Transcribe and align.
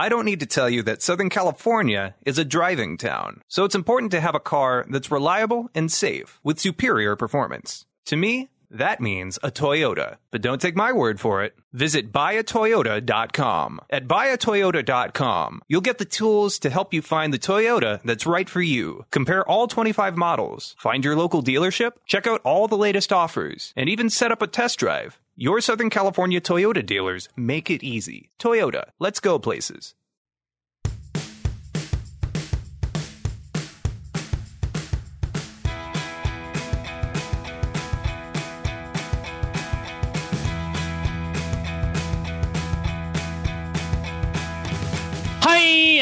I 0.00 0.08
don't 0.08 0.24
need 0.24 0.40
to 0.40 0.46
tell 0.46 0.70
you 0.70 0.82
that 0.84 1.02
Southern 1.02 1.28
California 1.28 2.14
is 2.24 2.38
a 2.38 2.44
driving 2.44 2.96
town, 2.96 3.42
so 3.48 3.64
it's 3.64 3.74
important 3.74 4.12
to 4.12 4.20
have 4.22 4.34
a 4.34 4.40
car 4.40 4.86
that's 4.88 5.10
reliable 5.10 5.68
and 5.74 5.92
safe 5.92 6.40
with 6.42 6.58
superior 6.58 7.16
performance. 7.16 7.84
To 8.06 8.16
me, 8.16 8.48
that 8.70 9.02
means 9.02 9.38
a 9.42 9.50
Toyota. 9.50 10.16
But 10.30 10.40
don't 10.40 10.58
take 10.58 10.74
my 10.74 10.92
word 10.92 11.20
for 11.20 11.44
it. 11.44 11.54
Visit 11.74 12.12
buyatoyota.com. 12.12 13.80
At 13.90 14.08
buyatoyota.com, 14.08 15.62
you'll 15.68 15.80
get 15.82 15.98
the 15.98 16.06
tools 16.06 16.58
to 16.60 16.70
help 16.70 16.94
you 16.94 17.02
find 17.02 17.34
the 17.34 17.38
Toyota 17.38 18.00
that's 18.02 18.24
right 18.24 18.48
for 18.48 18.62
you. 18.62 19.04
Compare 19.10 19.46
all 19.46 19.68
25 19.68 20.16
models, 20.16 20.76
find 20.78 21.04
your 21.04 21.14
local 21.14 21.42
dealership, 21.42 21.92
check 22.06 22.26
out 22.26 22.40
all 22.42 22.68
the 22.68 22.78
latest 22.78 23.12
offers, 23.12 23.74
and 23.76 23.90
even 23.90 24.08
set 24.08 24.32
up 24.32 24.40
a 24.40 24.46
test 24.46 24.78
drive. 24.78 25.20
Your 25.42 25.62
Southern 25.62 25.88
California 25.88 26.38
Toyota 26.38 26.84
dealers 26.84 27.30
make 27.34 27.70
it 27.70 27.82
easy. 27.82 28.28
Toyota, 28.38 28.90
let's 28.98 29.20
go 29.20 29.38
places. 29.38 29.94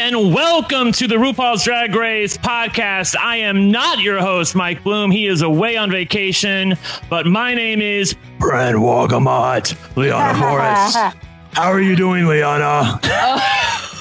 And 0.09 0.33
welcome 0.33 0.91
to 0.93 1.07
the 1.07 1.17
RuPaul's 1.17 1.65
Drag 1.65 1.95
Race 1.95 2.39
podcast. 2.39 3.15
I 3.15 3.37
am 3.37 3.71
not 3.71 3.99
your 3.99 4.21
host, 4.21 4.55
Mike 4.55 4.83
Bloom. 4.83 5.11
He 5.11 5.27
is 5.27 5.43
away 5.43 5.77
on 5.77 5.91
vacation, 5.91 6.79
but 7.11 7.27
my 7.27 7.53
name 7.53 7.83
is 7.83 8.17
Brent 8.39 8.79
Wolgamott, 8.79 9.77
Liana 9.99 10.33
Boraas. 10.39 11.15
How 11.53 11.71
are 11.71 11.83
you 11.83 11.95
doing, 11.95 12.25
Liana? 12.25 12.99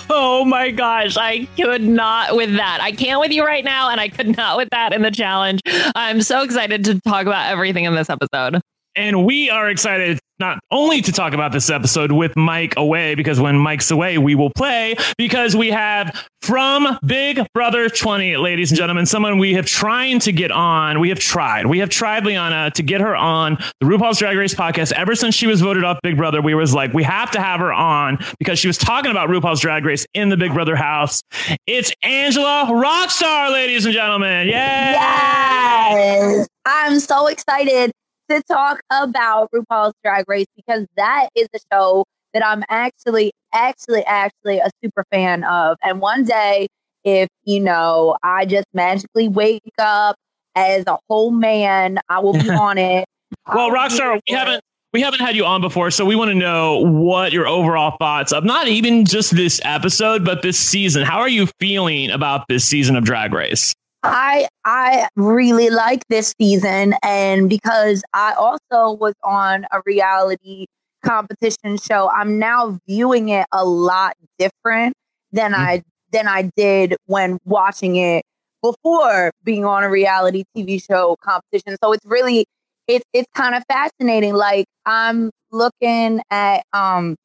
Oh 0.10 0.46
my 0.46 0.72
gosh, 0.72 1.18
I 1.18 1.46
could 1.58 1.84
not 1.84 2.38
with 2.38 2.56
that. 2.56 2.80
I 2.82 2.94
can't 2.94 3.20
with 3.20 3.32
you 3.32 3.46
right 3.46 3.66
now, 3.66 3.90
and 3.90 4.00
I 4.00 4.08
could 4.08 4.38
not 4.38 4.56
with 4.56 4.70
that 4.72 4.94
in 4.94 5.02
the 5.02 5.12
challenge. 5.12 5.60
I'm 5.96 6.22
so 6.22 6.44
excited 6.44 6.86
to 6.86 7.02
talk 7.02 7.28
about 7.28 7.52
everything 7.52 7.84
in 7.84 7.94
this 7.94 8.10
episode. 8.10 8.62
And 8.98 9.26
we 9.26 9.52
are 9.52 9.70
excited 9.70 10.18
not 10.40 10.58
only 10.72 11.02
to 11.02 11.12
talk 11.12 11.34
about 11.34 11.52
this 11.52 11.70
episode 11.70 12.12
with 12.12 12.36
Mike 12.36 12.74
away, 12.78 13.14
because 13.14 13.40
when 13.40 13.58
Mike's 13.58 13.92
away, 13.92 14.18
we 14.18 14.34
will 14.34 14.50
play, 14.50 14.96
because 15.20 15.56
we 15.56 15.70
have 15.70 16.28
from 16.42 16.98
Big 17.06 17.46
Brother 17.54 17.90
20, 17.90 18.38
ladies 18.38 18.72
and 18.72 18.78
gentlemen, 18.78 19.06
someone 19.06 19.38
we 19.38 19.54
have 19.54 19.68
trying 19.68 20.20
to 20.22 20.32
get 20.32 20.52
on. 20.52 21.00
We 21.00 21.10
have 21.10 21.20
tried. 21.20 21.68
We 21.68 21.78
have 21.80 21.90
tried 21.90 22.26
Liana 22.26 22.72
to 22.72 22.82
get 22.84 23.02
her 23.02 23.16
on 23.16 23.58
the 23.80 23.86
RuPaul's 23.86 24.18
Drag 24.18 24.36
Race 24.36 24.56
podcast. 24.56 24.94
Ever 24.94 25.14
since 25.14 25.36
she 25.36 25.46
was 25.46 25.62
voted 25.62 25.84
off 25.84 26.00
Big 26.02 26.18
Brother, 26.18 26.42
we 26.42 26.56
was 26.56 26.74
like, 26.74 26.92
we 26.94 27.04
have 27.04 27.30
to 27.32 27.40
have 27.40 27.60
her 27.60 27.72
on 27.72 28.18
because 28.40 28.58
she 28.58 28.68
was 28.68 28.80
talking 28.80 29.12
about 29.12 29.30
RuPaul's 29.30 29.60
Drag 29.60 29.86
Race 29.86 30.08
in 30.16 30.30
the 30.30 30.38
Big 30.38 30.56
Brother 30.56 30.76
house. 30.76 31.22
It's 31.68 31.92
Angela 32.02 32.66
Rockstar, 32.70 33.52
ladies 33.52 33.86
and 33.86 33.94
gentlemen. 33.94 34.48
Yay! 34.48 34.54
Yes. 34.54 36.48
I'm 36.66 37.00
so 37.00 37.28
excited 37.28 37.92
to 38.30 38.42
talk 38.44 38.82
about 38.92 39.50
RuPaul's 39.52 39.94
Drag 40.04 40.28
Race 40.28 40.48
because 40.56 40.86
that 40.96 41.30
is 41.36 41.48
a 41.56 41.60
show 41.72 42.06
that 42.34 42.46
I'm 42.46 42.64
actually, 42.70 43.32
actually, 43.54 44.04
actually 44.04 44.60
a 44.60 44.70
super 44.84 45.04
fan 45.12 45.44
of. 45.44 45.78
And 45.84 46.00
one 46.02 46.24
day, 46.24 46.68
if 47.04 47.30
you 47.44 47.60
know, 47.60 48.18
I 48.24 48.46
just 48.46 48.68
magically 48.74 49.28
wake 49.28 49.62
up 49.80 50.16
as 50.56 50.84
a 50.88 50.98
whole 51.10 51.32
man, 51.32 52.00
I 52.10 52.20
will 52.20 52.34
be 52.34 52.50
on 52.50 52.78
it. 52.78 53.06
Well, 53.54 53.72
Rockstar, 53.72 54.20
we 54.28 54.36
haven't 54.36 54.62
we 54.94 55.02
haven't 55.02 55.20
had 55.20 55.36
you 55.36 55.46
on 55.46 55.62
before, 55.62 55.92
so 55.92 56.06
we 56.06 56.16
want 56.16 56.30
to 56.30 56.36
know 56.36 56.80
what 56.80 57.32
your 57.32 57.48
overall 57.48 57.98
thoughts 57.98 58.32
of 58.32 58.44
not 58.44 58.68
even 58.68 59.06
just 59.06 59.36
this 59.36 59.60
episode, 59.64 60.24
but 60.26 60.42
this 60.42 60.58
season. 60.58 61.04
How 61.04 61.20
are 61.20 61.30
you 61.30 61.48
feeling 61.60 62.10
about 62.10 62.48
this 62.48 62.66
season 62.66 62.96
of 62.96 63.04
Drag 63.04 63.34
Race? 63.34 63.74
I 64.08 64.48
I 64.66 65.08
really 65.16 65.70
like 65.70 66.04
this 66.10 66.34
season, 66.40 66.96
and 67.04 67.50
because 67.50 68.04
I 68.14 68.34
also 68.34 68.94
was 68.98 69.14
on 69.24 69.66
a 69.72 69.82
reality 69.86 70.68
competition 71.06 71.78
show, 71.78 72.10
I'm 72.10 72.40
now 72.40 72.80
viewing 72.88 73.30
it 73.30 73.46
a 73.52 73.66
lot 73.66 74.14
different 74.40 74.96
than 75.32 75.54
Mhm. 75.54 75.56
I 75.56 75.84
than 76.12 76.28
I 76.28 76.50
did 76.56 76.96
when 77.06 77.38
watching 77.46 77.96
it 77.98 78.24
before 78.64 79.32
being 79.44 79.66
on 79.66 79.84
a 79.84 79.90
reality 79.90 80.44
TV 80.56 80.80
show 80.80 81.18
competition. 81.22 81.78
So 81.84 81.94
it's 81.94 82.06
really 82.06 82.46
it's 82.88 83.06
it's 83.14 83.30
kind 83.36 83.56
of 83.56 83.64
fascinating. 83.70 84.34
Like 84.36 84.66
I'm 84.86 85.32
looking 85.52 86.22
at 86.32 86.64
um 86.74 87.16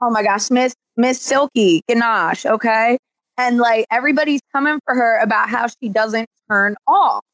oh 0.00 0.10
my 0.10 0.22
gosh, 0.22 0.50
Miss 0.50 0.74
Miss 0.96 1.20
Silky 1.20 1.82
Ganache, 1.88 2.46
okay? 2.46 2.98
And 3.42 3.58
like 3.58 3.86
everybody's 3.90 4.40
coming 4.52 4.78
for 4.84 4.94
her 4.94 5.18
about 5.18 5.48
how 5.48 5.66
she 5.66 5.88
doesn't 5.88 6.28
turn 6.48 6.76
off. 6.86 7.24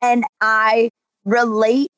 And 0.00 0.24
I 0.40 0.88
relate 1.26 1.88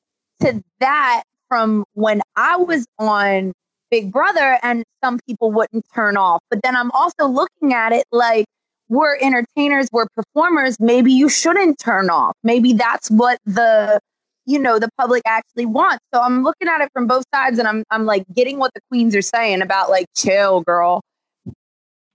to 0.41 0.61
that 0.81 1.23
from 1.49 1.85
when 1.95 2.21
I 2.35 2.57
was 2.57 2.85
on 2.99 3.53
Big 3.89 4.11
Brother 4.11 4.59
and 4.65 4.83
some 5.05 5.21
people 5.25 5.53
wouldn't 5.53 5.85
turn 5.95 6.17
off. 6.17 6.41
But 6.51 6.65
then 6.65 6.75
I'm 6.75 6.91
also 6.91 7.29
looking 7.29 7.73
at 7.73 7.93
it 7.93 8.05
like 8.11 8.47
we're 8.89 9.17
entertainers, 9.21 9.89
we're 9.93 10.09
performers. 10.17 10.77
Maybe 10.81 11.13
you 11.13 11.29
shouldn't 11.29 11.79
turn 11.79 12.11
off. 12.11 12.35
Maybe 12.43 12.73
that's 12.73 13.09
what 13.09 13.39
the 13.47 14.01
you 14.47 14.59
know 14.59 14.81
the 14.81 14.89
public 14.99 15.23
actually 15.27 15.67
wants. 15.67 16.05
So 16.13 16.21
I'm 16.21 16.43
looking 16.43 16.67
at 16.67 16.81
it 16.81 16.89
from 16.93 17.07
both 17.07 17.23
sides 17.33 17.61
and 17.61 17.69
I'm 17.69 17.85
I'm 17.93 18.05
like 18.05 18.25
getting 18.35 18.59
what 18.59 18.73
the 18.75 18.81
queens 18.91 19.15
are 19.15 19.23
saying 19.23 19.63
about 19.63 19.91
like 19.91 20.07
chill 20.17 20.63
girl. 20.63 21.03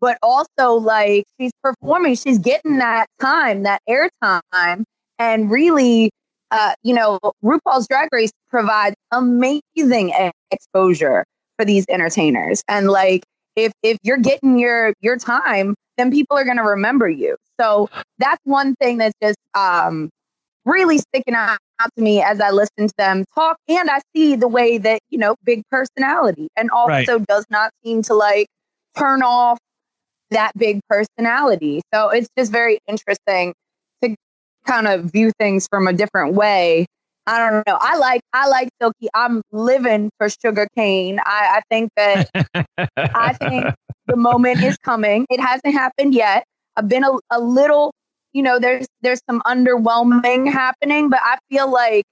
But 0.05 0.19
also 0.21 0.73
like 0.73 1.23
she's 1.39 1.51
performing, 1.63 2.13
she's 2.13 2.37
getting 2.37 2.77
that 2.77 3.07
time, 3.19 3.63
that 3.63 3.81
airtime 3.89 4.83
and 5.17 5.49
really 5.49 6.11
uh, 6.51 6.73
you 6.83 6.93
know, 6.93 7.19
RuPaul's 7.43 7.87
Drag 7.87 8.09
Race 8.11 8.31
provides 8.51 8.95
amazing 9.11 10.13
exposure 10.51 11.25
for 11.57 11.65
these 11.65 11.87
entertainers. 11.89 12.61
And 12.67 12.87
like, 12.89 13.23
if 13.55 13.71
if 13.81 13.97
you're 14.03 14.17
getting 14.17 14.59
your 14.59 14.93
your 15.01 15.17
time, 15.17 15.73
then 15.97 16.11
people 16.11 16.37
are 16.37 16.45
going 16.45 16.57
to 16.57 16.63
remember 16.63 17.09
you. 17.09 17.35
So 17.59 17.89
that's 18.19 18.39
one 18.43 18.75
thing 18.75 18.99
that's 18.99 19.15
just 19.19 19.39
um, 19.55 20.11
really 20.65 20.99
sticking 20.99 21.33
out, 21.33 21.57
out 21.79 21.89
to 21.97 22.03
me 22.03 22.21
as 22.21 22.39
I 22.39 22.51
listen 22.51 22.89
to 22.89 22.93
them 22.95 23.25
talk, 23.33 23.57
and 23.67 23.89
I 23.89 24.01
see 24.15 24.35
the 24.35 24.47
way 24.47 24.77
that 24.77 24.99
you 25.09 25.17
know, 25.17 25.35
big 25.43 25.63
personality, 25.71 26.47
and 26.55 26.69
also 26.69 27.17
does 27.27 27.45
not 27.49 27.71
seem 27.83 28.03
to 28.03 28.13
like 28.13 28.45
turn 28.95 29.23
off 29.23 29.57
that 30.31 30.51
big 30.57 30.79
personality. 30.89 31.81
So 31.93 32.09
it's 32.09 32.27
just 32.37 32.51
very 32.51 32.79
interesting 32.87 33.53
to 34.03 34.15
kind 34.65 34.87
of 34.87 35.11
view 35.11 35.31
things 35.39 35.67
from 35.69 35.87
a 35.87 35.93
different 35.93 36.33
way. 36.33 36.85
I 37.27 37.39
don't 37.39 37.65
know. 37.67 37.77
I 37.81 37.97
like 37.97 38.21
I 38.33 38.47
like 38.47 38.69
Silky. 38.81 39.07
I'm 39.15 39.41
living 39.51 40.11
for 40.19 40.27
Shuga 40.27 40.67
Cain. 40.75 41.19
I, 41.25 41.59
I 41.59 41.61
think 41.71 41.89
that 41.97 42.29
I 42.97 43.33
think 43.33 43.65
the 44.07 44.15
moment 44.15 44.61
is 44.63 44.77
coming. 44.77 45.25
It 45.29 45.39
hasn't 45.39 45.73
happened 45.73 46.13
yet. 46.13 46.43
I've 46.77 46.87
been 46.87 47.03
a, 47.03 47.11
a 47.31 47.39
little, 47.39 47.91
you 48.33 48.43
know, 48.43 48.59
there's 48.59 48.85
there's 49.01 49.21
some 49.27 49.41
underwhelming 49.47 50.51
happening, 50.51 51.09
but 51.09 51.19
I 51.23 51.37
feel 51.49 51.71
like 51.71 52.03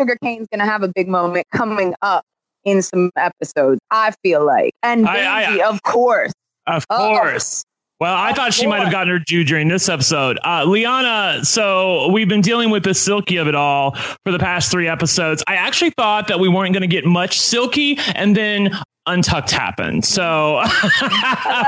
Shuga 0.00 0.16
Cain's 0.22 0.48
gonna 0.50 0.64
have 0.66 0.82
a 0.82 0.88
big 0.94 1.06
moment 1.08 1.46
coming 1.54 1.94
up 2.02 2.24
in 2.64 2.82
some 2.82 3.10
episodes. 3.16 3.78
I 3.92 4.12
feel 4.24 4.44
like, 4.44 4.72
and 4.82 5.06
I- 5.08 5.12
I- 5.60 5.68
of 5.68 5.82
course. 5.84 6.32
Of 6.66 6.84
Oh. 6.90 6.96
course. 6.96 7.64
Well, 7.98 8.14
I 8.14 8.34
thought 8.34 8.52
she 8.52 8.66
might 8.66 8.82
have 8.82 8.92
gotten 8.92 9.08
her 9.08 9.18
due 9.18 9.42
during 9.42 9.68
this 9.68 9.88
episode. 9.88 10.38
Uh, 10.44 10.64
Liana, 10.66 11.42
so 11.44 12.08
we've 12.08 12.28
been 12.28 12.42
dealing 12.42 12.68
with 12.68 12.82
the 12.84 12.92
Silky 12.92 13.38
of 13.38 13.48
it 13.48 13.54
all 13.54 13.92
for 14.22 14.32
the 14.32 14.38
past 14.38 14.70
three 14.70 14.86
episodes. 14.86 15.42
I 15.46 15.54
actually 15.54 15.90
thought 15.96 16.28
that 16.28 16.38
we 16.38 16.46
weren't 16.50 16.74
going 16.74 16.82
to 16.82 16.86
get 16.94 17.06
much 17.06 17.40
Silky, 17.40 17.98
and 18.14 18.36
then 18.36 18.70
Untucked 19.06 19.50
happened. 19.50 20.04
So, 20.04 20.54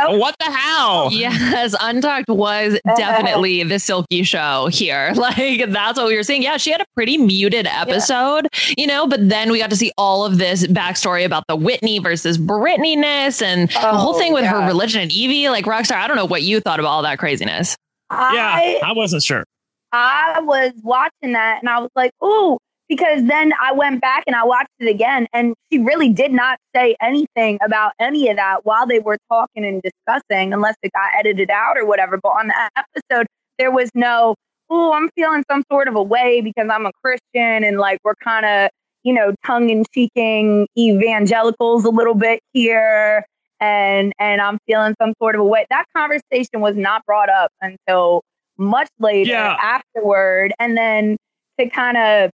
what 0.08 0.34
the 0.40 0.50
hell? 0.50 1.10
Yes, 1.12 1.74
Untucked 1.80 2.28
was 2.28 2.78
definitely 2.96 3.62
the 3.62 3.78
Silky 3.78 4.22
show 4.22 4.68
here. 4.72 5.12
Like 5.18 5.70
that's 5.70 5.98
what 5.98 6.06
we 6.08 6.16
were 6.16 6.22
saying. 6.22 6.42
Yeah, 6.42 6.56
she 6.56 6.70
had 6.70 6.80
a 6.80 6.84
pretty 6.94 7.18
muted 7.18 7.66
episode, 7.66 8.48
you 8.76 8.86
know, 8.86 9.06
but 9.06 9.28
then 9.28 9.50
we 9.50 9.58
got 9.58 9.70
to 9.70 9.76
see 9.76 9.92
all 9.98 10.24
of 10.24 10.38
this 10.38 10.66
backstory 10.66 11.24
about 11.24 11.44
the 11.48 11.56
Whitney 11.56 11.98
versus 11.98 12.38
Britney-ness 12.38 13.42
and 13.42 13.68
the 13.68 13.88
oh, 13.90 13.96
whole 13.96 14.14
Oh, 14.14 14.18
thing 14.18 14.32
with 14.32 14.44
her 14.44 14.66
religion 14.66 15.02
and 15.02 15.10
Yvie. 15.10 15.50
Like 15.50 15.64
Rockstar, 15.66 15.96
I 15.96 16.06
don't 16.06 16.16
know 16.16 16.24
what 16.24 16.42
you 16.42 16.60
thought 16.60 16.80
about 16.80 16.88
all 16.88 17.02
that 17.02 17.18
craziness. 17.18 17.76
Yeah, 18.10 18.18
I, 18.20 18.80
I 18.82 18.92
wasn't 18.92 19.22
sure. 19.22 19.44
I 19.92 20.40
was 20.40 20.72
watching 20.82 21.32
that 21.32 21.60
and 21.60 21.68
I 21.68 21.80
was 21.80 21.90
like, 21.94 22.12
ooh, 22.24 22.58
because 22.88 23.24
then 23.24 23.52
I 23.60 23.72
went 23.72 24.00
back 24.00 24.24
and 24.26 24.34
I 24.36 24.44
watched 24.44 24.70
it 24.80 24.88
again 24.88 25.26
and 25.32 25.54
she 25.70 25.78
really 25.78 26.08
did 26.08 26.32
not 26.32 26.58
say 26.74 26.96
anything 27.00 27.58
about 27.64 27.92
any 28.00 28.28
of 28.28 28.36
that 28.36 28.64
while 28.64 28.86
they 28.86 28.98
were 28.98 29.18
talking 29.30 29.64
and 29.64 29.82
discussing, 29.82 30.52
unless 30.52 30.76
it 30.82 30.92
got 30.92 31.10
edited 31.18 31.50
out 31.50 31.76
or 31.78 31.86
whatever. 31.86 32.18
But 32.22 32.30
on 32.30 32.48
the 32.48 32.70
episode, 32.76 33.26
there 33.58 33.70
was 33.70 33.90
no, 33.94 34.34
oh, 34.70 34.92
I'm 34.92 35.10
feeling 35.14 35.44
some 35.50 35.64
sort 35.70 35.88
of 35.88 35.96
a 35.96 36.02
way 36.02 36.40
because 36.40 36.68
I'm 36.70 36.86
a 36.86 36.92
Christian 37.02 37.64
and 37.64 37.78
like 37.78 37.98
we're 38.04 38.14
kind 38.22 38.46
of, 38.46 38.70
you 39.04 39.12
know, 39.12 39.34
tongue 39.46 39.70
in 39.70 39.84
cheeking 39.94 40.66
evangelicals 40.76 41.84
a 41.84 41.90
little 41.90 42.14
bit 42.14 42.40
here. 42.52 43.24
and 43.60 44.12
and 44.18 44.40
I'm 44.40 44.58
feeling 44.66 44.94
some 45.00 45.14
sort 45.20 45.34
of 45.34 45.40
a 45.40 45.44
way. 45.44 45.66
That 45.70 45.84
conversation 45.96 46.60
was 46.60 46.76
not 46.76 47.04
brought 47.06 47.28
up 47.28 47.50
until 47.60 48.22
much 48.56 48.88
later 48.98 49.30
Yeah. 49.32 49.56
afterward, 49.60 50.52
and 50.58 50.76
then 50.76 51.16
to 51.58 51.68
kind 51.68 51.96
of 51.96 52.30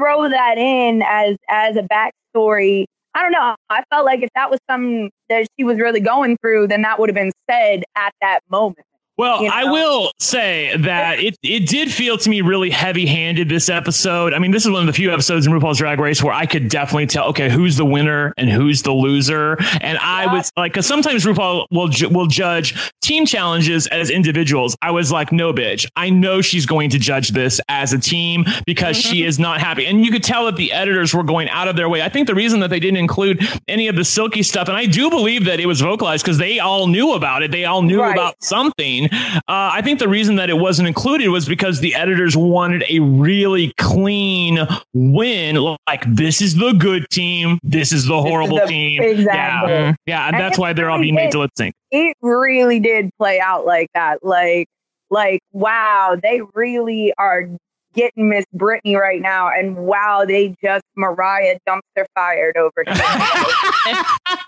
throw 0.00 0.28
that 0.28 0.58
in 0.58 1.02
as 1.02 1.36
as 1.48 1.76
a 1.76 1.82
backstory. 1.82 2.86
I 3.14 3.22
don't 3.22 3.32
know. 3.32 3.56
I 3.68 3.82
felt 3.90 4.06
like 4.06 4.22
if 4.22 4.30
that 4.34 4.50
was 4.50 4.60
something 4.70 5.10
that 5.28 5.46
she 5.58 5.64
was 5.64 5.78
really 5.78 6.00
going 6.00 6.36
through, 6.40 6.68
then 6.68 6.82
that 6.82 6.98
would 6.98 7.08
have 7.08 7.14
been 7.14 7.32
said 7.50 7.82
at 7.96 8.12
that 8.20 8.40
moment. 8.50 8.86
Well, 9.20 9.42
you 9.42 9.50
I 9.52 9.64
will 9.64 10.12
say 10.18 10.74
that 10.78 11.20
it, 11.20 11.36
it 11.42 11.68
did 11.68 11.92
feel 11.92 12.16
to 12.16 12.30
me 12.30 12.40
really 12.40 12.70
heavy 12.70 13.04
handed 13.04 13.50
this 13.50 13.68
episode. 13.68 14.32
I 14.32 14.38
mean, 14.38 14.50
this 14.50 14.64
is 14.64 14.70
one 14.70 14.80
of 14.80 14.86
the 14.86 14.94
few 14.94 15.12
episodes 15.12 15.46
in 15.46 15.52
RuPaul's 15.52 15.76
Drag 15.76 16.00
Race 16.00 16.22
where 16.22 16.32
I 16.32 16.46
could 16.46 16.70
definitely 16.70 17.06
tell, 17.06 17.26
okay, 17.28 17.50
who's 17.50 17.76
the 17.76 17.84
winner 17.84 18.32
and 18.38 18.48
who's 18.48 18.80
the 18.82 18.92
loser. 18.92 19.58
And 19.82 19.98
I 19.98 20.24
Yeah. 20.24 20.32
was 20.32 20.50
like, 20.56 20.72
because 20.72 20.86
sometimes 20.86 21.26
RuPaul 21.26 21.66
will 21.70 21.88
ju- 21.88 22.08
will 22.08 22.28
judge 22.28 22.74
team 23.02 23.26
challenges 23.26 23.86
as 23.88 24.08
individuals. 24.08 24.74
I 24.80 24.90
was 24.90 25.12
like, 25.12 25.32
no, 25.32 25.52
bitch, 25.52 25.86
I 25.96 26.08
know 26.08 26.40
she's 26.40 26.64
going 26.64 26.88
to 26.88 26.98
judge 26.98 27.32
this 27.32 27.60
as 27.68 27.92
a 27.92 27.98
team 27.98 28.46
because 28.64 28.96
she 28.96 29.20
mm-hmm. 29.20 29.28
is 29.28 29.38
not 29.38 29.60
happy. 29.60 29.84
And 29.84 30.02
you 30.02 30.10
could 30.10 30.24
tell 30.24 30.46
that 30.46 30.56
the 30.56 30.72
editors 30.72 31.12
were 31.12 31.24
going 31.24 31.50
out 31.50 31.68
of 31.68 31.76
their 31.76 31.90
way. 31.90 32.00
I 32.00 32.08
think 32.08 32.26
the 32.26 32.34
reason 32.34 32.60
that 32.60 32.70
they 32.70 32.80
didn't 32.80 32.96
include 32.96 33.46
any 33.68 33.88
of 33.88 33.96
the 33.96 34.04
silky 34.04 34.42
stuff, 34.42 34.68
and 34.68 34.78
I 34.78 34.86
do 34.86 35.10
believe 35.10 35.44
that 35.44 35.60
it 35.60 35.66
was 35.66 35.82
vocalized 35.82 36.24
because 36.24 36.38
they 36.38 36.58
all 36.58 36.86
knew 36.86 37.12
about 37.12 37.42
it. 37.42 37.50
They 37.50 37.66
all 37.66 37.82
knew 37.82 38.00
Right. 38.00 38.12
about 38.12 38.42
something. 38.42 39.09
Uh, 39.12 39.40
I 39.48 39.82
think 39.82 39.98
the 39.98 40.08
reason 40.08 40.36
that 40.36 40.50
it 40.50 40.58
wasn't 40.58 40.88
included 40.88 41.28
was 41.28 41.48
because 41.48 41.80
the 41.80 41.94
editors 41.94 42.36
wanted 42.36 42.84
a 42.88 43.00
really 43.00 43.72
clean 43.78 44.58
win. 44.94 45.56
Like 45.86 46.04
this 46.06 46.40
is 46.40 46.56
the 46.56 46.72
good 46.72 47.06
team, 47.10 47.58
this 47.62 47.92
is 47.92 48.06
the 48.06 48.16
is 48.18 48.22
horrible 48.24 48.56
the- 48.58 48.66
team. 48.66 49.02
exactly. 49.02 49.72
Yeah, 49.72 49.94
yeah, 50.06 50.26
and 50.26 50.36
And 50.36 50.42
that's 50.44 50.58
why 50.58 50.72
they're 50.72 50.90
all 50.90 51.00
being 51.00 51.14
made 51.14 51.24
did. 51.26 51.32
to 51.32 51.38
lip 51.40 51.50
sync. 51.56 51.74
it 51.90 52.16
really 52.22 52.80
did 52.80 53.10
play 53.18 53.40
out 53.40 53.66
like 53.66 53.88
that. 53.94 54.24
Like, 54.24 54.66
like, 55.10 55.40
wow, 55.52 56.16
they 56.22 56.40
really 56.54 57.12
are 57.18 57.48
getting 57.94 58.28
Miss 58.28 58.44
Britney 58.54 58.96
right 58.96 59.20
now, 59.20 59.48
and 59.48 59.76
wow, 59.76 60.24
they 60.24 60.54
just 60.62 60.84
Mariah 60.96 61.58
dumpster 61.68 62.04
fired 62.14 62.56
over 62.56 62.70
here. 62.86 62.94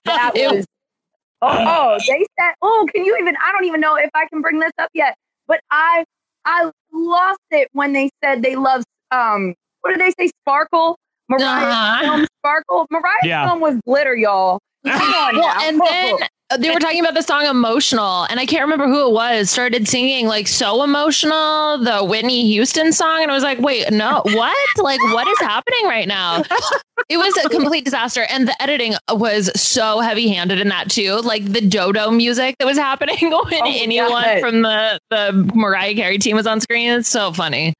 that 0.04 0.32
It- 0.36 0.52
was. 0.54 0.66
Oh, 1.42 1.60
oh, 1.66 2.00
they 2.06 2.26
said, 2.40 2.54
oh, 2.62 2.88
can 2.94 3.04
you 3.06 3.16
even? 3.20 3.36
I 3.36 3.52
don't 3.52 3.66
even 3.66 3.80
know 3.80 3.96
if 3.96 4.10
I 4.14 4.26
can 4.32 4.42
bring 4.42 4.60
this 4.60 4.72
up 4.78 4.90
yet, 4.94 5.16
but 5.48 5.60
I, 5.70 6.04
I 6.46 6.70
lost 6.92 7.40
it 7.52 7.68
when 7.72 7.94
they 7.94 8.10
said 8.24 8.42
they 8.42 8.56
love. 8.56 8.84
Um, 9.12 9.54
what 9.82 9.92
did 9.92 10.00
they 10.00 10.12
say? 10.18 10.32
Sparkle. 10.44 10.98
Mariah's 11.30 11.76
Uh-huh. 11.76 12.02
film 12.02 12.26
Sparkle. 12.40 12.86
Mariah's 12.90 13.18
Yeah. 13.24 13.46
film 13.46 13.60
was 13.62 13.80
glitter, 13.86 14.16
y'all. 14.16 14.60
Come 14.96 15.14
on 15.14 15.36
Well, 15.38 15.54
and 15.60 15.80
then 15.80 16.16
uh, 16.22 16.26
they 16.58 16.70
were 16.70 16.80
talking 16.80 17.00
about 17.00 17.14
the 17.14 17.22
song 17.22 17.46
"Emotional," 17.46 18.24
and 18.24 18.38
I 18.40 18.46
can't 18.46 18.62
remember 18.62 18.86
who 18.86 19.08
it 19.08 19.12
was. 19.12 19.50
Started 19.50 19.88
singing 19.88 20.26
like 20.26 20.48
"So 20.48 20.82
Emotional," 20.82 21.78
the 21.78 22.04
Whitney 22.04 22.46
Houston 22.52 22.92
song, 22.92 23.22
and 23.22 23.30
I 23.30 23.34
was 23.34 23.42
like, 23.42 23.58
"Wait, 23.60 23.90
no, 23.90 24.22
what? 24.24 24.56
Like, 24.78 25.00
what 25.12 25.26
is 25.28 25.38
happening 25.40 25.84
right 25.84 26.08
now?" 26.08 26.42
It 27.08 27.16
was 27.16 27.36
a 27.44 27.48
complete 27.48 27.84
disaster, 27.84 28.24
and 28.30 28.46
the 28.48 28.62
editing 28.62 28.94
was 29.10 29.50
so 29.60 30.00
heavy-handed 30.00 30.60
in 30.60 30.68
that 30.68 30.90
too. 30.90 31.20
Like 31.22 31.44
the 31.44 31.60
Dodo 31.60 32.10
music 32.10 32.56
that 32.58 32.66
was 32.66 32.78
happening 32.78 33.16
when 33.20 33.32
Oh, 33.32 33.64
anyone 33.64 34.40
from 34.40 34.62
the 34.62 34.98
the 35.10 35.50
Mariah 35.54 35.94
Carey 35.94 36.18
team 36.18 36.36
was 36.36 36.46
on 36.46 36.60
screen. 36.60 36.90
It's 36.90 37.08
so 37.08 37.32
funny. 37.32 37.74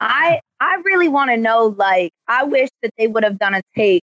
I 0.00 0.40
I 0.60 0.76
really 0.84 1.08
want 1.08 1.30
to 1.30 1.36
know. 1.36 1.74
Like, 1.76 2.12
I 2.26 2.44
wish 2.44 2.68
that 2.82 2.90
they 2.98 3.06
would 3.06 3.24
have 3.24 3.38
done 3.38 3.54
a 3.54 3.62
take 3.76 4.02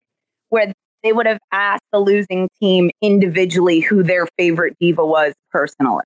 where 0.50 0.74
they 1.06 1.14
would 1.14 1.28
have 1.28 1.38
asked 1.52 1.84
the 1.94 2.00
losing 2.00 2.50
team 2.60 2.90
individually 3.00 3.80
who 3.80 4.02
their 4.02 4.28
favorite 4.38 4.76
diva 4.80 5.06
was 5.06 5.34
personally. 5.52 6.04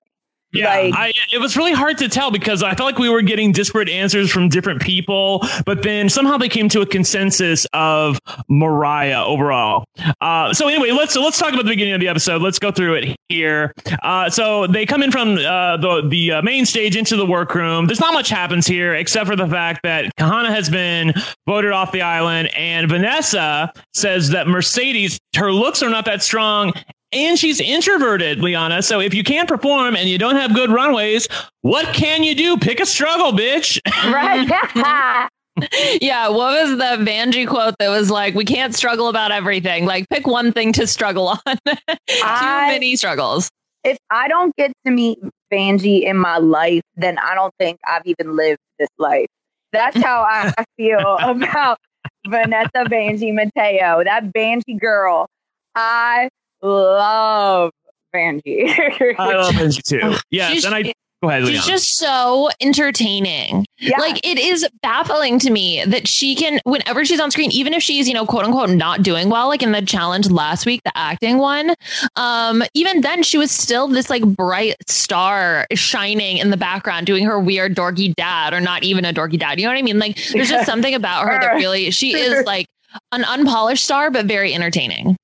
Yeah, 0.52 0.68
Like- 0.68 0.94
I, 0.94 1.12
it 1.32 1.38
was 1.38 1.56
really 1.56 1.72
hard 1.72 1.98
to 1.98 2.08
tell 2.08 2.30
because 2.30 2.62
I 2.62 2.74
felt 2.74 2.86
like 2.86 2.98
we 2.98 3.08
were 3.08 3.22
getting 3.22 3.52
disparate 3.52 3.88
answers 3.88 4.30
from 4.30 4.48
different 4.48 4.82
people, 4.82 5.46
but 5.64 5.82
then 5.82 6.08
somehow 6.08 6.36
they 6.38 6.48
came 6.48 6.68
to 6.70 6.80
a 6.80 6.86
consensus 6.86 7.66
of 7.72 8.18
Mariah 8.48 9.24
overall. 9.24 9.84
Uh, 10.20 10.52
so 10.52 10.66
anyway, 10.68 10.90
let's 10.90 11.14
let's 11.16 11.38
talk 11.38 11.50
about 11.52 11.64
the 11.64 11.70
beginning 11.70 11.94
of 11.94 12.00
the 12.00 12.08
episode. 12.08 12.42
Let's 12.42 12.58
go 12.58 12.70
through 12.72 12.94
it 12.94 13.16
here. 13.28 13.72
Uh, 14.02 14.28
so 14.28 14.66
they 14.66 14.86
come 14.86 15.02
in 15.02 15.12
from 15.12 15.34
uh, 15.38 15.76
the 15.76 16.06
the 16.08 16.32
uh, 16.32 16.42
main 16.42 16.66
stage 16.66 16.96
into 16.96 17.16
the 17.16 17.26
workroom. 17.26 17.86
There's 17.86 18.00
not 18.00 18.12
much 18.12 18.28
happens 18.28 18.66
here 18.66 18.94
except 18.94 19.28
for 19.28 19.36
the 19.36 19.46
fact 19.46 19.80
that 19.84 20.14
Kahanna 20.16 20.48
has 20.48 20.68
been 20.68 21.12
voted 21.46 21.70
off 21.72 21.92
the 21.92 22.02
island, 22.02 22.48
and 22.56 22.88
Vanessa 22.88 23.72
says 23.94 24.30
that 24.30 24.48
Mercedes 24.48 25.18
her 25.36 25.52
looks 25.52 25.82
are 25.82 25.90
not 25.90 26.04
that 26.06 26.22
strong 26.22 26.72
and 27.12 27.38
she's 27.38 27.60
introverted, 27.60 28.40
Liana. 28.40 28.82
So 28.82 29.00
if 29.00 29.14
you 29.14 29.24
can't 29.24 29.48
perform 29.48 29.96
and 29.96 30.08
you 30.08 30.18
don't 30.18 30.36
have 30.36 30.54
good 30.54 30.70
runways, 30.70 31.28
what 31.62 31.92
can 31.94 32.22
you 32.22 32.34
do? 32.34 32.56
Pick 32.56 32.80
a 32.80 32.86
struggle, 32.86 33.32
bitch. 33.32 33.80
Right? 34.12 35.28
Yeah, 36.00 36.28
what 36.28 36.58
was 36.62 36.70
the 36.78 37.04
Vanjie 37.04 37.46
quote 37.46 37.74
that 37.80 37.88
was 37.90 38.10
like, 38.10 38.34
"We 38.34 38.44
can't 38.46 38.74
struggle 38.74 39.08
about 39.08 39.30
everything. 39.30 39.84
Like, 39.84 40.08
pick 40.08 40.26
one 40.26 40.52
thing 40.52 40.72
to 40.74 40.86
struggle 40.86 41.28
on." 41.28 41.38
Too 41.66 42.20
I- 42.24 42.68
many 42.70 42.96
struggles. 42.96 43.50
if 43.84 43.98
I 44.10 44.28
don't 44.28 44.54
get 44.56 44.72
to 44.86 44.92
meet 44.92 45.18
Vanjie 45.52 46.04
in 46.04 46.16
my 46.16 46.38
life, 46.38 46.82
then 46.96 47.18
I 47.18 47.34
don't 47.34 47.52
think 47.58 47.78
I've 47.86 48.06
even 48.06 48.36
lived 48.36 48.60
this 48.78 48.88
life. 48.98 49.26
That's 49.72 50.00
how 50.02 50.22
I 50.22 50.64
feel 50.78 51.18
about 51.20 51.76
Vanessa 52.26 52.84
Vanjie 52.86 53.34
Mateo, 53.34 54.02
that 54.04 54.32
Vanjie 54.32 54.78
girl. 54.80 55.26
I 55.74 56.30
love 56.62 57.72
Vanjie. 58.14 59.14
I 59.18 59.34
love 59.36 59.54
Vanjie 59.54 59.82
too. 59.82 60.16
Yes, 60.30 60.52
She's- 60.52 60.64
and 60.64 60.74
I 60.74 60.92
go 61.22 61.28
ahead, 61.28 61.42
She's 61.42 61.50
Liana. 61.50 61.66
just 61.66 61.98
so 61.98 62.48
entertaining. 62.62 63.66
yeah. 63.78 63.98
Like 63.98 64.26
it 64.26 64.38
is 64.38 64.66
baffling 64.82 65.38
to 65.40 65.50
me 65.50 65.84
that 65.86 66.08
she 66.08 66.34
can, 66.34 66.60
whenever 66.64 67.04
she's 67.04 67.20
on 67.20 67.30
screen, 67.30 67.50
even 67.52 67.74
if 67.74 67.82
she's 67.82 68.08
you 68.08 68.14
know 68.14 68.24
quote 68.24 68.46
unquote 68.46 68.70
not 68.70 69.02
doing 69.02 69.28
well, 69.28 69.48
like 69.48 69.62
in 69.62 69.72
the 69.72 69.82
challenge 69.82 70.30
last 70.30 70.64
week, 70.64 70.80
the 70.84 70.96
acting 70.96 71.36
one, 71.38 71.74
um, 72.16 72.62
even 72.74 73.02
then 73.02 73.22
she 73.22 73.36
was 73.36 73.50
still 73.50 73.86
this 73.86 74.08
like 74.08 74.24
bright 74.24 74.76
star 74.88 75.66
shining 75.74 76.38
in 76.38 76.48
the 76.50 76.56
background, 76.56 77.06
doing 77.06 77.24
her 77.26 77.38
weird 77.38 77.74
dorky 77.76 78.14
dad 78.14 78.54
or 78.54 78.60
not 78.60 78.82
even 78.82 79.04
a 79.04 79.12
dorky 79.12 79.38
dad. 79.38 79.58
You 79.60 79.66
know 79.66 79.72
what 79.72 79.78
I 79.78 79.82
mean? 79.82 79.98
Like 79.98 80.16
there's 80.32 80.48
just 80.48 80.64
something 80.72 80.94
about 80.94 81.24
her 81.28 81.38
that 81.38 81.54
really 81.56 81.90
she 81.90 82.14
is 82.14 82.44
like 82.46 82.66
an 83.12 83.24
unpolished 83.24 83.84
star, 83.84 84.10
but 84.10 84.24
very 84.26 84.54
entertaining. 84.54 85.16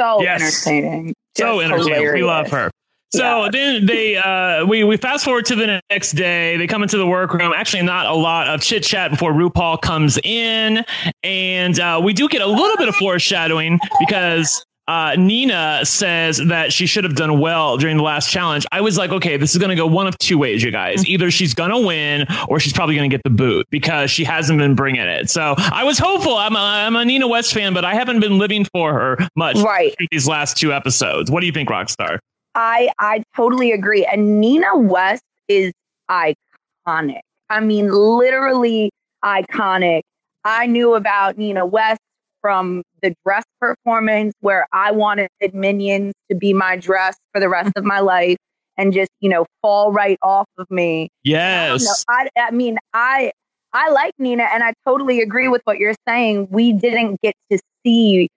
So 0.00 0.22
Yes. 0.22 0.66
entertaining. 0.66 1.14
so 1.36 1.60
Just 1.60 1.72
entertaining. 1.72 2.14
We 2.14 2.22
love 2.24 2.50
her. 2.50 2.70
So 3.12 3.44
Yeah. 3.44 3.48
then 3.52 3.86
they 3.86 4.16
uh 4.16 4.66
we 4.66 4.82
we 4.82 4.96
fast 4.96 5.24
forward 5.24 5.44
to 5.46 5.54
the 5.54 5.80
next 5.90 6.12
day. 6.12 6.56
They 6.56 6.66
come 6.66 6.82
into 6.82 6.96
the 6.98 7.06
workroom. 7.06 7.52
Actually, 7.54 7.84
not 7.84 8.06
a 8.06 8.14
lot 8.14 8.48
of 8.48 8.60
chit 8.60 8.82
chat 8.82 9.10
before 9.12 9.32
RuPaul 9.32 9.80
comes 9.80 10.18
in, 10.24 10.84
and 11.22 11.78
uh, 11.78 12.00
we 12.02 12.12
do 12.12 12.28
get 12.28 12.42
a 12.42 12.46
little 12.46 12.76
bit 12.76 12.88
of 12.88 12.96
foreshadowing 12.96 13.78
because 14.00 14.64
uh, 14.86 15.14
Nina 15.16 15.80
says 15.84 16.38
that 16.48 16.72
she 16.72 16.86
should 16.86 17.04
have 17.04 17.14
done 17.14 17.40
well 17.40 17.76
during 17.78 17.96
the 17.96 18.02
last 18.02 18.30
challenge. 18.30 18.66
I 18.70 18.80
was 18.82 18.98
like, 18.98 19.10
okay, 19.12 19.36
this 19.38 19.52
is 19.52 19.58
going 19.58 19.70
to 19.70 19.76
go 19.76 19.86
one 19.86 20.06
of 20.06 20.18
two 20.18 20.36
ways, 20.36 20.62
you 20.62 20.70
guys. 20.70 21.06
Either 21.06 21.30
she's 21.30 21.54
going 21.54 21.70
to 21.70 21.78
win 21.86 22.26
or 22.48 22.60
she's 22.60 22.72
probably 22.74 22.94
going 22.94 23.08
to 23.08 23.14
get 23.14 23.22
the 23.24 23.30
boot 23.30 23.66
because 23.70 24.10
she 24.10 24.24
hasn't 24.24 24.58
been 24.58 24.74
bringing 24.74 25.00
it. 25.02 25.30
So 25.30 25.54
I 25.58 25.84
was 25.84 25.98
hopeful. 25.98 26.36
I'm 26.36 26.54
a, 26.54 26.58
I'm 26.58 26.96
a 26.96 27.04
Nina 27.04 27.26
West 27.26 27.54
fan, 27.54 27.72
but 27.72 27.84
I 27.84 27.94
haven't 27.94 28.20
been 28.20 28.36
living 28.38 28.66
for 28.72 28.92
her 28.92 29.18
much 29.36 29.56
Right. 29.56 29.94
these 30.10 30.28
last 30.28 30.56
two 30.58 30.72
episodes. 30.72 31.30
What 31.30 31.40
do 31.40 31.46
you 31.46 31.52
think, 31.52 31.70
Rockstar? 31.70 32.18
I 32.54 32.90
I 32.98 33.24
totally 33.34 33.72
agree. 33.72 34.04
And 34.04 34.40
Nina 34.40 34.76
West 34.76 35.22
is 35.48 35.72
iconic. 36.10 37.20
I 37.50 37.60
mean, 37.60 37.90
literally 37.90 38.90
iconic. 39.24 40.02
I 40.44 40.66
knew 40.66 40.94
about 40.94 41.38
Nina 41.38 41.64
West 41.66 42.00
from 42.42 42.82
the 43.04 43.14
dress 43.24 43.44
performance 43.60 44.34
where 44.40 44.66
I 44.72 44.90
wanted 44.90 45.28
minions 45.52 46.14
to 46.30 46.36
be 46.36 46.54
my 46.54 46.76
dress 46.76 47.16
for 47.32 47.40
the 47.40 47.50
rest 47.50 47.72
of 47.76 47.84
my 47.84 48.00
life 48.00 48.38
and 48.78 48.92
just, 48.92 49.10
you 49.20 49.28
know, 49.28 49.44
fall 49.60 49.92
right 49.92 50.18
off 50.22 50.48
of 50.58 50.68
me. 50.70 51.10
I. 51.22 51.84
Yes. 51.84 52.04
I, 52.08 52.28
I 52.36 52.50
mean, 52.50 52.78
I 52.94 53.30
I 53.74 53.90
like 53.90 54.14
Nina 54.18 54.44
and 54.44 54.62
I 54.62 54.72
totally 54.86 55.20
agree 55.20 55.48
with 55.48 55.60
what 55.64 55.78
you're 55.78 55.94
saying. 56.08 56.48
We 56.50 56.72
didn't 56.72 57.20
get 57.22 57.34
to 57.52 57.58
see 57.84 58.28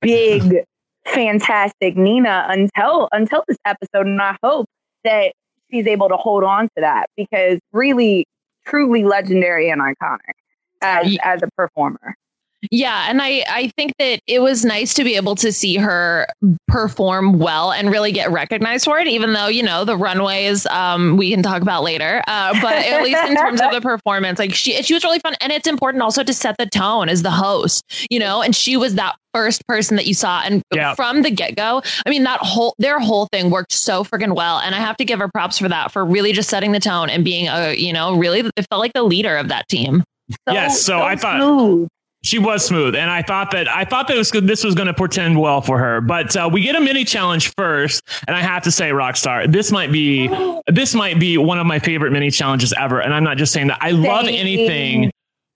big, 0.00 0.64
fantastic 1.06 1.96
Nina 1.96 2.46
until 2.48 3.08
until 3.10 3.42
this 3.48 3.58
episode, 3.64 4.06
and 4.06 4.22
I 4.22 4.36
hope 4.42 4.66
that 5.02 5.32
she's 5.70 5.86
able 5.88 6.08
to 6.10 6.16
hold 6.16 6.44
on 6.44 6.64
to 6.76 6.80
that 6.80 7.06
because 7.16 7.58
really, 7.72 8.26
truly 8.66 9.02
legendary 9.02 9.68
and 9.68 9.80
iconic 9.80 10.34
as 10.80 11.16
as 11.24 11.42
a 11.42 11.48
performer. 11.56 12.14
Yeah, 12.70 13.06
and 13.08 13.20
I 13.20 13.44
I 13.48 13.72
think 13.76 13.92
that 13.98 14.20
it 14.26 14.40
was 14.40 14.64
nice 14.64 14.94
to 14.94 15.04
be 15.04 15.16
able 15.16 15.34
to 15.36 15.50
see 15.52 15.76
her 15.76 16.26
perform 16.68 17.38
well 17.38 17.72
and 17.72 17.90
really 17.90 18.12
get 18.12 18.30
recognized 18.30 18.84
for 18.84 18.98
it. 18.98 19.08
Even 19.08 19.32
though 19.32 19.48
you 19.48 19.62
know 19.62 19.84
the 19.84 19.96
runways, 19.96 20.64
um, 20.66 21.16
we 21.16 21.30
can 21.32 21.42
talk 21.42 21.60
about 21.62 21.82
later. 21.82 22.22
Uh, 22.28 22.52
but 22.62 22.74
at 22.74 23.02
least 23.02 23.20
in 23.28 23.36
terms 23.36 23.60
of 23.60 23.72
the 23.72 23.80
performance, 23.82 24.38
like 24.38 24.54
she 24.54 24.80
she 24.82 24.94
was 24.94 25.02
really 25.02 25.18
fun, 25.18 25.34
and 25.40 25.50
it's 25.52 25.66
important 25.66 26.02
also 26.02 26.22
to 26.22 26.32
set 26.32 26.56
the 26.58 26.66
tone 26.66 27.08
as 27.08 27.22
the 27.22 27.30
host, 27.32 27.82
you 28.10 28.18
know. 28.20 28.42
And 28.42 28.54
she 28.54 28.76
was 28.76 28.94
that 28.94 29.16
first 29.34 29.66
person 29.66 29.96
that 29.96 30.06
you 30.06 30.14
saw, 30.14 30.42
and 30.44 30.62
Yeah. 30.72 30.94
from 30.94 31.22
the 31.22 31.30
get 31.30 31.56
go, 31.56 31.82
I 32.06 32.10
mean 32.10 32.22
that 32.24 32.38
whole 32.40 32.74
their 32.78 33.00
whole 33.00 33.26
thing 33.32 33.50
worked 33.50 33.72
so 33.72 34.04
freaking 34.04 34.36
well, 34.36 34.58
and 34.60 34.74
I 34.74 34.78
have 34.78 34.96
to 34.98 35.04
give 35.04 35.18
her 35.18 35.28
props 35.28 35.58
for 35.58 35.68
that 35.68 35.90
for 35.90 36.04
really 36.04 36.32
just 36.32 36.48
setting 36.48 36.70
the 36.70 36.80
tone 36.80 37.10
and 37.10 37.24
being 37.24 37.48
a 37.48 37.74
you 37.74 37.92
know 37.92 38.16
really 38.16 38.40
it 38.40 38.66
felt 38.70 38.78
like 38.80 38.92
the 38.92 39.02
leader 39.02 39.36
of 39.36 39.48
that 39.48 39.68
team. 39.68 40.04
Yes, 40.46 40.80
so 40.80 41.00
I 41.00 41.16
thought- 41.16 41.38
smooth. 41.40 41.88
She 42.24 42.38
was 42.38 42.64
smooth, 42.64 42.94
and 42.94 43.10
I 43.10 43.22
thought 43.22 43.50
that 43.50 43.68
I 43.68 43.84
thought 43.84 44.06
that 44.06 44.14
it 44.14 44.18
was, 44.18 44.30
this 44.30 44.62
was 44.62 44.76
going 44.76 44.86
to 44.86 44.94
portend 44.94 45.40
well 45.40 45.60
for 45.60 45.78
her. 45.78 46.00
But 46.00 46.36
uh, 46.36 46.48
we 46.52 46.62
get 46.62 46.76
a 46.76 46.80
mini 46.80 47.04
challenge 47.04 47.52
first, 47.56 48.02
and 48.28 48.36
I 48.36 48.40
have 48.40 48.62
to 48.62 48.70
say, 48.70 48.90
Rockstar, 48.90 49.50
this 49.50 49.72
might 49.72 49.90
be 49.90 50.28
this 50.68 50.94
might 50.94 51.18
be 51.18 51.36
one 51.36 51.58
of 51.58 51.66
my 51.66 51.80
favorite 51.80 52.12
mini 52.12 52.30
challenges 52.30 52.72
ever. 52.78 53.00
And 53.00 53.12
I'm 53.12 53.24
not 53.24 53.38
just 53.38 53.52
saying 53.52 53.66
that. 53.68 53.78
I 53.80 53.90
love 53.90 54.26
Same. 54.26 54.34
anything 54.34 55.10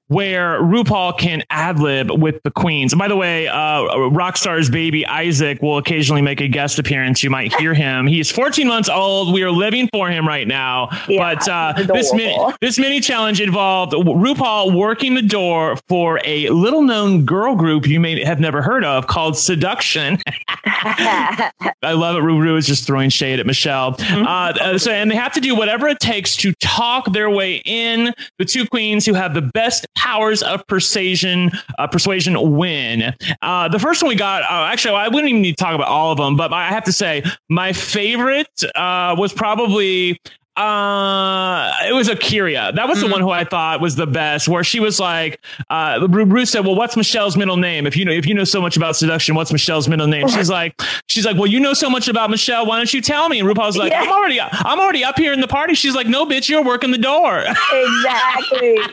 where 0.08 0.60
RuPaul 0.60 1.18
can 1.18 1.42
ad 1.50 1.80
lib 1.80 2.10
with 2.10 2.42
the 2.44 2.50
queens. 2.50 2.92
And 2.92 2.98
by 2.98 3.08
the 3.08 3.16
way, 3.16 3.48
uh, 3.48 3.82
Rockstar's 4.10 4.70
baby 4.70 5.04
Isaac 5.06 5.60
will 5.62 5.78
occasionally 5.78 6.22
make 6.22 6.40
a 6.40 6.48
guest 6.48 6.78
appearance. 6.78 7.22
You 7.22 7.30
might 7.30 7.54
hear 7.54 7.74
him. 7.74 8.06
He's 8.06 8.30
14 8.30 8.68
months 8.68 8.88
old. 8.88 9.32
We 9.32 9.42
are 9.42 9.50
living 9.50 9.88
for 9.92 10.08
him 10.08 10.26
right 10.26 10.46
now. 10.46 10.88
Yeah, 11.08 11.34
but 11.34 11.48
uh, 11.48 11.72
this 11.92 12.12
mini, 12.12 12.36
this 12.60 12.78
mini 12.78 13.00
challenge 13.00 13.40
involved 13.40 13.92
RuPaul 13.92 14.74
working 14.74 15.14
the 15.14 15.22
door 15.22 15.76
for 15.88 16.20
a 16.24 16.48
little 16.50 16.82
known 16.82 17.24
girl 17.24 17.56
group 17.56 17.86
you 17.86 17.98
may 17.98 18.22
have 18.24 18.40
never 18.40 18.62
heard 18.62 18.84
of 18.84 19.06
called 19.06 19.36
Seduction. 19.36 20.18
I 20.66 21.52
love 21.82 22.16
it. 22.16 22.20
Ruru 22.20 22.56
is 22.56 22.66
just 22.66 22.86
throwing 22.86 23.10
shade 23.10 23.40
at 23.40 23.46
Michelle. 23.46 23.96
Uh, 24.00 24.52
uh, 24.60 24.78
so, 24.78 24.90
and 24.90 25.10
they 25.10 25.16
have 25.16 25.32
to 25.32 25.40
do 25.40 25.54
whatever 25.54 25.88
it 25.88 26.00
takes 26.00 26.36
to 26.36 26.52
talk 26.54 27.12
their 27.12 27.30
way 27.30 27.62
in. 27.64 28.12
The 28.38 28.44
two 28.44 28.66
queens 28.66 29.06
who 29.06 29.14
have 29.14 29.34
the 29.34 29.42
best 29.42 29.86
powers 29.96 30.42
of 30.42 30.66
persuasion, 30.66 31.50
uh, 31.78 31.86
persuasion 31.86 32.56
win. 32.56 33.14
Uh, 33.42 33.68
the 33.68 33.78
first 33.78 34.02
one 34.02 34.08
we 34.08 34.16
got, 34.16 34.42
uh, 34.42 34.70
actually, 34.70 34.94
I 34.94 35.08
wouldn't 35.08 35.28
even 35.28 35.42
need 35.42 35.56
to 35.56 35.64
talk 35.64 35.74
about 35.74 35.88
all 35.88 36.12
of 36.12 36.18
them, 36.18 36.36
but 36.36 36.52
I 36.52 36.68
have 36.68 36.84
to 36.84 36.92
say, 36.92 37.24
my 37.48 37.72
favorite 37.72 38.62
uh, 38.74 39.16
was 39.18 39.32
probably 39.32 40.20
uh, 40.56 41.70
it 41.86 41.92
was 41.92 42.08
A'keria. 42.08 42.74
That 42.74 42.88
was 42.88 43.00
the 43.00 43.08
one 43.08 43.20
who 43.20 43.30
I 43.30 43.44
thought 43.44 43.80
was 43.80 43.96
the 43.96 44.06
best. 44.06 44.48
Where 44.48 44.64
she 44.64 44.80
was 44.80 44.98
like, 44.98 45.40
uh, 45.70 46.06
Ru- 46.08 46.24
Ruth 46.24 46.48
said, 46.48 46.64
"Well, 46.64 46.74
what's 46.74 46.96
Michelle's 46.96 47.36
middle 47.36 47.56
name? 47.56 47.86
If 47.86 47.96
you 47.96 48.04
know, 48.04 48.12
if 48.12 48.26
you 48.26 48.34
know 48.34 48.44
so 48.44 48.60
much 48.60 48.76
about 48.76 48.96
seduction, 48.96 49.34
what's 49.34 49.52
Michelle's 49.52 49.88
middle 49.88 50.06
name?" 50.06 50.28
She's 50.28 50.48
like, 50.50 50.80
she's 51.08 51.26
like, 51.26 51.36
"Well, 51.36 51.46
you 51.46 51.60
know 51.60 51.74
so 51.74 51.90
much 51.90 52.08
about 52.08 52.30
Michelle. 52.30 52.64
Why 52.66 52.78
don't 52.78 52.92
you 52.92 53.00
tell 53.02 53.28
me?" 53.28 53.38
And 53.38 53.48
RuPaul's 53.48 53.76
like, 53.76 53.92
Yeah. 53.92 54.02
"I'm 54.02 54.08
already, 54.10 54.40
I'm 54.40 54.80
already 54.80 55.04
up 55.04 55.18
here 55.18 55.32
in 55.32 55.40
the 55.40 55.48
party." 55.48 55.74
She's 55.74 55.94
like, 55.94 56.06
"No, 56.06 56.24
bitch, 56.26 56.48
you're 56.48 56.64
working 56.64 56.90
the 56.90 56.98
door." 56.98 57.38
exactly. 57.72 58.78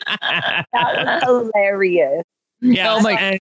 That 0.74 1.22
was 1.24 1.50
hilarious. 1.54 2.24
yeah. 2.62 2.94
Oh 2.96 3.02
my- 3.02 3.14
and- 3.14 3.40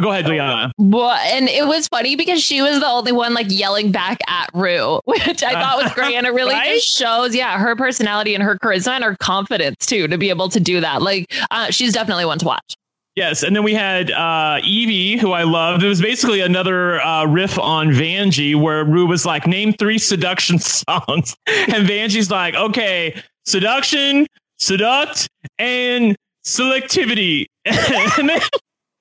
go 0.00 0.10
ahead, 0.10 0.26
Liana. 0.28 0.72
Well, 0.78 1.10
and 1.10 1.48
it 1.48 1.66
was 1.66 1.88
funny 1.88 2.16
because 2.16 2.42
she 2.42 2.62
was 2.62 2.80
the 2.80 2.86
only 2.86 3.12
one 3.12 3.34
like 3.34 3.46
yelling 3.50 3.92
back 3.92 4.18
at 4.28 4.50
Ru, 4.54 5.00
which 5.04 5.42
I 5.42 5.52
thought 5.52 5.82
was 5.82 5.92
great. 5.94 6.14
And 6.16 6.26
it 6.26 6.32
really 6.34 6.54
Right? 6.54 6.74
just 6.74 6.88
shows, 6.88 7.34
yeah, 7.34 7.58
her 7.58 7.76
personality 7.76 8.34
and 8.34 8.42
her 8.42 8.58
charisma 8.58 8.92
and 8.92 9.04
her 9.04 9.16
confidence 9.20 9.86
too 9.86 10.08
to 10.08 10.18
be 10.18 10.30
able 10.30 10.48
to 10.50 10.60
do 10.60 10.80
that. 10.80 11.02
Like, 11.02 11.32
uh, 11.50 11.70
she's 11.70 11.92
definitely 11.92 12.24
one 12.24 12.38
to 12.38 12.46
watch. 12.46 12.74
Yes, 13.16 13.44
and 13.44 13.54
then 13.54 13.62
we 13.62 13.72
had 13.74 14.10
uh, 14.10 14.58
Yvie, 14.64 15.20
who 15.20 15.30
I 15.30 15.44
loved. 15.44 15.84
It 15.84 15.88
was 15.88 16.02
basically 16.02 16.40
another 16.40 17.00
uh, 17.00 17.24
riff 17.26 17.60
on 17.60 17.90
Vanjie, 17.90 18.60
where 18.60 18.84
Ru 18.84 19.06
was 19.06 19.24
like, 19.24 19.46
"Name 19.46 19.72
three 19.72 19.98
seduction 19.98 20.58
songs," 20.58 21.36
and 21.46 21.88
Vanjie's 21.88 22.28
like, 22.32 22.56
"Okay, 22.56 23.22
seduction, 23.46 24.26
seduct, 24.60 25.28
and 25.60 26.16
selectivity." 26.44 27.46
and 27.64 28.28
then, 28.28 28.40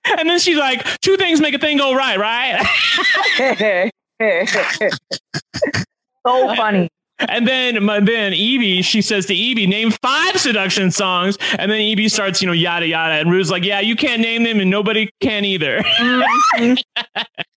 and 0.17 0.29
then 0.29 0.39
she's 0.39 0.57
like, 0.57 0.85
two 1.01 1.17
things 1.17 1.41
make 1.41 1.53
a 1.53 1.59
thing 1.59 1.77
go 1.77 1.93
right, 1.95 2.17
right?" 2.19 2.63
so 6.25 6.55
funny. 6.55 6.89
And 7.19 7.47
then, 7.47 7.75
then 7.85 8.33
Yvie, 8.33 8.83
she 8.83 9.01
says 9.01 9.25
to 9.27 9.33
Yvie, 9.33 9.67
name 9.67 9.91
five 10.01 10.39
seduction 10.39 10.91
songs. 10.91 11.37
And 11.57 11.71
then 11.71 11.79
Yvie 11.79 12.09
starts, 12.09 12.41
you 12.41 12.47
know, 12.47 12.53
yada 12.53 12.87
yada. 12.87 13.13
And 13.13 13.31
Ru's 13.31 13.49
like, 13.51 13.63
yeah, 13.63 13.79
you 13.79 13.95
can't 13.95 14.21
name 14.21 14.43
them, 14.43 14.59
and 14.59 14.69
nobody 14.69 15.09
can 15.21 15.45
either. 15.45 15.79
Mm-hmm. 15.79 17.03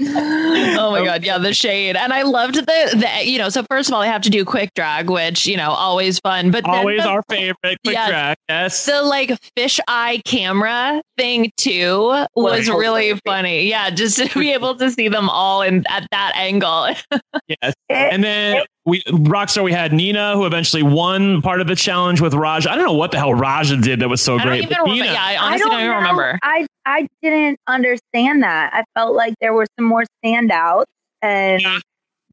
oh 0.00 0.90
my 0.90 0.98
um, 1.00 1.04
god, 1.04 1.24
yeah, 1.24 1.38
the 1.38 1.54
shade. 1.54 1.96
And 1.96 2.12
I 2.12 2.22
loved 2.22 2.56
the 2.56 2.62
the 2.64 3.08
you 3.24 3.38
know, 3.38 3.48
so 3.48 3.64
first 3.70 3.88
of 3.88 3.94
all, 3.94 4.02
I 4.02 4.06
have 4.06 4.22
to 4.22 4.30
do 4.30 4.44
quick 4.44 4.72
drag, 4.74 5.08
which, 5.08 5.46
you 5.46 5.56
know, 5.56 5.70
always 5.70 6.18
fun. 6.18 6.50
But 6.50 6.64
Always 6.64 7.02
the, 7.02 7.08
our 7.08 7.22
favorite 7.28 7.56
quick 7.62 7.94
Yes. 7.94 8.08
track. 8.08 8.38
Yes. 8.48 8.86
the 8.86 9.02
like 9.02 9.38
fish 9.56 9.78
eye 9.88 10.20
camera 10.24 11.02
thing 11.16 11.52
too 11.56 12.24
was 12.34 12.66
so 12.66 12.76
really 12.76 13.10
crazy. 13.10 13.20
funny. 13.24 13.68
Yeah, 13.68 13.90
just 13.90 14.18
to 14.18 14.38
be 14.38 14.52
able 14.52 14.74
to 14.76 14.90
see 14.90 15.08
them 15.08 15.28
all 15.28 15.62
in 15.62 15.84
at 15.88 16.08
that 16.10 16.32
angle. 16.36 16.88
yes. 17.48 17.56
It- 17.62 17.74
And 17.88 18.24
then 18.24 18.64
we 18.86 19.02
Rockstar, 19.04 19.64
we 19.64 19.72
had 19.72 19.92
Nina, 19.92 20.34
who 20.34 20.44
eventually 20.46 20.82
won 20.82 21.40
part 21.42 21.60
of 21.60 21.66
the 21.66 21.74
challenge 21.76 22.20
with 22.20 22.32
Ra'Jah. 22.34 22.66
I 22.68 22.76
don't 22.76 22.84
know 22.84 22.92
what 22.92 23.12
the 23.12 23.18
hell 23.18 23.30
Ra'Jah 23.30 23.82
did 23.82 24.00
that 24.00 24.08
was 24.08 24.20
so 24.20 24.34
I 24.34 24.38
don't 24.38 24.46
great. 24.48 24.58
even 24.64 24.68
but 24.70 24.78
remember. 24.82 25.02
Nina- 25.04 25.12
Yeah, 25.14 25.22
I 25.24 25.36
honestly 25.36 25.70
don't, 25.70 25.80
even 25.80 25.96
remember. 25.96 26.38
I 26.42 26.66
I 26.84 27.08
didn't 27.22 27.58
understand 27.66 28.42
that. 28.42 28.74
I 28.74 28.84
felt 28.94 29.14
like 29.14 29.34
there 29.40 29.54
were 29.54 29.66
some 29.78 29.86
more 29.86 30.04
standouts, 30.24 30.84
and 31.22 31.62
Yeah. 31.62 31.78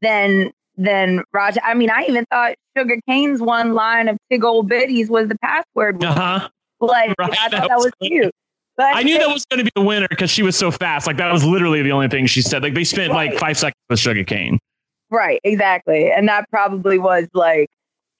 then 0.00 0.50
then 0.76 1.22
Ra'Jah. 1.34 1.58
I 1.64 1.74
mean, 1.74 1.90
I 1.90 2.04
even 2.08 2.24
thought 2.30 2.54
Shuga 2.76 2.98
Cain's 3.08 3.40
one 3.40 3.72
line 3.74 4.08
of 4.08 4.18
"Tig 4.30 4.44
old 4.44 4.68
biddies" 4.68 5.08
was 5.10 5.28
the 5.28 5.38
password. 5.38 6.02
Uh-huh. 6.04 6.48
Like 6.80 7.14
Right, 7.18 7.30
I 7.38 7.48
that 7.48 7.60
thought 7.60 7.68
that 7.68 7.76
was 7.76 7.84
was 7.86 7.92
good. 8.00 8.08
cute. 8.08 8.32
But 8.76 8.96
I 8.96 9.02
knew 9.02 9.18
that 9.18 9.28
was 9.28 9.44
going 9.50 9.58
to 9.58 9.64
be 9.64 9.70
the 9.76 9.82
winner 9.82 10.06
because 10.08 10.30
she 10.30 10.42
was 10.42 10.56
so 10.56 10.70
fast. 10.70 11.06
Like 11.06 11.18
that 11.18 11.30
was 11.32 11.44
literally 11.44 11.82
the 11.82 11.92
only 11.92 12.08
thing 12.08 12.26
she 12.26 12.40
said. 12.42 12.62
Like 12.62 12.72
they 12.74 12.84
spent 12.84 13.12
like 13.12 13.34
five 13.38 13.56
seconds 13.58 13.76
with 13.90 13.98
Shuga 14.00 14.26
Cain. 14.26 14.58
Right, 15.12 15.40
exactly, 15.44 16.10
and 16.10 16.28
that 16.28 16.50
probably 16.50 16.98
was 16.98 17.28
like, 17.34 17.68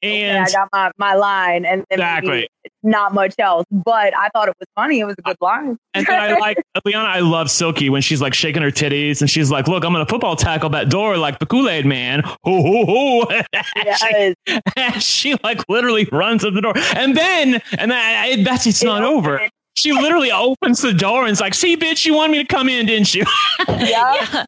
okay, 0.02 0.38
I 0.38 0.50
got 0.50 0.68
my 0.72 0.90
my 0.99 1.14
line, 1.14 1.64
and 1.64 1.84
then 1.88 1.99
exactly. 1.99 2.49
not 2.82 3.14
much 3.14 3.34
else. 3.38 3.66
But 3.70 4.16
I 4.16 4.28
thought 4.30 4.49
it 4.49 4.54
was 4.58 4.68
funny. 4.75 5.00
It 5.00 5.04
was 5.04 5.14
a 5.18 5.22
good 5.22 5.37
line. 5.40 5.78
And 5.94 6.06
then 6.06 6.20
I 6.20 6.37
like 6.38 6.62
Liana. 6.84 7.08
I 7.08 7.20
love 7.20 7.50
Silky 7.50 7.88
when 7.88 8.02
she's 8.02 8.20
like 8.20 8.34
shaking 8.34 8.62
her 8.62 8.70
titties 8.70 9.20
and 9.20 9.30
she's 9.30 9.50
like, 9.50 9.68
"Look, 9.68 9.84
I'm 9.84 9.92
gonna 9.92 10.06
football 10.06 10.37
tackle 10.37 10.70
that 10.70 10.88
door 10.88 11.16
like 11.16 11.38
the 11.38 11.46
Kool 11.46 11.68
Aid 11.68 11.87
Man." 11.87 12.22
Ho 12.44 12.62
ho 12.62 12.84
ho! 12.87 13.42
Yes. 13.76 14.34
And 14.76 15.02
she 15.02 15.37
like 15.42 15.61
literally 15.68 16.08
runs 16.11 16.44
up 16.44 16.54
the 16.54 16.61
door, 16.61 16.75
and 16.96 17.16
then 17.16 17.62
and 17.78 17.90
then 17.90 17.92
I, 17.92 18.42
that's 18.42 18.66
it's 18.66 18.82
not 18.82 19.04
over. 19.04 19.49
She 19.75 19.92
literally 19.92 20.30
opens 20.30 20.82
the 20.82 20.92
door 20.92 21.22
and 21.22 21.30
is 21.30 21.40
like, 21.40 21.54
"See, 21.54 21.76
bitch, 21.76 22.04
you 22.04 22.14
wanted 22.14 22.32
me 22.32 22.38
to 22.38 22.44
come 22.44 22.68
in, 22.68 22.87
didn't 22.87 23.14
you?" 23.14 23.25
Yeah. 23.68 24.44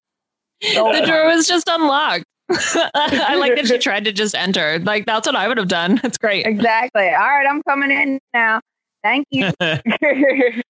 Yeah. 0.61 1.01
The 1.01 1.07
door 1.07 1.27
was 1.27 1.47
just 1.47 1.69
unlocked. 1.69 2.25
I 2.95 3.37
like 3.39 3.57
that 3.57 3.67
she 3.67 3.79
tried 3.79 4.05
to 4.05 4.13
just 4.13 4.35
enter. 4.35 4.79
Like 4.81 5.07
that's 5.07 5.27
what 5.27 5.37
I 5.37 5.49
would 5.49 5.57
have 5.57 5.69
done. 5.69 5.99
That's 6.03 6.19
great. 6.19 6.47
Exactly. 6.47 7.09
All 7.09 7.29
right, 7.29 7.47
I'm 7.49 7.63
coming 7.63 7.91
in 7.91 8.19
now. 8.33 8.61
Thank 9.03 9.27
you. 9.31 9.51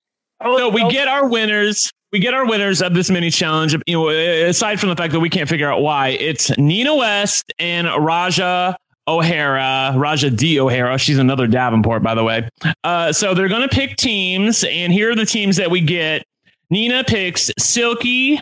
So 0.42 0.68
we 0.68 0.86
get 0.90 1.08
our 1.08 1.26
winners. 1.26 1.90
We 2.12 2.18
get 2.18 2.34
our 2.34 2.46
winners 2.46 2.82
of 2.82 2.92
this 2.92 3.08
mini 3.08 3.30
challenge. 3.30 3.74
You 3.86 3.94
know, 3.94 4.08
aside 4.10 4.78
from 4.78 4.90
the 4.90 4.96
fact 4.96 5.12
that 5.14 5.20
we 5.20 5.30
can't 5.30 5.48
figure 5.48 5.70
out 5.70 5.80
why, 5.80 6.08
it's 6.08 6.56
Nina 6.58 6.94
West 6.94 7.50
and 7.58 7.86
Ra'Jah 7.86 8.74
O'Hara, 9.08 9.92
Ra'Jah 9.94 10.36
D. 10.36 10.60
O'Hara. 10.60 10.98
She's 10.98 11.18
another 11.18 11.46
Davenport, 11.46 12.02
by 12.02 12.14
the 12.14 12.24
way. 12.24 12.48
Uh, 12.82 13.12
so 13.12 13.32
they're 13.32 13.48
going 13.48 13.66
to 13.66 13.74
pick 13.74 13.96
teams, 13.96 14.64
and 14.64 14.92
here 14.92 15.10
are 15.12 15.14
the 15.14 15.24
teams 15.26 15.56
that 15.56 15.70
we 15.70 15.80
get. 15.80 16.24
Nina 16.70 17.04
picks 17.04 17.50
Silky, 17.58 18.40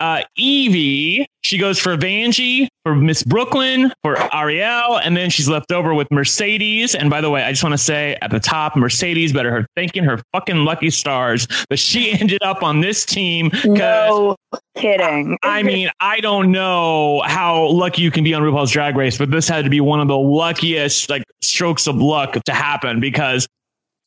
uh, 0.00 0.22
Yvie. 0.38 1.26
She 1.42 1.58
goes 1.58 1.78
for 1.78 1.96
Vanjie, 1.96 2.68
for 2.84 2.94
Miss 2.94 3.22
Brooke 3.24 3.54
Lynn, 3.54 3.92
for 4.02 4.16
Ariel, 4.34 4.98
and 4.98 5.16
then 5.16 5.28
she's 5.28 5.48
left 5.48 5.72
over 5.72 5.92
with 5.92 6.08
Mercedes. 6.10 6.94
And 6.94 7.10
by 7.10 7.20
the 7.20 7.30
way, 7.30 7.42
I 7.42 7.50
just 7.50 7.64
want 7.64 7.72
to 7.72 7.78
say 7.78 8.16
at 8.22 8.30
the 8.30 8.38
top, 8.38 8.76
Mercedes 8.76 9.32
better 9.32 9.50
her 9.50 9.66
thanking 9.74 10.04
her 10.04 10.20
fucking 10.32 10.64
lucky 10.64 10.90
stars 10.90 11.48
that 11.68 11.78
she 11.78 12.12
ended 12.20 12.42
up 12.42 12.62
on 12.62 12.80
this 12.80 13.04
team. 13.04 13.48
Because 13.48 14.10
no 14.10 14.36
kidding. 14.76 15.36
I 15.42 15.62
mean, 15.62 15.90
I 16.00 16.20
don't 16.20 16.52
know 16.52 17.22
how 17.24 17.66
lucky 17.70 18.02
you 18.02 18.10
can 18.10 18.22
be 18.22 18.34
on 18.34 18.42
RuPaul's 18.42 18.70
Drag 18.70 18.96
Race, 18.96 19.18
but 19.18 19.30
this 19.30 19.48
had 19.48 19.64
to 19.64 19.70
be 19.70 19.80
one 19.80 20.00
of 20.00 20.08
the 20.08 20.16
luckiest 20.16 21.10
like 21.10 21.24
strokes 21.40 21.86
of 21.86 21.96
luck 21.96 22.34
to 22.44 22.52
happen 22.52 23.00
because 23.00 23.48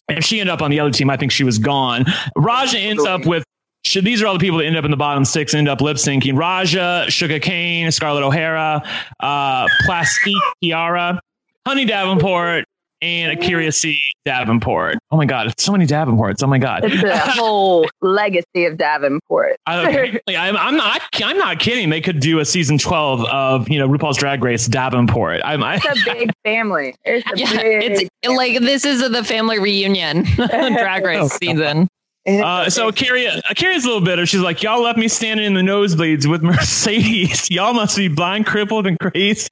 if 0.10 0.24
she 0.24 0.40
ended 0.40 0.54
up 0.54 0.62
on 0.62 0.72
the 0.72 0.80
other 0.80 0.92
team, 0.92 1.10
I 1.10 1.18
think 1.18 1.32
she 1.32 1.44
was 1.44 1.58
gone. 1.58 2.06
Ra'Jah 2.38 2.84
ends 2.84 3.06
up 3.06 3.26
with. 3.26 3.44
Sh- 3.86 4.02
These 4.02 4.22
are 4.22 4.28
all 4.28 4.34
the 4.34 4.40
people 4.40 4.58
that 4.58 4.66
end 4.66 4.76
up 4.78 4.84
in 4.86 4.92
the 4.92 4.98
bottom 4.98 5.24
six, 5.24 5.54
end 5.54 5.70
up 5.70 5.80
lip 5.80 5.98
syncing. 5.98 6.34
Ra'Jah, 6.34 7.06
Shuga 7.08 7.42
Cain, 7.42 7.92
Scarlett 7.92 8.24
O'Hara, 8.24 8.82
uh, 9.20 9.68
Plastique 9.86 10.36
Tiara, 10.62 11.20
Honey 11.68 11.86
Davenport, 11.86 12.66
and 13.02 13.38
A'keria 13.38 13.72
C. 13.72 14.00
Davenport. 14.26 14.98
Oh 15.12 15.18
my 15.18 15.26
God, 15.26 15.54
so 15.60 15.72
many 15.72 15.86
Davenports. 15.86 16.42
Oh 16.42 16.48
my 16.48 16.58
God, 16.58 16.86
it's 16.86 17.04
a 17.04 17.18
whole 17.32 17.88
legacy 18.02 18.66
of 18.66 18.78
Davenport. 18.78 19.58
I, 19.68 20.20
I'm, 20.30 20.58
I'm, 20.58 20.76
not. 20.78 21.02
I'm 21.24 21.38
not 21.38 21.60
kidding. 21.60 21.90
They 21.92 22.02
could 22.02 22.20
do 22.20 22.40
a 22.40 22.46
season 22.46 22.80
12 22.80 23.26
of 23.26 23.70
you 23.70 23.78
know 23.78 23.88
RuPaul's 23.88 24.18
Drag 24.18 24.44
Race 24.44 24.66
Davenport. 24.66 25.42
I'm, 25.44 25.62
I, 25.62 25.76
it's 25.76 25.86
a 25.86 26.14
big 26.14 26.32
family. 26.44 26.96
It's 27.04 27.28
a 27.32 27.38
yeah, 27.38 27.62
big 27.62 27.92
it's 28.02 28.10
family. 28.24 28.38
like 28.54 28.62
this 28.62 28.86
is 28.86 29.08
the 29.08 29.24
family 29.24 29.60
reunion 29.60 30.24
drag 30.36 31.06
race 31.06 31.20
Oh, 31.22 31.28
season. 31.28 31.88
Uh, 32.28 32.70
so 32.70 32.90
A'keria, 32.92 33.40
A'keria's 33.50 33.84
a 33.86 33.88
little 33.88 34.02
bitter. 34.04 34.26
She's 34.26 34.42
like, 34.42 34.64
y'all 34.64 34.82
left 34.82 34.98
me 34.98 35.08
standing 35.08 35.46
in 35.46 35.54
the 35.54 35.62
nosebleeds 35.62 36.26
with 36.30 36.42
Mercedes. 36.44 37.50
Y'all 37.52 37.74
must 37.74 37.96
be 37.98 38.08
blind, 38.08 38.46
crippled, 38.48 38.88
and 38.88 38.98
crazy. 39.00 39.48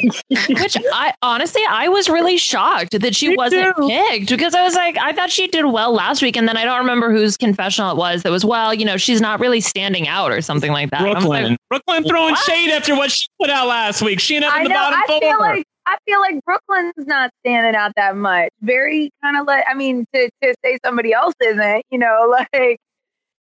Which 0.30 0.76
I 0.92 1.12
honestly 1.22 1.60
I 1.68 1.88
was 1.88 2.08
really 2.08 2.36
shocked 2.38 3.00
that 3.00 3.16
she 3.16 3.30
Me 3.30 3.36
wasn't 3.36 3.74
too. 3.76 3.88
picked 3.88 4.28
because 4.28 4.54
I 4.54 4.62
was 4.62 4.76
like 4.76 4.96
I 4.96 5.12
thought 5.12 5.28
she 5.28 5.48
did 5.48 5.64
well 5.64 5.92
last 5.92 6.22
week 6.22 6.36
and 6.36 6.46
then 6.46 6.56
I 6.56 6.64
don't 6.64 6.78
remember 6.78 7.10
whose 7.10 7.36
confessional 7.36 7.90
it 7.90 7.96
was 7.96 8.22
that 8.22 8.30
was 8.30 8.44
well 8.44 8.72
you 8.72 8.84
know 8.84 8.96
she's 8.96 9.20
not 9.20 9.40
really 9.40 9.60
standing 9.60 10.06
out 10.06 10.30
or 10.30 10.40
something 10.40 10.70
like 10.70 10.90
that. 10.90 11.00
Brooke 11.00 11.24
Lynn, 11.24 11.50
like, 11.50 11.58
Brooke 11.68 11.82
Lynn 11.88 12.04
throwing 12.04 12.30
What? 12.34 12.44
shade 12.44 12.70
after 12.70 12.94
what 12.94 13.10
she 13.10 13.26
put 13.40 13.50
out 13.50 13.66
last 13.66 14.00
week. 14.00 14.20
She 14.20 14.36
ended 14.36 14.50
up 14.50 14.54
I 14.54 14.58
in 14.58 14.62
the 14.64 14.68
know. 14.68 14.74
bottom 14.76 15.00
I 15.02 15.06
four. 15.08 15.20
feel 15.20 15.38
like 15.40 15.64
I 15.88 15.96
feel 16.04 16.20
like 16.20 16.44
Brooke 16.44 16.62
Lynn's 16.68 16.92
not 16.98 17.30
standing 17.40 17.74
out 17.74 17.92
that 17.96 18.14
much. 18.14 18.50
Very 18.60 19.10
kind 19.22 19.38
of 19.38 19.46
like 19.46 19.64
I 19.66 19.72
mean 19.72 20.04
to 20.14 20.28
to 20.42 20.54
say 20.62 20.78
somebody 20.84 21.14
else 21.14 21.32
isn't, 21.42 21.82
you 21.90 21.98
know, 21.98 22.36
like 22.52 22.78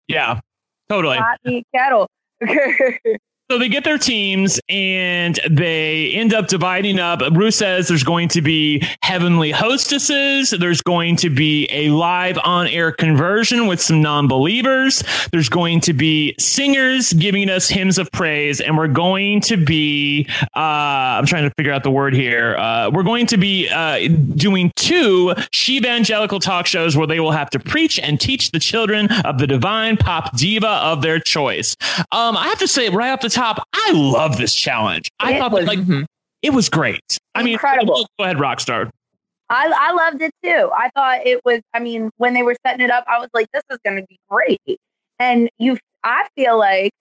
yeah, 0.06 0.38
totally. 0.88 1.16
hot 1.16 1.38
meat 1.44 1.66
kettle. 1.74 2.08
So 3.50 3.58
they 3.58 3.70
get 3.70 3.82
their 3.82 3.96
teams 3.96 4.60
and 4.68 5.40
they 5.48 6.12
end 6.12 6.34
up 6.34 6.48
dividing 6.48 6.98
up. 6.98 7.20
Bruce 7.32 7.56
says 7.56 7.88
there's 7.88 8.04
going 8.04 8.28
to 8.28 8.42
be 8.42 8.86
heavenly 9.02 9.52
hostesses. 9.52 10.50
There's 10.50 10.82
going 10.82 11.16
to 11.16 11.30
be 11.30 11.66
a 11.70 11.88
live 11.88 12.38
on 12.44 12.66
air 12.66 12.92
conversion 12.92 13.66
with 13.66 13.80
some 13.80 14.02
non 14.02 14.28
believers. 14.28 15.02
There's 15.32 15.48
going 15.48 15.80
to 15.80 15.94
be 15.94 16.34
singers 16.38 17.14
giving 17.14 17.48
us 17.48 17.70
hymns 17.70 17.96
of 17.96 18.12
praise. 18.12 18.60
And 18.60 18.76
we're 18.76 18.86
going 18.86 19.40
to 19.40 19.56
be, 19.56 20.28
uh, 20.54 21.16
I'm 21.16 21.24
trying 21.24 21.48
to 21.48 21.54
figure 21.54 21.72
out 21.72 21.84
the 21.84 21.90
word 21.90 22.12
here. 22.12 22.54
Uh, 22.54 22.90
we're 22.92 23.02
going 23.02 23.24
to 23.28 23.38
be 23.38 23.66
uh, 23.70 24.08
doing 24.36 24.72
two 24.76 25.32
she 25.52 25.78
evangelical 25.78 26.38
talk 26.38 26.66
shows 26.66 26.98
where 26.98 27.06
they 27.06 27.18
will 27.18 27.32
have 27.32 27.48
to 27.50 27.58
preach 27.58 27.98
and 27.98 28.20
teach 28.20 28.50
the 28.50 28.58
children 28.58 29.10
of 29.24 29.38
the 29.38 29.46
divine 29.46 29.96
pop 29.96 30.36
diva 30.36 30.68
of 30.68 31.00
their 31.00 31.18
choice. 31.18 31.76
Um, 32.12 32.36
I 32.36 32.48
have 32.48 32.58
to 32.58 32.68
say 32.68 32.90
right 32.90 33.10
off 33.10 33.20
the 33.22 33.30
top, 33.30 33.37
I 33.38 33.92
love 33.92 34.36
this 34.36 34.54
challenge. 34.54 35.10
I 35.20 35.34
It 35.34 35.38
thought 35.38 35.52
was 35.52 35.66
like 35.66 35.78
mhm. 35.78 36.06
it 36.42 36.52
was 36.52 36.68
great. 36.68 37.18
I 37.34 37.42
mean, 37.42 37.54
Incredible. 37.54 38.06
Go 38.18 38.24
ahead, 38.24 38.36
Rockstar. 38.36 38.90
I 39.50 39.72
I 39.74 39.92
loved 39.92 40.22
it 40.22 40.30
too. 40.42 40.70
I 40.76 40.90
thought 40.94 41.26
it 41.26 41.40
was. 41.44 41.60
I 41.72 41.80
mean, 41.80 42.10
when 42.16 42.34
they 42.34 42.42
were 42.42 42.56
setting 42.66 42.84
it 42.84 42.90
up, 42.90 43.04
I 43.08 43.18
was 43.18 43.28
like, 43.32 43.46
"This 43.52 43.62
is 43.70 43.78
going 43.84 43.96
to 43.96 44.06
be 44.06 44.18
great." 44.28 44.78
And 45.18 45.48
you, 45.58 45.78
I 46.04 46.26
feel 46.36 46.58
like 46.58 46.92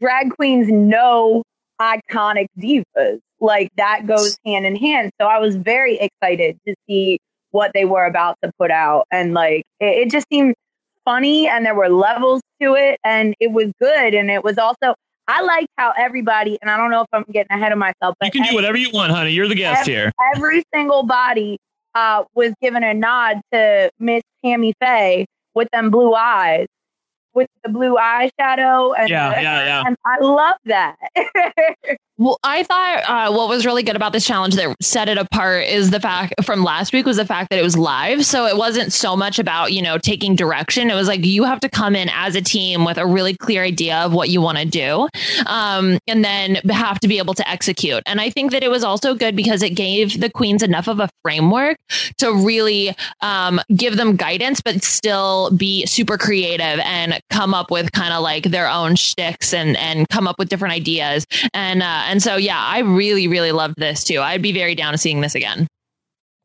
drag 0.00 0.30
queens 0.30 0.68
know 0.68 1.42
iconic 1.80 2.46
divas. 2.58 3.20
Like 3.40 3.70
that 3.76 4.06
goes 4.06 4.36
hand 4.44 4.66
in 4.66 4.76
hand. 4.76 5.10
So 5.20 5.26
I 5.26 5.38
was 5.38 5.56
very 5.56 5.98
excited 5.98 6.58
to 6.66 6.74
see 6.88 7.18
what 7.50 7.70
they 7.74 7.84
were 7.84 8.04
about 8.04 8.36
to 8.42 8.50
put 8.58 8.70
out, 8.70 9.06
and 9.10 9.32
like 9.34 9.64
it, 9.80 10.06
it 10.06 10.10
just 10.10 10.26
seemed 10.30 10.54
funny, 11.04 11.48
and 11.48 11.64
there 11.64 11.74
were 11.74 11.88
levels 11.88 12.42
to 12.60 12.74
it, 12.74 12.98
and 13.04 13.34
it 13.40 13.52
was 13.52 13.72
good, 13.80 14.14
and 14.14 14.30
it 14.30 14.44
was 14.44 14.58
also. 14.58 14.94
I 15.26 15.42
liked 15.42 15.68
how 15.78 15.92
everybody, 15.96 16.58
and 16.60 16.70
I 16.70 16.76
don't 16.76 16.90
know 16.90 17.02
if 17.02 17.08
I'm 17.12 17.24
getting 17.32 17.50
ahead 17.56 17.72
of 17.72 17.78
myself, 17.78 18.16
but 18.20 18.26
You 18.26 18.30
can 18.30 18.48
do 18.50 18.54
whatever 18.54 18.76
you 18.76 18.90
want, 18.92 19.10
honey. 19.12 19.30
You're 19.30 19.48
the 19.48 19.54
guest 19.54 19.82
Every- 19.82 19.92
here. 19.94 20.12
every 20.34 20.64
single 20.74 21.02
body 21.04 21.58
uh, 21.94 22.24
was 22.34 22.52
given 22.60 22.82
a 22.82 22.92
nod 22.92 23.40
to 23.52 23.90
Miss 23.98 24.22
Tammy 24.44 24.74
Faye 24.80 25.26
with 25.54 25.68
them 25.72 25.90
blue 25.90 26.14
eyes, 26.14 26.66
with 27.32 27.48
the 27.62 27.70
blue 27.70 27.96
eyeshadow. 27.96 28.94
And 28.98 29.08
Yeah, 29.08 29.40
yeah, 29.40 29.64
yeah. 29.64 29.82
And 29.86 29.96
I 30.04 30.18
love 30.20 30.56
that. 30.66 30.96
Well, 32.16 32.38
I 32.44 32.62
thought 32.62 33.02
uh, 33.08 33.32
what 33.32 33.48
was 33.48 33.66
really 33.66 33.82
good 33.82 33.96
about 33.96 34.12
this 34.12 34.24
challenge 34.24 34.54
that 34.54 34.76
set 34.80 35.08
it 35.08 35.18
apart 35.18 35.64
is 35.64 35.90
the 35.90 35.98
fact 35.98 36.44
from 36.44 36.62
last 36.62 36.92
week 36.92 37.06
was 37.06 37.16
the 37.16 37.24
fact 37.24 37.50
that 37.50 37.58
it 37.58 37.62
was 37.62 37.76
live. 37.76 38.24
So 38.24 38.46
it 38.46 38.56
wasn't 38.56 38.92
so 38.92 39.16
much 39.16 39.40
about, 39.40 39.72
you 39.72 39.82
know, 39.82 39.98
taking 39.98 40.36
direction. 40.36 40.90
It 40.90 40.94
was 40.94 41.08
like 41.08 41.24
you 41.24 41.42
have 41.42 41.58
to 41.60 41.68
come 41.68 41.96
in 41.96 42.08
as 42.12 42.36
a 42.36 42.40
team 42.40 42.84
with 42.84 42.98
a 42.98 43.06
really 43.06 43.36
clear 43.36 43.64
idea 43.64 43.96
of 43.96 44.14
what 44.14 44.28
you 44.28 44.40
want 44.40 44.58
to 44.58 44.64
do 44.64 45.08
um, 45.46 45.98
and 46.06 46.24
then 46.24 46.54
have 46.70 47.00
to 47.00 47.08
be 47.08 47.18
able 47.18 47.34
to 47.34 47.48
execute. 47.50 48.00
And 48.06 48.20
I 48.20 48.30
think 48.30 48.52
that 48.52 48.62
it 48.62 48.70
was 48.70 48.84
also 48.84 49.16
good 49.16 49.34
because 49.34 49.60
it 49.64 49.70
gave 49.70 50.20
the 50.20 50.30
queens 50.30 50.62
enough 50.62 50.86
of 50.86 51.00
a 51.00 51.08
framework 51.22 51.78
to 52.18 52.32
really 52.32 52.94
um, 53.22 53.60
give 53.74 53.96
them 53.96 54.14
guidance, 54.14 54.60
but 54.60 54.84
still 54.84 55.50
be 55.50 55.84
super 55.86 56.16
creative 56.16 56.78
and 56.84 57.18
come 57.30 57.54
up 57.54 57.72
with 57.72 57.90
kind 57.90 58.14
of 58.14 58.22
like 58.22 58.44
their 58.44 58.68
own 58.68 58.94
shticks 58.94 59.52
and, 59.52 59.76
and 59.78 60.08
come 60.10 60.28
up 60.28 60.38
with 60.38 60.48
different 60.48 60.74
ideas. 60.74 61.26
And, 61.52 61.82
uh, 61.82 62.02
and 62.06 62.22
so, 62.22 62.36
yeah, 62.36 62.60
I 62.60 62.80
really, 62.80 63.28
really 63.28 63.52
loved 63.52 63.74
this 63.76 64.04
too. 64.04 64.20
I'd 64.20 64.42
be 64.42 64.52
very 64.52 64.74
down 64.74 64.92
to 64.92 64.98
seeing 64.98 65.20
this 65.20 65.34
again. 65.34 65.66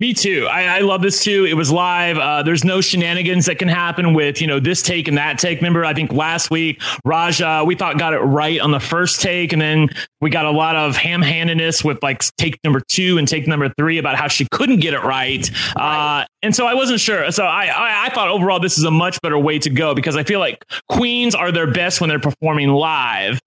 Me 0.01 0.13
too. 0.13 0.47
I, 0.49 0.77
I 0.77 0.79
love 0.79 1.01
this 1.01 1.21
too. 1.25 1.45
It 1.45 1.55
was 1.55 1.73
live. 1.73 2.17
Uh, 2.17 2.41
there's 2.41 2.63
no 2.63 2.79
shenanigans 2.79 3.47
that 3.47 3.59
can 3.59 3.67
happen 3.67 4.13
with 4.13 4.39
you 4.39 4.47
know 4.47 4.57
this 4.57 4.81
take 4.81 5.09
and 5.09 5.17
that 5.17 5.37
take. 5.39 5.59
Remember, 5.59 5.83
I 5.83 5.93
think 5.93 6.13
last 6.13 6.49
week 6.49 6.79
Ra'Jah 7.05 7.67
we 7.67 7.75
thought 7.75 7.99
got 7.99 8.13
it 8.13 8.19
right 8.19 8.61
on 8.61 8.71
the 8.71 8.79
first 8.79 9.19
take, 9.19 9.51
and 9.51 9.61
then 9.61 9.89
we 10.21 10.29
got 10.29 10.45
a 10.45 10.51
lot 10.51 10.77
of 10.77 10.95
ham-handedness 10.95 11.83
with 11.83 12.01
like 12.01 12.23
take 12.37 12.57
number 12.63 12.79
two 12.87 13.17
and 13.17 13.27
take 13.27 13.45
number 13.45 13.67
three 13.77 13.97
about 13.97 14.15
how 14.15 14.29
she 14.29 14.47
couldn't 14.53 14.79
get 14.79 14.93
it 14.93 15.03
right. 15.03 15.51
Uh, 15.75 16.23
and 16.43 16.55
so 16.55 16.65
I 16.65 16.75
wasn't 16.75 17.01
sure. 17.01 17.29
So 17.33 17.43
I, 17.43 17.65
I 17.65 18.05
I 18.05 18.09
thought 18.09 18.29
overall 18.29 18.61
this 18.61 18.77
is 18.77 18.85
a 18.85 18.91
much 18.91 19.19
better 19.21 19.37
way 19.37 19.59
to 19.59 19.69
go 19.69 19.93
because 19.93 20.15
I 20.15 20.23
feel 20.23 20.39
like 20.39 20.63
queens 20.87 21.35
are 21.35 21.51
their 21.51 21.69
best 21.69 21.99
when 21.99 22.09
they're 22.09 22.19
performing 22.19 22.69
live 22.69 23.41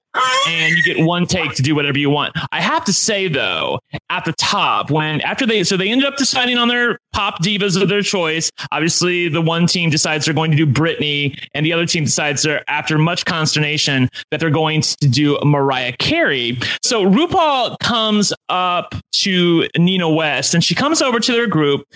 and 0.48 0.76
you 0.76 0.82
get 0.82 1.04
one 1.04 1.26
take 1.26 1.54
to 1.54 1.62
do 1.62 1.74
whatever 1.74 1.98
you 1.98 2.10
want. 2.10 2.36
I 2.52 2.60
have 2.60 2.84
to 2.84 2.92
say 2.92 3.28
though, 3.28 3.80
at 4.10 4.24
the 4.24 4.32
top, 4.34 4.90
when 4.90 5.20
after 5.22 5.46
they 5.46 5.64
so 5.64 5.76
they 5.76 5.90
ended 5.90 6.06
up 6.06 6.16
deciding 6.16 6.58
on 6.58 6.68
their 6.68 6.98
pop 7.12 7.42
divas 7.42 7.80
of 7.80 7.88
their 7.88 8.02
choice. 8.02 8.50
Obviously, 8.70 9.28
the 9.28 9.40
one 9.40 9.66
team 9.66 9.90
decides 9.90 10.24
they're 10.24 10.34
going 10.34 10.50
to 10.50 10.56
do 10.56 10.66
Britney, 10.66 11.38
and 11.54 11.64
the 11.64 11.72
other 11.72 11.86
team 11.86 12.04
decides 12.04 12.42
they're 12.42 12.64
after 12.68 12.98
much 12.98 13.24
consternation 13.24 14.08
that 14.30 14.40
they're 14.40 14.50
going 14.50 14.80
to 14.80 15.08
do 15.08 15.38
Mariah 15.44 15.92
Carey. 15.98 16.58
So 16.82 17.04
RuPaul 17.04 17.78
comes 17.78 18.32
up 18.48 18.94
to 19.12 19.68
Nina 19.76 20.08
West, 20.08 20.54
and 20.54 20.64
she 20.64 20.74
comes 20.74 21.02
over 21.02 21.20
to 21.20 21.32
their 21.32 21.46
group, 21.46 21.86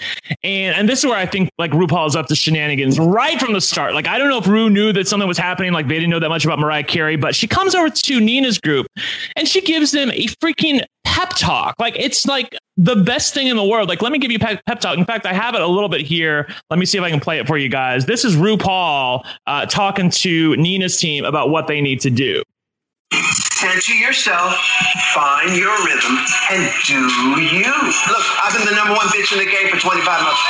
and 0.42 0.76
and 0.76 0.88
this 0.88 1.00
is 1.00 1.06
where 1.06 1.18
I 1.18 1.26
think 1.26 1.50
like 1.58 1.72
RuPaul 1.72 2.06
is 2.06 2.16
up 2.16 2.26
to 2.26 2.34
shenanigans 2.34 2.98
right 2.98 3.40
from 3.40 3.52
the 3.52 3.60
start. 3.60 3.94
Like 3.94 4.06
I 4.06 4.18
don't 4.18 4.28
know 4.28 4.38
if 4.38 4.46
Ru 4.46 4.70
knew 4.70 4.92
that 4.92 5.08
something 5.08 5.28
was 5.28 5.38
happening, 5.38 5.72
like 5.72 5.88
they 5.88 5.94
didn't 5.94 6.10
know 6.10 6.20
that 6.20 6.28
much 6.28 6.44
about 6.44 6.58
Mariah 6.58 6.84
Carey, 6.84 7.16
but 7.16 7.34
she 7.34 7.46
comes 7.46 7.74
over 7.74 7.90
to 7.90 8.02
Nina's 8.14 8.58
group 8.58 8.86
and 9.36 9.46
she 9.48 9.60
gives 9.60 9.92
them 9.92 10.10
a 10.10 10.26
freaking 10.42 10.84
pep 11.04 11.30
talk. 11.30 11.74
Like 11.78 11.96
it's 11.98 12.26
like 12.26 12.56
the 12.76 12.96
best 12.96 13.32
thing 13.32 13.46
in 13.46 13.56
the 13.56 13.64
world. 13.64 13.88
Like 13.88 14.02
let 14.02 14.12
me 14.12 14.18
give 14.18 14.30
you 14.30 14.38
pep, 14.38 14.62
pep 14.66 14.80
talk. 14.80 14.98
In 14.98 15.04
fact, 15.04 15.26
I 15.26 15.32
have 15.32 15.54
it 15.54 15.60
a 15.60 15.66
little 15.66 15.88
bit 15.88 16.02
here. 16.02 16.48
Let 16.70 16.78
me 16.78 16.86
see 16.86 16.98
if 16.98 17.04
I 17.04 17.10
can 17.10 17.20
play 17.20 17.38
it 17.38 17.46
for 17.46 17.56
you 17.56 17.68
guys. 17.68 18.06
This 18.06 18.24
is 18.24 18.36
RuPaul 18.36 19.26
uh, 19.46 19.66
talking 19.66 20.10
to 20.10 20.56
Nina's 20.56 20.96
team 20.96 21.24
about 21.24 21.50
what 21.50 21.66
they 21.66 21.80
need 21.80 22.00
to 22.00 22.10
do. 22.10 22.42
Center 23.12 23.94
yourself, 23.94 24.54
find 25.14 25.56
your 25.56 25.72
rhythm, 25.86 26.18
and 26.50 26.70
do 26.86 26.94
you. 27.40 27.64
Look, 27.64 28.24
I've 28.42 28.52
been 28.56 28.66
the 28.66 28.74
number 28.74 28.94
one 28.94 29.06
bitch 29.08 29.32
in 29.32 29.38
the 29.38 29.50
game 29.50 29.68
for 29.70 29.80
25 29.80 30.22
months. 30.22 30.40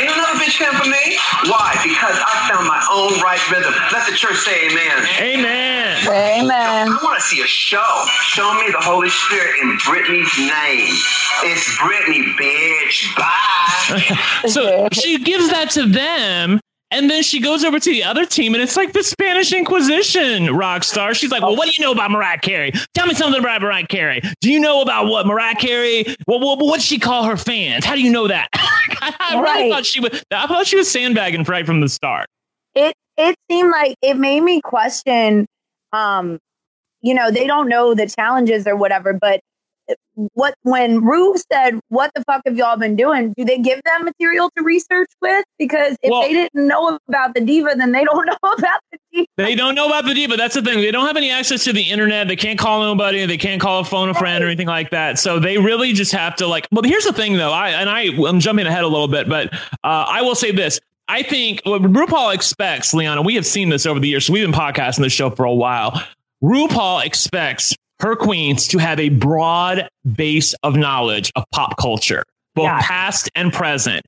Ain't 0.00 0.10
another 0.10 0.40
bitch 0.40 0.56
come 0.58 0.74
for 0.80 0.88
me. 0.88 1.18
Why? 1.44 1.76
Because 1.84 2.16
I 2.16 2.48
found 2.48 2.66
my 2.66 2.80
own 2.90 3.20
right 3.20 3.40
rhythm. 3.50 3.74
Let 3.92 4.08
the 4.08 4.16
church 4.16 4.36
say 4.36 4.70
amen. 4.70 5.06
Amen. 5.20 6.08
Amen. 6.08 6.88
I 6.88 6.98
want 7.02 7.20
to 7.20 7.24
see 7.26 7.42
a 7.42 7.46
show. 7.46 7.84
Show 8.22 8.54
me 8.54 8.70
the 8.72 8.80
Holy 8.80 9.10
Spirit 9.10 9.60
in 9.60 9.76
Britney's 9.84 10.32
name. 10.38 10.96
It's 11.44 11.68
Britney, 11.76 12.34
bitch. 12.36 13.14
Bye. 13.16 14.16
So 14.48 14.88
she 14.92 15.18
gives 15.18 15.50
that 15.50 15.70
to 15.72 15.84
them. 15.84 16.60
And 16.92 17.08
then 17.08 17.22
she 17.22 17.40
goes 17.40 17.62
over 17.64 17.78
to 17.78 17.90
the 17.90 18.02
other 18.02 18.26
team, 18.26 18.52
and 18.54 18.62
it's 18.62 18.76
like 18.76 18.92
the 18.92 19.02
Spanish 19.04 19.52
Inquisition 19.52 20.54
rock 20.56 20.82
star. 20.84 21.14
She's 21.14 21.30
like, 21.30 21.42
"Well, 21.42 21.54
what 21.56 21.66
do 21.68 21.72
you 21.76 21.84
know 21.84 21.92
about 21.92 22.10
Mariah 22.10 22.38
Carey? 22.38 22.72
Tell 22.94 23.06
me 23.06 23.14
something 23.14 23.40
about 23.40 23.62
Mariah 23.62 23.86
Carey. 23.86 24.20
Do 24.40 24.50
you 24.50 24.58
know 24.58 24.82
about 24.82 25.06
what 25.06 25.26
Mariah 25.26 25.54
Carey? 25.54 26.04
What 26.24 26.40
what 26.40 26.58
what 26.58 26.82
she 26.82 26.98
call 26.98 27.24
her 27.24 27.36
fans? 27.36 27.84
How 27.84 27.94
do 27.94 28.02
you 28.02 28.10
know 28.10 28.26
that?" 28.28 28.48
I 28.54 29.30
really 29.34 29.42
Right. 29.44 29.70
thought 29.70 29.86
she 29.86 30.00
was. 30.00 30.22
I 30.32 30.46
thought 30.48 30.66
she 30.66 30.76
was 30.76 30.90
sandbagging 30.90 31.44
right 31.44 31.64
from 31.64 31.80
the 31.80 31.88
start. 31.88 32.26
it 32.74 32.94
it 33.16 33.36
seemed 33.50 33.70
like 33.70 33.96
it 34.02 34.16
made 34.16 34.40
me 34.40 34.60
question 34.60 35.46
um 35.92 36.38
you 37.02 37.12
know 37.14 37.30
they 37.30 37.46
don't 37.46 37.68
know 37.68 37.94
the 37.94 38.06
challenges 38.06 38.66
or 38.66 38.74
whatever 38.76 39.12
but 39.12 39.40
what 40.34 40.54
when 40.62 41.02
Ru 41.04 41.34
said, 41.52 41.80
"What 41.88 42.10
the 42.14 42.22
fuck 42.24 42.42
have 42.46 42.56
y'all 42.56 42.76
been 42.76 42.96
doing?" 42.96 43.32
Do 43.36 43.44
they 43.44 43.58
give 43.58 43.80
them 43.84 44.04
material 44.04 44.50
to 44.56 44.62
research 44.62 45.08
with? 45.22 45.44
Because 45.58 45.96
if 46.02 46.10
Well- 46.10 46.22
they 46.22 46.32
didn't 46.32 46.66
know 46.66 46.98
about 47.08 47.34
the 47.34 47.40
diva, 47.40 47.74
then 47.76 47.92
they 47.92 48.04
don't 48.04 48.26
know 48.42 48.52
about 48.58 48.80
the 48.92 48.98
diva. 49.12 49.26
They 49.36 49.54
don't 49.54 49.74
know 49.74 49.86
about 49.86 50.04
the 50.04 50.14
diva. 50.14 50.36
That's 50.36 50.54
the 50.54 50.62
thing. 50.62 50.80
They 50.80 50.90
don't 50.90 51.06
have 51.06 51.16
any 51.16 51.30
access 51.30 51.64
to 51.64 51.72
the 51.72 51.82
internet. 51.82 52.28
They 52.28 52.36
can't 52.36 52.58
call 52.58 52.80
nobody. 52.82 53.24
They 53.26 53.38
can't 53.38 53.60
call 53.60 53.80
a 53.80 53.84
phone 53.84 54.08
a 54.08 54.14
friend 54.14 54.42
or 54.44 54.46
anything 54.46 54.66
like 54.68 54.90
that. 54.90 55.18
So 55.18 55.38
they 55.38 55.58
really 55.58 55.92
just 55.92 56.12
have 56.12 56.36
to 56.36 56.46
like. 56.46 56.66
Well, 56.72 56.82
here's 56.82 57.04
the 57.04 57.12
thing, 57.12 57.36
though. 57.36 57.52
I 57.52 57.70
and 57.70 57.88
I 57.88 58.08
I'm 58.28 58.40
jumping 58.40 58.66
ahead 58.66 58.84
a 58.84 58.88
little 58.88 59.08
bit, 59.08 59.28
but 59.28 59.52
uh, 59.54 59.58
I 59.84 60.22
will 60.22 60.34
say 60.34 60.52
this. 60.52 60.80
I 61.08 61.22
think 61.24 61.62
what 61.64 61.82
RuPaul 61.82 62.32
expects, 62.34 62.94
Liana. 62.94 63.22
We 63.22 63.34
have 63.34 63.44
seen 63.46 63.68
this 63.68 63.84
over 63.84 63.98
the 63.98 64.06
years. 64.08 64.26
So 64.26 64.32
we've 64.32 64.44
been 64.44 64.52
podcasting 64.58 65.00
this 65.02 65.12
show 65.12 65.30
for 65.30 65.44
a 65.44 65.52
while. 65.52 66.00
RuPaul 66.42 67.04
expects 67.04 67.74
her 68.00 68.16
queens 68.16 68.66
to 68.68 68.78
have 68.78 68.98
a 69.00 69.08
broad 69.10 69.88
base 70.14 70.54
of 70.62 70.76
knowledge 70.76 71.30
of 71.36 71.44
pop 71.52 71.76
culture, 71.78 72.24
both 72.54 72.64
Yeah. 72.64 72.80
past 72.82 73.30
and 73.34 73.52
present. 73.52 74.04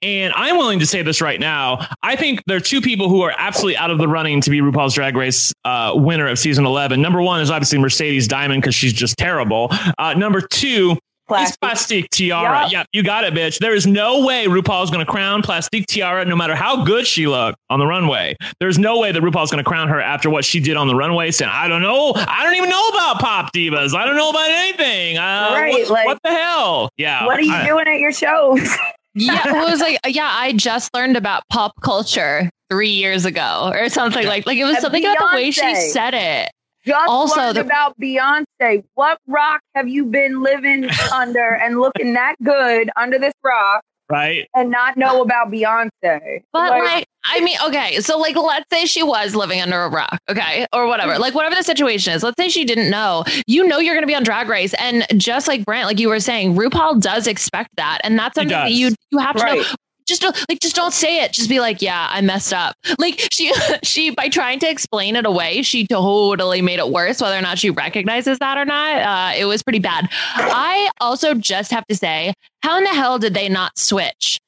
And 0.00 0.32
I'm 0.36 0.56
willing 0.56 0.78
to 0.78 0.86
say 0.86 1.02
this 1.02 1.20
right 1.20 1.40
now. 1.40 1.84
I 2.04 2.14
think 2.14 2.40
there 2.46 2.56
are 2.56 2.60
two 2.60 2.80
people 2.80 3.08
who 3.08 3.22
are 3.22 3.34
absolutely 3.36 3.76
out 3.76 3.90
of 3.90 3.98
the 3.98 4.06
running 4.06 4.40
to 4.42 4.50
be 4.50 4.60
RuPaul's 4.60 4.94
Drag 4.94 5.16
Race 5.16 5.52
uh, 5.64 5.90
winner 5.96 6.28
of 6.28 6.38
season 6.38 6.64
11. 6.66 7.02
Number 7.02 7.20
one 7.20 7.40
is 7.40 7.50
obviously 7.50 7.78
Mercedes 7.78 8.28
Diamond 8.28 8.62
because 8.62 8.76
she's 8.76 8.92
just 8.92 9.16
terrible. 9.16 9.72
Uh, 9.98 10.14
number 10.14 10.40
two 10.40 10.96
is 11.30 11.56
Plastique 11.56 12.08
Tiara. 12.10 12.62
Yup. 12.62 12.72
Yeah, 12.72 12.84
you 12.92 13.02
got 13.02 13.24
it, 13.24 13.34
bitch. 13.34 13.58
There 13.58 13.74
is 13.74 13.86
no 13.86 14.24
way 14.24 14.46
RuPaul's 14.46 14.90
going 14.90 15.04
to 15.04 15.10
crown 15.10 15.42
Plastique 15.42 15.86
Tiara, 15.86 16.24
no 16.24 16.34
matter 16.36 16.54
how 16.54 16.84
good 16.84 17.06
she 17.06 17.26
looked 17.26 17.58
on 17.70 17.78
the 17.78 17.86
runway. 17.86 18.36
There's 18.60 18.78
no 18.78 18.98
way 18.98 19.12
that 19.12 19.22
RuPaul's 19.22 19.50
going 19.50 19.62
to 19.62 19.68
crown 19.68 19.88
her 19.88 20.00
after 20.00 20.30
what 20.30 20.44
she 20.44 20.60
did 20.60 20.76
on 20.76 20.88
the 20.88 20.94
runway. 20.94 21.30
Saying, 21.30 21.50
"I 21.52 21.68
don't 21.68 21.82
know, 21.82 22.12
I 22.16 22.42
don't 22.44 22.54
even 22.56 22.70
know 22.70 22.88
about 22.88 23.20
pop 23.20 23.52
divas. 23.52 23.94
I 23.94 24.04
don't 24.06 24.16
know 24.16 24.30
about 24.30 24.48
anything. 24.50 25.18
Uh, 25.18 25.50
Right, 25.52 25.72
what, 25.72 25.90
like- 25.90 26.06
what 26.06 26.18
the 26.22 26.30
hell? 26.30 26.90
Yeah. 26.96 27.26
What 27.26 27.38
are 27.38 27.42
you 27.42 27.52
I- 27.54 27.66
doing 27.66 27.86
at 27.88 27.98
your 27.98 28.12
shows? 28.12 28.68
Yeah, 29.14 29.40
well, 29.46 29.66
it 29.66 29.70
was 29.72 29.80
like, 29.80 29.98
yeah, 30.06 30.30
I 30.32 30.52
just 30.52 30.94
learned 30.94 31.16
about 31.16 31.42
pop 31.50 31.72
culture 31.82 32.48
three 32.70 32.90
years 32.90 33.24
ago 33.24 33.72
or 33.74 33.88
something 33.88 34.24
like 34.24 34.46
like 34.46 34.58
it 34.58 34.64
was 34.64 34.74
And 34.76 34.82
something 34.82 35.04
about 35.04 35.30
the 35.32 35.36
way 35.36 35.50
she 35.50 35.74
said 35.74 36.14
it. 36.14 36.50
Just 36.88 37.08
Also, 37.08 37.52
the- 37.52 37.60
about 37.60 37.98
Beyonce. 38.00 38.82
What 38.94 39.18
rock 39.26 39.60
have 39.74 39.88
you 39.88 40.06
been 40.06 40.42
living 40.42 40.88
under 41.12 41.54
and 41.54 41.78
looking 41.80 42.14
that 42.14 42.36
good 42.42 42.90
under 42.96 43.18
this 43.18 43.34
rock 43.44 43.82
Right. 44.10 44.48
and 44.54 44.70
not 44.70 44.96
know 44.96 45.20
about 45.20 45.50
Beyonce? 45.50 46.42
But 46.50 46.70
like, 46.70 47.04
I 47.24 47.40
mean, 47.40 47.58
okay, 47.66 48.00
so 48.00 48.16
like, 48.16 48.36
let's 48.36 48.64
say 48.72 48.86
she 48.86 49.02
was 49.02 49.34
living 49.34 49.60
under 49.60 49.82
a 49.82 49.90
rock, 49.90 50.18
okay, 50.30 50.66
or 50.72 50.86
whatever, 50.86 51.12
mm-hmm. 51.12 51.20
like 51.20 51.34
whatever 51.34 51.54
the 51.54 51.62
situation 51.62 52.14
is. 52.14 52.22
Let's 52.22 52.40
say 52.40 52.48
she 52.48 52.64
didn't 52.64 52.88
know. 52.88 53.24
You 53.46 53.66
know, 53.66 53.78
you're 53.80 53.94
going 53.94 54.04
to 54.04 54.06
be 54.06 54.14
on 54.14 54.22
Drag 54.22 54.48
Race, 54.48 54.72
and 54.74 55.04
just 55.18 55.46
like 55.46 55.66
Brent, 55.66 55.86
like 55.86 56.00
you 56.00 56.08
were 56.08 56.20
saying, 56.20 56.56
RuPaul 56.56 57.02
does 57.02 57.26
expect 57.26 57.68
that, 57.76 58.00
and 58.02 58.18
that's 58.18 58.36
something 58.36 58.48
that 58.48 58.72
you 58.72 58.94
you 59.10 59.18
have 59.18 59.36
to 59.36 59.44
know. 59.44 59.64
Just 60.08 60.22
don't, 60.22 60.36
like, 60.48 60.60
just 60.60 60.74
don't 60.74 60.92
say 60.92 61.22
it. 61.22 61.32
Just 61.32 61.48
be 61.48 61.60
like, 61.60 61.82
yeah, 61.82 62.08
I 62.10 62.20
messed 62.22 62.52
up. 62.52 62.74
Like 62.98 63.28
she, 63.30 63.52
she 63.84 64.10
by 64.10 64.28
trying 64.28 64.58
to 64.60 64.70
explain 64.70 65.16
it 65.16 65.26
away, 65.26 65.62
she 65.62 65.86
totally 65.86 66.62
made 66.62 66.78
it 66.78 66.88
worse. 66.88 67.20
Whether 67.20 67.36
or 67.36 67.42
not 67.42 67.58
she 67.58 67.70
recognizes 67.70 68.38
that 68.38 68.56
or 68.56 68.64
not, 68.64 69.02
uh, 69.02 69.36
it 69.36 69.44
was 69.44 69.62
pretty 69.62 69.78
bad. 69.78 70.08
I 70.34 70.90
also 71.00 71.34
just 71.34 71.70
have 71.70 71.86
to 71.88 71.94
say, 71.94 72.32
how 72.62 72.78
in 72.78 72.84
the 72.84 72.90
hell 72.90 73.18
did 73.18 73.34
they 73.34 73.48
not 73.48 73.78
switch? 73.78 74.40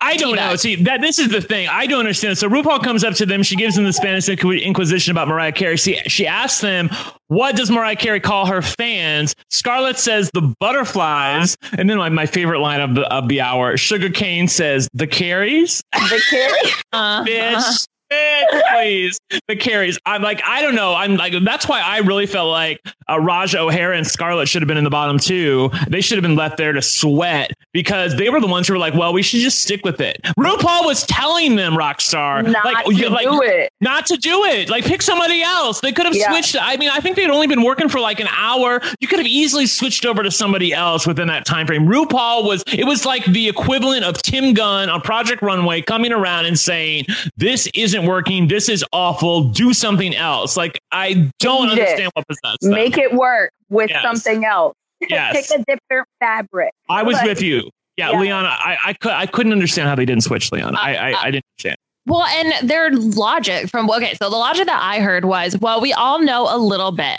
I 0.00 0.16
don't 0.16 0.36
know. 0.36 0.56
See, 0.56 0.76
that 0.76 1.00
this 1.00 1.18
is 1.18 1.28
the 1.28 1.40
thing. 1.40 1.68
I 1.68 1.86
don't 1.86 2.00
understand. 2.00 2.36
So 2.38 2.48
RuPaul 2.48 2.82
comes 2.82 3.04
up 3.04 3.14
to 3.14 3.26
them. 3.26 3.42
She 3.42 3.56
gives 3.56 3.74
them 3.76 3.84
the 3.84 3.92
Spanish 3.92 4.28
Inquisition 4.28 5.10
about 5.10 5.28
Mariah 5.28 5.52
Carey. 5.52 5.78
See, 5.78 5.98
she 6.06 6.26
asks 6.26 6.60
them, 6.60 6.90
"What 7.28 7.56
does 7.56 7.70
Mariah 7.70 7.96
Carey 7.96 8.20
call 8.20 8.46
her 8.46 8.62
fans?" 8.62 9.34
Scarlett 9.50 9.98
says, 9.98 10.30
"The 10.34 10.54
butterflies." 10.60 11.56
And 11.78 11.88
then 11.88 11.98
my, 11.98 12.08
my 12.08 12.26
favorite 12.26 12.60
line 12.60 12.80
of 12.80 12.94
the 12.94 13.02
of 13.12 13.28
the 13.28 13.40
hour, 13.40 13.76
Shuga 13.76 14.14
Cain 14.14 14.48
says, 14.48 14.88
"The 14.94 15.06
Carries." 15.06 15.82
the 15.92 16.22
Carrie. 16.30 16.72
Uh, 16.92 17.24
bitch. 17.26 17.86
Please. 18.74 19.18
The 19.48 19.56
carries. 19.56 19.98
I'm 20.06 20.22
like, 20.22 20.42
I 20.44 20.62
don't 20.62 20.74
know. 20.74 20.94
I'm 20.94 21.16
like, 21.16 21.32
that's 21.44 21.68
why 21.68 21.80
I 21.80 21.98
really 21.98 22.26
felt 22.26 22.50
like 22.50 22.80
uh, 23.08 23.16
Ra'Jah 23.16 23.58
O'Hara 23.60 23.96
and 23.96 24.06
Scarlett 24.06 24.48
should 24.48 24.62
have 24.62 24.68
been 24.68 24.76
in 24.76 24.84
the 24.84 24.90
bottom 24.90 25.18
two. 25.18 25.70
They 25.88 26.00
should 26.00 26.16
have 26.18 26.22
been 26.22 26.36
left 26.36 26.56
there 26.56 26.72
to 26.72 26.82
sweat 26.82 27.52
because 27.72 28.16
they 28.16 28.30
were 28.30 28.40
the 28.40 28.46
ones 28.46 28.68
who 28.68 28.74
were 28.74 28.78
like, 28.78 28.94
well, 28.94 29.12
we 29.12 29.22
should 29.22 29.40
just 29.40 29.60
stick 29.62 29.84
with 29.84 30.00
it. 30.00 30.20
RuPaul 30.38 30.84
was 30.84 31.04
telling 31.06 31.56
them, 31.56 31.74
Rockstar, 31.74 32.44
Not 32.50 32.64
like, 32.64 32.84
to 32.84 33.08
like, 33.10 33.24
do 33.26 33.42
it. 33.42 33.70
not 33.80 34.06
to 34.06 34.16
do 34.16 34.44
it. 34.44 34.68
Like 34.68 34.84
pick 34.84 35.02
somebody 35.02 35.42
else. 35.42 35.80
They 35.80 35.92
could 35.92 36.06
have 36.06 36.14
Yeah. 36.14 36.30
switched. 36.30 36.56
I 36.60 36.76
mean, 36.76 36.90
I 36.90 37.00
think 37.00 37.16
they'd 37.16 37.30
only 37.30 37.46
been 37.46 37.62
working 37.62 37.88
for 37.88 38.00
like 38.00 38.20
an 38.20 38.28
hour. 38.36 38.80
You 39.00 39.08
could 39.08 39.18
have 39.18 39.26
easily 39.28 39.66
switched 39.66 40.04
over 40.06 40.22
to 40.22 40.30
somebody 40.30 40.72
else 40.72 41.06
within 41.06 41.28
that 41.28 41.44
time 41.46 41.66
frame. 41.66 41.86
RuPaul 41.86 42.44
was 42.44 42.62
it 42.72 42.84
was 42.84 43.04
like 43.06 43.24
the 43.26 43.48
equivalent 43.48 44.04
of 44.04 44.20
Tim 44.22 44.52
Gunn 44.54 44.88
on 44.88 45.00
Project 45.00 45.42
Runway 45.42 45.82
coming 45.82 46.12
around 46.12 46.46
and 46.46 46.58
saying, 46.58 47.06
"This 47.36 47.68
isn't 47.74 48.03
working. 48.06 48.48
This 48.48 48.68
is 48.68 48.84
awful. 48.92 49.44
Do 49.44 49.72
something 49.72 50.14
else." 50.14 50.56
Like 50.56 50.80
I 50.92 51.30
don't 51.40 51.68
Change 51.68 51.78
it. 51.78 51.82
understand 51.82 52.10
what 52.14 52.26
possessed 52.28 52.60
them. 52.62 52.70
Make 52.72 52.96
it 52.98 53.12
work 53.14 53.50
with 53.70 53.90
Yes. 53.90 54.02
something 54.02 54.44
else. 54.44 54.74
Yes. 55.08 55.34
Pick 55.50 55.60
a 55.60 55.64
different 55.64 56.08
fabric. 56.20 56.72
I 56.88 57.02
was 57.02 57.14
Like, 57.16 57.26
with 57.26 57.42
you. 57.42 57.68
Yeah, 57.98 58.10
Yeah. 58.12 58.20
Liana, 58.20 58.48
I, 58.48 58.78
I, 58.86 58.92
cou- 58.94 59.10
I 59.10 59.26
couldn't 59.26 59.52
understand 59.52 59.86
how 59.88 59.94
they 59.94 60.06
didn't 60.06 60.22
switch, 60.24 60.50
Liana. 60.50 60.78
I, 60.80 60.94
I, 60.94 61.20
I 61.24 61.30
didn't 61.30 61.44
understand. 61.58 61.76
Well, 62.06 62.22
and 62.24 62.68
their 62.70 62.90
logic 62.92 63.68
from 63.68 63.90
okay, 63.90 64.14
so 64.14 64.30
the 64.30 64.36
logic 64.36 64.66
that 64.66 64.80
I 64.82 65.00
heard 65.00 65.24
was, 65.26 65.58
well, 65.58 65.80
we 65.80 65.92
all 65.92 66.20
know 66.20 66.46
a 66.48 66.56
little 66.58 66.90
bit, 66.92 67.18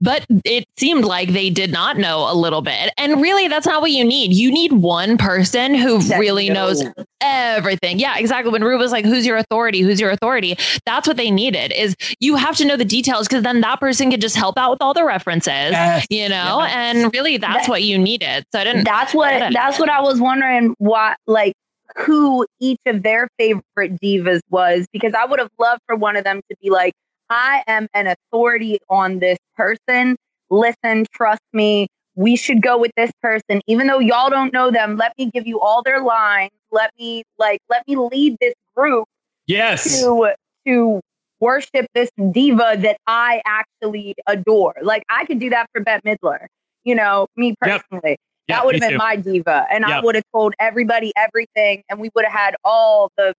but 0.00 0.24
it 0.44 0.64
seemed 0.78 1.04
like 1.04 1.30
they 1.30 1.50
did 1.50 1.72
not 1.72 1.98
know 1.98 2.30
a 2.30 2.34
little 2.34 2.62
bit. 2.62 2.92
And 2.98 3.20
really, 3.20 3.48
that's 3.48 3.66
not 3.66 3.80
what 3.80 3.90
you 3.90 4.04
need. 4.04 4.32
You 4.32 4.50
need 4.52 4.72
one 4.72 5.16
person 5.18 5.74
who 5.74 5.98
That 6.02 6.18
really 6.18 6.48
knows 6.50 6.82
knows. 6.82 6.92
everything. 7.20 7.98
Yeah, 7.98 8.18
exactly. 8.18 8.50
When 8.52 8.62
Ru 8.64 8.78
was 8.78 8.92
like, 8.92 9.04
"Who's 9.04 9.26
your 9.26 9.36
authority? 9.36 9.80
Who's 9.80 10.00
your 10.00 10.10
authority?" 10.10 10.56
That's 10.86 11.06
what 11.08 11.16
they 11.16 11.30
needed. 11.30 11.72
Is 11.72 11.94
you 12.20 12.36
have 12.36 12.56
to 12.56 12.64
know 12.64 12.76
the 12.76 12.84
details 12.84 13.28
because 13.28 13.42
then 13.42 13.60
that 13.62 13.80
person 13.80 14.10
can 14.10 14.20
just 14.20 14.36
help 14.36 14.58
out 14.58 14.70
with 14.70 14.82
all 14.82 14.94
the 14.94 15.04
references. 15.04 15.52
Yes. 15.72 16.06
You 16.10 16.28
know, 16.28 16.58
Yes. 16.60 16.72
and 16.74 17.12
really, 17.14 17.36
that's 17.36 17.66
That- 17.66 17.70
what 17.70 17.82
you 17.82 17.98
needed. 17.98 18.44
So 18.52 18.60
I 18.60 18.64
didn't. 18.64 18.84
That's 18.84 19.14
what 19.14 19.32
it. 19.32 19.52
that's 19.52 19.78
what 19.78 19.88
I 19.88 20.00
was 20.00 20.20
wondering 20.20 20.74
what 20.78 21.16
like 21.26 21.54
who 21.96 22.46
each 22.58 22.80
of 22.86 23.02
their 23.02 23.28
favorite 23.38 24.00
divas 24.02 24.40
was 24.50 24.86
because 24.92 25.12
I 25.14 25.26
would 25.26 25.38
have 25.38 25.50
loved 25.58 25.80
for 25.86 25.94
one 25.94 26.16
of 26.16 26.24
them 26.24 26.40
to 26.50 26.56
be 26.62 26.70
like, 26.70 26.94
I 27.30 27.62
am 27.66 27.88
an 27.94 28.06
authority 28.06 28.78
on 28.88 29.18
this 29.18 29.38
person. 29.56 30.16
Listen, 30.50 31.06
trust 31.12 31.42
me. 31.52 31.86
We 32.14 32.36
should 32.36 32.60
go 32.60 32.76
with 32.76 32.90
this 32.96 33.10
person. 33.22 33.62
Even 33.66 33.86
though 33.86 33.98
y'all 33.98 34.28
don't 34.28 34.52
know 34.52 34.70
them, 34.70 34.96
let 34.98 35.12
me 35.18 35.30
give 35.32 35.46
you 35.46 35.60
all 35.60 35.82
their 35.82 36.02
lines. 36.02 36.50
Let 36.70 36.90
me 36.98 37.22
like 37.38 37.60
let 37.70 37.86
me 37.88 37.96
lead 37.96 38.36
this 38.40 38.54
group 38.76 39.06
Yes. 39.46 40.00
to 40.00 40.32
to 40.66 41.00
worship 41.40 41.86
this 41.94 42.10
diva 42.30 42.76
that 42.78 42.98
I 43.06 43.40
actually 43.46 44.14
adore. 44.26 44.74
Like 44.82 45.04
I 45.08 45.24
could 45.24 45.38
do 45.38 45.50
that 45.50 45.68
for 45.72 45.80
Bette 45.80 46.02
Midler. 46.06 46.46
You 46.84 46.94
know, 46.94 47.28
me 47.36 47.54
personally. 47.60 48.18
Yeah, 48.48 48.56
that 48.56 48.66
would 48.66 48.74
have 48.74 48.80
been 48.82 48.90
too. 48.92 48.98
my 48.98 49.16
diva. 49.16 49.66
And 49.70 49.84
I 49.84 50.00
would 50.00 50.14
have 50.16 50.24
told 50.34 50.54
everybody 50.58 51.12
everything 51.16 51.82
and 51.88 51.98
we 51.98 52.10
would 52.14 52.24
have 52.26 52.34
had 52.34 52.56
all 52.64 53.10
the 53.16 53.32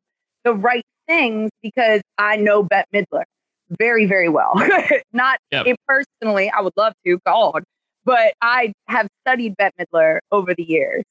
the 0.43 0.53
right 0.53 0.83
things 1.07 1.51
because 1.61 2.01
I 2.17 2.37
know 2.37 2.63
Bette 2.63 2.87
Midler 2.93 3.23
very, 3.79 4.05
very 4.05 4.29
well. 4.29 4.53
Not 5.13 5.39
Yep. 5.51 5.67
it 5.67 5.77
personally, 5.87 6.49
I 6.49 6.61
would 6.61 6.73
love 6.77 6.93
to, 7.05 7.19
God, 7.25 7.63
but 8.05 8.33
I 8.41 8.73
have 8.87 9.07
studied 9.25 9.55
Bette 9.57 9.73
Midler 9.79 10.19
over 10.31 10.53
the 10.53 10.63
years. 10.63 11.03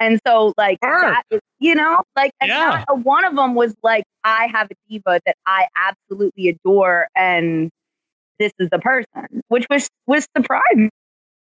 And 0.00 0.20
so, 0.26 0.52
like, 0.56 0.78
Sure. 0.84 1.00
that 1.00 1.24
is, 1.30 1.40
you 1.58 1.74
know, 1.74 2.02
like, 2.16 2.30
and 2.40 2.48
Yeah. 2.48 2.84
not- 2.88 2.98
one 3.04 3.24
of 3.24 3.34
them 3.34 3.54
was 3.54 3.74
like, 3.82 4.04
I 4.24 4.46
have 4.52 4.68
a 4.70 4.74
diva 4.88 5.20
that 5.26 5.36
I 5.46 5.66
absolutely 5.76 6.48
adore, 6.48 7.08
and 7.16 7.70
this 8.38 8.52
is 8.60 8.68
the 8.70 8.78
person, 8.78 9.42
which 9.48 9.66
was 9.68 9.88
was 10.06 10.26
surprising. 10.36 10.90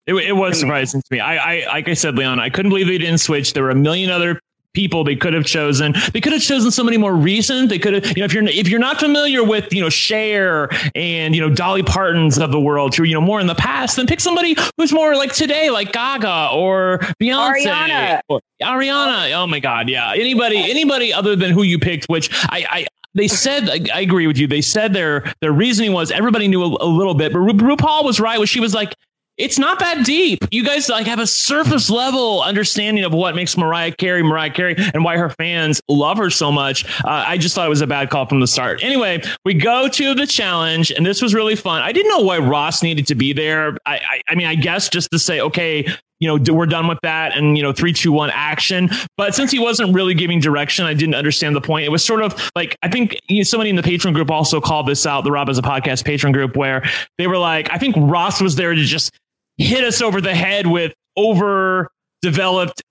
It, 0.06 0.14
it 0.14 0.32
was 0.36 0.60
surprising 0.60 1.02
to 1.02 1.06
me. 1.10 1.18
I, 1.18 1.36
I, 1.62 1.66
like 1.66 1.88
I 1.88 1.94
said, 1.94 2.16
Leon, 2.16 2.38
I 2.38 2.48
couldn't 2.48 2.68
believe 2.70 2.86
they 2.86 2.98
didn't 2.98 3.18
switch. 3.18 3.54
There 3.54 3.64
were 3.64 3.70
a 3.70 3.74
million 3.74 4.08
other 4.10 4.40
people 4.76 5.02
they 5.02 5.16
could 5.16 5.32
have 5.32 5.46
chosen. 5.46 5.94
They 6.12 6.20
could 6.20 6.34
have 6.34 6.42
chosen 6.42 6.70
somebody 6.70 6.98
more 6.98 7.14
recent. 7.14 7.70
They 7.70 7.78
could 7.78 7.94
have, 7.94 8.16
you 8.16 8.20
know, 8.20 8.26
if 8.26 8.34
you're 8.34 8.46
if 8.46 8.68
you're 8.68 8.78
not 8.78 9.00
familiar 9.00 9.42
with, 9.42 9.72
you 9.72 9.80
know, 9.80 9.88
Cher 9.88 10.68
and 10.94 11.34
you 11.34 11.40
know 11.40 11.52
Dolly 11.52 11.82
Parton's 11.82 12.38
of 12.38 12.52
the 12.52 12.60
world, 12.60 12.94
who 12.94 13.04
you 13.04 13.14
know 13.14 13.20
more 13.20 13.40
in 13.40 13.46
the 13.46 13.54
past, 13.54 13.96
then 13.96 14.06
pick 14.06 14.20
somebody 14.20 14.54
who's 14.76 14.92
more 14.92 15.16
like 15.16 15.32
today, 15.32 15.70
like 15.70 15.92
Gaga 15.92 16.50
or 16.52 16.98
Beyonce, 17.20 17.64
Ariana. 17.64 18.20
or 18.28 18.40
Ariana. 18.62 19.32
Oh 19.32 19.46
my 19.46 19.60
God, 19.60 19.88
yeah. 19.88 20.12
Anybody, 20.14 20.58
anybody 20.70 21.12
other 21.12 21.34
than 21.34 21.50
who 21.50 21.62
you 21.62 21.78
picked, 21.78 22.04
which 22.06 22.28
I, 22.50 22.66
I 22.70 22.86
they 23.14 23.28
said 23.28 23.70
I, 23.70 23.80
I 23.94 24.00
agree 24.02 24.26
with 24.26 24.36
you. 24.36 24.46
They 24.46 24.60
said 24.60 24.92
their 24.92 25.32
their 25.40 25.52
reasoning 25.52 25.92
was 25.92 26.10
everybody 26.10 26.48
knew 26.48 26.62
a, 26.62 26.84
a 26.84 26.86
little 26.86 27.14
bit, 27.14 27.32
but 27.32 27.40
Ru, 27.40 27.52
RuPaul 27.54 28.04
was 28.04 28.20
right. 28.20 28.38
When 28.38 28.46
she 28.46 28.60
was 28.60 28.74
like, 28.74 28.94
it's 29.38 29.58
not 29.58 29.78
that 29.80 30.04
deep. 30.04 30.44
You 30.50 30.64
guys 30.64 30.88
like 30.88 31.06
have 31.06 31.18
a 31.18 31.26
surface 31.26 31.90
level 31.90 32.42
understanding 32.42 33.04
of 33.04 33.12
what 33.12 33.34
makes 33.34 33.56
Mariah 33.56 33.92
Carey 33.92 34.22
Mariah 34.22 34.50
Carey 34.50 34.76
and 34.78 35.04
why 35.04 35.16
her 35.16 35.30
fans 35.30 35.80
love 35.88 36.16
her 36.18 36.30
so 36.30 36.50
much. 36.50 36.84
Uh, 37.04 37.24
I 37.26 37.38
just 37.38 37.54
thought 37.54 37.66
it 37.66 37.70
was 37.70 37.82
a 37.82 37.86
bad 37.86 38.10
call 38.10 38.26
from 38.26 38.40
the 38.40 38.46
start. 38.46 38.82
Anyway, 38.82 39.22
we 39.44 39.54
go 39.54 39.88
to 39.88 40.14
the 40.14 40.26
challenge, 40.26 40.90
and 40.90 41.04
this 41.04 41.20
was 41.20 41.34
really 41.34 41.56
fun. 41.56 41.82
I 41.82 41.92
didn't 41.92 42.10
know 42.10 42.20
why 42.20 42.38
Ross 42.38 42.82
needed 42.82 43.06
to 43.08 43.14
be 43.14 43.32
there. 43.32 43.76
I, 43.86 43.96
I, 43.96 44.22
I 44.28 44.34
mean, 44.34 44.46
I 44.46 44.54
guess 44.54 44.88
just 44.88 45.10
to 45.10 45.18
say, 45.18 45.40
okay, 45.40 45.86
you 46.18 46.26
know, 46.26 46.54
we're 46.54 46.64
done 46.64 46.88
with 46.88 46.98
that 47.02 47.36
and, 47.36 47.58
you 47.58 47.62
know, 47.62 47.72
three, 47.72 47.92
two, 47.92 48.10
one 48.10 48.30
action. 48.30 48.88
But 49.18 49.34
since 49.34 49.50
he 49.50 49.58
wasn't 49.58 49.94
really 49.94 50.14
giving 50.14 50.40
direction, 50.40 50.86
I 50.86 50.94
didn't 50.94 51.14
understand 51.14 51.54
the 51.54 51.60
point. 51.60 51.84
It 51.84 51.90
was 51.90 52.02
sort 52.02 52.22
of 52.22 52.50
like, 52.56 52.74
I 52.82 52.88
think 52.88 53.18
you 53.28 53.40
know, 53.40 53.42
somebody 53.42 53.68
in 53.68 53.76
the 53.76 53.82
patron 53.82 54.14
group 54.14 54.30
also 54.30 54.58
called 54.58 54.86
this 54.86 55.04
out, 55.04 55.24
the 55.24 55.30
Rob 55.30 55.48
Has 55.48 55.58
a 55.58 55.62
Podcast 55.62 56.06
patron 56.06 56.32
group, 56.32 56.56
where 56.56 56.82
they 57.18 57.26
were 57.26 57.36
like, 57.36 57.70
I 57.70 57.76
think 57.76 57.96
Ross 57.98 58.40
was 58.40 58.56
there 58.56 58.74
to 58.74 58.82
just 58.82 59.14
hit 59.58 59.84
us 59.84 60.02
over 60.02 60.20
the 60.20 60.34
head 60.34 60.66
with 60.66 60.92
overdeveloped 61.16 62.82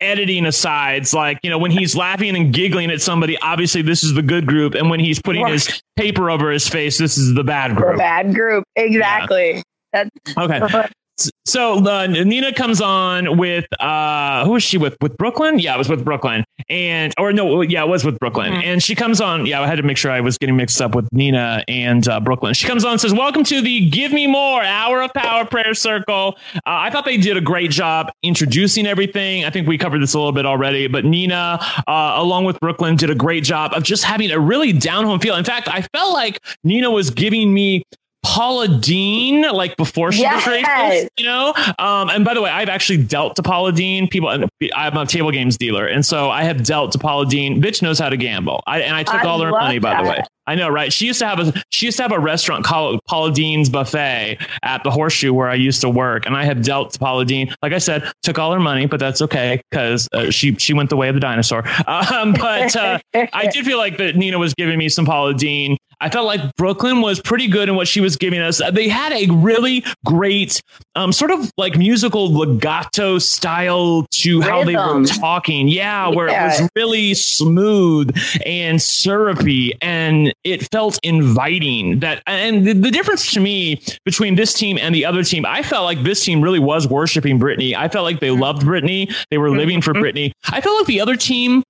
editing 0.00 0.46
asides. 0.46 1.14
Like 1.14 1.38
you 1.42 1.50
know 1.50 1.58
when 1.58 1.70
he's 1.70 1.94
laughing 1.96 2.36
and 2.36 2.52
giggling 2.52 2.90
at 2.90 3.00
somebody 3.00 3.38
obviously 3.38 3.82
this 3.82 4.02
is 4.02 4.14
the 4.14 4.22
good 4.22 4.46
group. 4.46 4.74
And 4.74 4.90
when 4.90 5.00
he's 5.00 5.20
putting 5.20 5.42
right. 5.42 5.52
his 5.52 5.82
paper 5.96 6.30
over 6.30 6.50
his 6.50 6.68
face 6.68 6.98
this 6.98 7.16
is 7.16 7.34
the 7.34 7.44
bad 7.44 7.76
group. 7.76 7.92
the 7.92 7.98
bad 7.98 8.34
group. 8.34 8.64
Exactly. 8.76 9.62
Yeah. 9.94 10.04
that's 10.24 10.36
okay 10.36 10.88
so 11.44 11.84
uh, 11.84 12.06
Nina 12.06 12.52
comes 12.52 12.80
on 12.80 13.36
with 13.36 13.66
uh, 13.80 14.44
who 14.44 14.52
was 14.52 14.62
she 14.62 14.78
with? 14.78 14.96
With 15.00 15.16
Brooke 15.16 15.38
Lynn? 15.40 15.58
Yeah, 15.58 15.74
it 15.74 15.78
was 15.78 15.88
with 15.88 16.04
Brooke 16.04 16.24
Lynn, 16.24 16.44
and 16.68 17.12
or 17.18 17.32
no, 17.32 17.62
yeah, 17.62 17.82
it 17.82 17.88
was 17.88 18.04
with 18.04 18.18
Brooke 18.18 18.36
Lynn. 18.36 18.52
Mm-hmm. 18.52 18.62
and 18.62 18.82
she 18.82 18.94
comes 18.94 19.20
on. 19.20 19.46
Yeah, 19.46 19.60
I 19.60 19.66
had 19.66 19.76
to 19.76 19.82
make 19.82 19.96
sure 19.96 20.10
I 20.10 20.20
was 20.20 20.38
getting 20.38 20.56
mixed 20.56 20.80
up 20.80 20.94
with 20.94 21.08
Nina 21.12 21.64
and 21.68 22.06
uh, 22.08 22.20
Brooke 22.20 22.42
Lynn. 22.42 22.54
She 22.54 22.66
comes 22.66 22.84
on 22.84 22.92
and 22.92 23.00
says, 23.00 23.12
"Welcome 23.12 23.44
to 23.44 23.60
the 23.60 23.88
Give 23.90 24.12
Me 24.12 24.26
More 24.26 24.62
Hour 24.62 25.02
of 25.02 25.12
Power 25.14 25.44
Prayer 25.44 25.74
Circle." 25.74 26.36
Uh, 26.54 26.60
I 26.64 26.90
thought 26.90 27.04
they 27.04 27.16
did 27.16 27.36
a 27.36 27.40
great 27.40 27.70
job 27.70 28.10
introducing 28.22 28.86
everything. 28.86 29.44
I 29.44 29.50
think 29.50 29.66
we 29.66 29.78
covered 29.78 30.00
this 30.00 30.14
a 30.14 30.18
little 30.18 30.32
bit 30.32 30.46
already, 30.46 30.86
but 30.86 31.04
Nina, 31.04 31.58
uh, 31.86 32.14
along 32.16 32.44
with 32.44 32.60
Brooke 32.60 32.80
Lynn, 32.80 32.96
did 32.96 33.10
a 33.10 33.14
great 33.14 33.44
job 33.44 33.72
of 33.74 33.82
just 33.82 34.04
having 34.04 34.30
a 34.30 34.38
really 34.38 34.72
down 34.72 35.04
home 35.04 35.20
feel. 35.20 35.34
In 35.36 35.44
fact, 35.44 35.68
I 35.68 35.82
felt 35.92 36.12
like 36.12 36.40
Nina 36.64 36.90
was 36.90 37.10
giving 37.10 37.52
me 37.52 37.82
Paula 38.22 38.68
Deen, 38.68 39.42
like 39.42 39.76
before 39.76 40.12
she 40.12 40.22
yes. 40.22 40.46
was 40.46 40.56
racist, 40.56 41.08
you 41.18 41.24
know. 41.24 41.52
Um, 41.78 42.08
and 42.08 42.24
by 42.24 42.34
the 42.34 42.40
way, 42.40 42.50
I've 42.50 42.68
actually 42.68 43.02
dealt 43.02 43.36
to 43.36 43.42
Paula 43.42 43.72
Deen. 43.72 44.08
People, 44.08 44.28
I'm 44.74 44.96
a 44.96 45.06
table 45.06 45.30
games 45.30 45.56
dealer, 45.56 45.86
and 45.86 46.06
so 46.06 46.30
I 46.30 46.44
have 46.44 46.62
dealt 46.62 46.92
to 46.92 46.98
Paula 46.98 47.26
Deen. 47.26 47.60
Bitch 47.60 47.82
knows 47.82 47.98
how 47.98 48.08
to 48.08 48.16
gamble. 48.16 48.62
I, 48.66 48.80
and 48.80 48.94
I 48.94 49.02
took 49.02 49.24
I 49.24 49.28
all 49.28 49.40
her 49.40 49.50
money, 49.50 49.78
that. 49.78 49.96
by 49.96 50.02
the 50.02 50.08
way. 50.08 50.24
I 50.46 50.56
know, 50.56 50.68
right? 50.68 50.92
She 50.92 51.06
used 51.06 51.20
to 51.20 51.26
have 51.26 51.38
a 51.38 51.52
she 51.70 51.86
used 51.86 51.98
to 51.98 52.02
have 52.02 52.10
a 52.10 52.18
restaurant 52.18 52.64
called 52.64 53.00
Paula 53.06 53.32
Deen's 53.32 53.68
Buffet 53.68 54.38
at 54.62 54.82
the 54.82 54.90
Horseshoe 54.90 55.32
where 55.32 55.48
I 55.48 55.54
used 55.54 55.80
to 55.82 55.90
work, 55.90 56.26
and 56.26 56.36
I 56.36 56.44
have 56.44 56.62
dealt 56.62 56.92
to 56.92 56.98
Paula 56.98 57.24
Deen. 57.24 57.54
Like 57.62 57.72
I 57.72 57.78
said, 57.78 58.10
took 58.22 58.38
all 58.38 58.52
her 58.52 58.58
money, 58.58 58.86
but 58.86 58.98
that's 58.98 59.22
okay 59.22 59.62
because 59.70 60.08
uh, 60.12 60.30
she 60.30 60.56
she 60.56 60.74
went 60.74 60.90
the 60.90 60.96
way 60.96 61.08
of 61.08 61.14
the 61.14 61.20
dinosaur. 61.20 61.64
Um, 62.12 62.32
but 62.32 62.74
uh, 62.74 62.98
I 63.14 63.46
did 63.46 63.64
feel 63.64 63.76
like 63.76 63.98
that 63.98 64.16
Nina 64.16 64.38
was 64.38 64.54
giving 64.54 64.78
me 64.78 64.88
some 64.88 65.04
Paula 65.04 65.34
Deen. 65.34 65.76
I 66.02 66.10
felt 66.10 66.26
like 66.26 66.40
Brooke 66.56 66.82
Lynn 66.82 67.00
was 67.00 67.20
pretty 67.20 67.46
good 67.46 67.68
in 67.68 67.76
what 67.76 67.86
she 67.86 68.00
was 68.00 68.16
giving 68.16 68.40
us. 68.40 68.60
They 68.72 68.88
had 68.88 69.12
a 69.12 69.28
really 69.32 69.84
great, 70.04 70.60
um, 70.96 71.12
sort 71.12 71.30
of 71.30 71.50
like 71.56 71.78
musical 71.78 72.32
legato 72.32 73.20
style 73.20 74.06
to 74.10 74.40
Rhythm. 74.40 74.50
how 74.50 74.64
they 74.64 74.74
were 74.74 75.04
talking. 75.06 75.68
Yeah, 75.68 76.08
where 76.08 76.26
it 76.26 76.32
was 76.32 76.68
really 76.74 77.14
smooth 77.14 78.16
and 78.44 78.82
syrupy 78.82 79.74
and 79.80 80.34
it 80.42 80.68
felt 80.72 80.98
inviting. 81.04 82.00
That 82.00 82.20
and 82.26 82.66
the, 82.66 82.72
the 82.72 82.90
difference 82.90 83.32
to 83.34 83.40
me 83.40 83.80
between 84.04 84.34
this 84.34 84.54
team 84.54 84.78
and 84.78 84.92
the 84.94 85.04
other 85.04 85.22
team, 85.22 85.46
I 85.46 85.62
felt 85.62 85.84
like 85.84 86.02
this 86.02 86.24
team 86.24 86.42
really 86.42 86.58
was 86.58 86.88
worshiping 86.88 87.38
Britney. 87.38 87.76
I 87.76 87.88
felt 87.88 88.04
like 88.04 88.18
they 88.18 88.32
loved 88.32 88.62
Britney. 88.62 89.14
They 89.30 89.38
were 89.38 89.50
living 89.50 89.80
for 89.80 89.94
mm-hmm. 89.94 90.02
Britney. 90.02 90.32
I 90.50 90.60
felt 90.60 90.78
like 90.78 90.86
the 90.86 91.00
other 91.00 91.16
team 91.16 91.62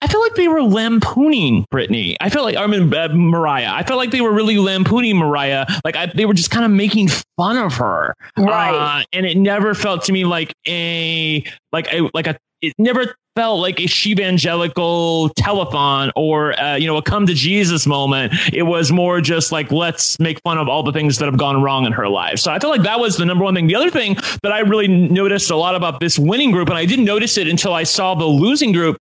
I 0.00 0.06
felt 0.06 0.22
like 0.22 0.34
they 0.34 0.48
were 0.48 0.62
lampooning 0.62 1.66
Britney. 1.72 2.16
I 2.20 2.30
felt 2.30 2.44
like 2.44 2.56
I 2.56 2.66
mean 2.66 2.92
uh, 2.92 3.08
Mariah. 3.12 3.70
I 3.72 3.82
felt 3.82 3.98
like 3.98 4.10
they 4.10 4.20
were 4.20 4.32
really 4.32 4.58
lampooning 4.58 5.16
Mariah. 5.16 5.66
Like 5.84 5.96
I, 5.96 6.06
they 6.06 6.24
were 6.26 6.34
just 6.34 6.50
kind 6.50 6.64
of 6.64 6.70
making 6.70 7.08
fun 7.36 7.56
of 7.56 7.74
her, 7.74 8.14
right? 8.38 8.74
Uh, 8.74 9.04
and 9.12 9.26
it 9.26 9.36
never 9.36 9.74
felt 9.74 10.04
to 10.04 10.12
me 10.12 10.24
like 10.24 10.52
a 10.66 11.44
like 11.72 11.92
a 11.92 12.08
like 12.14 12.26
a. 12.26 12.36
It 12.62 12.74
never 12.78 13.16
felt 13.34 13.60
like 13.60 13.80
a 13.80 13.88
evangelical 14.06 15.30
telethon 15.30 16.10
or 16.16 16.58
uh, 16.60 16.76
you 16.76 16.86
know 16.86 16.96
a 16.96 17.02
come 17.02 17.26
to 17.26 17.34
Jesus 17.34 17.86
moment. 17.86 18.32
It 18.52 18.62
was 18.62 18.92
more 18.92 19.20
just 19.20 19.52
like 19.52 19.72
let's 19.72 20.18
make 20.20 20.40
fun 20.42 20.58
of 20.58 20.68
all 20.68 20.82
the 20.82 20.92
things 20.92 21.18
that 21.18 21.26
have 21.26 21.38
gone 21.38 21.62
wrong 21.62 21.86
in 21.86 21.92
her 21.92 22.08
life. 22.08 22.38
So 22.38 22.52
I 22.52 22.58
felt 22.58 22.70
like 22.70 22.82
that 22.82 23.00
was 23.00 23.16
the 23.16 23.24
number 23.24 23.44
one 23.44 23.54
thing. 23.54 23.66
The 23.66 23.74
other 23.74 23.90
thing 23.90 24.16
that 24.42 24.52
I 24.52 24.60
really 24.60 24.88
noticed 24.88 25.50
a 25.50 25.56
lot 25.56 25.74
about 25.74 26.00
this 26.00 26.18
winning 26.18 26.50
group, 26.50 26.68
and 26.68 26.78
I 26.78 26.84
didn't 26.84 27.04
notice 27.04 27.36
it 27.36 27.48
until 27.48 27.74
I 27.74 27.82
saw 27.84 28.14
the 28.14 28.26
losing 28.26 28.72
group, 28.72 28.98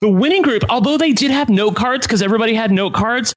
the 0.00 0.08
winning 0.08 0.42
group, 0.42 0.62
although 0.68 0.98
they 0.98 1.12
did 1.12 1.30
have 1.30 1.48
note 1.48 1.74
cards 1.74 2.06
because 2.06 2.20
everybody 2.20 2.54
had 2.54 2.70
note 2.70 2.92
cards, 2.92 3.34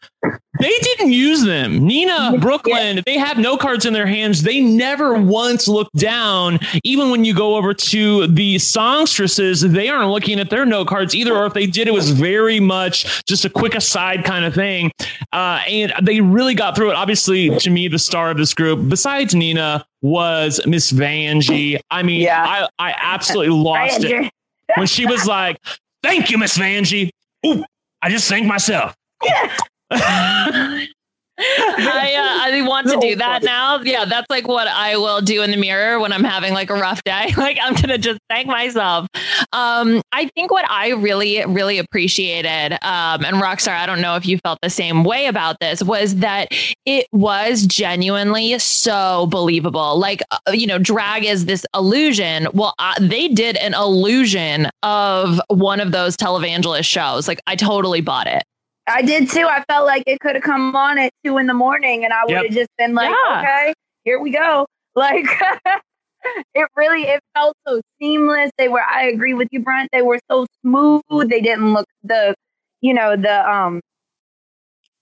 they 0.60 0.78
didn't 0.82 1.12
use 1.12 1.44
them. 1.44 1.88
Nina, 1.88 2.38
Brooke 2.40 2.68
Lynn, 2.68 3.02
they 3.06 3.18
have 3.18 3.38
note 3.38 3.62
cards 3.62 3.86
in 3.86 3.94
their 3.94 4.06
hands. 4.06 4.44
They 4.44 4.60
never 4.60 5.14
once 5.14 5.70
looked 5.70 5.96
down. 5.96 6.60
Even 6.84 7.12
when 7.12 7.24
you 7.24 7.34
go 7.34 7.56
over 7.56 7.74
to 7.74 8.28
the 8.28 8.60
songstresses, 8.60 9.62
they 9.62 9.88
aren't 9.88 10.12
looking 10.12 10.40
at 10.40 10.50
their 10.50 10.66
note 10.66 10.88
cards 10.88 11.16
either. 11.16 11.34
Or 11.34 11.46
if 11.46 11.54
they 11.54 11.66
did, 11.66 11.88
it 11.88 11.94
was 11.94 12.12
very 12.12 12.60
much 12.60 13.26
just 13.26 13.46
a 13.46 13.50
quick 13.50 13.74
aside 13.74 14.26
kind 14.26 14.44
of 14.44 14.54
thing. 14.54 14.92
Uh, 15.32 15.62
and 15.68 15.94
they 16.04 16.20
really 16.20 16.56
got 16.56 16.76
through 16.76 16.90
it. 16.92 16.96
Obviously, 16.96 17.58
to 17.60 17.70
me, 17.70 17.88
the 17.88 18.00
star 18.00 18.32
of 18.32 18.38
this 18.38 18.54
group, 18.54 18.90
besides 18.90 19.34
Nina, 19.34 19.86
was 20.02 20.60
Miss 20.66 20.92
Vanjie. 20.92 21.80
I 21.90 22.04
mean, 22.04 22.22
yeah. 22.22 22.68
I, 22.80 22.90
I 22.90 22.96
absolutely 23.00 23.54
lost 23.56 24.04
it 24.04 24.32
when 24.76 24.88
she 24.88 25.06
was 25.06 25.26
like, 25.26 25.58
Thank 26.04 26.30
you, 26.30 26.38
Miss 26.38 26.58
Vanjie. 26.58 27.10
Ooh, 27.46 27.64
I 28.02 28.10
just 28.10 28.28
thanked 28.30 28.48
myself. 28.48 28.96
Yeah. 29.24 29.58
Oh 29.92 30.99
I 31.40 32.16
uh, 32.18 32.54
I 32.54 32.62
want 32.68 32.88
to 32.88 32.98
do 33.00 33.16
that 33.16 33.44
now. 33.44 33.80
Yeah, 33.82 34.06
that's 34.06 34.28
like 34.30 34.48
what 34.48 34.68
I 34.68 34.98
will 34.98 35.22
do 35.22 35.42
in 35.42 35.52
the 35.52 35.58
mirror 35.58 36.00
when 36.00 36.12
I'm 36.12 36.24
having 36.24 36.54
like 36.54 36.70
a 36.70 36.76
rough 36.76 37.04
day. 37.04 37.34
Like 37.40 37.58
I'm 37.62 37.74
gonna 37.74 37.98
just 37.98 38.20
thank 38.30 38.48
myself. 38.48 39.08
Um, 39.54 40.02
I 40.12 40.30
think 40.36 40.52
what 40.52 40.70
I 40.70 40.90
really 40.90 41.44
really 41.46 41.78
appreciated, 41.78 42.74
um, 42.84 43.24
and 43.24 43.38
Rockstar, 43.38 43.76
I 43.76 43.86
don't 43.86 44.02
know 44.02 44.16
if 44.18 44.28
you 44.28 44.38
felt 44.40 44.60
the 44.62 44.70
same 44.70 45.04
way 45.04 45.28
about 45.28 45.56
this, 45.62 45.82
was 45.82 46.18
that 46.18 46.50
it 46.86 47.08
was 47.14 47.66
genuinely 47.66 48.60
so 48.60 49.28
believable. 49.28 49.98
Like 49.98 50.22
uh, 50.32 50.52
you 50.52 50.68
know, 50.68 50.78
drag 50.78 51.24
is 51.24 51.46
this 51.46 51.66
illusion. 51.74 52.48
Well, 52.54 52.76
uh, 52.78 52.96
they 53.00 53.30
did 53.30 53.56
an 53.58 53.74
illusion 53.74 54.68
of 54.84 55.40
one 55.48 55.80
of 55.80 55.92
those 55.94 56.18
televangelist 56.18 56.86
shows. 56.86 57.28
Like 57.28 57.42
I 57.48 57.56
totally 57.56 58.02
bought 58.02 58.28
it. 58.28 58.44
I 58.90 59.02
did 59.02 59.30
too. 59.30 59.48
I 59.48 59.64
felt 59.70 59.86
like 59.86 60.04
it 60.08 60.20
could 60.20 60.36
have 60.36 60.44
come 60.44 60.76
on 60.76 60.98
at 60.98 61.12
two 61.24 61.38
in 61.38 61.48
the 61.48 61.54
morning 61.54 62.04
and 62.04 62.14
I 62.14 62.26
would 62.26 62.36
have 62.36 62.46
yep. 62.46 62.54
just 62.54 62.70
been 62.78 62.94
like, 62.94 63.10
yeah. 63.10 63.40
okay, 63.40 63.74
here 64.04 64.20
we 64.20 64.32
go. 64.32 64.66
Like 64.96 65.26
it 66.56 66.68
really 66.76 67.04
it 67.04 67.22
felt 67.36 67.56
so 67.68 67.82
seamless. 68.02 68.52
They 68.58 68.68
were 68.68 68.82
I 68.82 69.08
agree 69.08 69.34
with 69.34 69.48
you, 69.52 69.62
Brent. 69.62 69.90
They 69.92 70.02
were 70.02 70.20
so 70.30 70.46
smooth. 70.62 71.02
They 71.30 71.42
didn't 71.42 71.74
look 71.74 71.86
the 72.04 72.36
you 72.82 72.94
know, 72.94 73.16
the 73.16 73.50
um 73.50 73.82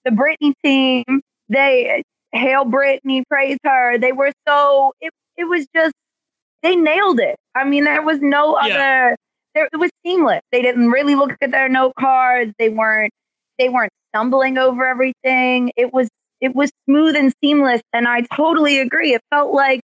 the 0.06 0.12
Britney 0.12 0.54
team, 0.64 1.22
they 1.50 2.04
hail 2.32 2.66
Britney, 2.66 3.24
praise 3.30 3.58
her. 3.64 3.98
They 3.98 4.12
were 4.12 4.32
so 4.48 4.94
it 5.02 5.12
it 5.38 5.46
was 5.46 5.66
just 5.74 5.94
they 6.64 6.76
nailed 6.76 7.20
it. 7.20 7.36
I 7.56 7.64
mean, 7.64 7.86
there 7.86 8.02
was 8.02 8.20
no 8.20 8.60
yeah. 8.66 8.76
other 8.76 9.18
there, 9.56 9.70
it 9.72 9.78
was 9.78 9.90
seamless. 10.06 10.42
They 10.52 10.62
didn't 10.62 10.90
really 10.90 11.16
look 11.16 11.32
at 11.42 11.52
their 11.52 11.70
note 11.70 11.94
cards. 12.00 12.54
They 12.60 12.70
weren't 12.70 13.12
they 13.58 13.70
weren't 13.70 13.92
stumbling 14.12 14.58
over 14.58 14.86
everything. 14.86 15.72
It 15.76 15.94
was 15.94 16.10
it 16.42 16.56
was 16.56 16.72
smooth 16.86 17.16
and 17.16 17.34
seamless. 17.44 17.82
And 17.94 18.08
I 18.08 18.22
totally 18.36 18.80
agree. 18.80 19.14
It 19.14 19.22
felt 19.32 19.54
like 19.54 19.82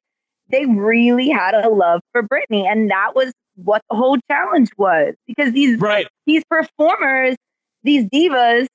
they 0.49 0.65
really 0.65 1.29
had 1.29 1.55
a 1.55 1.69
love 1.69 2.01
for 2.11 2.23
Britney. 2.23 2.65
And 2.69 2.91
that 2.91 3.15
was 3.15 3.31
what 3.55 3.81
the 3.89 3.95
whole 3.95 4.17
challenge 4.29 4.69
was. 4.77 5.15
Because 5.27 5.53
these 5.53 5.79
right. 5.79 6.07
these 6.25 6.43
performers, 6.49 7.35
these 7.83 8.05
divas, 8.05 8.67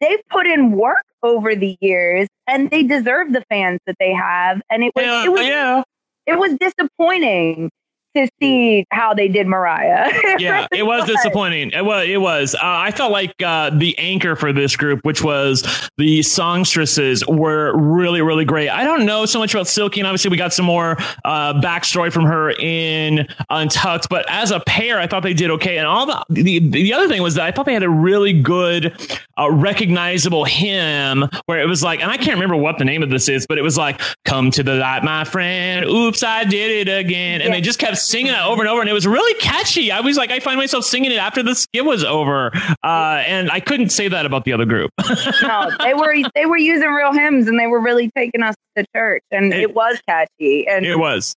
they've 0.00 0.22
put 0.30 0.46
in 0.46 0.72
work 0.72 1.04
over 1.22 1.54
the 1.54 1.76
years 1.80 2.28
and 2.46 2.70
they 2.70 2.82
deserve 2.82 3.32
the 3.32 3.44
fans 3.48 3.80
that 3.86 3.96
they 3.98 4.12
have. 4.12 4.60
And 4.70 4.84
it 4.84 4.92
was 4.94 5.04
yeah, 5.04 5.24
it 5.24 5.32
was 5.32 5.46
yeah. 5.46 5.82
it 6.26 6.38
was 6.38 6.56
disappointing 6.58 7.70
to 8.16 8.28
see 8.40 8.86
how 8.90 9.14
they 9.14 9.28
did 9.28 9.46
Mariah. 9.46 10.12
yeah, 10.38 10.66
it 10.72 10.84
was 10.84 11.06
disappointing. 11.06 11.70
It 11.72 11.84
was. 11.84 12.08
It 12.08 12.20
was. 12.20 12.54
Uh, 12.54 12.58
I 12.62 12.90
felt 12.90 13.12
like 13.12 13.34
uh, 13.42 13.70
the 13.70 13.96
anchor 13.98 14.36
for 14.36 14.52
this 14.52 14.76
group, 14.76 15.00
which 15.04 15.22
was 15.22 15.62
the 15.96 16.22
songstresses, 16.22 17.26
were 17.26 17.76
really, 17.76 18.22
really 18.22 18.44
great. 18.44 18.68
I 18.68 18.84
don't 18.84 19.06
know 19.06 19.26
so 19.26 19.38
much 19.38 19.54
about 19.54 19.66
Silky, 19.66 20.00
and 20.00 20.06
obviously 20.06 20.30
we 20.30 20.36
got 20.36 20.52
some 20.52 20.66
more 20.66 20.96
uh, 21.24 21.54
backstory 21.60 22.12
from 22.12 22.24
her 22.24 22.50
in 22.50 23.26
Untucked. 23.50 24.08
But 24.08 24.26
as 24.28 24.50
a 24.50 24.60
pair, 24.60 24.98
I 24.98 25.06
thought 25.06 25.22
they 25.22 25.34
did 25.34 25.50
okay. 25.52 25.78
And 25.78 25.86
all 25.86 26.06
the 26.06 26.24
the, 26.30 26.58
the 26.58 26.92
other 26.92 27.08
thing 27.08 27.22
was 27.22 27.34
that 27.34 27.44
I 27.44 27.50
thought 27.50 27.66
they 27.66 27.74
had 27.74 27.82
a 27.82 27.90
really 27.90 28.32
good, 28.32 28.96
uh, 29.38 29.50
recognizable 29.50 30.44
hymn 30.44 31.28
where 31.46 31.60
it 31.60 31.66
was 31.66 31.82
like, 31.82 32.00
and 32.00 32.10
I 32.10 32.16
can't 32.16 32.34
remember 32.34 32.56
what 32.56 32.78
the 32.78 32.84
name 32.84 33.02
of 33.02 33.10
this 33.10 33.28
is, 33.28 33.46
but 33.46 33.58
it 33.58 33.62
was 33.62 33.76
like, 33.76 34.00
"Come 34.24 34.50
to 34.52 34.62
the 34.62 34.74
light, 34.74 35.04
my 35.04 35.24
friend. 35.24 35.84
Oops, 35.86 36.22
I 36.22 36.44
did 36.44 36.88
it 36.88 36.98
again," 36.98 37.40
and 37.40 37.50
yeah. 37.50 37.56
they 37.56 37.60
just 37.60 37.78
kept 37.78 37.98
singing 38.06 38.32
it 38.32 38.40
over 38.40 38.62
and 38.62 38.68
over, 38.68 38.80
and 38.80 38.88
it 38.88 38.92
was 38.92 39.06
really 39.06 39.34
catchy. 39.40 39.90
I 39.90 40.00
was 40.00 40.16
like, 40.16 40.30
I 40.30 40.40
find 40.40 40.56
myself 40.56 40.84
singing 40.84 41.12
it 41.12 41.18
after 41.18 41.42
the 41.42 41.54
skit 41.54 41.84
was 41.84 42.04
over, 42.04 42.50
uh, 42.82 43.22
and 43.26 43.50
I 43.50 43.60
couldn't 43.60 43.90
say 43.90 44.08
that 44.08 44.26
about 44.26 44.44
the 44.44 44.52
other 44.52 44.64
group. 44.64 44.90
no, 45.42 45.70
they 45.80 45.94
were 45.94 46.16
they 46.34 46.46
were 46.46 46.58
using 46.58 46.90
real 46.90 47.12
hymns, 47.12 47.48
and 47.48 47.58
they 47.58 47.66
were 47.66 47.80
really 47.80 48.10
taking 48.16 48.42
us 48.42 48.54
to 48.76 48.84
church, 48.94 49.22
and 49.30 49.52
it, 49.52 49.62
it 49.62 49.74
was 49.74 50.00
catchy, 50.06 50.66
and 50.68 50.86
it 50.86 50.98
was 50.98 51.34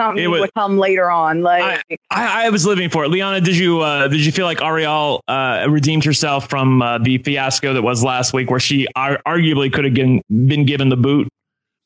something 0.00 0.22
it 0.24 0.28
was, 0.28 0.40
would 0.40 0.54
come 0.54 0.78
later 0.78 1.10
on. 1.10 1.42
Like 1.42 1.84
I, 1.90 1.96
I, 2.10 2.46
I, 2.46 2.50
was 2.50 2.64
living 2.66 2.88
for 2.88 3.04
it. 3.04 3.08
Liana, 3.08 3.40
did 3.40 3.56
you 3.56 3.80
uh, 3.80 4.08
did 4.08 4.24
you 4.24 4.32
feel 4.32 4.46
like 4.46 4.62
Ariel 4.62 5.22
uh, 5.28 5.66
redeemed 5.68 6.04
herself 6.04 6.48
from 6.48 6.82
uh, 6.82 6.98
the 6.98 7.18
fiasco 7.18 7.74
that 7.74 7.82
was 7.82 8.02
last 8.02 8.32
week, 8.32 8.50
where 8.50 8.60
she 8.60 8.86
ar- 8.96 9.20
arguably 9.26 9.72
could 9.72 9.84
have 9.84 9.94
been, 9.94 10.22
been 10.28 10.64
given 10.64 10.88
the 10.88 10.96
boot? 10.96 11.28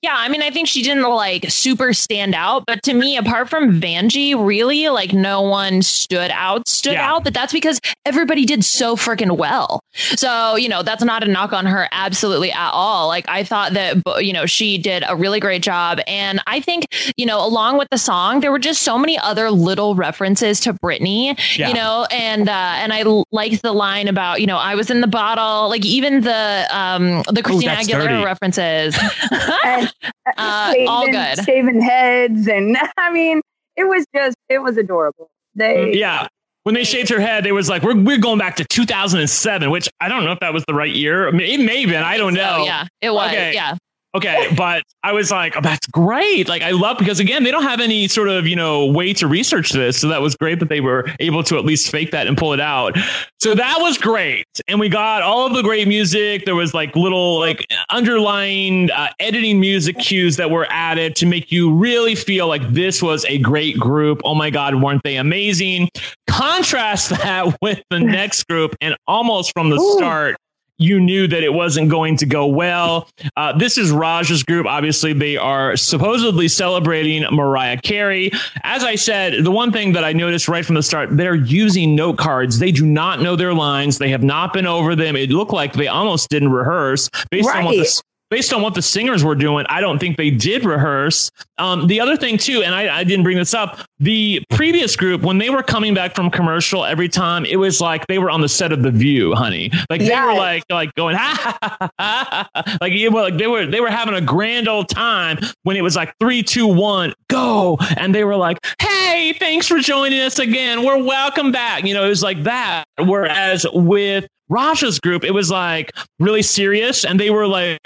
Yeah, 0.04 0.16
I 0.18 0.28
mean, 0.28 0.42
I 0.42 0.50
think 0.50 0.68
she 0.68 0.82
didn't 0.82 1.04
like 1.04 1.50
super 1.50 1.94
stand 1.94 2.34
out, 2.34 2.66
but 2.66 2.82
to 2.82 2.92
me, 2.92 3.16
apart 3.16 3.48
from 3.48 3.80
Vanjie, 3.80 4.34
really, 4.36 4.90
like 4.90 5.14
no 5.14 5.40
one 5.40 5.80
stood 5.80 6.30
out, 6.30 6.68
stood 6.68 6.92
yeah. 6.92 7.10
out. 7.10 7.24
But 7.24 7.32
that's 7.32 7.54
because 7.54 7.80
everybody 8.04 8.44
did 8.44 8.66
so 8.66 8.96
freaking 8.96 9.38
well. 9.38 9.80
So, 9.94 10.56
you 10.56 10.68
know, 10.68 10.82
that's 10.82 11.02
not 11.02 11.22
a 11.22 11.26
knock 11.26 11.54
on 11.54 11.64
her 11.64 11.88
absolutely 11.90 12.52
at 12.52 12.70
all. 12.72 13.08
Like, 13.08 13.24
I 13.30 13.44
thought 13.44 13.72
that, 13.72 13.96
you 14.22 14.34
know, 14.34 14.44
she 14.44 14.76
did 14.76 15.04
a 15.08 15.16
really 15.16 15.40
great 15.40 15.62
job. 15.62 16.00
And 16.06 16.38
I 16.46 16.60
think, 16.60 16.86
you 17.16 17.24
know, 17.24 17.42
along 17.42 17.78
with 17.78 17.88
the 17.90 17.96
song, 17.96 18.40
there 18.40 18.52
were 18.52 18.58
just 18.58 18.82
so 18.82 18.98
many 18.98 19.18
other 19.18 19.50
little 19.50 19.94
references 19.94 20.60
to 20.60 20.74
Britney, 20.74 21.34
yeah. 21.56 21.68
you 21.68 21.74
know, 21.74 22.06
and, 22.10 22.46
uh, 22.46 22.74
and 22.76 22.92
I 22.92 23.04
liked 23.32 23.62
the 23.62 23.72
line 23.72 24.08
about, 24.08 24.42
you 24.42 24.46
know, 24.46 24.58
I 24.58 24.74
was 24.74 24.90
in 24.90 25.00
the 25.00 25.06
bottle, 25.06 25.70
like 25.70 25.86
even 25.86 26.20
the, 26.20 26.66
um, 26.70 27.22
the 27.32 27.42
Christina 27.42 27.72
Ooh, 27.72 27.76
Aguilera 27.76 28.08
dirty. 28.08 28.24
references. 28.24 28.98
uh, 30.36 30.72
shaving, 30.72 30.88
all 30.88 31.10
good. 31.10 31.44
Shaving 31.44 31.80
heads, 31.80 32.46
and 32.48 32.76
I 32.96 33.12
mean, 33.12 33.40
it 33.76 33.84
was 33.84 34.06
just 34.14 34.36
it 34.48 34.58
was 34.58 34.76
adorable. 34.76 35.30
They 35.54 35.76
mm, 35.76 35.94
yeah. 35.94 36.28
When 36.64 36.74
they 36.74 36.84
shaved 36.84 37.10
her 37.10 37.20
head, 37.20 37.46
it 37.46 37.52
was 37.52 37.68
like 37.68 37.82
we're 37.82 37.94
we're 37.94 38.18
going 38.18 38.38
back 38.38 38.56
to 38.56 38.64
2007, 38.64 39.70
which 39.70 39.88
I 40.00 40.08
don't 40.08 40.24
know 40.24 40.32
if 40.32 40.40
that 40.40 40.54
was 40.54 40.64
the 40.66 40.72
right 40.72 40.90
year. 40.90 41.28
It 41.28 41.34
may 41.34 41.82
have 41.82 41.90
been. 41.90 42.02
I 42.02 42.16
don't 42.16 42.32
know. 42.32 42.60
So, 42.60 42.64
yeah, 42.64 42.86
it 43.02 43.10
was. 43.10 43.28
Okay. 43.28 43.52
Yeah. 43.52 43.76
Okay, 44.14 44.48
but 44.56 44.84
I 45.02 45.12
was 45.12 45.30
like, 45.30 45.56
oh, 45.56 45.60
that's 45.60 45.86
great. 45.88 46.48
Like, 46.48 46.62
I 46.62 46.70
love 46.70 46.98
because 46.98 47.20
again, 47.20 47.42
they 47.42 47.50
don't 47.50 47.62
have 47.64 47.80
any 47.80 48.08
sort 48.08 48.28
of 48.28 48.46
you 48.46 48.56
know 48.56 48.86
way 48.86 49.12
to 49.14 49.26
research 49.26 49.70
this, 49.70 50.00
so 50.00 50.08
that 50.08 50.22
was 50.22 50.36
great 50.36 50.60
that 50.60 50.68
they 50.68 50.80
were 50.80 51.08
able 51.20 51.42
to 51.44 51.58
at 51.58 51.64
least 51.64 51.90
fake 51.90 52.10
that 52.12 52.26
and 52.26 52.36
pull 52.36 52.52
it 52.52 52.60
out. 52.60 52.96
So 53.40 53.54
that 53.54 53.78
was 53.80 53.98
great, 53.98 54.46
and 54.68 54.78
we 54.78 54.88
got 54.88 55.22
all 55.22 55.46
of 55.46 55.54
the 55.54 55.62
great 55.62 55.88
music. 55.88 56.44
There 56.44 56.54
was 56.54 56.74
like 56.74 56.94
little 56.96 57.38
like 57.38 57.66
underlying 57.90 58.90
uh, 58.90 59.08
editing 59.18 59.60
music 59.60 59.98
cues 59.98 60.36
that 60.36 60.50
were 60.50 60.66
added 60.70 61.16
to 61.16 61.26
make 61.26 61.50
you 61.50 61.74
really 61.74 62.14
feel 62.14 62.46
like 62.46 62.66
this 62.72 63.02
was 63.02 63.24
a 63.26 63.38
great 63.38 63.78
group. 63.78 64.20
Oh 64.24 64.34
my 64.34 64.50
God, 64.50 64.74
weren't 64.76 65.02
they 65.04 65.16
amazing? 65.16 65.88
Contrast 66.28 67.10
that 67.24 67.56
with 67.60 67.82
the 67.90 68.00
next 68.00 68.46
group, 68.46 68.76
and 68.80 68.96
almost 69.06 69.52
from 69.52 69.70
the 69.70 69.76
Ooh. 69.76 69.96
start 69.96 70.36
you 70.78 71.00
knew 71.00 71.28
that 71.28 71.42
it 71.42 71.52
wasn't 71.52 71.88
going 71.88 72.16
to 72.16 72.26
go 72.26 72.46
well. 72.46 73.08
Uh, 73.36 73.56
this 73.56 73.78
is 73.78 73.92
Ra'Jah's 73.92 74.42
group. 74.42 74.66
Obviously, 74.66 75.12
they 75.12 75.36
are 75.36 75.76
supposedly 75.76 76.48
celebrating 76.48 77.22
Mariah 77.30 77.78
Carey. 77.78 78.30
As 78.62 78.82
I 78.82 78.94
said, 78.96 79.44
the 79.44 79.50
one 79.50 79.72
thing 79.72 79.92
that 79.92 80.04
I 80.04 80.12
noticed 80.12 80.48
right 80.48 80.64
from 80.64 80.74
the 80.74 80.82
start, 80.82 81.16
they're 81.16 81.34
using 81.34 81.94
note 81.94 82.18
cards. 82.18 82.58
They 82.58 82.72
do 82.72 82.84
not 82.84 83.20
know 83.20 83.36
their 83.36 83.54
lines. 83.54 83.98
They 83.98 84.10
have 84.10 84.22
not 84.22 84.52
been 84.52 84.66
over 84.66 84.96
them. 84.96 85.16
It 85.16 85.30
looked 85.30 85.52
like 85.52 85.74
they 85.74 85.88
almost 85.88 86.28
didn't 86.28 86.50
rehearse 86.50 87.08
based 87.30 87.48
right. 87.48 87.58
on 87.58 87.64
what 87.64 87.76
the 87.76 88.02
based 88.34 88.52
on 88.52 88.62
what 88.62 88.74
the 88.74 88.82
singers 88.82 89.22
were 89.22 89.36
doing, 89.36 89.64
I 89.68 89.80
don't 89.80 90.00
think 90.00 90.16
they 90.16 90.28
did 90.28 90.64
rehearse. 90.64 91.30
Um, 91.58 91.86
the 91.86 92.00
other 92.00 92.16
thing 92.16 92.36
too, 92.36 92.64
and 92.64 92.74
I, 92.74 92.98
I, 92.98 93.04
didn't 93.04 93.22
bring 93.22 93.36
this 93.36 93.54
up, 93.54 93.78
the 94.00 94.42
previous 94.50 94.96
group 94.96 95.22
when 95.22 95.38
they 95.38 95.50
were 95.50 95.62
coming 95.62 95.94
back 95.94 96.16
from 96.16 96.32
commercial 96.32 96.84
every 96.84 97.08
time, 97.08 97.44
it 97.44 97.54
was 97.54 97.80
like 97.80 98.04
they 98.08 98.18
were 98.18 98.30
on 98.30 98.40
the 98.40 98.48
set 98.48 98.72
of 98.72 98.82
The 98.82 98.90
View, 98.90 99.36
honey. 99.36 99.70
Like 99.88 100.00
yes. 100.00 100.08
they 100.08 100.26
were 100.26 100.36
like 100.36 100.64
like 100.68 100.92
going 100.96 101.14
ha, 101.18 101.58
ha, 101.62 101.78
ha, 101.80 101.92
ha. 102.00 102.76
like 102.80 102.92
it, 102.92 103.12
like 103.12 103.36
they 103.36 103.46
were 103.46 103.66
they 103.66 103.80
were 103.80 103.88
having 103.88 104.14
a 104.14 104.20
grand 104.20 104.66
old 104.66 104.88
time 104.88 105.38
when 105.62 105.76
it 105.76 105.82
was 105.82 105.94
like 105.94 106.12
three, 106.18 106.42
two, 106.42 106.66
one, 106.66 107.14
go, 107.28 107.78
and 107.96 108.12
they 108.12 108.24
were 108.24 108.34
like, 108.34 108.58
hey, 108.80 109.32
thanks 109.38 109.68
for 109.68 109.78
joining 109.78 110.18
us 110.18 110.40
again. 110.40 110.82
We're 110.82 111.00
welcome 111.00 111.52
back. 111.52 111.84
You 111.84 111.94
know, 111.94 112.04
it 112.04 112.08
was 112.08 112.24
like 112.24 112.42
that. 112.42 112.82
Whereas 112.98 113.64
with 113.72 114.26
Ra'Jah's 114.50 114.98
group, 114.98 115.22
it 115.22 115.30
was 115.32 115.52
like 115.52 115.92
really 116.18 116.42
serious, 116.42 117.04
and 117.04 117.20
they 117.20 117.30
were 117.30 117.46
like 117.46 117.78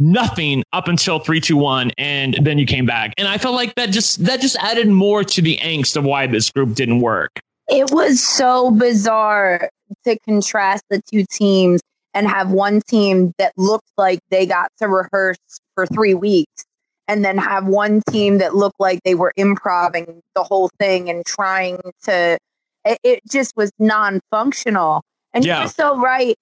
nothing 0.00 0.64
up 0.72 0.88
until 0.88 1.18
321 1.18 1.92
and 1.98 2.36
then 2.42 2.58
you 2.58 2.66
came 2.66 2.86
back. 2.86 3.12
And 3.18 3.28
i 3.28 3.38
felt 3.38 3.54
like 3.54 3.74
that 3.76 3.90
just 3.90 4.24
that 4.24 4.40
just 4.40 4.56
added 4.56 4.88
more 4.88 5.22
to 5.22 5.42
the 5.42 5.58
angst 5.58 5.96
of 5.96 6.04
why 6.04 6.26
this 6.26 6.50
group 6.50 6.74
didn't 6.74 7.00
work. 7.00 7.38
It 7.68 7.92
was 7.92 8.20
so 8.20 8.72
bizarre 8.72 9.70
to 10.04 10.18
contrast 10.20 10.84
the 10.90 11.00
two 11.12 11.24
teams 11.30 11.80
and 12.14 12.26
have 12.26 12.50
one 12.50 12.80
team 12.88 13.32
that 13.38 13.52
looked 13.56 13.90
like 13.96 14.18
they 14.30 14.46
got 14.46 14.72
to 14.78 14.88
rehearse 14.88 15.38
for 15.74 15.86
three 15.86 16.14
weeks 16.14 16.64
and 17.06 17.24
then 17.24 17.38
have 17.38 17.66
one 17.66 18.02
team 18.10 18.38
that 18.38 18.54
looked 18.54 18.80
like 18.80 19.00
they 19.04 19.14
were 19.14 19.32
improving 19.36 20.20
the 20.34 20.42
whole 20.42 20.70
thing 20.78 21.10
and 21.10 21.24
trying 21.26 21.78
to 22.04 22.38
it, 22.84 22.98
it 23.04 23.20
just 23.30 23.56
was 23.56 23.70
non-functional. 23.78 25.02
And 25.34 25.44
yeah. 25.44 25.60
you're 25.60 25.68
so 25.68 26.00
right 26.00 26.34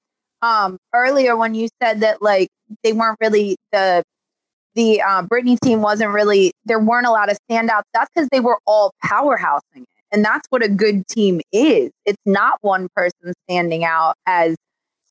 um 0.43 0.79
earlier 0.95 1.37
when 1.37 1.55
you 1.55 1.69
said 1.83 2.01
that 2.01 2.23
like 2.23 2.49
they 2.83 2.93
weren't 2.93 3.19
really 3.21 3.57
the 3.73 4.03
the 4.75 5.03
uh, 5.03 5.23
Britney 5.23 5.59
team 5.61 5.83
wasn't 5.83 6.13
really 6.13 6.53
there 6.65 6.79
weren't 6.79 7.07
a 7.07 7.11
lot 7.11 7.31
of 7.31 7.39
standouts. 7.51 7.83
That's 7.95 8.11
because 8.15 8.29
they 8.31 8.41
were 8.41 8.59
all 8.67 8.93
powerhousing 9.05 9.61
it, 9.83 9.87
and 10.13 10.25
that's 10.25 10.47
what 10.51 10.63
a 10.63 10.69
good 10.69 11.07
team 11.09 11.41
is. 11.53 11.91
It's 12.07 12.23
not 12.25 12.59
one 12.63 12.89
person 12.95 13.33
standing 13.49 13.85
out 13.85 14.15
as 14.27 14.57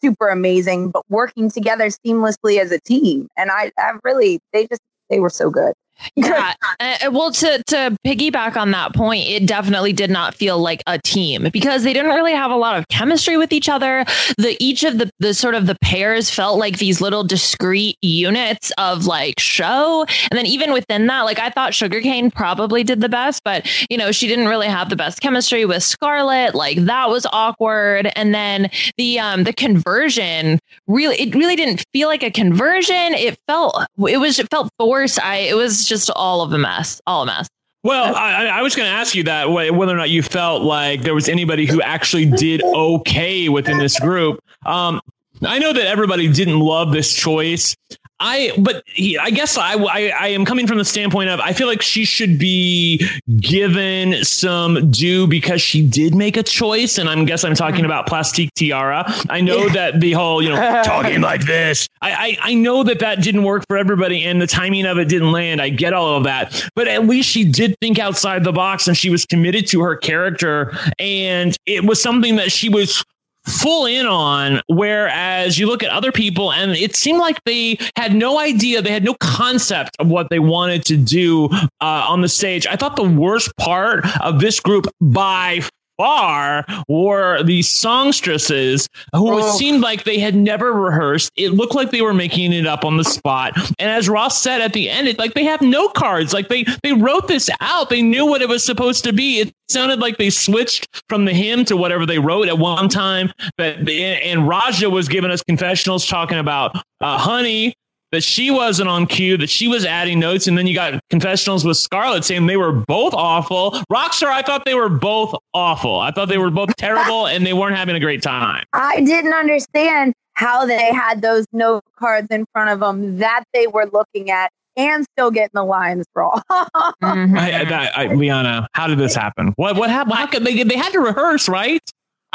super 0.01 0.29
amazing, 0.29 0.91
but 0.91 1.03
working 1.09 1.49
together 1.51 1.87
seamlessly 1.87 2.59
as 2.59 2.71
a 2.71 2.79
team. 2.81 3.27
And 3.37 3.51
I, 3.51 3.71
I 3.77 3.93
really 4.03 4.39
they 4.53 4.67
just 4.67 4.81
they 5.09 5.19
were 5.19 5.29
so 5.29 5.49
good. 5.49 5.73
Yeah. 6.15 6.53
uh, 6.79 7.09
well, 7.11 7.31
to 7.31 7.63
to 7.67 7.97
piggyback 8.05 8.55
on 8.55 8.71
that 8.71 8.93
point, 8.93 9.27
it 9.27 9.45
definitely 9.45 9.93
did 9.93 10.09
not 10.09 10.35
feel 10.35 10.57
like 10.57 10.81
a 10.87 10.99
team 10.99 11.49
because 11.51 11.83
they 11.83 11.93
didn't 11.93 12.11
really 12.11 12.33
have 12.33 12.51
a 12.51 12.55
lot 12.55 12.77
of 12.77 12.87
chemistry 12.87 13.37
with 13.37 13.51
each 13.51 13.69
other. 13.69 14.05
The 14.37 14.55
each 14.59 14.83
of 14.83 14.97
the 14.97 15.09
the 15.19 15.33
sort 15.33 15.55
of 15.55 15.67
the 15.67 15.77
pairs 15.81 16.29
felt 16.29 16.59
like 16.59 16.77
these 16.77 17.01
little 17.01 17.23
discrete 17.23 17.97
units 18.01 18.71
of 18.77 19.05
like 19.05 19.39
show, 19.39 20.05
and 20.31 20.37
then 20.37 20.45
even 20.45 20.73
within 20.73 21.07
that, 21.07 21.21
like 21.21 21.39
I 21.39 21.49
thought 21.49 21.73
Shuga 21.73 22.01
Cain 22.01 22.31
probably 22.31 22.83
did 22.83 23.01
the 23.01 23.09
best, 23.09 23.43
but 23.43 23.67
you 23.89 23.97
know 23.97 24.11
she 24.11 24.27
didn't 24.27 24.47
really 24.47 24.67
have 24.67 24.89
the 24.89 24.95
best 24.95 25.21
chemistry 25.21 25.65
with 25.65 25.83
Scarlet. 25.83 26.55
Like 26.55 26.77
that 26.85 27.09
was 27.09 27.25
awkward, 27.31 28.11
and 28.15 28.33
then 28.33 28.69
the 28.97 29.19
um 29.19 29.43
the 29.43 29.53
conversion 29.53 30.59
really 30.87 31.15
it 31.17 31.35
really 31.35 31.55
didn't 31.55 31.83
feel 31.93 32.07
like 32.07 32.23
a 32.23 32.31
conversion. 32.31 33.13
It 33.13 33.37
felt 33.47 33.83
it 34.07 34.17
was 34.17 34.39
it 34.39 34.49
felt 34.49 34.69
forced. 34.77 35.21
I 35.23 35.37
it 35.37 35.55
was 35.55 35.86
just 35.87 36.09
all 36.15 36.41
of 36.41 36.51
a 36.53 36.57
mess, 36.57 37.01
all 37.07 37.23
a 37.23 37.25
mess. 37.25 37.47
Well, 37.83 38.15
I, 38.15 38.47
I 38.47 38.61
was 38.63 38.75
going 38.75 38.89
to 38.89 38.93
ask 38.93 39.15
you 39.15 39.23
that 39.23 39.49
whether 39.49 39.93
or 39.93 39.95
not 39.95 40.09
you 40.09 40.21
felt 40.21 40.63
like 40.63 41.03
there 41.03 41.13
was 41.15 41.29
anybody 41.29 41.65
who 41.65 41.81
actually 41.81 42.25
did 42.25 42.61
okay 42.63 43.47
within 43.49 43.77
this 43.77 43.99
group. 43.99 44.39
Um, 44.65 44.99
I 45.43 45.59
know 45.59 45.71
that 45.71 45.85
everybody 45.85 46.31
didn't 46.31 46.59
love 46.59 46.91
this 46.91 47.13
choice. 47.13 47.75
I, 48.19 48.51
but 48.57 48.83
he, 48.87 49.17
I 49.17 49.29
guess 49.29 49.57
I, 49.57 49.73
I, 49.73 50.07
I, 50.09 50.27
am 50.29 50.43
coming 50.43 50.65
from 50.65 50.79
the 50.79 50.85
standpoint 50.85 51.29
of 51.29 51.39
I 51.39 51.53
feel 51.53 51.67
like 51.67 51.83
she 51.83 52.03
should 52.03 52.39
be 52.39 53.07
given 53.39 54.23
some 54.23 54.89
due 54.89 55.27
because 55.27 55.61
she 55.61 55.85
did 55.85 56.15
make 56.15 56.35
a 56.35 56.41
choice, 56.41 56.97
and 56.97 57.09
I'm 57.09 57.25
guess 57.25 57.43
I'm 57.43 57.53
talking 57.53 57.85
about 57.85 58.07
Plastique 58.07 58.51
Tiara. 58.55 59.05
I 59.29 59.41
know 59.41 59.69
that 59.69 59.99
the 59.99 60.13
whole 60.13 60.41
you 60.41 60.49
know 60.49 60.55
talking 60.83 61.21
like 61.21 61.45
this. 61.45 61.87
I, 62.01 62.37
I 62.41 62.51
I 62.51 62.53
know 62.55 62.83
that 62.83 62.99
that 62.99 63.21
didn't 63.21 63.43
work 63.43 63.63
for 63.67 63.77
everybody, 63.77 64.23
and 64.23 64.41
the 64.41 64.47
timing 64.47 64.87
of 64.87 64.97
it 64.97 65.09
didn't 65.09 65.31
land. 65.31 65.61
I 65.61 65.69
get 65.69 65.93
all 65.93 66.17
of 66.17 66.23
that, 66.23 66.67
but 66.73 66.87
at 66.87 67.05
least 67.05 67.29
she 67.29 67.45
did 67.45 67.77
think 67.79 67.99
outside 67.99 68.43
the 68.43 68.51
box, 68.51 68.87
and 68.87 68.97
she 68.97 69.11
was 69.11 69.25
committed 69.25 69.67
to 69.67 69.81
her 69.81 69.95
character, 69.95 70.75
and 70.97 71.55
it 71.67 71.83
was 71.83 72.01
something 72.01 72.37
that 72.37 72.51
she 72.51 72.67
was 72.67 73.03
full 73.47 73.85
in 73.85 74.05
on. 74.05 74.61
Whereas 74.67 75.57
you 75.57 75.67
look 75.67 75.83
at 75.83 75.89
other 75.89 76.11
people, 76.11 76.51
and 76.51 76.71
it 76.71 76.95
seemed 76.95 77.19
like 77.19 77.43
they 77.45 77.77
had 77.95 78.13
no 78.13 78.39
idea, 78.39 78.81
they 78.81 78.91
had 78.91 79.03
no 79.03 79.15
concept 79.15 79.95
of 79.99 80.07
what 80.07 80.29
they 80.29 80.39
wanted 80.39 80.85
to 80.85 80.97
do 80.97 81.45
uh, 81.81 82.05
on 82.07 82.21
the 82.21 82.29
stage. 82.29 82.67
I 82.67 82.75
thought 82.75 82.95
the 82.95 83.03
worst 83.03 83.55
part 83.57 84.05
of 84.21 84.39
this 84.39 84.59
group 84.59 84.87
by 85.01 85.61
far 85.97 86.65
were 86.87 87.43
the 87.43 87.61
songstresses 87.61 88.87
who 89.13 89.33
oh. 89.33 89.37
it 89.39 89.57
seemed 89.57 89.81
like 89.81 90.03
they 90.03 90.19
had 90.19 90.35
never 90.35 90.73
rehearsed. 90.73 91.31
It 91.35 91.51
looked 91.51 91.75
like 91.75 91.91
they 91.91 92.01
were 92.01 92.13
making 92.13 92.53
it 92.53 92.65
up 92.65 92.85
on 92.85 92.97
the 92.97 93.03
spot. 93.03 93.53
And 93.79 93.89
as 93.89 94.07
Ross 94.07 94.41
said 94.41 94.61
at 94.61 94.73
the 94.73 94.89
end, 94.89 95.07
it 95.07 95.19
like 95.19 95.33
they 95.33 95.43
have 95.43 95.61
no 95.61 95.89
cards. 95.89 96.33
Like 96.33 96.47
they 96.47 96.63
they 96.83 96.93
wrote 96.93 97.27
this 97.27 97.49
out. 97.59 97.89
They 97.89 98.01
knew 98.01 98.25
what 98.25 98.41
it 98.41 98.49
was 98.49 98.65
supposed 98.65 99.03
to 99.05 99.13
be. 99.13 99.39
It 99.39 99.53
sounded 99.69 99.99
like 99.99 100.17
they 100.17 100.29
switched 100.29 101.03
from 101.09 101.25
the 101.25 101.33
hymn 101.33 101.65
to 101.65 101.75
whatever 101.77 102.05
they 102.05 102.19
wrote 102.19 102.47
at 102.47 102.57
one 102.57 102.89
time. 102.89 103.31
But 103.57 103.77
and 103.77 104.41
Ra'Jah 104.41 104.91
was 104.91 105.07
giving 105.07 105.31
us 105.31 105.43
confessionals 105.43 106.05
talking 106.05 106.37
about 106.37 106.75
uh, 107.01 107.17
honey 107.17 107.75
that 108.11 108.23
she 108.23 108.51
wasn't 108.51 108.89
on 108.89 109.05
cue, 109.05 109.37
that 109.37 109.49
she 109.49 109.67
was 109.67 109.85
adding 109.85 110.19
notes, 110.19 110.47
and 110.47 110.57
then 110.57 110.67
you 110.67 110.73
got 110.73 110.99
confessionals 111.09 111.65
with 111.65 111.77
Scarlet 111.77 112.23
saying 112.23 112.47
they 112.47 112.57
were 112.57 112.71
both 112.71 113.13
awful. 113.13 113.71
Rockstar, 113.91 114.27
I 114.27 114.41
thought 114.41 114.65
they 114.65 114.75
were 114.75 114.89
both 114.89 115.35
awful. 115.53 115.99
I 115.99 116.11
thought 116.11 116.29
they 116.29 116.37
were 116.37 116.51
both 116.51 116.75
terrible 116.77 117.27
and 117.27 117.45
they 117.45 117.53
weren't 117.53 117.75
having 117.75 117.95
a 117.95 117.99
great 117.99 118.21
time. 118.21 118.63
I 118.73 119.01
didn't 119.01 119.33
understand 119.33 120.13
how 120.33 120.65
they 120.65 120.93
had 120.93 121.21
those 121.21 121.45
note 121.51 121.83
cards 121.97 122.27
in 122.29 122.45
front 122.53 122.69
of 122.69 122.79
them 122.79 123.17
that 123.17 123.43
they 123.53 123.67
were 123.67 123.87
looking 123.91 124.29
at 124.29 124.51
and 124.77 125.05
still 125.13 125.31
getting 125.31 125.49
the 125.53 125.63
lines 125.63 126.05
wrong. 126.15 126.41
mm-hmm. 126.51 127.37
I, 127.37 127.63
I, 127.63 127.91
I, 128.03 128.13
Liana, 128.13 128.67
how 128.73 128.87
did 128.87 128.99
this 128.99 129.15
happen? 129.15 129.53
What 129.55 129.75
what 129.75 129.89
happened? 129.89 130.15
How 130.15 130.27
could 130.27 130.45
they? 130.45 130.61
They 130.63 130.77
had 130.77 130.91
to 130.91 130.99
rehearse, 130.99 131.49
right? 131.49 131.81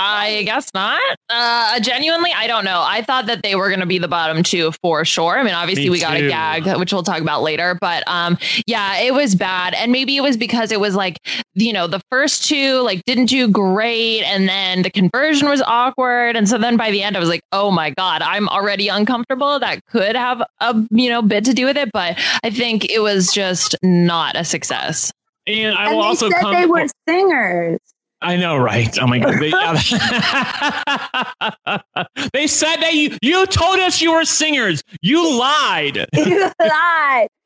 I 0.03 0.43
guess 0.43 0.69
not. 0.75 1.01
Uh, 1.29 1.81
genuinely, 1.81 2.33
I 2.35 2.47
don't 2.47 2.65
know. 2.65 2.83
I 2.85 3.03
thought 3.03 3.27
that 3.27 3.43
they 3.43 3.55
were 3.55 3.69
going 3.69 3.81
to 3.81 3.87
be 3.87 3.99
the 3.99 4.09
bottom 4.09 4.43
two 4.43 4.73
for 4.83 5.05
sure. 5.05 5.39
I 5.39 5.43
mean, 5.43 5.55
obviously, 5.55 5.85
Me 5.85 5.91
we 5.91 6.01
got 6.01 6.17
a 6.17 6.29
gag, 6.29 6.79
which 6.79 6.93
we'll 6.93 7.03
talk 7.03 7.21
about 7.21 7.43
later. 7.43 7.77
But 7.81 8.03
um, 8.07 8.37
yeah, 8.67 8.99
it 8.99 9.15
was 9.15 9.35
bad, 9.35 9.75
and 9.75 9.93
maybe 9.93 10.17
it 10.17 10.21
was 10.21 10.37
because 10.37 10.73
it 10.73 10.81
was 10.81 10.95
like 10.95 11.19
you 11.55 11.73
know 11.73 11.87
the 11.87 12.01
first 12.11 12.47
two 12.47 12.81
like 12.81 13.05
didn't 13.05 13.27
do 13.27 13.49
great, 13.49 14.23
and 14.23 14.49
then 14.49 14.83
the 14.83 14.91
conversion 14.91 15.49
was 15.49 15.63
awkward, 15.63 16.37
and 16.37 16.49
so 16.49 16.59
then 16.59 16.77
by 16.77 16.91
the 16.91 17.03
end, 17.03 17.17
I 17.17 17.21
was 17.21 17.29
like, 17.29 17.43
oh 17.53 17.71
my 17.71 17.91
god, 17.91 18.23
I'm 18.23 18.49
already 18.49 18.89
uncomfortable. 18.89 19.59
That 19.59 19.85
could 19.87 20.17
have 20.17 20.43
a 20.61 20.75
you 20.91 21.09
know 21.09 21.23
bit 21.23 21.45
to 21.45 21.55
do 21.55 21.67
with 21.67 21.77
it, 21.77 21.91
but 21.93 22.19
I 22.43 22.51
think 22.51 22.91
it 22.91 23.01
was 23.01 23.33
just 23.33 23.77
not 23.83 24.37
a 24.37 24.45
success. 24.45 25.13
And 25.47 25.77
I 25.77 25.89
will 25.89 26.01
and 26.01 26.07
also 26.07 26.31
said 26.31 26.41
come. 26.41 26.55
They 26.55 26.67
were 26.67 26.87
singers. 27.09 27.79
I 28.23 28.37
know, 28.37 28.57
right? 28.57 28.97
Oh 29.01 29.07
my 29.07 29.19
god! 29.19 29.41
They, 29.41 29.51
they 32.33 32.47
said 32.47 32.77
that 32.77 32.95
you 32.95 33.19
you 33.21 33.45
told 33.47 33.81
us 33.81 34.01
you 34.01 34.13
were 34.13 34.25
singers. 34.25 34.83
You 35.03 35.39
lied. 35.39 36.07
you 36.15 36.51
lied. 36.61 37.29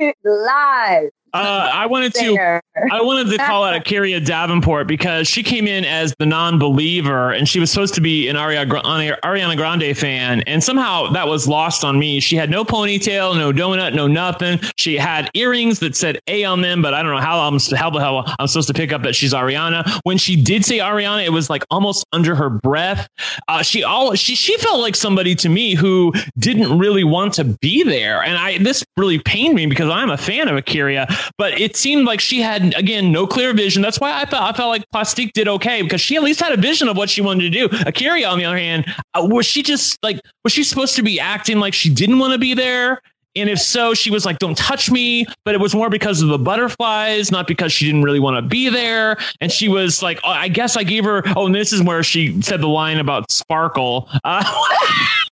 You 0.00 0.12
lied. 0.24 1.10
Uh, 1.34 1.70
I 1.72 1.86
wanted 1.86 2.14
to 2.14 2.60
I 2.90 3.02
wanted 3.02 3.30
to 3.30 3.38
call 3.38 3.64
out 3.64 3.74
A'keria 3.84 4.24
Davenport 4.24 4.86
because 4.86 5.28
she 5.28 5.42
came 5.42 5.66
in 5.66 5.84
as 5.84 6.14
the 6.18 6.26
non-believer 6.26 7.32
and 7.32 7.48
she 7.48 7.60
was 7.60 7.70
supposed 7.70 7.94
to 7.94 8.00
be 8.00 8.28
an 8.28 8.36
Ariana 8.36 9.56
Grande 9.56 9.96
fan 9.96 10.42
and 10.42 10.62
somehow 10.62 11.10
that 11.10 11.28
was 11.28 11.46
lost 11.46 11.84
on 11.84 11.98
me. 11.98 12.20
She 12.20 12.36
had 12.36 12.50
no 12.50 12.64
ponytail, 12.64 13.36
no 13.36 13.52
donut, 13.52 13.94
no 13.94 14.06
nothing. 14.06 14.58
She 14.76 14.96
had 14.96 15.30
earrings 15.34 15.80
that 15.80 15.96
said 15.96 16.18
A 16.28 16.44
on 16.44 16.62
them, 16.62 16.80
but 16.80 16.94
I 16.94 17.02
don't 17.02 17.12
know 17.12 17.20
how 17.20 17.40
I'm 17.40 17.58
how 17.76 17.90
the 17.90 18.00
hell 18.00 18.24
I'm 18.38 18.46
supposed 18.46 18.68
to 18.68 18.74
pick 18.74 18.92
up 18.92 19.02
that 19.02 19.14
she's 19.14 19.34
Ariana. 19.34 20.00
When 20.04 20.18
she 20.18 20.40
did 20.40 20.64
say 20.64 20.78
Ariana, 20.78 21.24
it 21.24 21.30
was 21.30 21.50
like 21.50 21.64
almost 21.70 22.06
under 22.12 22.34
her 22.34 22.48
breath. 22.48 23.08
Uh, 23.48 23.62
she 23.62 23.82
all 23.82 24.14
she 24.14 24.34
she 24.34 24.56
felt 24.58 24.80
like 24.80 24.96
somebody 24.96 25.34
to 25.36 25.48
me 25.48 25.74
who 25.74 26.12
didn't 26.38 26.78
really 26.78 27.04
want 27.04 27.34
to 27.34 27.44
be 27.44 27.82
there, 27.82 28.22
and 28.22 28.38
I 28.38 28.58
this 28.58 28.84
really 28.96 29.18
pained 29.18 29.54
me 29.54 29.66
because 29.66 29.90
I'm 29.90 30.10
a 30.10 30.16
fan 30.16 30.48
of 30.48 30.56
A'keria 30.56 31.06
but 31.36 31.60
it 31.60 31.76
seemed 31.76 32.06
like 32.06 32.20
she 32.20 32.40
had 32.40 32.74
again 32.74 33.12
no 33.12 33.26
clear 33.26 33.52
vision. 33.52 33.82
That's 33.82 34.00
why 34.00 34.20
I 34.20 34.24
felt 34.24 34.42
I 34.42 34.52
felt 34.52 34.68
like 34.68 34.84
Plastique 34.90 35.32
did 35.32 35.48
okay 35.48 35.82
because 35.82 36.00
she 36.00 36.16
at 36.16 36.22
least 36.22 36.40
had 36.40 36.52
a 36.52 36.56
vision 36.56 36.88
of 36.88 36.96
what 36.96 37.10
she 37.10 37.20
wanted 37.20 37.42
to 37.42 37.50
do. 37.50 37.68
A'keria, 37.68 38.30
on 38.30 38.38
the 38.38 38.44
other 38.44 38.58
hand, 38.58 38.86
uh, 39.14 39.26
was 39.28 39.46
she 39.46 39.62
just 39.62 39.98
like 40.02 40.20
was 40.44 40.52
she 40.52 40.64
supposed 40.64 40.96
to 40.96 41.02
be 41.02 41.20
acting 41.20 41.58
like 41.58 41.74
she 41.74 41.92
didn't 41.92 42.18
want 42.18 42.32
to 42.32 42.38
be 42.38 42.54
there? 42.54 43.00
And 43.36 43.48
if 43.48 43.60
so, 43.60 43.94
she 43.94 44.10
was 44.10 44.24
like, 44.26 44.38
don't 44.38 44.56
touch 44.56 44.90
me. 44.90 45.24
But 45.44 45.54
it 45.54 45.60
was 45.60 45.74
more 45.74 45.90
because 45.90 46.22
of 46.22 46.28
the 46.28 46.38
butterflies, 46.38 47.30
not 47.30 47.46
because 47.46 47.72
she 47.72 47.84
didn't 47.86 48.02
really 48.02 48.18
want 48.18 48.36
to 48.36 48.42
be 48.42 48.68
there. 48.68 49.16
And 49.40 49.52
she 49.52 49.68
was 49.68 50.02
like, 50.02 50.18
oh, 50.24 50.30
I 50.30 50.48
guess 50.48 50.76
I 50.76 50.82
gave 50.82 51.04
her, 51.04 51.22
oh, 51.36 51.46
and 51.46 51.54
this 51.54 51.72
is 51.72 51.82
where 51.82 52.02
she 52.02 52.40
said 52.42 52.60
the 52.60 52.68
line 52.68 52.98
about 52.98 53.30
Sparkle. 53.30 54.08
Uh, 54.24 54.42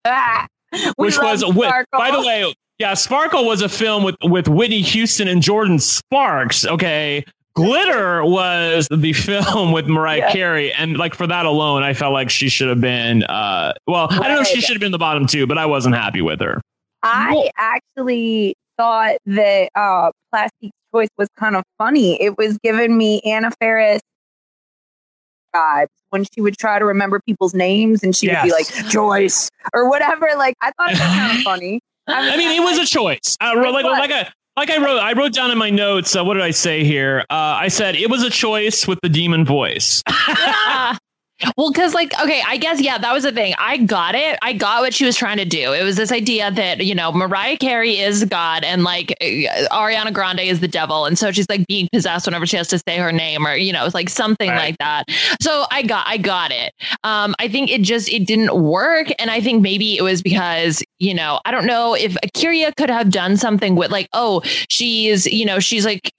which 0.96 1.18
was, 1.18 1.42
by 1.92 2.10
the 2.10 2.22
way, 2.24 2.54
yeah, 2.78 2.94
Sparkle 2.94 3.46
was 3.46 3.62
a 3.62 3.68
film 3.68 4.04
with 4.04 4.16
with 4.22 4.48
Whitney 4.48 4.82
Houston 4.82 5.28
and 5.28 5.42
Jordin 5.42 5.80
Sparks. 5.80 6.66
Okay. 6.66 7.24
Glitter 7.54 8.22
was 8.22 8.86
the 8.90 9.12
film 9.14 9.72
with 9.72 9.86
Mariah 9.86 10.18
yeah. 10.18 10.32
Carey, 10.32 10.72
and 10.74 10.98
like 10.98 11.14
for 11.14 11.26
that 11.26 11.46
alone, 11.46 11.82
I 11.82 11.94
felt 11.94 12.12
like 12.12 12.28
she 12.28 12.50
should 12.50 12.68
have 12.68 12.82
been. 12.82 13.22
Uh, 13.24 13.72
well, 13.86 14.08
right. 14.08 14.20
I 14.20 14.28
don't 14.28 14.36
know 14.36 14.42
if 14.42 14.48
she 14.48 14.60
should 14.60 14.74
have 14.74 14.80
been 14.80 14.92
the 14.92 14.98
bottom 14.98 15.26
two, 15.26 15.46
but 15.46 15.56
I 15.56 15.64
wasn't 15.64 15.94
happy 15.94 16.20
with 16.20 16.38
her. 16.40 16.60
I 17.02 17.50
actually 17.56 18.56
thought 18.76 19.16
that 19.24 19.70
uh, 19.74 20.10
Plastique's 20.30 20.76
choice 20.92 21.08
was 21.16 21.28
kind 21.38 21.56
of 21.56 21.64
funny. 21.78 22.20
It 22.20 22.36
was 22.36 22.58
giving 22.58 22.96
me 22.96 23.20
Anna 23.20 23.50
Faris 23.58 24.02
vibes 25.54 25.86
when 26.10 26.24
she 26.24 26.42
would 26.42 26.58
try 26.58 26.78
to 26.78 26.84
remember 26.84 27.20
people's 27.20 27.54
names, 27.54 28.02
and 28.02 28.14
she 28.14 28.26
yes. 28.26 28.42
would 28.42 28.48
be 28.48 28.52
like 28.52 28.90
Joyce 28.90 29.50
or 29.72 29.88
whatever. 29.88 30.28
Like 30.36 30.56
I 30.60 30.72
thought 30.72 30.90
it 30.90 30.92
was 30.92 31.00
kind 31.00 31.38
of 31.38 31.38
funny. 31.42 31.80
I 32.06 32.36
mean, 32.36 32.50
it 32.52 32.64
was 32.64 32.78
a 32.78 32.86
choice. 32.86 33.36
Uh, 33.40 33.52
like, 33.56 33.84
like, 33.84 34.10
a, 34.10 34.32
like 34.56 34.70
I 34.70 34.78
wrote, 34.78 34.98
I 34.98 35.12
wrote 35.12 35.32
down 35.32 35.50
in 35.50 35.58
my 35.58 35.70
notes. 35.70 36.14
Uh, 36.14 36.24
what 36.24 36.34
did 36.34 36.42
I 36.42 36.50
say 36.50 36.84
here? 36.84 37.20
Uh, 37.30 37.34
I 37.60 37.68
said 37.68 37.96
it 37.96 38.10
was 38.10 38.22
a 38.22 38.30
choice 38.30 38.86
with 38.86 39.00
the 39.02 39.08
demon 39.08 39.44
voice. 39.44 40.02
yeah. 40.28 40.96
Well, 41.56 41.70
because 41.70 41.92
like, 41.92 42.12
okay, 42.22 42.42
I 42.46 42.56
guess 42.56 42.80
yeah, 42.80 42.96
that 42.96 43.12
was 43.12 43.24
the 43.24 43.32
thing. 43.32 43.54
I 43.58 43.76
got 43.76 44.14
it. 44.14 44.38
I 44.40 44.54
got 44.54 44.80
what 44.80 44.94
she 44.94 45.04
was 45.04 45.16
trying 45.16 45.36
to 45.36 45.44
do. 45.44 45.72
It 45.72 45.82
was 45.82 45.96
this 45.96 46.10
idea 46.10 46.50
that 46.50 46.84
you 46.84 46.94
know 46.94 47.12
Mariah 47.12 47.58
Carey 47.58 47.98
is 47.98 48.24
God 48.24 48.64
and 48.64 48.84
like 48.84 49.12
uh, 49.20 49.24
Ariana 49.70 50.12
Grande 50.14 50.40
is 50.40 50.60
the 50.60 50.68
devil, 50.68 51.04
and 51.04 51.18
so 51.18 51.32
she's 51.32 51.48
like 51.50 51.66
being 51.66 51.88
possessed 51.92 52.26
whenever 52.26 52.46
she 52.46 52.56
has 52.56 52.68
to 52.68 52.78
say 52.78 52.96
her 52.96 53.12
name 53.12 53.46
or 53.46 53.54
you 53.54 53.70
know 53.72 53.84
it's 53.84 53.94
like 53.94 54.08
something 54.08 54.48
right. 54.48 54.58
like 54.58 54.78
that. 54.78 55.04
So 55.42 55.66
I 55.70 55.82
got 55.82 56.06
I 56.08 56.16
got 56.16 56.52
it. 56.52 56.72
Um, 57.04 57.34
I 57.38 57.48
think 57.48 57.70
it 57.70 57.82
just 57.82 58.08
it 58.08 58.26
didn't 58.26 58.54
work, 58.56 59.08
and 59.18 59.30
I 59.30 59.42
think 59.42 59.60
maybe 59.60 59.98
it 59.98 60.02
was 60.02 60.22
because 60.22 60.82
you 60.98 61.12
know 61.12 61.40
I 61.44 61.50
don't 61.50 61.66
know 61.66 61.94
if 61.94 62.14
A'keria 62.24 62.74
could 62.76 62.90
have 62.90 63.10
done 63.10 63.36
something 63.36 63.76
with 63.76 63.90
like 63.90 64.08
oh 64.14 64.40
she's 64.70 65.26
you 65.26 65.44
know 65.44 65.60
she's 65.60 65.84
like 65.84 66.12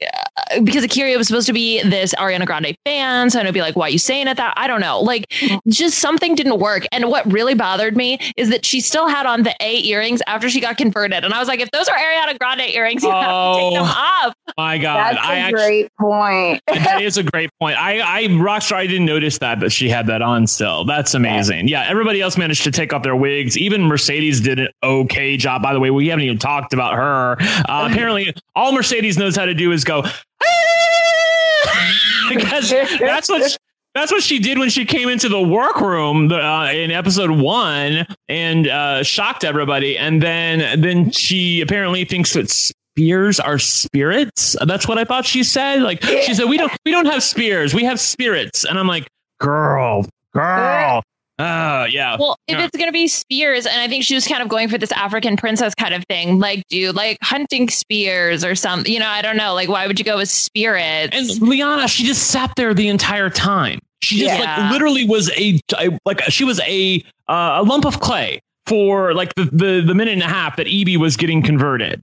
uh, 0.52 0.62
because 0.62 0.86
A'keria 0.86 1.18
was 1.18 1.26
supposed 1.26 1.48
to 1.48 1.54
be 1.54 1.82
this 1.82 2.14
Ariana 2.16 2.46
Grande 2.46 2.78
fan, 2.86 3.32
so 3.32 3.40
it'd 3.40 3.52
be 3.52 3.62
like 3.62 3.76
why 3.76 3.88
are 3.88 3.90
you 3.90 3.98
saying 3.98 4.28
it 4.28 4.38
that 4.38 4.54
I 4.58 4.68
don't 4.68 4.82
know 4.82 5.07
like 5.08 5.34
just 5.68 5.98
something 5.98 6.36
didn't 6.36 6.60
work. 6.60 6.86
And 6.92 7.10
what 7.10 7.32
really 7.32 7.56
bothered 7.56 7.98
me 7.98 8.20
is 8.38 8.50
that 8.50 8.66
she 8.66 8.82
still 8.82 9.08
had 9.08 9.26
on 9.26 9.44
the 9.44 9.56
A 9.62 9.84
earrings 9.86 10.22
after 10.28 10.50
she 10.50 10.60
got 10.60 10.78
converted. 10.78 11.24
And 11.24 11.34
I 11.34 11.40
was 11.40 11.48
like, 11.48 11.60
if 11.60 11.72
those 11.72 11.88
are 11.88 11.98
Ariana 11.98 12.38
Grande 12.38 12.62
earrings, 12.62 13.04
you 13.04 13.10
oh, 13.10 13.14
have 13.14 13.56
to 13.56 13.62
take 13.62 13.74
them 13.74 13.84
oh 13.84 13.86
off. 13.86 14.36
My 14.58 14.78
God. 14.78 15.16
That's 15.16 15.18
a 15.18 15.28
I 15.28 15.52
great 15.52 15.86
actually, 15.86 15.90
point. 16.00 16.62
that 16.68 17.02
is 17.02 17.18
a 17.18 17.24
great 17.24 17.50
point. 17.60 17.78
I, 17.78 18.00
I, 18.00 18.24
Rockstar, 18.26 18.76
I 18.76 18.88
didn't 18.88 19.06
notice 19.06 19.38
that, 19.40 19.60
but 19.60 19.72
she 19.72 19.90
had 19.90 20.08
that 20.08 20.22
on 20.22 20.48
still. 20.48 20.86
That's 20.86 21.14
amazing. 21.14 21.68
Yeah. 21.68 21.84
yeah, 21.84 21.90
everybody 21.90 22.22
else 22.22 22.38
managed 22.38 22.64
to 22.64 22.72
take 22.72 22.94
off 22.94 23.04
their 23.04 23.16
wigs. 23.16 23.58
Even 23.58 23.84
Mercedes 23.84 24.42
did 24.42 24.60
an 24.60 24.68
okay 24.84 25.38
job. 25.38 25.62
By 25.62 25.74
the 25.74 25.80
way, 25.80 25.90
we 25.90 26.08
haven't 26.08 26.26
even 26.26 26.38
talked 26.38 26.74
about 26.74 26.96
her. 26.96 27.38
Uh, 27.40 27.88
apparently, 27.92 28.34
all 28.56 28.72
Mercedes 28.72 29.18
knows 29.18 29.36
how 29.36 29.46
to 29.46 29.54
do 29.54 29.72
is 29.72 29.84
go, 29.84 30.02
because 32.30 32.70
that's 33.00 33.30
what 33.30 33.58
that's 33.98 34.12
what 34.12 34.24
she 34.24 34.40
did 34.40 34.58
when 34.58 34.70
she 34.70 34.86
came 34.86 35.10
into 35.10 35.30
the 35.30 35.42
workroom 35.42 36.32
uh, 36.32 36.72
in 36.72 36.92
episode 36.92 37.32
one 37.32 38.06
and 38.30 38.68
uh, 38.68 39.04
shocked 39.04 39.44
everybody. 39.44 39.98
And 39.98 40.22
then 40.22 40.82
then 40.82 41.12
she 41.12 41.62
apparently 41.62 42.06
thinks 42.06 42.34
that 42.34 42.50
spears 42.50 43.40
are 43.40 43.60
spirits. 43.60 44.56
That's 44.66 44.88
what 44.88 44.98
I 44.98 45.06
thought 45.06 45.26
she 45.26 45.44
said. 45.44 45.82
Like 45.82 46.04
she 46.04 46.34
said, 46.34 46.46
we 46.46 46.58
don't 46.58 46.72
we 46.86 46.92
don't 46.92 47.08
have 47.08 47.24
spears, 47.24 47.74
we 47.74 47.84
have 47.84 48.00
spirits. 48.00 48.66
And 48.66 48.78
I'm 48.80 48.88
like, 48.88 49.08
girl, 49.40 50.06
girl. 50.34 51.04
Oh, 51.40 51.86
yeah. 51.86 52.18
Well, 52.20 52.36
if 52.48 52.58
yeah. 52.58 52.66
it's 52.66 52.76
going 52.76 52.88
to 52.88 52.92
be 52.92 53.08
spears, 53.08 53.68
and 53.68 53.80
I 53.80 53.88
think 53.88 54.04
she 54.04 54.16
was 54.16 54.28
kind 54.28 54.42
of 54.42 54.50
going 54.50 54.70
for 54.70 54.80
this 54.80 54.92
African 54.94 55.38
princess 55.38 55.76
kind 55.76 55.94
of 55.94 56.04
thing, 56.06 56.40
like, 56.40 56.64
do 56.70 56.92
like 56.92 57.20
hunting 57.22 57.70
spears 57.70 58.44
or 58.44 58.56
something. 58.56 58.92
You 58.92 59.00
know, 59.00 59.08
I 59.08 59.22
don't 59.22 59.38
know. 59.38 59.54
Like, 59.54 59.70
why 59.70 59.86
would 59.86 60.00
you 60.00 60.06
go 60.06 60.18
with 60.18 60.30
spirits? 60.30 61.16
And 61.16 61.48
Liana, 61.48 61.88
she 61.88 62.06
just 62.06 62.32
sat 62.32 62.54
there 62.56 62.74
the 62.74 62.88
entire 62.88 63.30
time. 63.30 63.80
She 64.02 64.20
just 64.20 64.38
yeah. 64.38 64.62
like 64.64 64.72
literally 64.72 65.06
was 65.06 65.30
a, 65.38 65.60
a, 65.80 65.98
like 66.06 66.22
she 66.30 66.44
was 66.44 66.60
a 66.62 67.04
uh, 67.28 67.58
a 67.60 67.64
lump 67.64 67.86
of 67.86 68.00
clay 68.00 68.42
for 68.68 69.14
like 69.14 69.34
the, 69.36 69.46
the 69.46 69.82
the 69.86 69.96
minute 69.96 70.14
and 70.14 70.24
a 70.24 70.28
half 70.28 70.56
that 70.58 70.68
Yvie 70.68 70.98
was 70.98 71.18
getting 71.18 71.42
converted. 71.42 72.02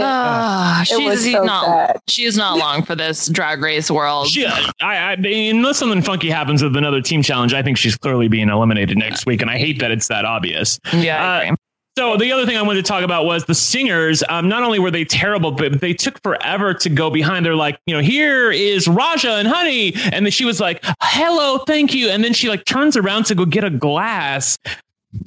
Ah, 0.00 0.82
it 0.88 1.04
was 1.04 1.24
she's 1.24 1.32
so 1.32 1.42
not. 1.42 1.64
sad. 1.64 2.00
She 2.06 2.24
is 2.24 2.36
not 2.36 2.56
long 2.58 2.84
for 2.84 2.94
this 2.94 3.26
drag 3.28 3.60
race 3.60 3.90
world. 3.90 4.28
She, 4.28 4.46
I, 4.46 4.72
I 4.80 5.16
mean, 5.16 5.56
unless 5.56 5.78
something 5.78 6.02
funky 6.02 6.30
happens 6.30 6.62
with 6.62 6.76
another 6.76 7.00
team 7.02 7.20
challenge, 7.20 7.52
I 7.52 7.62
think 7.64 7.78
she's 7.78 7.96
clearly 7.96 8.28
being 8.28 8.48
eliminated 8.48 8.96
next 8.96 9.26
week, 9.26 9.42
and 9.42 9.50
I 9.50 9.58
hate 9.58 9.80
that 9.80 9.90
it's 9.90 10.06
that 10.06 10.24
obvious. 10.24 10.78
yeah, 10.92 11.20
I 11.20 11.38
Uh, 11.38 11.42
agree. 11.42 11.56
So 11.98 12.16
the 12.16 12.30
other 12.30 12.46
thing 12.46 12.56
I 12.56 12.62
wanted 12.62 12.84
to 12.84 12.88
talk 12.88 13.02
about 13.02 13.24
was 13.24 13.44
the 13.46 13.56
singers. 13.56 14.22
Um, 14.28 14.48
not 14.48 14.62
only 14.62 14.78
were 14.78 14.92
they 14.92 15.04
terrible, 15.04 15.50
but 15.50 15.80
they 15.80 15.92
took 15.92 16.22
forever 16.22 16.72
to 16.72 16.88
go 16.88 17.10
behind. 17.10 17.44
They're 17.44 17.56
like, 17.56 17.80
you 17.86 17.94
know, 17.96 18.00
here 18.00 18.52
is 18.52 18.86
Ra'Jah 18.86 19.40
and 19.40 19.48
Honey, 19.48 19.94
and 20.12 20.24
then 20.24 20.30
she 20.30 20.44
was 20.44 20.60
like, 20.60 20.84
"Hello, 21.02 21.58
thank 21.66 21.92
you," 21.92 22.08
and 22.08 22.22
then 22.22 22.34
she 22.34 22.48
like 22.48 22.64
turns 22.66 22.96
around 22.96 23.24
to 23.26 23.34
go 23.34 23.44
get 23.44 23.64
a 23.64 23.70
glass. 23.70 24.56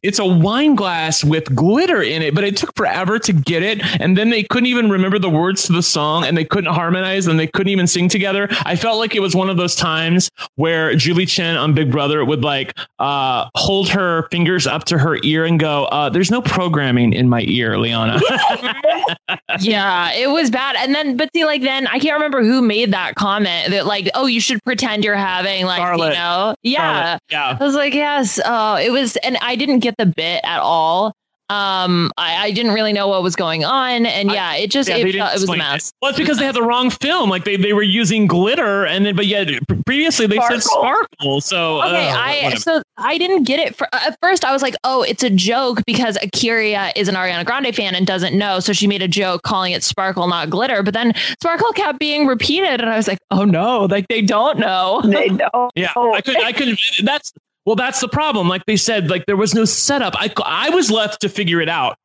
It's 0.03 0.19
a 0.19 0.25
wine 0.25 0.75
glass 0.75 1.23
with 1.23 1.55
glitter 1.55 2.01
in 2.03 2.21
it, 2.21 2.35
but 2.35 2.43
it 2.43 2.55
took 2.55 2.75
forever 2.75 3.17
to 3.19 3.33
get 3.33 3.63
it. 3.63 3.81
And 3.99 4.15
then 4.15 4.29
they 4.29 4.43
couldn't 4.43 4.67
even 4.67 4.91
remember 4.91 5.17
the 5.17 5.29
words 5.29 5.63
to 5.63 5.73
the 5.73 5.81
song 5.81 6.23
and 6.23 6.37
they 6.37 6.45
couldn't 6.45 6.73
harmonize 6.73 7.25
and 7.25 7.39
they 7.39 7.47
couldn't 7.47 7.71
even 7.71 7.87
sing 7.87 8.07
together. 8.07 8.47
I 8.63 8.75
felt 8.75 8.99
like 8.99 9.15
it 9.15 9.21
was 9.21 9.35
one 9.35 9.49
of 9.49 9.57
those 9.57 9.75
times 9.75 10.29
where 10.55 10.95
Julie 10.95 11.25
Chen 11.25 11.57
on 11.57 11.73
Big 11.73 11.91
Brother 11.91 12.23
would 12.23 12.43
like 12.43 12.77
uh, 12.99 13.49
hold 13.55 13.89
her 13.89 14.27
fingers 14.29 14.67
up 14.67 14.83
to 14.85 14.99
her 14.99 15.17
ear 15.23 15.45
and 15.45 15.59
go, 15.59 15.85
uh, 15.85 16.09
There's 16.09 16.29
no 16.29 16.41
programming 16.41 17.13
in 17.13 17.27
my 17.27 17.41
ear, 17.41 17.77
Liana. 17.79 18.19
yeah, 19.59 20.13
it 20.13 20.29
was 20.29 20.49
bad. 20.51 20.75
And 20.77 20.93
then, 20.93 21.17
but 21.17 21.29
see, 21.35 21.45
like 21.45 21.61
then 21.61 21.87
I 21.87 21.97
can't 21.97 22.13
remember 22.13 22.43
who 22.43 22.61
made 22.61 22.91
that 22.93 23.15
comment 23.15 23.71
that 23.71 23.85
like, 23.85 24.09
oh, 24.13 24.25
you 24.27 24.41
should 24.41 24.63
pretend 24.63 25.03
you're 25.03 25.15
having 25.15 25.65
like, 25.65 25.79
you 25.97 26.09
know, 26.09 26.55
yeah. 26.63 27.17
Yeah. 27.29 27.57
I 27.59 27.63
was 27.63 27.75
like, 27.75 27.93
yes. 27.93 28.39
Oh, 28.45 28.75
it 28.75 28.91
was, 28.91 29.15
and 29.17 29.37
I 29.41 29.55
didn't 29.55 29.70
get 29.79 29.95
the 29.97 30.05
bit 30.05 30.41
at 30.43 30.59
all. 30.59 31.13
Um, 31.49 32.13
I, 32.17 32.45
I 32.45 32.51
didn't 32.51 32.71
really 32.71 32.93
know 32.93 33.09
what 33.09 33.23
was 33.23 33.35
going 33.35 33.65
on, 33.65 34.05
and 34.05 34.31
yeah, 34.31 34.55
it 34.55 34.71
just 34.71 34.87
Yeah, 34.87 34.95
it, 34.95 35.13
felt- 35.13 35.31
it 35.31 35.33
was 35.33 35.41
a 35.41 35.43
explain 35.43 35.57
mess. 35.57 35.91
Well, 36.01 36.11
it's 36.11 36.17
because 36.17 36.37
they 36.37 36.45
had 36.45 36.55
the 36.55 36.61
wrong 36.63 36.89
film. 36.89 37.29
Like 37.29 37.43
they, 37.43 37.57
they 37.57 37.73
were 37.73 37.83
using 37.83 38.25
glitter, 38.25 38.85
and 38.85 39.05
then 39.05 39.17
but 39.17 39.25
yet 39.25 39.49
previously 39.85 40.27
they 40.27 40.37
said 40.37 40.63
Sparkle. 40.63 41.07
sparkle. 41.19 41.41
So 41.41 41.81
Okay, 41.81 42.09
uh, 42.09 42.15
I 42.15 42.39
whatever. 42.43 42.55
so 42.61 42.81
I 42.95 43.17
didn't 43.17 43.43
get 43.43 43.59
it. 43.59 43.75
For, 43.75 43.85
at 43.93 44.15
first, 44.21 44.45
I 44.45 44.53
was 44.53 44.61
like, 44.61 44.75
"Oh, 44.85 45.01
it's 45.03 45.23
a 45.23 45.29
joke 45.29 45.81
because 45.85 46.17
A'keria 46.19 46.93
is 46.95 47.09
an 47.09 47.15
Ariana 47.15 47.43
Grande 47.45 47.75
fan 47.75 47.95
and 47.95 48.07
doesn't 48.07 48.33
know, 48.37 48.61
so 48.61 48.71
she 48.71 48.87
made 48.87 49.01
a 49.01 49.09
joke 49.09 49.41
calling 49.43 49.73
it 49.73 49.83
sparkle, 49.83 50.27
not 50.29 50.49
glitter." 50.49 50.81
But 50.83 50.93
then 50.93 51.11
sparkle 51.41 51.73
kept 51.73 51.99
being 51.99 52.27
repeated, 52.27 52.79
and 52.79 52.89
I 52.89 52.95
was 52.95 53.09
like, 53.09 53.19
"Oh 53.29 53.43
no, 53.43 53.87
like 53.91 54.07
they 54.07 54.21
don't 54.21 54.57
know." 54.57 55.01
They 55.03 55.27
don't. 55.27 55.71
Yeah, 55.75 55.91
I 55.97 56.21
could, 56.21 56.41
I 56.41 56.53
could. 56.53 56.77
That's 57.03 57.33
well, 57.65 57.75
that's 57.75 57.99
the 58.01 58.07
problem. 58.07 58.47
Like 58.47 58.65
they 58.65 58.77
said, 58.77 59.09
like 59.09 59.25
there 59.25 59.37
was 59.37 59.53
no 59.53 59.65
setup. 59.65 60.15
I, 60.17 60.31
I 60.45 60.69
was 60.71 60.89
left 60.89 61.21
to 61.21 61.29
figure 61.29 61.61
it 61.61 61.69
out, 61.69 61.97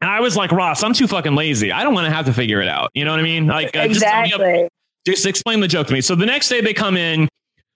and 0.00 0.10
I 0.10 0.20
was 0.20 0.36
like, 0.36 0.52
Ross, 0.52 0.82
I'm 0.82 0.94
too 0.94 1.06
fucking 1.06 1.34
lazy. 1.34 1.72
I 1.72 1.82
don't 1.82 1.94
want 1.94 2.06
to 2.06 2.12
have 2.12 2.26
to 2.26 2.32
figure 2.32 2.60
it 2.60 2.68
out. 2.68 2.90
You 2.94 3.04
know 3.04 3.10
what 3.10 3.20
I 3.20 3.24
mean? 3.24 3.46
Like, 3.46 3.76
uh, 3.76 3.88
just, 3.88 4.00
me 4.00 4.32
up- 4.32 4.40
just 5.06 5.26
explain 5.26 5.60
the 5.60 5.68
joke 5.68 5.88
to 5.88 5.92
me. 5.92 6.00
So 6.00 6.14
the 6.14 6.26
next 6.26 6.48
day 6.48 6.60
they 6.60 6.74
come 6.74 6.96
in. 6.96 7.28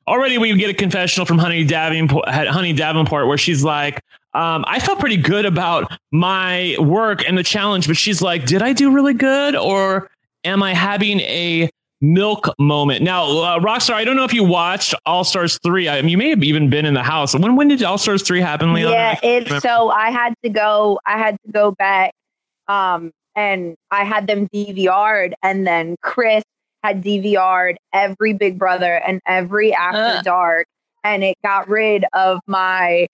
Already 0.08 0.38
we 0.38 0.56
get 0.56 0.70
a 0.70 0.74
confessional 0.74 1.26
from 1.26 1.36
Honey 1.36 1.64
Davenport, 1.64 2.28
Honey 2.28 2.72
Davenport, 2.72 3.26
where 3.26 3.36
she's 3.36 3.64
like, 3.64 4.00
um, 4.34 4.64
"I 4.68 4.78
felt 4.78 5.00
pretty 5.00 5.16
good 5.16 5.44
about 5.44 5.90
my 6.12 6.76
work 6.78 7.28
and 7.28 7.36
the 7.36 7.42
challenge," 7.42 7.88
but 7.88 7.96
she's 7.96 8.22
like, 8.22 8.46
"Did 8.46 8.62
I 8.62 8.72
do 8.72 8.92
really 8.92 9.14
good, 9.14 9.56
or 9.56 10.08
am 10.44 10.62
I 10.62 10.74
having 10.74 11.18
a 11.22 11.68
milk 12.00 12.48
moment?" 12.58 13.02
Now, 13.02 13.24
uh, 13.24 13.58
Rockstar, 13.60 13.94
I 13.94 14.04
don't 14.04 14.16
know 14.16 14.24
if 14.24 14.32
you 14.34 14.44
watched 14.44 14.94
All 15.06 15.24
Stars 15.24 15.58
three. 15.62 15.88
I 15.88 16.00
mean, 16.02 16.10
you 16.10 16.18
may 16.18 16.30
have 16.30 16.42
even 16.42 16.70
been 16.70 16.84
in 16.86 16.94
the 16.94 17.02
house. 17.02 17.34
When 17.34 17.56
when 17.56 17.68
did 17.68 17.82
All 17.82 17.98
Stars 17.98 18.22
three 18.22 18.40
happen, 18.40 18.72
Leon? 18.72 18.92
Yeah, 18.92 19.18
it, 19.22 19.62
so 19.62 19.90
I 19.90 20.10
had 20.10 20.34
to 20.42 20.48
go. 20.48 21.00
I 21.06 21.18
had 21.18 21.36
to 21.44 21.52
go 21.52 21.70
back, 21.72 22.12
um, 22.68 23.12
and 23.34 23.76
I 23.90 24.04
had 24.04 24.26
them 24.26 24.48
DVR'd, 24.48 25.34
and 25.42 25.66
then 25.66 25.96
Chris 26.02 26.44
had 26.82 27.02
DVR'd 27.02 27.78
every 27.92 28.32
Big 28.32 28.58
Brother 28.58 28.94
and 29.06 29.20
every 29.26 29.74
After 29.74 30.18
Uh. 30.18 30.22
Dark, 30.22 30.66
and 31.02 31.24
it 31.24 31.36
got 31.42 31.68
rid 31.68 32.04
of 32.12 32.40
my 32.46 33.06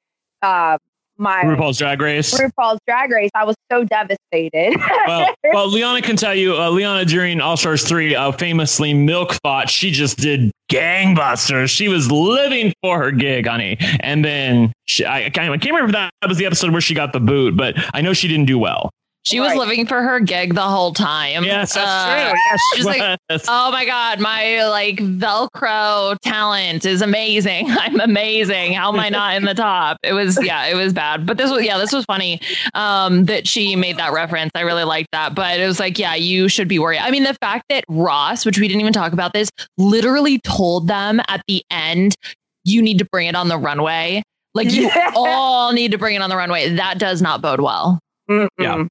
uh 0.43 0.77
my 1.19 1.43
RuPaul's 1.43 1.79
Drag 1.79 2.01
Race. 2.01 2.33
RuPaul's 2.39 2.81
Drag 2.87 3.11
Race. 3.11 3.31
I 3.35 3.45
was 3.45 3.57
so 3.71 3.85
devastated. 3.85 4.77
well, 5.07 5.35
well, 5.53 5.69
Liana 5.71 6.03
can 6.03 6.17
tell 6.17 6.35
you, 6.35 6.57
uh, 6.57 6.71
Liana 6.71 7.05
during 7.05 7.41
All 7.41 7.57
Stars 7.57 7.87
3 7.87 8.15
uh, 8.15 8.33
famously 8.33 8.95
milk 8.95 9.37
fought. 9.43 9.71
She 9.71 9.91
just 9.91 10.19
did 10.19 10.51
gangbusters. 10.71 11.69
She 11.69 11.89
was 11.89 12.11
living 12.11 12.73
for 12.83 12.99
her 12.99 13.11
gig, 13.11 13.47
honey. 13.47 13.77
And 14.01 14.25
then 14.25 14.73
she, 14.87 15.05
I, 15.05 15.27
I 15.27 15.31
can't 15.31 15.65
remember 15.65 15.87
if 15.87 15.93
that 15.93 16.11
was 16.29 16.39
the 16.39 16.47
episode 16.47 16.73
where 16.73 16.81
she 16.81 16.95
got 16.95 17.13
the 17.13 17.21
boot, 17.21 17.57
but 17.57 17.75
I 17.95 18.01
know 18.01 18.13
she 18.13 18.29
didn't 18.29 18.47
do 18.47 18.59
well. 18.59 18.91
She 19.25 19.39
was 19.39 19.51
Right. 19.51 19.59
living 19.59 19.87
for 19.87 20.03
her 20.03 20.19
gig 20.19 20.55
the 20.55 20.61
whole 20.63 20.93
time. 20.93 21.45
Yes, 21.45 21.75
that's 21.75 21.87
Uh, 21.89 22.31
true. 22.31 22.41
Yes, 22.51 22.61
she 22.73 22.77
she's 22.79 22.85
like. 22.87 23.19
Oh 23.49 23.71
my 23.71 23.85
god, 23.85 24.19
my 24.19 24.67
like 24.69 24.97
Velcro 24.97 26.17
talent 26.23 26.85
is 26.85 27.03
amazing. 27.03 27.67
I'm 27.79 28.01
amazing. 28.01 28.73
How 28.73 28.93
am 28.93 28.99
I 28.99 29.09
not 29.09 29.37
in 29.37 29.45
the 29.45 29.55
top? 29.55 29.97
It 30.03 30.13
was 30.13 30.39
yeah, 30.45 30.67
it 30.67 30.75
was 30.75 30.93
bad. 30.93 31.25
But 31.27 31.39
this 31.39 31.51
was 31.51 31.65
yeah, 31.65 31.79
this 31.79 31.93
was 31.93 32.05
funny. 32.05 32.41
Um 32.75 33.27
that 33.27 33.47
she 33.47 33.77
made 33.77 33.97
that 33.99 34.13
reference. 34.13 34.51
I 34.55 34.63
really 34.63 34.85
liked 34.85 35.09
that. 35.13 35.35
But 35.35 35.61
it 35.61 35.67
was 35.67 35.79
like, 35.79 35.99
yeah, 35.99 36.15
you 36.15 36.49
should 36.49 36.69
be 36.69 36.79
worried. 36.79 36.99
I 36.99 37.11
mean, 37.11 37.23
the 37.25 37.35
fact 37.41 37.67
that 37.69 37.85
Ross, 37.89 38.45
which 38.45 38.59
we 38.59 38.67
didn't 38.67 38.81
even 38.81 38.93
talk 38.93 39.13
about 39.13 39.33
this, 39.33 39.49
literally 39.79 40.41
told 40.41 40.89
them 40.89 41.21
at 41.29 41.43
the 41.47 41.63
end, 41.71 42.15
you 42.65 42.83
need 42.83 42.99
to 42.99 43.05
bring 43.05 43.29
it 43.29 43.35
on 43.37 43.49
the 43.49 43.57
runway. 43.59 44.23
Like 44.55 44.73
you 44.73 44.83
Yeah. 44.95 45.13
all 45.15 45.73
need 45.73 45.93
to 45.93 45.99
bring 45.99 46.17
it 46.17 46.23
on 46.23 46.29
the 46.31 46.37
runway. 46.37 46.71
That 46.75 46.99
does 46.99 47.23
not 47.23 47.41
bode 47.41 47.61
well. 47.61 47.99
Mm-mm. 48.29 48.49
Yeah. 48.59 48.85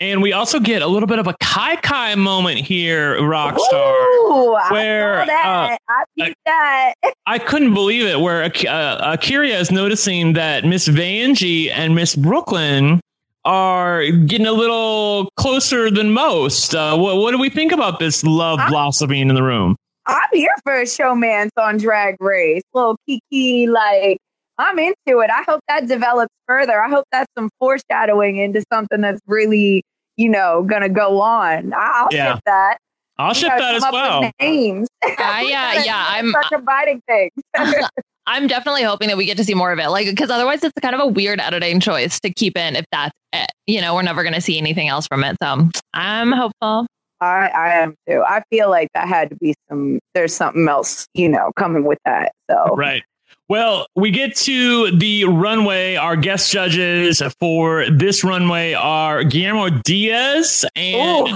And 0.00 0.22
we 0.22 0.32
also 0.32 0.60
get 0.60 0.80
a 0.80 0.86
little 0.86 1.08
bit 1.08 1.18
of 1.18 1.26
a 1.26 1.34
Kai 1.42 1.76
Kai 1.76 2.14
moment 2.14 2.60
here, 2.60 3.18
Rockstar. 3.20 3.92
Ooh, 3.92 4.54
I 4.54 4.72
Where, 4.72 5.20
saw 5.22 5.26
that. 5.26 5.78
I 5.88 6.04
peeped 6.16 6.36
that. 6.46 6.94
I 7.26 7.38
couldn't 7.38 7.74
believe 7.74 8.06
it. 8.06 8.20
Where 8.20 8.44
uh, 8.44 8.48
A'keria 8.48 9.58
is 9.58 9.72
noticing 9.72 10.34
that 10.34 10.64
Miss 10.64 10.86
Vanjie 10.86 11.70
and 11.72 11.96
Miss 11.96 12.14
Brooke 12.14 12.52
Lynn 12.52 13.00
are 13.44 14.06
getting 14.10 14.46
a 14.46 14.52
little 14.52 15.30
closer 15.36 15.90
than 15.90 16.12
most. 16.12 16.74
Uh, 16.76 16.96
what, 16.96 17.16
what 17.16 17.32
do 17.32 17.38
we 17.38 17.50
think 17.50 17.72
about 17.72 17.98
this 17.98 18.22
love 18.22 18.60
I- 18.60 18.68
blossoming 18.70 19.28
in 19.28 19.34
the 19.34 19.42
room? 19.42 19.74
I'm 20.06 20.28
here 20.32 20.54
for 20.62 20.80
a 20.80 20.84
showmance 20.84 21.50
on 21.58 21.76
Drag 21.76 22.16
Race. 22.18 22.62
Little 22.72 22.96
Kiki, 23.04 23.66
like 23.66 24.18
I'm 24.58 24.78
into 24.78 25.20
it. 25.20 25.30
I 25.30 25.42
hope 25.46 25.60
that 25.68 25.86
develops 25.86 26.32
further. 26.46 26.82
I 26.82 26.88
hope 26.88 27.04
that's 27.12 27.30
some 27.36 27.48
foreshadowing 27.60 28.38
into 28.38 28.62
something 28.72 29.00
that's 29.00 29.20
really, 29.26 29.82
you 30.16 30.28
know, 30.28 30.62
gonna 30.62 30.88
go 30.88 31.20
on. 31.20 31.72
I- 31.72 31.92
I'll 31.94 32.08
Yeah. 32.10 32.34
ship 32.34 32.42
that. 32.46 32.78
I'll 33.20 33.34
ship 33.34 33.52
that 33.56 33.74
as 33.74 33.82
come 33.82 33.94
up 33.94 34.20
with 34.22 34.22
well. 34.22 34.32
Names. 34.40 34.88
Uh, 35.04 35.08
yeah, 35.18 35.72
yeah. 35.84 36.04
I'm 36.08 36.32
gotta 36.32 36.46
start 36.46 36.60
combining 36.60 37.00
things. 37.08 37.32
I'm 38.26 38.46
definitely 38.46 38.82
hoping 38.82 39.08
that 39.08 39.16
we 39.16 39.24
get 39.24 39.38
to 39.38 39.44
see 39.44 39.54
more 39.54 39.72
of 39.72 39.78
it. 39.78 39.88
Like, 39.88 40.06
because 40.06 40.28
otherwise, 40.30 40.62
it's 40.62 40.72
kind 40.82 40.94
of 40.94 41.00
a 41.00 41.06
weird 41.06 41.40
editing 41.40 41.80
choice 41.80 42.20
to 42.20 42.30
keep 42.30 42.58
in 42.58 42.76
if 42.76 42.84
that's 42.92 43.14
it. 43.32 43.50
You 43.66 43.80
know, 43.80 43.94
we're 43.94 44.02
never 44.02 44.22
going 44.22 44.34
to 44.34 44.40
see 44.42 44.58
anything 44.58 44.86
else 44.88 45.06
from 45.06 45.24
it. 45.24 45.36
So 45.42 45.68
I'm 45.94 46.30
hopeful. 46.32 46.86
I, 47.22 47.48
I 47.48 47.68
am 47.76 47.94
too. 48.08 48.22
I 48.26 48.42
feel 48.50 48.68
like 48.68 48.88
that 48.94 49.08
had 49.08 49.30
to 49.30 49.36
be 49.36 49.54
some. 49.70 49.98
There's 50.14 50.34
something 50.36 50.68
else, 50.68 51.06
you 51.14 51.28
know, 51.28 51.50
coming 51.56 51.84
with 51.84 51.98
that. 52.04 52.32
So 52.50 52.76
Right. 52.76 53.02
Well, 53.48 53.86
we 53.96 54.10
get 54.10 54.36
to 54.36 54.90
the 54.90 55.24
runway. 55.24 55.96
Our 55.96 56.16
guest 56.16 56.52
judges 56.52 57.22
for 57.40 57.88
this 57.90 58.22
runway 58.22 58.74
are 58.74 59.24
Guillermo 59.24 59.70
Diaz 59.70 60.66
and 60.76 61.28
Ooh. 61.28 61.32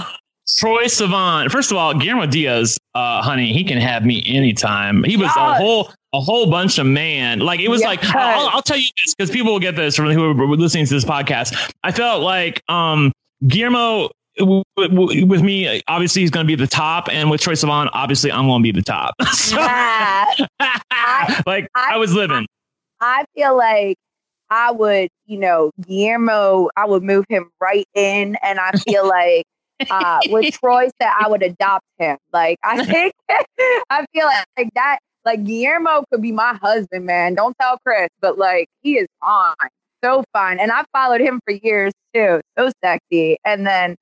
Troye 0.47 0.85
Sivan. 0.85 1.49
First 1.51 1.71
of 1.71 1.77
all, 1.77 1.93
Guillermo 1.97 2.27
Diaz, 2.27 2.77
uh, 2.93 3.21
honey, 3.23 3.51
he 3.51 3.63
can 3.63 3.79
have 3.79 4.05
me 4.05 4.23
anytime. 4.27 5.03
He 5.03 5.17
was 5.17 5.31
a 5.35 5.55
whole 5.55 5.91
a 6.13 6.19
whole 6.21 6.51
bunch 6.51 6.77
of 6.77 6.85
man. 6.85 7.39
Like 7.39 7.59
it 7.59 7.69
was 7.69 7.81
Yes. 7.81 7.87
like 7.87 8.15
I'll, 8.15 8.49
I'll 8.49 8.61
tell 8.61 8.77
you 8.77 8.89
this 9.03 9.15
because 9.15 9.31
people 9.31 9.51
will 9.51 9.59
get 9.59 9.75
this 9.75 9.95
from 9.95 10.11
who 10.11 10.23
are 10.29 10.55
listening 10.55 10.85
to 10.85 10.93
this 10.93 11.05
podcast. 11.05 11.73
I 11.83 11.91
felt 11.91 12.21
like 12.21 12.61
um, 12.69 13.11
Guillermo. 13.47 14.11
W- 14.39 14.63
w- 14.77 15.25
With 15.25 15.41
me, 15.41 15.81
obviously 15.87 16.21
he's 16.23 16.31
going 16.31 16.45
to 16.45 16.47
be 16.47 16.55
the 16.55 16.67
top, 16.67 17.07
and 17.11 17.29
with 17.29 17.41
Troye 17.41 17.53
Sivan, 17.53 17.89
obviously 17.93 18.31
I'm 18.31 18.47
going 18.47 18.61
to 18.61 18.63
be 18.63 18.71
the 18.71 18.81
top. 18.85 19.13
So, 19.33 19.57
Yeah. 19.57 20.25
like 21.45 21.67
I, 21.75 21.93
I- 21.93 21.97
was 21.97 22.13
living. 22.13 22.45
I 23.01 23.25
feel 23.35 23.57
like 23.57 23.97
I 24.49 24.71
would, 24.71 25.09
you 25.25 25.37
know, 25.37 25.71
Guillermo, 25.81 26.69
I 26.77 26.85
would 26.85 27.03
move 27.03 27.25
him 27.27 27.49
right 27.59 27.85
in. 27.95 28.37
And 28.41 28.59
I 28.59 28.71
feel 28.71 29.05
like 29.07 29.43
uh, 29.89 30.19
with 30.27 30.53
Troy 30.59 30.89
said, 31.01 31.11
I 31.19 31.27
would 31.27 31.43
adopt 31.43 31.85
him. 31.97 32.17
Like, 32.31 32.59
I 32.63 32.85
think, 32.85 33.13
I 33.89 34.05
feel 34.13 34.25
like, 34.25 34.45
like 34.57 34.69
that, 34.75 34.99
like 35.25 35.43
Guillermo 35.43 36.05
could 36.11 36.21
be 36.21 36.31
my 36.31 36.53
husband, 36.61 37.05
man. 37.05 37.35
Don't 37.35 37.55
tell 37.59 37.77
Chris, 37.85 38.07
but 38.21 38.37
like, 38.37 38.67
he 38.83 38.97
is 38.97 39.07
fine. 39.19 39.53
So 40.03 40.23
fine. 40.33 40.59
And 40.59 40.71
I 40.71 40.83
followed 40.93 41.19
him 41.21 41.41
for 41.45 41.53
years 41.53 41.91
too. 42.13 42.39
So 42.57 42.71
sexy. 42.83 43.37
And 43.43 43.65
then, 43.67 43.95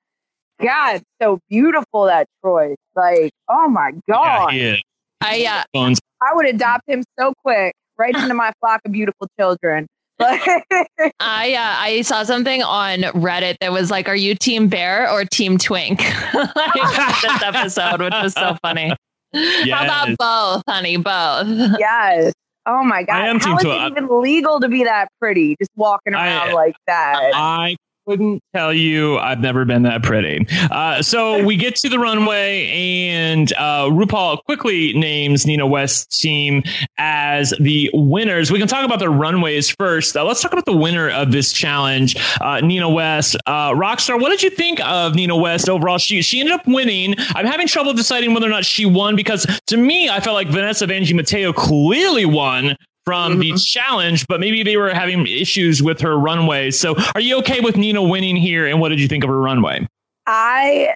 God, 0.62 1.02
so 1.20 1.38
beautiful 1.48 2.04
that 2.04 2.26
Troye. 2.44 2.74
Like, 2.94 3.32
oh 3.48 3.68
my 3.68 3.92
Yeah, 4.08 4.14
God. 4.14 4.52
he 4.52 4.60
is. 4.60 4.82
I, 5.20 5.64
uh, 5.74 5.94
I 6.20 6.34
would 6.34 6.46
adopt 6.46 6.88
him 6.88 7.04
so 7.18 7.32
quick, 7.44 7.74
right 7.96 8.14
into 8.14 8.34
my 8.34 8.52
flock 8.60 8.80
of 8.84 8.92
beautiful 8.92 9.28
children. 9.38 9.86
I 10.20 11.54
uh, 11.54 11.74
I 11.80 12.02
saw 12.02 12.22
something 12.22 12.62
on 12.62 13.00
Reddit 13.00 13.56
that 13.60 13.72
was 13.72 13.90
like, 13.90 14.08
"Are 14.08 14.16
you 14.16 14.36
Team 14.36 14.68
Bear 14.68 15.10
or 15.10 15.24
Team 15.24 15.58
Twink?" 15.58 16.00
like, 16.34 16.74
this 17.22 17.42
episode, 17.42 18.00
which 18.00 18.14
was 18.22 18.32
so 18.34 18.56
funny. 18.62 18.92
Yes. 19.32 19.70
How 19.70 19.84
about 19.84 20.18
both, 20.18 20.62
honey? 20.68 20.96
Both. 20.96 21.76
Yes. 21.78 22.32
Oh 22.66 22.84
my 22.84 23.02
god! 23.02 23.16
I 23.16 23.26
am 23.26 23.40
How 23.40 23.56
is 23.56 23.64
it 23.64 23.90
even 23.90 24.20
legal 24.20 24.60
to 24.60 24.68
be 24.68 24.84
that 24.84 25.08
pretty? 25.18 25.56
Just 25.60 25.70
walking 25.74 26.14
around 26.14 26.50
I, 26.50 26.52
like 26.52 26.76
that. 26.86 27.32
I 27.34 27.76
couldn't 28.08 28.42
tell 28.54 28.72
you. 28.72 29.18
I've 29.18 29.40
never 29.40 29.64
been 29.64 29.82
that 29.82 30.02
pretty. 30.02 30.46
Uh, 30.70 31.02
so 31.02 31.44
we 31.44 31.56
get 31.56 31.76
to 31.76 31.88
the 31.88 31.98
runway, 31.98 32.68
and 32.68 33.52
uh, 33.54 33.86
RuPaul 33.86 34.42
quickly 34.44 34.92
names 34.94 35.46
Nina 35.46 35.66
West's 35.66 36.20
team 36.20 36.62
as 36.98 37.54
the 37.60 37.90
winners. 37.92 38.50
We 38.50 38.58
can 38.58 38.68
talk 38.68 38.84
about 38.84 38.98
the 38.98 39.10
runways 39.10 39.70
first. 39.70 40.16
Uh, 40.16 40.24
let's 40.24 40.40
talk 40.40 40.52
about 40.52 40.64
the 40.64 40.76
winner 40.76 41.10
of 41.10 41.32
this 41.32 41.52
challenge, 41.52 42.16
uh, 42.40 42.60
Nina 42.60 42.88
West. 42.88 43.36
Uh, 43.46 43.70
Rockstar, 43.70 44.20
what 44.20 44.30
did 44.30 44.42
you 44.42 44.50
think 44.50 44.80
of 44.80 45.14
Nina 45.14 45.36
West 45.36 45.68
overall? 45.68 45.98
She 45.98 46.22
she 46.22 46.40
ended 46.40 46.54
up 46.54 46.66
winning. 46.66 47.14
I'm 47.34 47.46
having 47.46 47.66
trouble 47.66 47.92
deciding 47.92 48.34
whether 48.34 48.46
or 48.46 48.50
not 48.50 48.64
she 48.64 48.86
won 48.86 49.16
because 49.16 49.46
to 49.66 49.76
me, 49.76 50.08
I 50.08 50.20
felt 50.20 50.34
like 50.34 50.48
Vanessa 50.48 50.86
Vanjie 50.86 51.14
Mateo 51.14 51.52
clearly 51.52 52.24
won 52.24 52.76
from 53.04 53.32
mm-hmm. 53.32 53.40
the 53.40 53.58
challenge, 53.58 54.26
but 54.26 54.40
maybe 54.40 54.62
they 54.62 54.76
were 54.76 54.94
having 54.94 55.26
issues 55.26 55.82
with 55.82 56.00
her 56.00 56.18
runway. 56.18 56.70
So 56.70 56.94
are 57.14 57.20
you 57.20 57.38
okay 57.38 57.60
with 57.60 57.76
Nina 57.76 58.02
winning 58.02 58.36
here? 58.36 58.66
And 58.66 58.80
what 58.80 58.90
did 58.90 59.00
you 59.00 59.08
think 59.08 59.24
of 59.24 59.30
her 59.30 59.40
runway? 59.40 59.86
I 60.26 60.94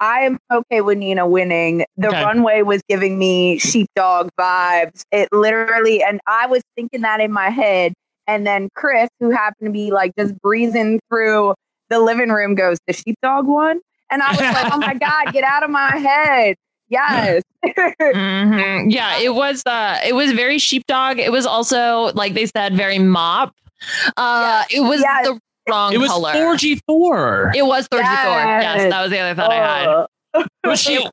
I 0.00 0.20
am 0.20 0.38
okay 0.50 0.80
with 0.80 0.98
Nina 0.98 1.26
winning. 1.26 1.84
The 1.96 2.08
okay. 2.08 2.22
runway 2.22 2.62
was 2.62 2.82
giving 2.88 3.18
me 3.18 3.58
sheepdog 3.58 4.30
vibes. 4.38 5.02
It 5.10 5.28
literally, 5.32 6.02
and 6.02 6.20
I 6.26 6.46
was 6.46 6.62
thinking 6.76 7.02
that 7.02 7.20
in 7.20 7.32
my 7.32 7.50
head. 7.50 7.94
And 8.26 8.46
then 8.46 8.68
Chris, 8.74 9.08
who 9.20 9.30
happened 9.30 9.68
to 9.68 9.72
be 9.72 9.90
like 9.90 10.12
just 10.16 10.38
breezing 10.40 11.00
through 11.08 11.54
the 11.88 11.98
living 11.98 12.28
room, 12.28 12.54
goes, 12.54 12.78
The 12.86 12.92
sheepdog 12.92 13.46
one? 13.46 13.80
And 14.10 14.22
I 14.22 14.30
was 14.30 14.40
like, 14.40 14.72
Oh 14.72 14.78
my 14.78 14.94
God, 14.94 15.32
get 15.32 15.44
out 15.44 15.62
of 15.62 15.70
my 15.70 15.96
head. 15.96 16.56
Yes. 16.90 17.42
Mm-hmm. 17.64 18.90
Yeah, 18.90 19.18
it 19.18 19.34
was 19.34 19.62
uh 19.66 19.98
it 20.06 20.14
was 20.14 20.32
very 20.32 20.58
sheepdog. 20.58 21.18
It 21.18 21.32
was 21.32 21.46
also 21.46 22.12
like 22.14 22.34
they 22.34 22.46
said 22.46 22.76
very 22.76 22.98
mop. 22.98 23.54
Uh 24.16 24.64
yeah. 24.70 24.78
it 24.78 24.80
was 24.82 25.00
yes. 25.00 25.26
the 25.26 25.40
wrong 25.68 25.92
it 25.92 25.98
was 25.98 26.10
color. 26.10 26.32
Thorgy 26.32 26.80
Thor. 26.86 27.52
It 27.54 27.66
was 27.66 27.88
Thorgy 27.88 28.00
yes. 28.00 28.24
Thor. 28.24 28.60
Yes, 28.60 28.90
that 28.90 29.02
was 29.02 29.10
the 29.10 29.18
other 29.18 29.34
thought 29.34 29.50
oh. 29.50 29.54
I 29.54 30.06
had. 30.40 30.46
Was 30.64 30.80
she 30.80 31.06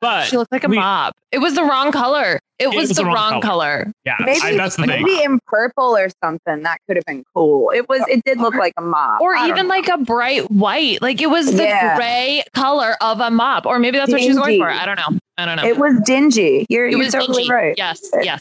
but 0.00 0.26
she 0.26 0.36
looked 0.36 0.52
like 0.52 0.64
a 0.64 0.68
we, 0.68 0.76
mop. 0.76 1.16
It 1.32 1.38
was 1.38 1.54
the 1.54 1.64
wrong 1.64 1.92
color. 1.92 2.40
It, 2.58 2.68
was, 2.68 2.88
was, 2.88 2.96
the, 2.96 3.04
wrong, 3.04 3.14
wrong 3.14 3.40
color. 3.42 3.82
color. 3.84 3.92
Yeah, 4.04 4.16
maybe 4.20 4.40
I, 4.42 4.56
that's 4.56 4.76
the 4.76 4.86
maybe 4.86 5.04
thing. 5.04 5.24
in 5.24 5.40
purple 5.46 5.96
or 5.96 6.08
something 6.24 6.62
that 6.62 6.78
could 6.86 6.96
have 6.96 7.04
been 7.04 7.22
cool. 7.34 7.70
It 7.70 7.88
was. 7.88 8.02
It 8.08 8.24
did 8.24 8.38
look 8.38 8.54
like 8.54 8.72
a 8.78 8.82
mop, 8.82 9.20
or 9.20 9.36
even 9.36 9.68
like 9.68 9.88
a 9.88 9.98
bright 9.98 10.50
white. 10.50 11.02
Like 11.02 11.20
it 11.20 11.28
was 11.28 11.54
the 11.54 11.64
yeah. 11.64 11.96
gray 11.96 12.42
color 12.54 12.96
of 13.02 13.20
a 13.20 13.30
mop, 13.30 13.66
or 13.66 13.78
maybe 13.78 13.98
that's 13.98 14.10
dingy. 14.10 14.28
what 14.28 14.28
she's 14.28 14.38
going 14.38 14.60
for. 14.60 14.70
I 14.70 14.86
don't 14.86 14.96
know. 14.96 15.18
I 15.36 15.44
don't 15.44 15.56
know. 15.56 15.64
It 15.64 15.76
was 15.76 16.00
dingy. 16.06 16.66
You're, 16.70 16.86
it 16.86 16.92
you're 16.92 17.00
was 17.00 17.12
totally 17.12 17.42
dingy. 17.42 17.52
right. 17.52 17.74
Yes. 17.76 18.08
Yes. 18.22 18.40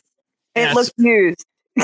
It 0.56 0.62
yes. 0.62 0.76
looked 0.76 0.94
used. 0.98 1.46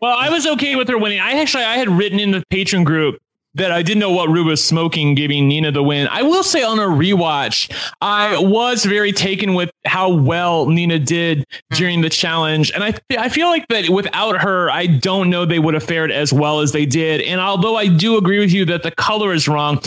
well, 0.00 0.16
I 0.16 0.30
was 0.30 0.46
okay 0.46 0.76
with 0.76 0.88
her 0.88 0.96
winning. 0.96 1.20
I 1.20 1.32
actually 1.40 1.64
I 1.64 1.76
had 1.76 1.90
written 1.90 2.18
in 2.18 2.30
the 2.30 2.42
patron 2.48 2.84
group 2.84 3.20
that 3.54 3.70
I 3.70 3.82
didn't 3.82 4.00
know 4.00 4.10
what 4.10 4.28
Ru 4.28 4.44
was 4.44 4.62
smoking, 4.62 5.14
giving 5.14 5.48
Nina 5.48 5.70
the 5.70 5.82
win. 5.82 6.08
I 6.08 6.22
will 6.22 6.42
say 6.42 6.62
on 6.62 6.78
a 6.78 6.86
rewatch, 6.86 7.72
I 8.00 8.38
was 8.38 8.84
very 8.84 9.12
taken 9.12 9.54
with 9.54 9.70
how 9.84 10.12
well 10.12 10.66
Nina 10.66 10.98
did 10.98 11.38
hmm. 11.38 11.76
during 11.76 12.00
the 12.00 12.10
challenge, 12.10 12.72
and 12.72 12.82
I 12.82 12.94
I 13.18 13.28
feel 13.28 13.48
like 13.48 13.66
that 13.68 13.88
without 13.90 14.40
her, 14.40 14.70
I 14.70 14.86
don't 14.86 15.30
know 15.30 15.44
they 15.44 15.58
would 15.58 15.74
have 15.74 15.84
fared 15.84 16.10
as 16.10 16.32
well 16.32 16.60
as 16.60 16.72
they 16.72 16.86
did. 16.86 17.20
And 17.22 17.40
although 17.40 17.76
I 17.76 17.88
do 17.88 18.16
agree 18.16 18.38
with 18.38 18.52
you 18.52 18.64
that 18.66 18.82
the 18.82 18.90
color 18.90 19.32
is 19.32 19.48
wrong, 19.48 19.80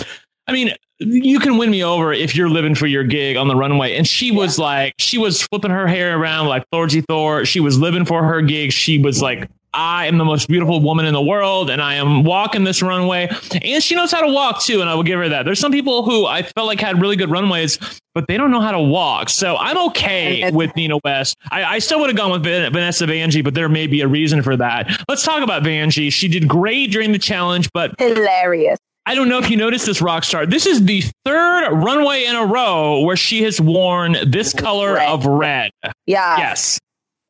I 0.47 0.53
mean, 0.53 0.71
you 0.99 1.39
can 1.39 1.57
win 1.57 1.69
me 1.69 1.83
over 1.83 2.11
if 2.11 2.35
you're 2.35 2.49
living 2.49 2.73
for 2.73 2.87
your 2.87 3.03
gig 3.03 3.37
on 3.37 3.47
the 3.47 3.55
runway. 3.55 3.95
And 3.95 4.07
she 4.07 4.31
was 4.31 4.57
like, 4.57 4.93
she 4.97 5.17
was 5.17 5.43
flipping 5.43 5.71
her 5.71 5.87
hair 5.87 6.17
around 6.17 6.47
like 6.47 6.63
Thorgy 6.73 7.03
Thor. 7.07 7.45
She 7.45 7.59
was 7.59 7.77
living 7.77 8.05
for 8.05 8.23
her 8.23 8.41
gig. 8.41 8.71
She 8.71 8.97
was 8.97 9.21
like 9.21 9.47
I 9.77 10.07
am 10.07 10.17
the 10.17 10.25
most 10.25 10.47
beautiful 10.47 10.81
woman 10.81 11.05
in 11.05 11.13
the 11.13 11.21
world 11.21 11.69
and 11.69 11.79
I 11.81 11.95
am 11.95 12.23
walking 12.23 12.63
this 12.63 12.81
runway. 12.81 13.29
And 13.61 13.83
she 13.83 13.93
knows 13.93 14.11
how 14.11 14.21
to 14.21 14.33
walk 14.33 14.63
too. 14.63 14.81
And 14.81 14.89
I 14.89 14.95
will 14.95 15.03
give 15.03 15.19
her 15.19 15.29
that. 15.29 15.45
There's 15.45 15.59
some 15.59 15.71
people 15.71 16.03
who 16.03 16.25
I 16.25 16.41
felt 16.41 16.65
like 16.65 16.79
had 16.79 16.99
really 16.99 17.15
good 17.15 17.29
runways, 17.29 17.77
but 18.15 18.27
they 18.27 18.37
don't 18.37 18.49
know 18.49 18.59
how 18.59 18.71
to 18.71 18.79
walk. 18.79 19.29
So 19.29 19.55
I'm 19.55 19.77
okay 19.89 20.49
with 20.51 20.75
Nina 20.75 20.97
West. 21.03 21.35
I, 21.51 21.63
I 21.63 21.79
still 21.79 21.99
would 21.99 22.09
have 22.09 22.17
gone 22.17 22.31
with 22.31 22.43
Vanessa 22.43 23.05
Vanjie, 23.05 23.43
but 23.43 23.53
there 23.53 23.69
may 23.69 23.85
be 23.85 24.01
a 24.01 24.07
reason 24.07 24.41
for 24.41 24.57
that. 24.57 24.89
Let's 25.07 25.23
talk 25.23 25.43
about 25.43 25.61
Vanjie. 25.61 26.11
She 26.11 26.27
did 26.27 26.47
great 26.47 26.91
during 26.91 27.11
the 27.11 27.19
challenge, 27.19 27.69
but 27.71 27.93
hilarious. 27.99 28.79
I 29.05 29.13
don't 29.13 29.29
know 29.29 29.37
if 29.37 29.49
you 29.49 29.57
noticed 29.57 29.85
this, 29.85 30.01
Rockstar. 30.01 30.49
This 30.49 30.65
is 30.65 30.83
the 30.83 31.03
third 31.23 31.71
runway 31.71 32.25
in 32.25 32.35
a 32.35 32.45
row 32.45 33.01
where 33.01 33.15
she 33.15 33.43
has 33.43 33.61
worn 33.61 34.17
this 34.25 34.53
color 34.53 34.95
red. 34.95 35.07
of 35.07 35.25
red. 35.25 35.71
Yeah. 36.07 36.37
Yes. 36.37 36.79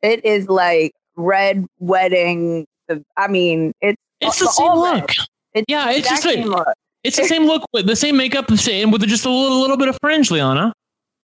It 0.02 0.24
is 0.24 0.48
like 0.48 0.92
red 1.18 1.66
wedding. 1.78 2.66
I 3.16 3.28
mean, 3.28 3.72
it's 3.82 4.00
it's 4.20 4.38
the 4.38 4.46
same 4.46 4.72
look. 4.72 5.10
It's 5.54 5.66
yeah, 5.68 5.90
it's 5.90 6.08
just 6.08 6.24
like 6.24 6.44
look. 6.44 6.68
it's 7.04 7.16
the 7.16 7.24
same 7.24 7.44
look 7.44 7.62
with 7.72 7.86
the 7.86 7.96
same 7.96 8.16
makeup, 8.16 8.46
the 8.46 8.56
same 8.56 8.90
with 8.90 9.06
just 9.06 9.26
a 9.26 9.30
little, 9.30 9.60
little 9.60 9.76
bit 9.76 9.88
of 9.88 9.98
fringe, 10.00 10.30
Liana. 10.30 10.72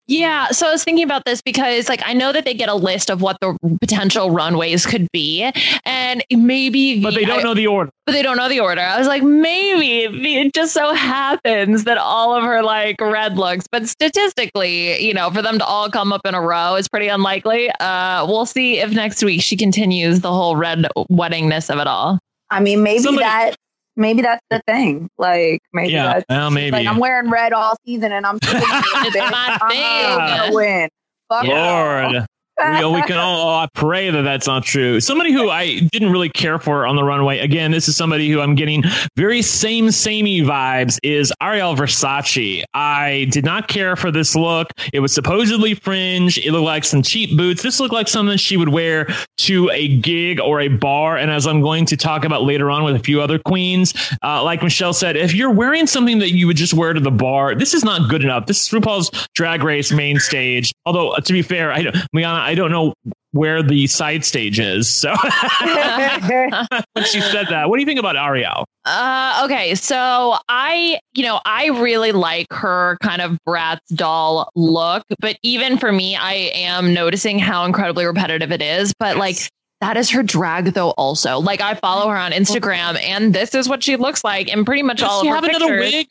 Yeah, 0.06 0.48
so 0.48 0.68
I 0.68 0.70
was 0.70 0.84
thinking 0.84 1.04
about 1.04 1.24
this 1.24 1.40
because 1.40 1.88
like 1.88 2.02
I 2.04 2.12
know 2.12 2.30
that 2.32 2.44
they 2.44 2.52
get 2.52 2.68
a 2.68 2.74
list 2.74 3.10
of 3.10 3.22
what 3.22 3.38
the 3.40 3.56
potential 3.80 4.30
runways 4.30 4.84
could 4.84 5.10
be 5.12 5.50
and 5.86 6.22
maybe 6.30 7.00
But 7.00 7.14
they 7.14 7.24
don't 7.24 7.40
I, 7.40 7.42
know 7.42 7.54
the 7.54 7.66
order. 7.66 7.90
But 8.04 8.12
they 8.12 8.22
don't 8.22 8.36
know 8.36 8.50
the 8.50 8.60
order. 8.60 8.82
I 8.82 8.98
was 8.98 9.06
like 9.06 9.22
maybe 9.22 10.36
it 10.36 10.52
just 10.52 10.74
so 10.74 10.92
happens 10.92 11.84
that 11.84 11.96
all 11.96 12.34
of 12.34 12.44
her 12.44 12.62
like 12.62 13.00
red 13.00 13.38
looks, 13.38 13.66
but 13.72 13.88
statistically, 13.88 15.02
you 15.02 15.14
know, 15.14 15.30
for 15.30 15.40
them 15.40 15.58
to 15.58 15.64
all 15.64 15.88
come 15.90 16.12
up 16.12 16.20
in 16.26 16.34
a 16.34 16.40
row 16.40 16.74
is 16.74 16.86
pretty 16.86 17.08
unlikely. 17.08 17.70
Uh 17.80 18.26
we'll 18.28 18.46
see 18.46 18.80
if 18.80 18.90
next 18.92 19.24
week 19.24 19.40
she 19.40 19.56
continues 19.56 20.20
the 20.20 20.32
whole 20.32 20.54
red 20.54 20.86
weddingness 21.10 21.70
of 21.70 21.78
it 21.78 21.86
all. 21.86 22.18
I 22.50 22.60
mean, 22.60 22.82
maybe 22.82 23.00
Somebody, 23.00 23.24
that 23.24 23.56
maybe 23.96 24.22
that's 24.22 24.44
the 24.50 24.60
thing. 24.66 25.10
Like 25.18 25.60
maybe 25.72 25.92
yeah, 25.92 26.14
that's 26.14 26.24
well, 26.28 26.50
maybe. 26.50 26.72
like 26.72 26.86
I'm 26.86 26.98
wearing 26.98 27.30
red 27.30 27.52
all 27.52 27.76
season 27.86 28.12
and 28.12 28.26
I'm 28.26 28.38
it's 28.42 29.16
my 29.16 29.58
thing. 29.70 30.18
gonna 30.18 30.54
win. 30.54 30.88
Fuck 31.28 31.44
Lord 31.46 32.26
we, 32.58 32.84
we 32.86 33.02
can 33.02 33.16
all, 33.18 33.48
oh, 33.48 33.54
I 33.54 33.68
pray 33.74 34.10
that 34.10 34.22
that's 34.22 34.46
not 34.46 34.64
true. 34.64 35.00
Somebody 35.00 35.32
who 35.32 35.50
I 35.50 35.80
didn't 35.80 36.10
really 36.10 36.28
care 36.28 36.58
for 36.58 36.86
on 36.86 36.96
the 36.96 37.04
runway. 37.04 37.38
Again, 37.38 37.70
this 37.70 37.88
is 37.88 37.96
somebody 37.96 38.30
who 38.30 38.40
I'm 38.40 38.54
getting 38.54 38.82
very 39.16 39.42
same 39.42 39.90
samey 39.90 40.40
vibes 40.40 40.98
is 41.02 41.32
Ariel 41.40 41.74
Versace. 41.74 42.62
I 42.74 43.26
did 43.30 43.44
not 43.44 43.68
care 43.68 43.96
for 43.96 44.10
this 44.10 44.36
look. 44.36 44.72
It 44.92 45.00
was 45.00 45.12
supposedly 45.12 45.74
fringe. 45.74 46.38
It 46.38 46.52
looked 46.52 46.64
like 46.64 46.84
some 46.84 47.02
cheap 47.02 47.36
boots. 47.36 47.62
This 47.62 47.80
looked 47.80 47.94
like 47.94 48.08
something 48.08 48.36
she 48.36 48.56
would 48.56 48.68
wear 48.68 49.08
to 49.38 49.70
a 49.70 49.96
gig 49.98 50.40
or 50.40 50.60
a 50.60 50.68
bar. 50.68 51.16
And 51.16 51.30
as 51.30 51.46
I'm 51.46 51.60
going 51.60 51.86
to 51.86 51.96
talk 51.96 52.24
about 52.24 52.44
later 52.44 52.70
on 52.70 52.84
with 52.84 52.94
a 52.94 53.00
few 53.00 53.20
other 53.20 53.38
queens, 53.38 53.94
uh, 54.22 54.42
like 54.44 54.62
Michelle 54.62 54.92
said, 54.92 55.16
if 55.16 55.34
you're 55.34 55.50
wearing 55.50 55.86
something 55.86 56.18
that 56.20 56.32
you 56.32 56.46
would 56.46 56.56
just 56.56 56.74
wear 56.74 56.92
to 56.92 57.00
the 57.00 57.10
bar, 57.10 57.54
this 57.54 57.74
is 57.74 57.84
not 57.84 58.08
good 58.08 58.22
enough. 58.22 58.46
This 58.46 58.66
is 58.66 58.68
RuPaul's 58.68 59.10
Drag 59.34 59.62
Race 59.62 59.90
main 59.92 60.18
stage. 60.18 60.72
Although 60.86 61.14
to 61.16 61.32
be 61.32 61.42
fair, 61.42 61.72
I 61.72 61.82
don't, 61.82 61.96
Liana, 62.12 62.43
I 62.44 62.54
don't 62.54 62.70
know 62.70 62.94
where 63.32 63.62
the 63.62 63.86
side 63.88 64.24
stage 64.24 64.60
is. 64.60 64.88
So 64.88 65.10
when 65.62 67.04
she 67.04 67.20
said 67.20 67.48
that, 67.50 67.68
what 67.68 67.76
do 67.76 67.80
you 67.80 67.86
think 67.86 67.98
about 67.98 68.16
Ariel? 68.16 68.64
Uh, 68.84 69.42
okay, 69.44 69.74
so 69.74 70.36
I, 70.48 71.00
you 71.14 71.24
know, 71.24 71.40
I 71.44 71.66
really 71.68 72.12
like 72.12 72.46
her 72.52 72.96
kind 73.02 73.20
of 73.20 73.36
Bratz 73.46 73.80
doll 73.94 74.50
look, 74.54 75.02
but 75.18 75.36
even 75.42 75.78
for 75.78 75.90
me, 75.90 76.14
I 76.14 76.50
am 76.54 76.94
noticing 76.94 77.40
how 77.40 77.64
incredibly 77.64 78.04
repetitive 78.04 78.52
it 78.52 78.62
is. 78.62 78.92
But 79.00 79.16
yes. 79.16 79.18
like 79.18 79.36
that 79.80 79.96
is 79.96 80.10
her 80.10 80.22
drag 80.22 80.72
though 80.72 80.90
also 80.90 81.38
like 81.40 81.60
i 81.60 81.74
follow 81.74 82.08
her 82.08 82.16
on 82.16 82.32
instagram 82.32 82.98
and 83.02 83.34
this 83.34 83.54
is 83.54 83.68
what 83.68 83.82
she 83.82 83.96
looks 83.96 84.24
like 84.24 84.48
in 84.48 84.64
pretty 84.64 84.82
much 84.82 84.98
Does 84.98 85.10
all 85.10 85.22
she 85.22 85.28
of 85.28 85.34
her 85.34 85.40
have 85.40 85.44
pictures. 85.44 85.62
another 85.62 85.78
wig 85.78 86.06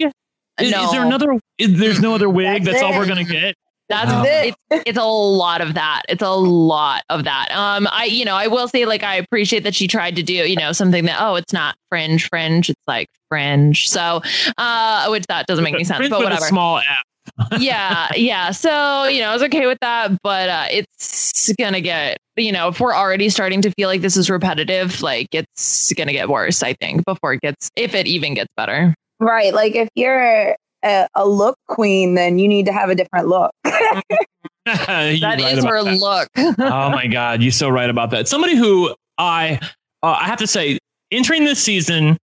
is, 0.60 0.72
no. 0.72 0.84
is 0.84 0.92
there 0.92 1.04
another 1.04 1.40
is, 1.58 1.80
there's 1.80 2.00
no 2.00 2.14
other 2.14 2.30
wig 2.30 2.66
that's, 2.66 2.82
that's 2.82 2.84
all 2.84 2.92
we're 3.00 3.08
gonna 3.08 3.24
get 3.24 3.56
that's 3.90 4.12
wow. 4.12 4.24
it. 4.26 4.56
It's, 4.70 4.84
it's 4.88 4.98
a 4.98 5.04
lot 5.04 5.62
of 5.62 5.74
that. 5.76 6.04
It's 6.10 6.24
a 6.24 6.30
lot 6.30 7.04
of 7.10 7.24
that. 7.26 7.52
Um, 7.52 7.88
I, 7.92 8.06
you 8.06 8.26
know, 8.26 8.36
I 8.36 8.48
will 8.48 8.68
say, 8.68 8.86
like, 8.86 9.04
I 9.04 9.16
appreciate 9.16 9.64
that 9.64 9.76
she 9.76 9.88
tried 9.88 10.16
to 10.16 10.24
do, 10.24 10.34
you 10.34 10.56
know, 10.56 10.72
something 10.72 11.06
that, 11.06 11.18
oh, 11.20 11.36
it's 11.36 11.54
not 11.54 11.76
fringe, 11.90 12.28
fringe. 12.30 12.70
It's 12.70 12.82
like 12.88 13.08
fringe. 13.30 13.90
So, 13.90 14.22
uh, 14.58 15.08
which 15.10 15.26
that 15.28 15.48
doesn't 15.48 15.64
make 15.64 15.74
any 15.74 15.84
sense, 15.84 15.98
fringe 15.98 16.12
but 16.12 16.24
whatever. 16.24 16.46
small 16.46 16.80
F. 16.80 16.86
yeah, 17.60 18.10
yeah. 18.16 18.52
So, 18.52 19.06
you 19.06 19.22
know, 19.22 19.30
I 19.30 19.34
was 19.34 19.44
okay 19.44 19.66
with 19.66 19.80
that, 19.82 20.12
but 20.24 20.50
uh, 20.50 20.66
it's 20.70 21.54
gonna 21.58 21.80
get, 21.80 22.18
you 22.36 22.52
know, 22.52 22.68
if 22.68 22.80
we're 22.80 22.94
already 22.94 23.30
starting 23.30 23.62
to 23.62 23.72
feel 23.72 23.88
like 23.88 24.02
this 24.02 24.18
is 24.18 24.30
repetitive, 24.30 25.02
like 25.02 25.28
it's 25.32 25.94
gonna 25.94 26.12
get 26.12 26.30
worse, 26.30 26.62
I 26.62 26.74
think, 26.74 27.06
before 27.06 27.34
it 27.34 27.42
gets, 27.42 27.70
if 27.78 27.96
it 27.96 28.08
even 28.08 28.34
gets 28.34 28.50
better. 28.58 28.94
Right. 29.20 29.54
Like 29.54 29.76
if 29.76 29.88
you're 29.96 30.56
a, 30.84 31.08
a 31.16 31.28
look 31.28 31.58
queen, 31.68 32.16
then 32.16 32.40
you 32.40 32.48
need 32.48 32.66
to 32.66 32.74
have 32.74 32.90
a 32.90 32.96
different 32.96 33.28
look. 33.28 33.52
that 34.66 35.20
right 35.22 35.58
is 35.58 35.64
her 35.64 35.84
that. 35.84 36.00
look. 36.00 36.30
oh 36.38 36.90
my 36.90 37.08
God, 37.08 37.42
you're 37.42 37.52
so 37.52 37.70
right 37.70 37.90
about 37.90 38.12
that. 38.12 38.28
Somebody 38.28 38.56
who 38.56 38.96
I 39.18 39.60
uh, 40.02 40.18
I 40.20 40.26
have 40.26 40.40
to 40.40 40.48
say 40.48 40.80
entering 41.12 41.44
this 41.44 41.62
season, 41.62 42.18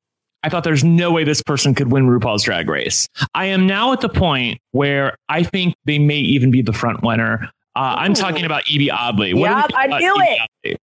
I 0.44 0.48
thought 0.48 0.62
there's 0.62 0.84
no 0.84 1.11
way 1.11 1.24
this 1.24 1.42
person 1.42 1.74
could 1.74 1.90
win 1.90 2.06
RuPaul's 2.06 2.44
Drag 2.44 2.68
Race. 2.68 3.09
I 3.34 3.46
am 3.46 3.66
now 3.66 3.92
at 3.92 4.00
the 4.00 4.09
point 4.09 4.61
where 4.70 5.16
I 5.28 5.42
think 5.42 5.74
they 5.84 5.98
may 5.98 6.18
even 6.18 6.52
be 6.52 6.62
the 6.62 6.72
front 6.72 7.02
winner. 7.02 7.50
Uh, 7.74 7.96
I'm 7.98 8.14
talking 8.14 8.44
about 8.44 8.64
Yvie 8.64 8.90
Oddly. 8.92 9.34
What 9.34 9.48
do 9.48 9.54
we 9.54 9.61
Yup, 9.61 9.66
think 9.66 9.78
I 9.78 9.98
knew 9.98 10.14
it. 10.16 10.78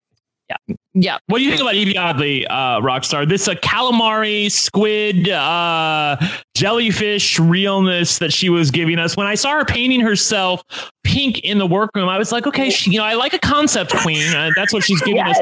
Oddly? 0.59 0.75
Yeah. 0.97 1.17
What 1.27 1.39
do 1.39 1.43
you 1.43 1.49
think 1.49 1.61
about 1.61 1.75
Yvie 1.75 1.97
Oddly, 1.97 2.47
uh, 2.47 2.79
Rockstar? 2.79 3.27
This 3.27 3.49
uh, 3.49 3.55
calamari, 3.55 4.49
squid, 4.49 5.29
uh, 5.29 6.15
jellyfish 6.55 7.37
realness 7.37 8.17
that 8.19 8.31
she 8.31 8.49
was 8.49 8.71
giving 8.71 8.97
us. 8.97 9.17
When 9.17 9.27
I 9.27 9.35
saw 9.35 9.51
her 9.51 9.65
painting 9.65 9.99
herself 9.99 10.63
pink 11.03 11.39
in 11.39 11.57
the 11.57 11.67
workroom, 11.67 12.07
I 12.07 12.17
was 12.17 12.31
like, 12.31 12.47
okay, 12.47 12.69
she, 12.69 12.91
you 12.91 12.99
know, 12.99 13.03
I 13.03 13.15
like 13.15 13.33
a 13.33 13.39
concept 13.39 13.91
queen. 13.91 14.33
Uh, 14.33 14.51
that's 14.55 14.71
what 14.71 14.85
she's 14.85 15.01
giving 15.01 15.21
us. 15.21 15.37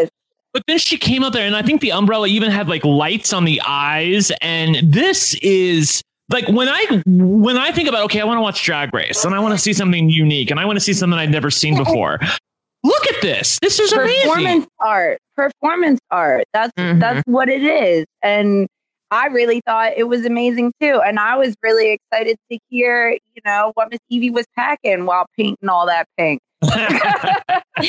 But 0.53 0.63
then 0.67 0.79
she 0.79 0.97
came 0.97 1.23
up 1.23 1.33
there, 1.33 1.45
and 1.45 1.55
I 1.55 1.61
think 1.61 1.81
the 1.81 1.91
umbrella 1.91 2.27
even 2.27 2.49
had 2.49 2.67
like 2.67 2.83
lights 2.83 3.31
on 3.31 3.45
the 3.45 3.61
eyes. 3.65 4.31
And 4.41 4.77
this 4.83 5.35
is 5.35 6.01
like 6.29 6.47
when 6.47 6.67
I 6.67 7.03
when 7.05 7.57
I 7.57 7.71
think 7.71 7.87
about 7.89 8.05
okay, 8.05 8.21
I 8.21 8.23
want 8.23 8.37
to 8.37 8.41
watch 8.41 8.63
Drag 8.63 8.93
Race, 8.93 9.23
and 9.23 9.35
I 9.35 9.39
want 9.39 9.53
to 9.53 9.57
see 9.57 9.73
something 9.73 10.09
unique, 10.09 10.51
and 10.51 10.59
I 10.59 10.65
want 10.65 10.77
to 10.77 10.79
see 10.79 10.93
something 10.93 11.17
I've 11.17 11.29
never 11.29 11.51
seen 11.51 11.77
before. 11.77 12.19
Look 12.83 13.07
at 13.07 13.21
this! 13.21 13.57
This 13.61 13.79
is 13.79 13.93
amazing. 13.93 14.21
performance 14.29 14.67
art 14.79 15.19
performance 15.35 15.99
art 16.11 16.43
that's 16.53 16.71
Mhm. 16.77 16.99
that's 16.99 17.23
what 17.25 17.49
it 17.49 17.63
is 17.63 18.05
and 18.21 18.67
i 19.09 19.27
really 19.27 19.61
thought 19.65 19.93
it 19.97 20.03
was 20.03 20.25
amazing 20.25 20.71
too 20.79 21.01
and 21.03 21.17
i 21.19 21.35
was 21.35 21.55
really 21.63 21.89
excited 21.91 22.37
to 22.51 22.59
hear 22.69 23.09
you 23.11 23.41
know 23.45 23.71
what 23.73 23.89
miss 23.89 23.99
Yvie 24.11 24.31
was 24.31 24.45
packing 24.55 25.05
while 25.07 25.25
painting 25.37 25.67
all 25.69 25.87
that 25.87 26.05
pink 26.17 26.39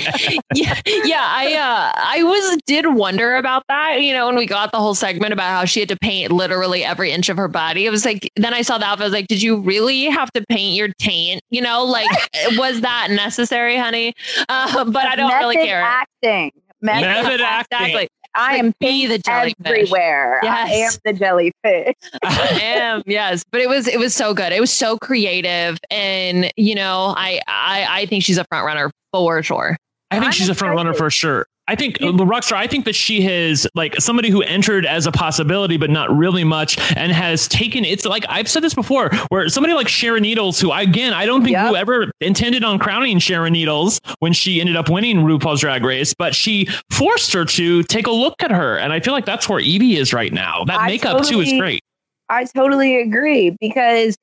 yeah, 0.54 0.80
yeah. 0.84 1.26
I 1.26 1.54
uh, 1.54 1.92
I 1.96 2.22
was 2.22 2.58
did 2.66 2.86
wonder 2.94 3.36
about 3.36 3.64
that. 3.68 4.02
You 4.02 4.12
know, 4.12 4.26
when 4.26 4.36
we 4.36 4.46
got 4.46 4.72
the 4.72 4.78
whole 4.78 4.94
segment 4.94 5.32
about 5.32 5.50
how 5.50 5.64
she 5.64 5.80
had 5.80 5.88
to 5.90 5.96
paint 5.96 6.32
literally 6.32 6.84
every 6.84 7.12
inch 7.12 7.28
of 7.28 7.36
her 7.36 7.48
body. 7.48 7.86
It 7.86 7.90
was 7.90 8.04
like 8.04 8.30
then 8.36 8.54
I 8.54 8.62
saw 8.62 8.78
the 8.78 8.86
outfit. 8.86 9.02
I 9.02 9.04
was 9.04 9.12
like, 9.12 9.28
did 9.28 9.42
you 9.42 9.60
really 9.60 10.06
have 10.06 10.30
to 10.32 10.44
paint 10.48 10.76
your 10.76 10.88
taint? 10.98 11.42
You 11.50 11.62
know, 11.62 11.84
like 11.84 12.08
was 12.52 12.80
that 12.80 13.10
necessary, 13.10 13.76
honey? 13.76 14.14
Uh, 14.48 14.84
but 14.84 15.06
I 15.06 15.16
don't 15.16 15.28
method 15.28 15.44
really 15.44 15.56
care. 15.56 15.82
acting 15.82 16.50
method, 16.84 17.06
Method 17.06 17.40
acting. 17.40 17.78
Exactly. 17.78 18.08
I 18.34 18.56
am 18.56 18.72
be 18.80 19.06
the 19.06 19.18
jellyfish. 19.18 19.54
everywhere 19.64 20.40
i 20.44 20.62
am 20.62 20.68
Yes. 20.68 21.00
the 21.04 21.12
jellyfish 21.12 21.94
I 22.22 22.60
am 22.62 23.02
yes, 23.06 23.44
but 23.50 23.60
it 23.60 23.68
was 23.68 23.86
it 23.88 23.98
was 23.98 24.14
so 24.14 24.34
good. 24.34 24.52
It 24.52 24.60
was 24.60 24.72
so 24.72 24.98
creative, 24.98 25.78
and 25.90 26.50
you 26.56 26.74
know, 26.74 27.14
I 27.16 27.40
I, 27.46 27.86
I 27.88 28.06
think 28.06 28.24
she's 28.24 28.38
a 28.38 28.44
front 28.44 28.64
runner 28.66 28.90
for 29.12 29.42
sure. 29.42 29.76
I 30.10 30.16
think 30.16 30.26
I'm 30.26 30.32
she's 30.32 30.48
a 30.48 30.54
front 30.54 30.74
runner 30.74 30.94
for 30.94 31.10
sure. 31.10 31.46
I 31.66 31.74
think 31.74 32.00
uh, 32.02 32.12
the 32.12 32.24
Rockstar. 32.24 32.56
I 32.56 32.66
think 32.66 32.84
that 32.84 32.94
she 32.94 33.22
has 33.22 33.66
like 33.74 33.94
somebody 33.98 34.28
who 34.28 34.42
entered 34.42 34.84
as 34.84 35.06
a 35.06 35.12
possibility, 35.12 35.76
but 35.78 35.88
not 35.88 36.14
really 36.14 36.44
much, 36.44 36.78
and 36.96 37.10
has 37.10 37.48
taken. 37.48 37.84
It's 37.84 38.04
like 38.04 38.24
I've 38.28 38.48
said 38.48 38.62
this 38.62 38.74
before, 38.74 39.08
where 39.30 39.48
somebody 39.48 39.72
like 39.72 39.88
Sharon 39.88 40.22
Needles, 40.22 40.60
who 40.60 40.70
again 40.72 41.14
I 41.14 41.24
don't 41.24 41.42
think 41.42 41.54
Yep. 41.54 41.68
whoever 41.68 42.10
intended 42.20 42.64
on 42.64 42.78
crowning 42.78 43.18
Sharon 43.18 43.52
Needles 43.54 44.00
when 44.18 44.32
she 44.32 44.60
ended 44.60 44.76
up 44.76 44.90
winning 44.90 45.18
RuPaul's 45.18 45.60
Drag 45.60 45.84
Race, 45.84 46.12
but 46.12 46.34
she 46.34 46.68
forced 46.90 47.32
her 47.32 47.44
to 47.44 47.82
take 47.84 48.06
a 48.06 48.12
look 48.12 48.34
at 48.42 48.50
her, 48.50 48.76
and 48.76 48.92
I 48.92 49.00
feel 49.00 49.14
like 49.14 49.24
that's 49.24 49.48
where 49.48 49.60
Yvie 49.60 49.96
is 49.96 50.12
right 50.12 50.32
now. 50.32 50.64
That 50.64 50.80
I 50.80 50.86
makeup 50.88 51.24
too 51.24 51.40
is 51.40 51.52
great. 51.58 51.80
I 52.28 52.44
totally 52.44 53.00
agree 53.00 53.56
because 53.60 54.16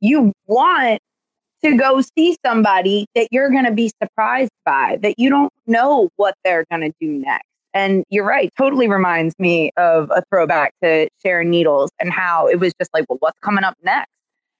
you 0.00 0.32
want 0.46 1.00
to 1.64 1.76
go 1.76 2.00
see 2.16 2.36
somebody 2.44 3.06
that 3.14 3.28
you're 3.30 3.50
going 3.50 3.64
to 3.64 3.72
be 3.72 3.90
surprised 4.02 4.50
by, 4.64 4.98
that 5.02 5.14
you 5.18 5.30
don't 5.30 5.52
know 5.66 6.08
what 6.16 6.34
they're 6.44 6.64
going 6.70 6.82
to 6.82 6.92
do 7.00 7.08
next. 7.08 7.44
And 7.74 8.04
you're 8.10 8.26
right, 8.26 8.50
totally 8.58 8.88
reminds 8.88 9.34
me 9.38 9.70
of 9.78 10.10
a 10.14 10.22
throwback 10.30 10.72
to 10.82 11.08
Sharon 11.24 11.48
Needles 11.50 11.90
and 11.98 12.12
how 12.12 12.46
it 12.46 12.60
was 12.60 12.72
just 12.78 12.92
like, 12.92 13.06
well, 13.08 13.16
what's 13.20 13.38
coming 13.40 13.64
up 13.64 13.74
next? 13.82 14.10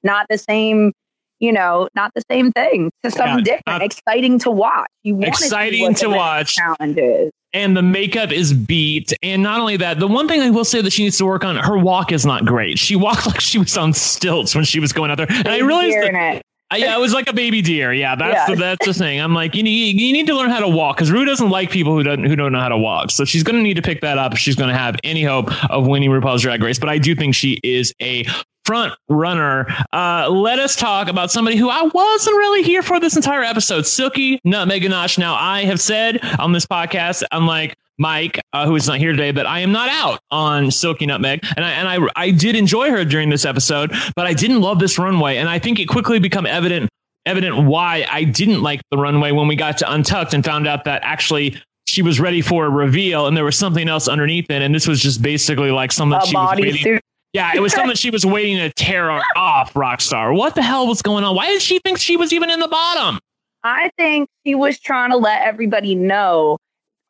Not 0.03 0.27
the 0.31 0.39
same, 0.39 0.93
you 1.39 1.53
know, 1.53 1.89
not 1.95 2.13
the 2.15 2.23
same 2.31 2.53
thing, 2.53 2.91
to 3.05 3.11
something 3.11 3.39
Yeah, 3.39 3.45
different, 3.45 3.67
not- 3.67 3.83
exciting 3.83 4.39
to 4.41 4.51
watch. 4.51 4.89
You 5.03 5.17
want 5.17 5.29
Exciting 5.29 5.95
to 5.97 6.07
watch. 6.09 6.57
Challenge 6.57 6.97
is. 6.99 7.31
and 7.53 7.77
the 7.77 7.83
makeup 7.83 8.33
is 8.33 8.55
beat. 8.55 9.13
And 9.23 9.43
not 9.43 9.61
only 9.61 9.77
that, 9.77 9.99
the 10.01 10.09
one 10.09 10.27
thing 10.27 10.41
I 10.41 10.49
will 10.49 10.65
say 10.65 10.81
that 10.81 10.93
she 10.93 11.03
needs 11.05 11.19
to 11.19 11.27
work 11.27 11.45
on, 11.45 11.57
her 11.57 11.77
walk 11.77 12.13
is 12.13 12.25
not 12.25 12.47
great. 12.47 12.79
She 12.79 12.97
walked 12.97 13.27
like 13.29 13.41
she 13.41 13.59
was 13.59 13.77
on 13.77 13.93
stilts 13.93 14.55
when 14.55 14.65
she 14.65 14.81
was 14.81 14.93
going 14.95 15.11
out 15.11 15.19
there. 15.19 15.27
And 15.31 15.49
I 15.49 15.59
realized 15.59 15.97
that 15.99 16.43
I, 16.73 16.77
yeah, 16.77 16.97
it 16.97 17.01
was 17.01 17.13
like 17.13 17.29
a 17.29 17.33
baby 17.33 17.63
deer. 17.63 17.93
Yeah, 17.93 18.15
that's 18.17 18.49
Yeah. 18.49 18.55
the, 18.55 18.61
that's 18.61 18.87
the 18.87 18.95
thing. 18.95 19.21
I'm 19.21 19.35
like, 19.35 19.55
you 19.55 19.63
need 19.63 20.01
you 20.01 20.13
need 20.13 20.27
to 20.27 20.35
learn 20.35 20.51
how 20.51 20.61
to 20.61 20.69
walk 20.69 20.97
because 20.97 21.11
Ru 21.11 21.25
doesn't 21.25 21.51
like 21.51 21.71
people 21.71 21.93
who 21.95 22.03
don't 22.03 22.25
who 22.25 22.35
don't 22.37 22.53
know 22.53 22.61
how 22.61 22.69
to 22.71 22.79
walk. 22.79 23.11
So 23.11 23.25
she's 23.25 23.43
going 23.43 23.57
to 23.57 23.63
need 23.63 23.75
to 23.75 23.83
pick 23.83 24.01
that 24.01 24.19
up. 24.19 24.33
if 24.33 24.39
She's 24.39 24.57
going 24.57 24.71
to 24.71 24.77
have 24.77 24.97
any 25.05 25.23
hope 25.23 25.51
of 25.71 25.87
winning 25.87 26.11
RuPaul's 26.11 26.43
Drag 26.43 26.63
Race. 26.63 26.79
But 26.79 26.89
I 26.89 26.99
do 26.99 27.15
think 27.15 27.35
she 27.35 27.61
is 27.63 27.93
a 28.01 28.25
front 28.65 28.95
runner. 29.09 29.67
Uh, 29.93 30.29
let 30.31 30.59
us 30.61 30.77
talk 30.77 31.09
about 31.09 31.31
somebody 31.31 31.57
who 31.57 31.69
I 31.69 31.83
wasn't 31.83 32.37
really 32.37 32.63
here 32.63 32.83
for 32.83 33.01
this 33.01 33.17
entire 33.17 33.43
episode. 33.43 33.87
Silky 33.87 34.39
Nutmeg 34.45 34.83
Ganache. 34.83 35.19
Now 35.19 35.35
I 35.35 35.65
have 35.65 35.81
said 35.81 36.21
on 36.39 36.53
this 36.53 36.65
podcast, 36.65 37.23
unlike 37.33 37.77
Mike, 38.03 38.41
uh, 38.53 38.67
who 38.67 38.75
is 38.77 38.87
not 38.87 38.99
here 38.99 39.13
today, 39.13 39.31
but 39.31 39.47
I 39.47 39.61
am 39.61 39.73
not 39.73 39.89
out 39.89 40.21
on 40.31 40.71
Silky 40.71 41.07
Nutmeg, 41.07 41.41
and 41.57 41.65
I 41.65 41.71
and 41.71 41.89
I 41.89 42.09
I 42.17 42.31
did 42.33 42.57
enjoy 42.57 42.91
her 42.91 43.05
during 43.05 43.31
this 43.31 43.45
episode, 43.45 43.93
but 44.17 44.27
I 44.27 44.35
didn't 44.35 44.61
love 44.61 44.81
this 44.81 44.99
runway, 44.99 45.37
and 45.39 45.49
I 45.49 45.59
think 45.59 45.79
it 45.79 45.87
quickly 45.87 46.19
become 46.19 46.45
evident 46.45 46.91
evident 47.25 47.65
why 47.65 48.05
I 48.11 48.25
didn't 48.25 48.63
like 48.63 48.81
the 48.91 48.99
runway 48.99 49.31
when 49.31 49.47
we 49.47 49.55
got 49.55 49.79
to 49.79 49.93
Untucked 49.93 50.35
and 50.35 50.45
found 50.45 50.67
out 50.67 50.83
that 50.85 51.03
actually 51.05 51.57
she 51.87 52.03
was 52.03 52.19
ready 52.19 52.41
for 52.41 52.67
a 52.67 52.69
reveal 52.69 53.29
and 53.29 53.37
there 53.37 53.45
was 53.45 53.57
something 53.57 53.89
else 53.89 54.09
underneath 54.09 54.51
it, 54.51 54.61
and 54.61 54.75
this 54.75 54.89
was 54.89 55.01
just 55.01 55.23
basically 55.23 55.71
like 55.71 55.93
something 55.93 56.21
A 56.21 56.27
she 56.27 56.37
was 56.37 56.59
waiting. 56.59 56.85
bodysuit. 56.85 57.01
Yeah, 57.33 57.53
it 57.55 57.61
was 57.61 57.73
something 57.73 57.97
she 57.97 58.11
was 58.11 58.27
waiting 58.27 58.59
to 58.59 58.71
tear 58.71 59.11
off. 59.11 59.73
Rockstar, 59.75 60.37
what 60.37 60.55
the 60.55 60.63
hell 60.63 60.87
was 60.87 61.01
going 61.01 61.25
on? 61.25 61.35
Why 61.35 61.47
did 61.47 61.63
she 61.63 61.79
think 61.79 61.99
she 61.99 62.17
was 62.17 62.33
even 62.33 62.51
in 62.51 62.61
the 62.61 62.69
bottom? 62.69 63.19
I 63.65 63.91
think 63.97 64.29
she 64.45 64.55
was 64.55 64.79
trying 64.81 65.11
to 65.13 65.17
let 65.17 65.43
everybody 65.43 65.95
know 65.95 66.59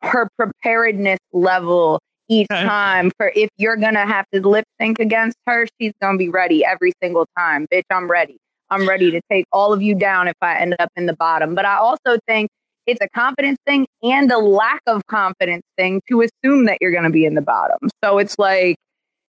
her 0.03 0.29
preparedness 0.37 1.19
level 1.31 1.99
each 2.29 2.47
Okay. 2.51 2.63
time 2.63 3.11
for 3.17 3.31
if 3.35 3.49
you're 3.57 3.75
gonna 3.75 4.05
have 4.05 4.25
to 4.33 4.41
lip 4.47 4.65
sync 4.79 4.99
against 4.99 5.37
her, 5.47 5.67
she's 5.79 5.93
gonna 6.01 6.17
be 6.17 6.29
ready 6.29 6.63
every 6.65 6.93
single 7.01 7.25
time. 7.37 7.67
Bitch, 7.71 7.83
I'm 7.89 8.09
ready. 8.09 8.37
I'm 8.69 8.87
ready 8.87 9.11
to 9.11 9.21
take 9.29 9.45
all 9.51 9.73
of 9.73 9.81
you 9.81 9.93
down 9.95 10.27
if 10.27 10.35
I 10.41 10.57
end 10.57 10.75
up 10.79 10.89
in 10.95 11.05
the 11.05 11.15
bottom. 11.15 11.53
But 11.55 11.65
I 11.65 11.75
also 11.77 12.17
think 12.27 12.49
it's 12.87 13.01
a 13.01 13.09
confidence 13.09 13.57
thing 13.65 13.85
and 14.01 14.31
a 14.31 14.37
lack 14.39 14.81
of 14.87 15.05
confidence 15.07 15.63
thing 15.77 16.01
to 16.09 16.21
assume 16.21 16.65
that 16.65 16.77
you're 16.81 16.91
gonna 16.93 17.09
be 17.09 17.25
in 17.25 17.35
the 17.35 17.41
bottom. 17.41 17.77
So 18.03 18.17
it's 18.17 18.37
like 18.39 18.77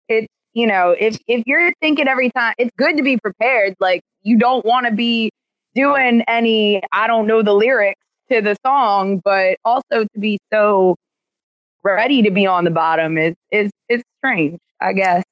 it's 0.07 0.27
you 0.53 0.67
know, 0.67 0.95
if 0.99 1.17
if 1.27 1.43
you're 1.47 1.73
thinking 1.81 2.07
every 2.07 2.29
time 2.31 2.53
it's 2.57 2.71
good 2.77 2.97
to 2.97 3.03
be 3.03 3.17
prepared, 3.17 3.75
like 3.79 4.01
you 4.21 4.37
don't 4.37 4.65
want 4.65 4.85
to 4.85 4.91
be 4.91 5.31
doing 5.75 6.23
any 6.27 6.81
I 6.91 7.07
don't 7.07 7.27
know 7.27 7.41
the 7.41 7.53
lyrics 7.53 7.99
to 8.33 8.41
the 8.41 8.55
song, 8.65 9.21
but 9.23 9.57
also 9.65 10.03
to 10.03 10.19
be 10.19 10.39
so 10.51 10.95
ready 11.83 12.21
to 12.23 12.31
be 12.31 12.45
on 12.47 12.63
the 12.63 12.71
bottom 12.71 13.17
is 13.17 13.35
is 13.51 13.71
is 13.89 14.03
strange, 14.19 14.59
I 14.81 14.93
guess. 14.93 15.23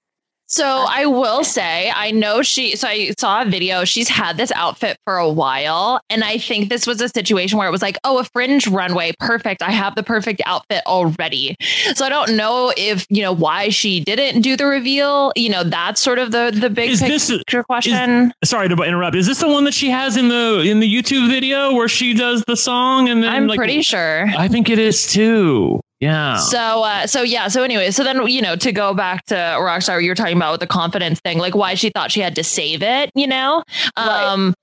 So 0.52 0.86
I 0.88 1.06
will 1.06 1.44
say, 1.46 1.92
I 1.96 2.12
know 2.12 2.42
she. 2.42 2.76
So 2.76 2.88
I 2.88 3.12
saw 3.18 3.42
a 3.42 3.46
video. 3.46 3.86
She's 3.86 4.10
had 4.10 4.36
this 4.38 4.52
outfit 4.52 4.98
for 5.06 5.16
a 5.18 5.30
while, 5.30 6.02
and 6.10 6.24
I 6.24 6.38
think 6.38 6.70
this 6.70 6.86
was 6.86 7.02
a 7.02 7.10
situation 7.10 7.58
where 7.58 7.68
it 7.68 7.72
was 7.72 7.82
like, 7.82 7.98
"Oh, 8.04 8.20
a 8.20 8.24
fringe 8.26 8.68
runway, 8.68 9.14
perfect. 9.20 9.62
I 9.64 9.72
have 9.72 9.96
the 9.96 10.04
perfect 10.04 10.42
outfit 10.46 10.84
already." 10.86 11.56
So 11.96 12.06
I 12.06 12.10
don't 12.10 12.36
know 12.36 12.74
if 12.78 13.06
you 13.10 13.22
know 13.22 13.34
why 13.34 13.70
she 13.70 14.02
didn't 14.02 14.42
do 14.42 14.56
the 14.58 14.66
reveal. 14.66 15.32
You 15.36 15.50
know, 15.50 15.64
that's 15.64 16.02
sort 16.02 16.20
of 16.20 16.32
the 16.32 16.52
the 16.54 16.70
big 16.70 16.92
Is 16.92 17.00
this- 17.00 17.30
picture 17.32 17.64
question. 17.64 18.34
Sorry 18.44 18.70
to 18.70 18.76
interrupt. 18.84 19.16
Is 19.16 19.28
this 19.28 19.40
the 19.40 19.48
one 19.48 19.64
that 19.64 19.74
she 19.74 19.90
has 19.90 20.18
in 20.18 20.28
the 20.28 20.62
in 20.66 20.80
the 20.80 20.94
YouTube 20.94 21.30
video 21.30 21.74
where 21.74 21.88
she 21.88 22.14
does 22.14 22.44
the 22.46 22.58
song 22.58 23.10
and 23.10 23.24
then 23.24 23.32
I'm 23.32 23.48
like, 23.48 23.58
pretty 23.58 23.82
sure. 23.82 24.28
I 24.38 24.48
think 24.48 24.70
it 24.70 24.80
is 24.80 25.08
too. 25.08 25.81
Yeah. 26.02 26.38
So, 26.38 26.84
uh, 26.84 27.06
so 27.08 27.22
yeah. 27.22 27.48
So 27.48 27.62
anyway, 27.64 27.92
so 27.92 28.04
then 28.04 28.28
you 28.28 28.42
know 28.42 28.56
to 28.58 28.72
go 28.72 28.94
back 28.94 29.24
to 29.28 29.36
Rockstar, 29.36 30.02
you 30.04 30.10
were 30.10 30.16
talking 30.16 30.36
about 30.36 30.52
with 30.54 30.60
the 30.62 30.68
confidence 30.68 31.20
thing, 31.22 31.38
like 31.38 31.56
why 31.56 31.76
she 31.76 31.90
thought 31.92 32.12
she 32.12 32.20
had 32.22 32.36
to 32.36 32.44
save 32.44 32.82
it. 32.84 33.12
You 33.16 33.28
know, 33.28 33.64
Right. 33.96 34.24
um, 34.26 34.54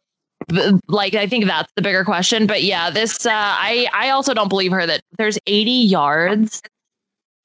b- 0.48 0.72
like 0.88 1.14
I 1.14 1.28
think 1.28 1.46
that's 1.46 1.72
the 1.76 1.82
bigger 1.82 2.04
question. 2.04 2.46
But 2.48 2.64
yeah, 2.64 2.90
this 2.90 3.24
uh, 3.24 3.30
I 3.32 3.86
I 3.94 4.10
also 4.10 4.34
don't 4.34 4.48
believe 4.48 4.72
her 4.72 4.84
that 4.84 5.00
there's 5.16 5.38
80 5.46 5.70
yards 5.70 6.60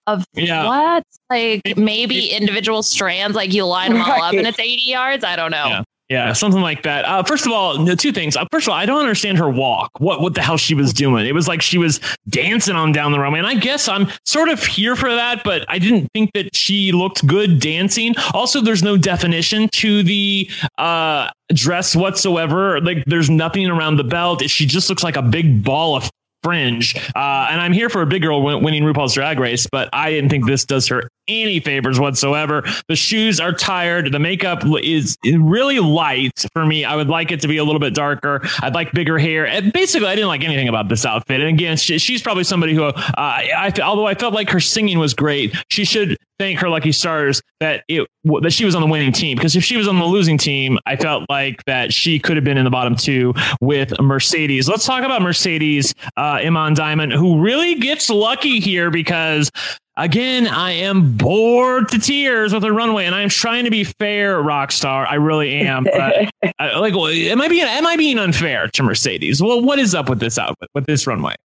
of 0.07 0.25
Yeah. 0.33 0.65
what 0.65 1.03
like 1.29 1.77
maybe 1.77 2.29
individual 2.31 2.81
strands, 2.83 3.35
like 3.35 3.53
you 3.53 3.63
line 3.65 3.93
them 3.93 4.01
all 4.01 4.23
up 4.23 4.33
and 4.33 4.47
it's 4.47 4.59
80 4.59 4.81
yards. 4.85 5.23
I 5.23 5.35
don't 5.35 5.51
know. 5.51 5.67
Yeah. 5.67 5.83
Yeah, 6.13 6.31
something 6.33 6.61
like 6.61 6.83
that. 6.83 7.05
Uh, 7.05 7.23
first 7.23 7.47
of 7.47 7.51
all, 7.51 7.79
no, 7.79 7.95
two 7.95 8.11
things. 8.11 8.37
Uh, 8.37 8.45
first 8.51 8.67
of 8.67 8.71
all, 8.71 8.77
I 8.77 8.85
don't 8.85 8.99
understand 8.99 9.39
her 9.39 9.49
walk. 9.49 9.89
What 9.97 10.21
what 10.21 10.35
the 10.35 10.43
hell 10.43 10.57
she 10.57 10.75
was 10.75 10.93
doing? 10.93 11.25
It 11.25 11.33
was 11.33 11.47
like 11.47 11.59
she 11.63 11.79
was 11.79 11.99
dancing 12.29 12.75
on 12.75 12.91
down 12.91 13.13
the 13.13 13.19
runway, 13.19 13.39
and 13.39 13.47
I 13.47 13.55
guess 13.55 13.87
I'm 13.87 14.07
sort 14.23 14.49
of 14.49 14.63
here 14.63 14.95
for 14.95 15.09
that. 15.09 15.43
But 15.43 15.65
I 15.69 15.79
didn't 15.79 16.09
think 16.13 16.29
that 16.35 16.55
she 16.55 16.91
looked 16.91 17.25
good 17.25 17.59
dancing. 17.59 18.13
Also, 18.31 18.61
there's 18.61 18.83
no 18.83 18.95
definition 18.95 19.69
to 19.69 20.03
the 20.03 20.47
uh, 20.77 21.31
dress 21.51 21.95
whatsoever. 21.95 22.79
Like, 22.79 23.03
there's 23.07 23.31
nothing 23.31 23.67
around 23.67 23.95
the 23.95 24.03
belt. 24.03 24.47
She 24.47 24.67
just 24.67 24.91
looks 24.91 25.01
like 25.01 25.15
a 25.15 25.23
big 25.23 25.63
ball 25.63 25.95
of 25.95 26.11
fringe. 26.43 26.95
Uh, 27.15 27.47
and 27.49 27.59
I'm 27.59 27.73
here 27.73 27.89
for 27.89 28.03
a 28.03 28.05
big 28.05 28.21
girl 28.21 28.43
win- 28.43 28.63
winning 28.63 28.83
RuPaul's 28.83 29.13
Drag 29.13 29.39
Race, 29.39 29.65
but 29.71 29.89
I 29.93 30.11
didn't 30.11 30.29
think 30.29 30.45
this 30.45 30.65
does 30.65 30.87
her 30.89 31.09
any 31.27 31.59
favors 31.59 31.99
whatsoever. 31.99 32.63
The 32.87 32.95
shoes 32.95 33.39
are 33.39 33.53
tired. 33.53 34.11
The 34.11 34.19
makeup 34.19 34.63
is 34.81 35.17
really 35.23 35.79
light 35.79 36.45
for 36.53 36.65
me. 36.65 36.85
I 36.85 36.95
would 36.95 37.09
like 37.09 37.31
it 37.31 37.41
to 37.41 37.47
be 37.47 37.57
a 37.57 37.63
little 37.63 37.79
bit 37.79 37.93
darker. 37.93 38.41
I'd 38.61 38.73
like 38.73 38.91
bigger 38.91 39.17
hair. 39.17 39.47
And 39.47 39.71
basically, 39.73 40.07
I 40.07 40.15
didn't 40.15 40.27
like 40.27 40.43
anything 40.43 40.67
about 40.67 40.89
this 40.89 41.05
outfit. 41.05 41.39
And 41.39 41.49
again, 41.49 41.77
she, 41.77 41.97
she's 41.97 42.21
probably 42.21 42.43
somebody 42.43 42.73
who, 42.73 42.83
uh, 42.83 42.93
I, 43.17 43.73
although 43.83 44.07
I 44.07 44.15
felt 44.15 44.33
like 44.33 44.49
her 44.49 44.59
singing 44.59 44.99
was 44.99 45.13
great, 45.13 45.55
she 45.69 45.85
should 45.85 46.17
thank 46.39 46.59
her 46.59 46.69
lucky 46.69 46.91
stars 46.91 47.41
that 47.59 47.83
it 47.87 48.07
that 48.41 48.51
she 48.51 48.65
was 48.65 48.75
on 48.75 48.81
the 48.81 48.87
winning 48.87 49.11
team. 49.11 49.37
Because 49.37 49.55
if 49.55 49.63
she 49.63 49.77
was 49.77 49.87
on 49.87 49.99
the 49.99 50.05
losing 50.05 50.37
team, 50.37 50.77
I 50.85 50.95
felt 50.95 51.25
like 51.29 51.63
that 51.65 51.93
she 51.93 52.19
could 52.19 52.37
have 52.37 52.43
been 52.43 52.57
in 52.57 52.63
the 52.63 52.69
bottom 52.69 52.95
two 52.95 53.33
with 53.61 53.93
Mercedes. 53.99 54.67
Let's 54.67 54.85
talk 54.85 55.03
about 55.03 55.21
Mercedes 55.21 55.93
uh, 56.17 56.39
Iman 56.43 56.73
Diamond, 56.73 57.13
who 57.13 57.41
really 57.41 57.75
gets 57.75 58.09
lucky 58.09 58.59
here 58.59 58.89
because 58.89 59.51
Again, 59.95 60.47
I 60.47 60.71
am 60.71 61.15
bored 61.17 61.89
to 61.89 61.99
tears 61.99 62.51
with 62.51 62.63
her 62.63 62.73
runway, 62.73 63.05
and 63.05 63.13
I'm 63.13 63.29
trying 63.29 63.65
to 63.65 63.69
be 63.69 63.83
fair, 63.83 64.41
Rockstar. 64.41 65.07
I 65.07 65.15
really 65.15 65.53
am. 65.61 65.83
But 65.83 66.31
I, 66.59 66.79
like, 66.79 66.95
am 66.95 67.41
I 67.41 67.47
being 67.47 67.67
am 67.67 67.85
I 67.85 67.95
being 67.95 68.17
unfair 68.17 68.69
to 68.69 68.83
Mercedes? 68.83 69.41
Well, 69.41 69.61
what 69.61 69.77
is 69.77 69.93
up 69.93 70.09
with 70.09 70.19
this 70.19 70.39
outfit 70.39 70.69
with 70.73 70.87
this 70.87 71.05
runway? 71.05 71.35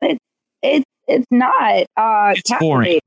It's 0.00 0.18
it's 0.62 0.84
it's 1.06 1.26
not. 1.30 1.84
Uh, 1.98 2.32
it's 2.34 2.50
boring. 2.58 3.00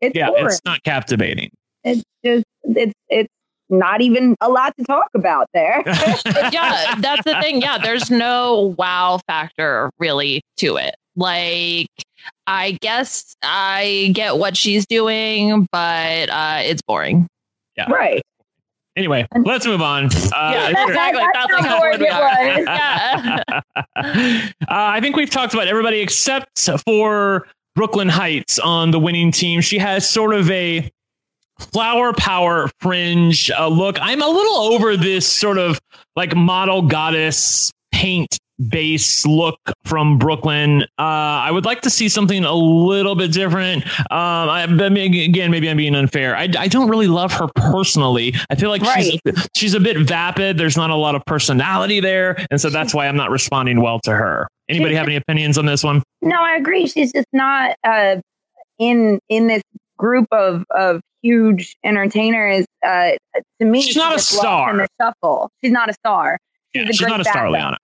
It's 0.00 0.16
yeah, 0.16 0.28
boring. 0.28 0.46
it's 0.46 0.60
not 0.64 0.82
captivating. 0.82 1.50
It's 1.84 2.02
just 2.24 2.44
it's 2.64 2.94
it's 3.08 3.32
not 3.70 4.00
even 4.00 4.34
a 4.40 4.48
lot 4.48 4.74
to 4.76 4.84
talk 4.84 5.08
about 5.14 5.46
there. 5.54 5.82
yeah, 5.86 6.96
that's 6.98 7.22
the 7.24 7.38
thing. 7.40 7.62
Yeah, 7.62 7.78
there's 7.78 8.10
no 8.10 8.74
wow 8.76 9.20
factor 9.28 9.90
really 10.00 10.42
to 10.56 10.78
it. 10.78 10.96
Like 11.14 11.86
I 12.48 12.78
guess 12.80 13.36
I 13.42 14.10
get 14.14 14.38
what 14.38 14.56
she's 14.56 14.86
doing, 14.86 15.68
but 15.70 16.30
uh, 16.30 16.60
it's 16.62 16.80
boring. 16.80 17.26
Yeah. 17.76 17.90
Right. 17.90 18.22
Anyway, 18.96 19.26
let's 19.44 19.66
move 19.66 19.82
on. 19.82 20.06
Uh, 20.06 20.50
yeah, 20.52 20.86
exactly. 20.86 21.22
That's, 21.32 21.52
that's 21.52 21.66
how 21.66 21.78
bored 21.78 22.00
it 22.00 22.10
was. 22.10 22.64
yeah. 23.96 24.48
uh, 24.62 24.66
I 24.68 25.00
think 25.00 25.14
we've 25.14 25.30
talked 25.30 25.52
about 25.52 25.68
everybody 25.68 26.00
except 26.00 26.68
for 26.84 27.46
Brooke 27.76 27.94
Lynn 27.94 28.08
Hytes 28.08 28.58
on 28.58 28.90
the 28.92 28.98
winning 28.98 29.30
team. 29.30 29.60
She 29.60 29.78
has 29.78 30.08
sort 30.08 30.34
of 30.34 30.50
a 30.50 30.90
flower 31.58 32.14
power 32.14 32.70
fringe 32.80 33.50
uh, 33.50 33.68
look. 33.68 33.98
I'm 34.00 34.22
a 34.22 34.28
little 34.28 34.56
over 34.56 34.96
this 34.96 35.30
sort 35.30 35.58
of 35.58 35.78
like 36.16 36.34
model 36.34 36.82
goddess 36.82 37.70
paint 37.92 38.38
base 38.68 39.24
look 39.24 39.58
from 39.84 40.18
Brooke 40.18 40.44
Lynn. 40.44 40.82
Uh, 40.98 41.02
I 41.02 41.50
would 41.50 41.64
like 41.64 41.82
to 41.82 41.90
see 41.90 42.08
something 42.08 42.44
a 42.44 42.54
little 42.54 43.14
bit 43.14 43.32
different. 43.32 43.86
Um, 43.86 44.48
I, 44.50 44.62
again, 44.62 45.50
maybe 45.50 45.70
I'm 45.70 45.76
being 45.76 45.94
unfair. 45.94 46.36
I, 46.36 46.48
I 46.58 46.68
don't 46.68 46.88
really 46.88 47.06
love 47.06 47.32
her 47.34 47.48
personally. 47.54 48.34
I 48.50 48.56
feel 48.56 48.70
like 48.70 48.82
right. 48.82 49.04
she's 49.04 49.48
she's 49.56 49.74
a 49.74 49.80
bit 49.80 49.98
vapid. 49.98 50.58
There's 50.58 50.76
not 50.76 50.90
a 50.90 50.96
lot 50.96 51.14
of 51.14 51.24
personality 51.24 52.00
there, 52.00 52.36
and 52.50 52.60
so 52.60 52.70
that's 52.70 52.94
why 52.94 53.06
I'm 53.06 53.16
not 53.16 53.30
responding 53.30 53.80
well 53.80 54.00
to 54.00 54.12
her. 54.12 54.48
Anybody 54.68 54.94
have 54.94 55.06
any 55.06 55.16
opinions 55.16 55.56
on 55.56 55.66
this 55.66 55.82
one? 55.82 56.02
No, 56.20 56.42
I 56.42 56.56
agree. 56.56 56.86
She's 56.86 57.12
just 57.12 57.28
not 57.32 57.76
uh, 57.84 58.16
in 58.78 59.18
in 59.28 59.46
this 59.46 59.62
group 59.96 60.26
of 60.32 60.64
of 60.70 61.00
huge 61.22 61.76
entertainers. 61.84 62.66
Uh, 62.84 63.12
to 63.60 63.64
me, 63.64 63.80
she's, 63.80 63.88
she's 63.88 63.96
not 63.96 64.16
a 64.16 64.18
star. 64.18 64.70
In 64.70 64.76
the 64.78 64.88
shuffle, 65.00 65.50
she's 65.62 65.72
not 65.72 65.88
a 65.88 65.94
star. 65.94 66.38
She's, 66.74 66.84
yeah, 66.84 66.90
she's 66.90 67.08
not 67.08 67.20
a 67.20 67.24
star, 67.24 67.50
Liana 67.50 67.78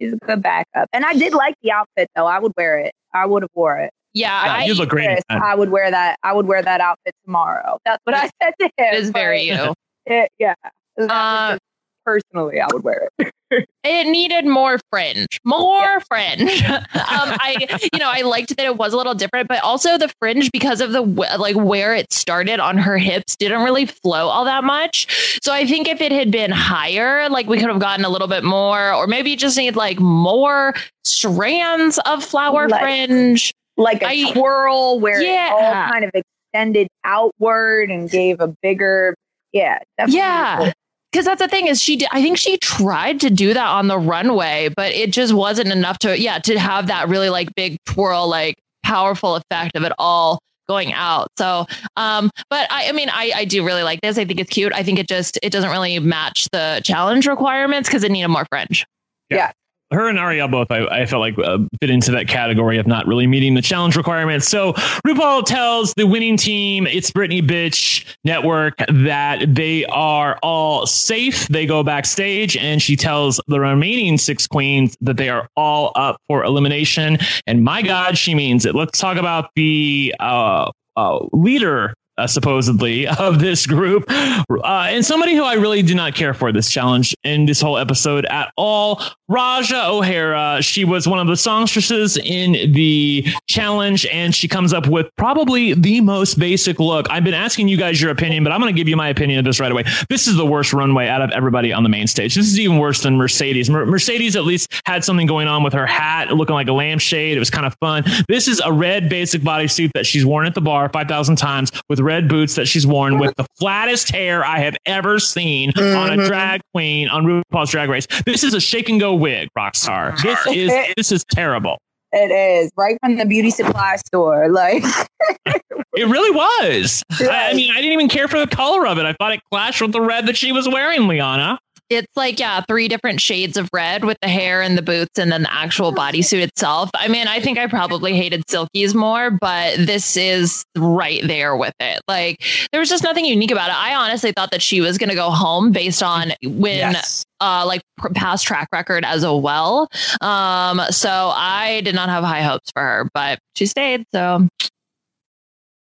she's 0.00 0.12
a 0.12 0.16
good 0.16 0.42
backup. 0.42 0.88
And 0.92 1.04
I 1.04 1.14
did 1.14 1.34
like 1.34 1.54
the 1.62 1.72
outfit 1.72 2.08
though. 2.14 2.26
I 2.26 2.38
would 2.38 2.52
wear 2.56 2.78
it. 2.78 2.92
I 3.14 3.26
would 3.26 3.42
have 3.42 3.50
wore 3.54 3.78
it. 3.78 3.92
Yeah, 4.14 4.44
yeah 4.44 4.52
I, 4.54 4.64
you 4.64 4.74
look 4.74 4.88
great. 4.88 5.22
I 5.28 5.54
would 5.54 5.70
wear 5.70 5.90
that. 5.90 6.18
I 6.22 6.32
would 6.32 6.46
wear 6.46 6.62
that 6.62 6.80
outfit 6.80 7.14
tomorrow. 7.24 7.78
That's 7.84 8.00
what 8.04 8.14
I 8.14 8.30
said 8.42 8.54
to 8.60 8.64
him. 8.64 8.70
It 8.78 8.94
is 8.94 9.10
very 9.10 9.42
you. 9.42 9.74
It, 10.08 10.30
yeah. 10.38 10.54
Uh, 10.96 11.58
personally, 12.04 12.60
I 12.60 12.68
would 12.72 12.84
wear 12.84 13.10
it. 13.18 13.32
it 13.50 14.06
needed 14.06 14.46
more 14.46 14.78
fringe, 14.90 15.40
more 15.44 15.80
yeah. 15.80 15.98
fringe. 16.08 16.62
um, 16.70 16.82
I, 16.94 17.78
you 17.92 17.98
know, 17.98 18.10
I 18.10 18.22
liked 18.22 18.56
that 18.56 18.64
it 18.64 18.76
was 18.76 18.92
a 18.92 18.96
little 18.96 19.14
different, 19.14 19.48
but 19.48 19.62
also 19.62 19.98
the 19.98 20.12
fringe 20.20 20.50
because 20.50 20.80
of 20.80 20.92
the 20.92 21.02
like 21.02 21.56
where 21.56 21.94
it 21.94 22.12
started 22.12 22.60
on 22.60 22.78
her 22.78 22.98
hips 22.98 23.36
didn't 23.36 23.62
really 23.62 23.86
flow 23.86 24.28
all 24.28 24.44
that 24.44 24.64
much. 24.64 25.38
So 25.42 25.52
I 25.52 25.66
think 25.66 25.88
if 25.88 26.00
it 26.00 26.12
had 26.12 26.30
been 26.30 26.50
higher, 26.50 27.28
like 27.28 27.46
we 27.46 27.58
could 27.58 27.68
have 27.68 27.80
gotten 27.80 28.04
a 28.04 28.08
little 28.08 28.28
bit 28.28 28.44
more, 28.44 28.92
or 28.92 29.06
maybe 29.06 29.30
you 29.30 29.36
just 29.36 29.56
need 29.56 29.76
like 29.76 30.00
more 30.00 30.74
strands 31.04 31.98
of 32.06 32.24
flower 32.24 32.68
like, 32.68 32.82
fringe, 32.82 33.54
like 33.76 34.02
a 34.02 34.08
I, 34.08 34.32
twirl 34.32 35.00
where 35.00 35.22
yeah. 35.22 35.48
it 35.48 35.52
all 35.52 35.90
kind 35.90 36.04
of 36.04 36.10
extended 36.14 36.88
outward 37.04 37.90
and 37.90 38.10
gave 38.10 38.40
a 38.40 38.48
bigger, 38.48 39.14
yeah, 39.52 39.78
yeah 40.08 40.72
because 41.12 41.24
that's 41.24 41.40
the 41.40 41.48
thing 41.48 41.66
is 41.66 41.82
she 41.82 41.96
did, 41.96 42.08
I 42.12 42.22
think 42.22 42.38
she 42.38 42.58
tried 42.58 43.20
to 43.20 43.30
do 43.30 43.54
that 43.54 43.66
on 43.66 43.88
the 43.88 43.98
runway, 43.98 44.68
but 44.76 44.92
it 44.92 45.12
just 45.12 45.32
wasn't 45.32 45.72
enough 45.72 45.98
to 46.00 46.18
yeah 46.18 46.38
to 46.40 46.58
have 46.58 46.88
that 46.88 47.08
really 47.08 47.30
like 47.30 47.54
big 47.54 47.78
twirl 47.86 48.28
like 48.28 48.56
powerful 48.82 49.36
effect 49.36 49.76
of 49.76 49.82
it 49.82 49.92
all 49.98 50.38
going 50.68 50.92
out. 50.92 51.28
So, 51.38 51.66
um, 51.96 52.30
but 52.50 52.70
I, 52.70 52.88
I 52.88 52.92
mean, 52.92 53.08
I, 53.08 53.32
I 53.34 53.44
do 53.44 53.64
really 53.64 53.82
like 53.82 54.00
this. 54.00 54.18
I 54.18 54.24
think 54.24 54.40
it's 54.40 54.50
cute. 54.50 54.72
I 54.74 54.82
think 54.82 54.98
it 54.98 55.08
just 55.08 55.38
it 55.42 55.50
doesn't 55.50 55.70
really 55.70 55.98
match 55.98 56.48
the 56.52 56.80
challenge 56.84 57.26
requirements 57.26 57.88
because 57.88 58.04
it 58.04 58.10
needed 58.10 58.28
more 58.28 58.46
fringe. 58.50 58.84
Yeah. 59.30 59.36
yeah 59.36 59.52
her 59.90 60.08
and 60.08 60.18
Ariel 60.18 60.48
both, 60.48 60.70
I, 60.70 60.86
I 60.86 61.06
felt 61.06 61.20
like 61.20 61.38
uh, 61.38 61.58
fit 61.80 61.90
into 61.90 62.10
that 62.12 62.28
category 62.28 62.78
of 62.78 62.86
not 62.86 63.06
really 63.06 63.26
meeting 63.26 63.54
the 63.54 63.62
challenge 63.62 63.96
requirements. 63.96 64.48
So 64.48 64.72
RuPaul 65.06 65.44
tells 65.44 65.94
the 65.94 66.06
winning 66.06 66.36
team, 66.36 66.86
it's 66.86 67.10
Britney 67.10 67.40
Bitch 67.40 68.16
Network, 68.24 68.78
that 68.88 69.54
they 69.54 69.84
are 69.86 70.38
all 70.42 70.86
safe. 70.86 71.46
They 71.48 71.66
go 71.66 71.82
backstage, 71.82 72.56
and 72.56 72.82
she 72.82 72.96
tells 72.96 73.40
the 73.46 73.60
remaining 73.60 74.18
six 74.18 74.46
queens 74.46 74.96
that 75.00 75.16
they 75.16 75.28
are 75.28 75.48
all 75.56 75.92
up 75.94 76.20
for 76.26 76.44
elimination. 76.44 77.18
And 77.46 77.62
my 77.62 77.82
God, 77.82 78.18
she 78.18 78.34
means 78.34 78.66
it. 78.66 78.74
Let's 78.74 78.98
talk 78.98 79.16
about 79.16 79.50
the 79.54 80.14
uh, 80.18 80.70
uh, 80.96 81.26
leader 81.32 81.94
uh, 82.18 82.26
supposedly 82.26 83.06
of 83.18 83.38
this 83.38 83.66
group, 83.66 84.04
uh, 84.08 84.86
and 84.88 85.04
somebody 85.04 85.34
who 85.34 85.44
I 85.44 85.54
really 85.54 85.82
do 85.82 85.94
not 85.94 86.14
care 86.14 86.34
for 86.34 86.52
this 86.52 86.70
challenge 86.70 87.14
in 87.24 87.46
this 87.46 87.60
whole 87.60 87.78
episode 87.78 88.26
at 88.26 88.52
all. 88.56 89.02
Ra'Jah 89.30 89.88
O'Hara. 89.88 90.62
She 90.62 90.84
was 90.84 91.08
one 91.08 91.18
of 91.18 91.26
the 91.26 91.36
songstresses 91.36 92.16
in 92.16 92.72
the 92.72 93.26
challenge, 93.48 94.06
and 94.06 94.34
she 94.34 94.46
comes 94.46 94.72
up 94.72 94.86
with 94.86 95.08
probably 95.16 95.74
the 95.74 96.00
most 96.00 96.38
basic 96.38 96.78
look. 96.78 97.10
I've 97.10 97.24
been 97.24 97.34
asking 97.34 97.66
you 97.66 97.76
guys 97.76 98.00
your 98.00 98.12
opinion, 98.12 98.44
but 98.44 98.52
I'm 98.52 98.60
going 98.60 98.72
to 98.72 98.78
give 98.78 98.88
you 98.88 98.96
my 98.96 99.08
opinion 99.08 99.40
of 99.40 99.44
this 99.44 99.58
right 99.58 99.72
away. 99.72 99.84
This 100.08 100.28
is 100.28 100.36
the 100.36 100.46
worst 100.46 100.72
runway 100.72 101.08
out 101.08 101.22
of 101.22 101.30
everybody 101.32 101.72
on 101.72 101.82
the 101.82 101.88
main 101.88 102.06
stage. 102.06 102.36
This 102.36 102.46
is 102.46 102.60
even 102.60 102.78
worse 102.78 103.02
than 103.02 103.16
Mercedes. 103.16 103.68
Mer- 103.68 103.86
Mercedes 103.86 104.36
at 104.36 104.44
least 104.44 104.72
had 104.86 105.04
something 105.04 105.26
going 105.26 105.48
on 105.48 105.64
with 105.64 105.72
her 105.72 105.86
hat 105.86 106.28
looking 106.30 106.54
like 106.54 106.68
a 106.68 106.72
lampshade. 106.72 107.36
It 107.36 107.40
was 107.40 107.50
kind 107.50 107.66
of 107.66 107.74
fun. 107.80 108.04
This 108.28 108.46
is 108.46 108.60
a 108.64 108.72
red 108.72 109.08
basic 109.08 109.42
bodysuit 109.42 109.90
that 109.94 110.06
she's 110.06 110.24
worn 110.24 110.46
at 110.46 110.54
the 110.54 110.60
bar 110.60 110.88
5,000 110.88 111.36
times 111.36 111.72
with 111.88 111.98
red 112.06 112.28
boots 112.28 112.54
that 112.54 112.66
she's 112.66 112.86
worn 112.86 113.18
with 113.18 113.34
the 113.36 113.44
flattest 113.58 114.10
hair 114.10 114.44
I 114.44 114.60
have 114.60 114.76
ever 114.86 115.18
seen 115.18 115.72
mm-hmm. 115.72 115.98
on 115.98 116.12
a 116.12 116.16
mm-hmm. 116.16 116.28
drag 116.28 116.60
queen 116.72 117.08
on 117.08 117.24
RuPaul's 117.24 117.70
Drag 117.70 117.90
Race. 117.90 118.06
This 118.24 118.44
is 118.44 118.54
a 118.54 118.60
shake 118.60 118.88
and 118.88 119.00
go 119.00 119.12
wig, 119.14 119.48
Rockstar. 119.58 120.16
This 120.22 120.38
is 120.46 120.94
this 120.96 121.12
is 121.12 121.24
terrible. 121.24 121.78
It 122.12 122.30
is 122.30 122.70
right 122.76 122.96
from 123.02 123.16
the 123.16 123.26
beauty 123.26 123.50
supply 123.50 123.96
store. 123.96 124.48
Like 124.48 124.84
it 125.44 126.06
really 126.06 126.30
was. 126.30 127.02
I, 127.20 127.50
I 127.50 127.54
mean, 127.54 127.72
I 127.72 127.76
didn't 127.76 127.92
even 127.92 128.08
care 128.08 128.28
for 128.28 128.38
the 128.38 128.46
color 128.46 128.86
of 128.86 128.98
it. 128.98 129.04
I 129.04 129.12
thought 129.14 129.32
it 129.32 129.40
clashed 129.52 129.82
with 129.82 129.92
the 129.92 130.00
red 130.00 130.26
that 130.26 130.36
she 130.36 130.52
was 130.52 130.68
wearing, 130.68 131.08
Liana. 131.08 131.58
It's 131.88 132.16
like, 132.16 132.40
yeah, 132.40 132.62
three 132.68 132.88
different 132.88 133.20
shades 133.20 133.56
of 133.56 133.68
red 133.72 134.04
with 134.04 134.18
the 134.20 134.28
hair 134.28 134.62
and 134.62 134.76
the 134.76 134.82
boots 134.82 135.18
and 135.18 135.30
then 135.30 135.42
the 135.42 135.52
actual 135.52 135.92
bodysuit 135.92 136.42
itself. 136.42 136.90
I 136.94 137.08
mean, 137.08 137.28
I 137.28 137.40
think 137.40 137.58
I 137.58 137.66
probably 137.66 138.14
hated 138.14 138.42
Silky's 138.48 138.94
more, 138.94 139.30
but 139.30 139.76
this 139.78 140.16
is 140.16 140.64
right 140.76 141.20
there 141.24 141.56
with 141.56 141.74
it. 141.78 142.00
Like, 142.08 142.42
there 142.72 142.80
was 142.80 142.88
just 142.88 143.04
nothing 143.04 143.24
unique 143.24 143.50
about 143.50 143.68
it. 143.68 143.76
I 143.76 143.94
honestly 143.94 144.32
thought 144.32 144.50
that 144.50 144.62
she 144.62 144.80
was 144.80 144.98
going 144.98 145.10
to 145.10 145.14
go 145.14 145.30
home 145.30 145.72
based 145.72 146.02
on 146.02 146.32
when. 146.42 146.78
Yes. 146.78 147.24
Uh, 147.38 147.64
like 147.66 147.82
past 148.14 148.46
track 148.46 148.66
record 148.72 149.04
as 149.04 149.22
well. 149.22 149.88
Um, 150.22 150.80
so 150.88 151.10
I 151.10 151.82
did 151.84 151.94
not 151.94 152.08
have 152.08 152.24
high 152.24 152.40
hopes 152.40 152.70
for 152.72 152.80
her, 152.80 153.10
but 153.12 153.38
she 153.54 153.66
stayed. 153.66 154.06
So 154.14 154.48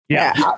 yeah. 0.09 0.33
yeah. 0.37 0.51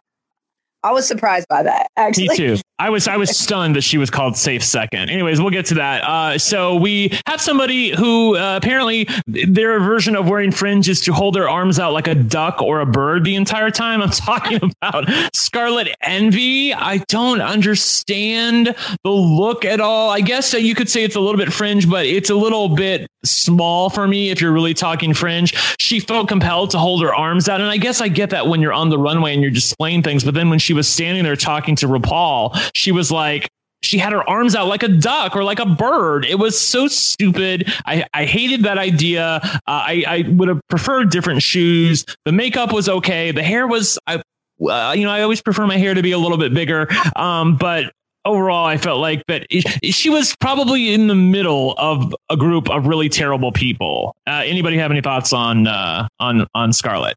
I 0.84 0.92
was 0.92 1.08
surprised 1.08 1.46
by 1.48 1.62
that. 1.62 1.90
Actually, 1.96 2.30
me 2.30 2.38
too. 2.38 2.58
I 2.80 2.90
was 2.90 3.10
I 3.10 3.18
was 3.18 3.38
stunned 3.38 3.76
that 3.76 3.82
she 3.82 3.98
was 3.98 4.10
called 4.10 4.38
safe 4.38 4.64
second. 4.64 5.10
Anyways, 5.10 5.42
we'll 5.42 5.50
get 5.50 5.66
to 5.68 5.76
that. 5.76 6.04
Uh, 6.04 6.38
so 6.38 6.76
we 6.76 7.12
have 7.26 7.42
somebody 7.42 7.90
who 7.90 8.38
uh, 8.38 8.56
apparently 8.56 9.06
their 9.28 9.80
version 9.82 10.16
of 10.16 10.30
wearing 10.30 10.52
fringe 10.52 10.88
is 10.88 11.02
to 11.02 11.14
hold 11.14 11.36
their 11.36 11.50
arms 11.50 11.78
out 11.78 11.92
like 11.92 12.08
a 12.08 12.16
duck 12.16 12.62
or 12.62 12.80
a 12.80 12.86
bird 12.86 13.26
the 13.26 13.36
entire 13.36 13.70
time. 13.70 14.02
I'm 14.02 14.10
talking 14.10 14.60
about 14.82 15.10
Scarlet 15.34 15.94
Envy. 16.02 16.74
I 16.74 17.00
don't 17.10 17.42
understand 17.42 18.74
the 19.04 19.12
look 19.12 19.66
at 19.66 19.82
all. 19.82 20.10
I 20.10 20.22
guess 20.22 20.54
you 20.54 20.74
could 20.74 20.90
say 20.90 21.04
it's 21.04 21.18
a 21.18 21.20
little 21.20 21.38
bit 21.38 21.52
fringe, 21.52 21.90
but 21.90 22.06
it's 22.06 22.30
a 22.30 22.36
little 22.36 22.70
bit 22.70 23.10
small 23.26 23.90
for 23.90 24.08
me 24.08 24.30
if 24.30 24.40
you're 24.40 24.54
really 24.54 24.74
talking 24.74 25.14
fringe. 25.14 25.54
She 25.80 26.00
felt 26.00 26.30
compelled 26.30 26.70
to 26.72 26.78
hold 26.78 27.04
her 27.04 27.14
arms 27.14 27.50
out, 27.50 27.60
and 27.60 27.70
I 27.70 27.76
guess 27.76 28.00
I 28.00 28.08
get 28.08 28.30
that 28.30 28.48
when 28.48 28.62
you're 28.62 28.72
on 28.72 28.88
the 28.88 28.98
runway 28.98 29.34
and 29.34 29.42
you're 29.42 29.52
displaying 29.52 30.02
things. 30.02 30.24
But 30.24 30.34
then 30.34 30.50
when 30.50 30.60
she 30.60 30.74
was 30.74 30.88
standing 30.88 31.26
there 31.26 31.36
talking 31.36 31.76
to 31.78 31.88
RuPaul 31.88 32.69
she 32.74 32.92
was 32.92 33.12
like, 33.12 33.50
she 33.82 33.98
had 33.98 34.12
her 34.12 34.28
arms 34.30 34.56
out 34.56 34.68
like 34.68 34.84
a 34.84 34.90
duck 34.90 35.36
or 35.36 35.44
like 35.44 35.60
a 35.60 35.66
bird. 35.66 36.26
It 36.26 36.38
was 36.38 36.60
so 36.60 36.88
stupid. 36.88 37.72
I, 37.86 38.06
I 38.14 38.26
hated 38.26 38.64
that 38.64 38.78
idea. 38.78 39.40
Uh, 39.44 39.60
I, 39.68 40.04
I 40.08 40.26
would 40.30 40.50
have 40.50 40.60
preferred 40.68 41.12
different 41.12 41.42
shoes. 41.42 42.06
The 42.26 42.32
makeup 42.32 42.74
was 42.74 42.90
okay. 42.90 43.32
The 43.32 43.44
hair 43.44 43.68
was, 43.68 43.98
I, 44.06 44.22
uh, 44.70 44.94
you 44.98 45.06
know, 45.06 45.12
I 45.12 45.22
always 45.22 45.42
prefer 45.42 45.66
my 45.66 45.78
hair 45.78 45.94
to 45.94 46.02
be 46.02 46.12
a 46.12 46.18
little 46.18 46.38
bit 46.38 46.54
bigger. 46.54 46.88
Um, 47.16 47.56
but 47.56 47.94
overall, 48.26 48.66
I 48.66 48.78
felt 48.78 49.00
like 49.00 49.24
that 49.28 49.48
she 49.84 50.10
was 50.10 50.36
probably 50.42 50.94
in 50.94 51.08
the 51.08 51.16
middle 51.16 51.74
of 51.78 52.14
a 52.30 52.36
group 52.36 52.70
of 52.70 52.86
really 52.86 53.08
terrible 53.08 53.54
people. 53.54 54.16
Uh, 54.28 54.44
anybody 54.46 54.78
have 54.78 54.92
any 54.92 55.02
thoughts 55.02 55.32
on 55.32 55.68
uh, 55.68 56.08
on 56.20 56.46
on 56.54 56.74
Scarlet? 56.74 57.16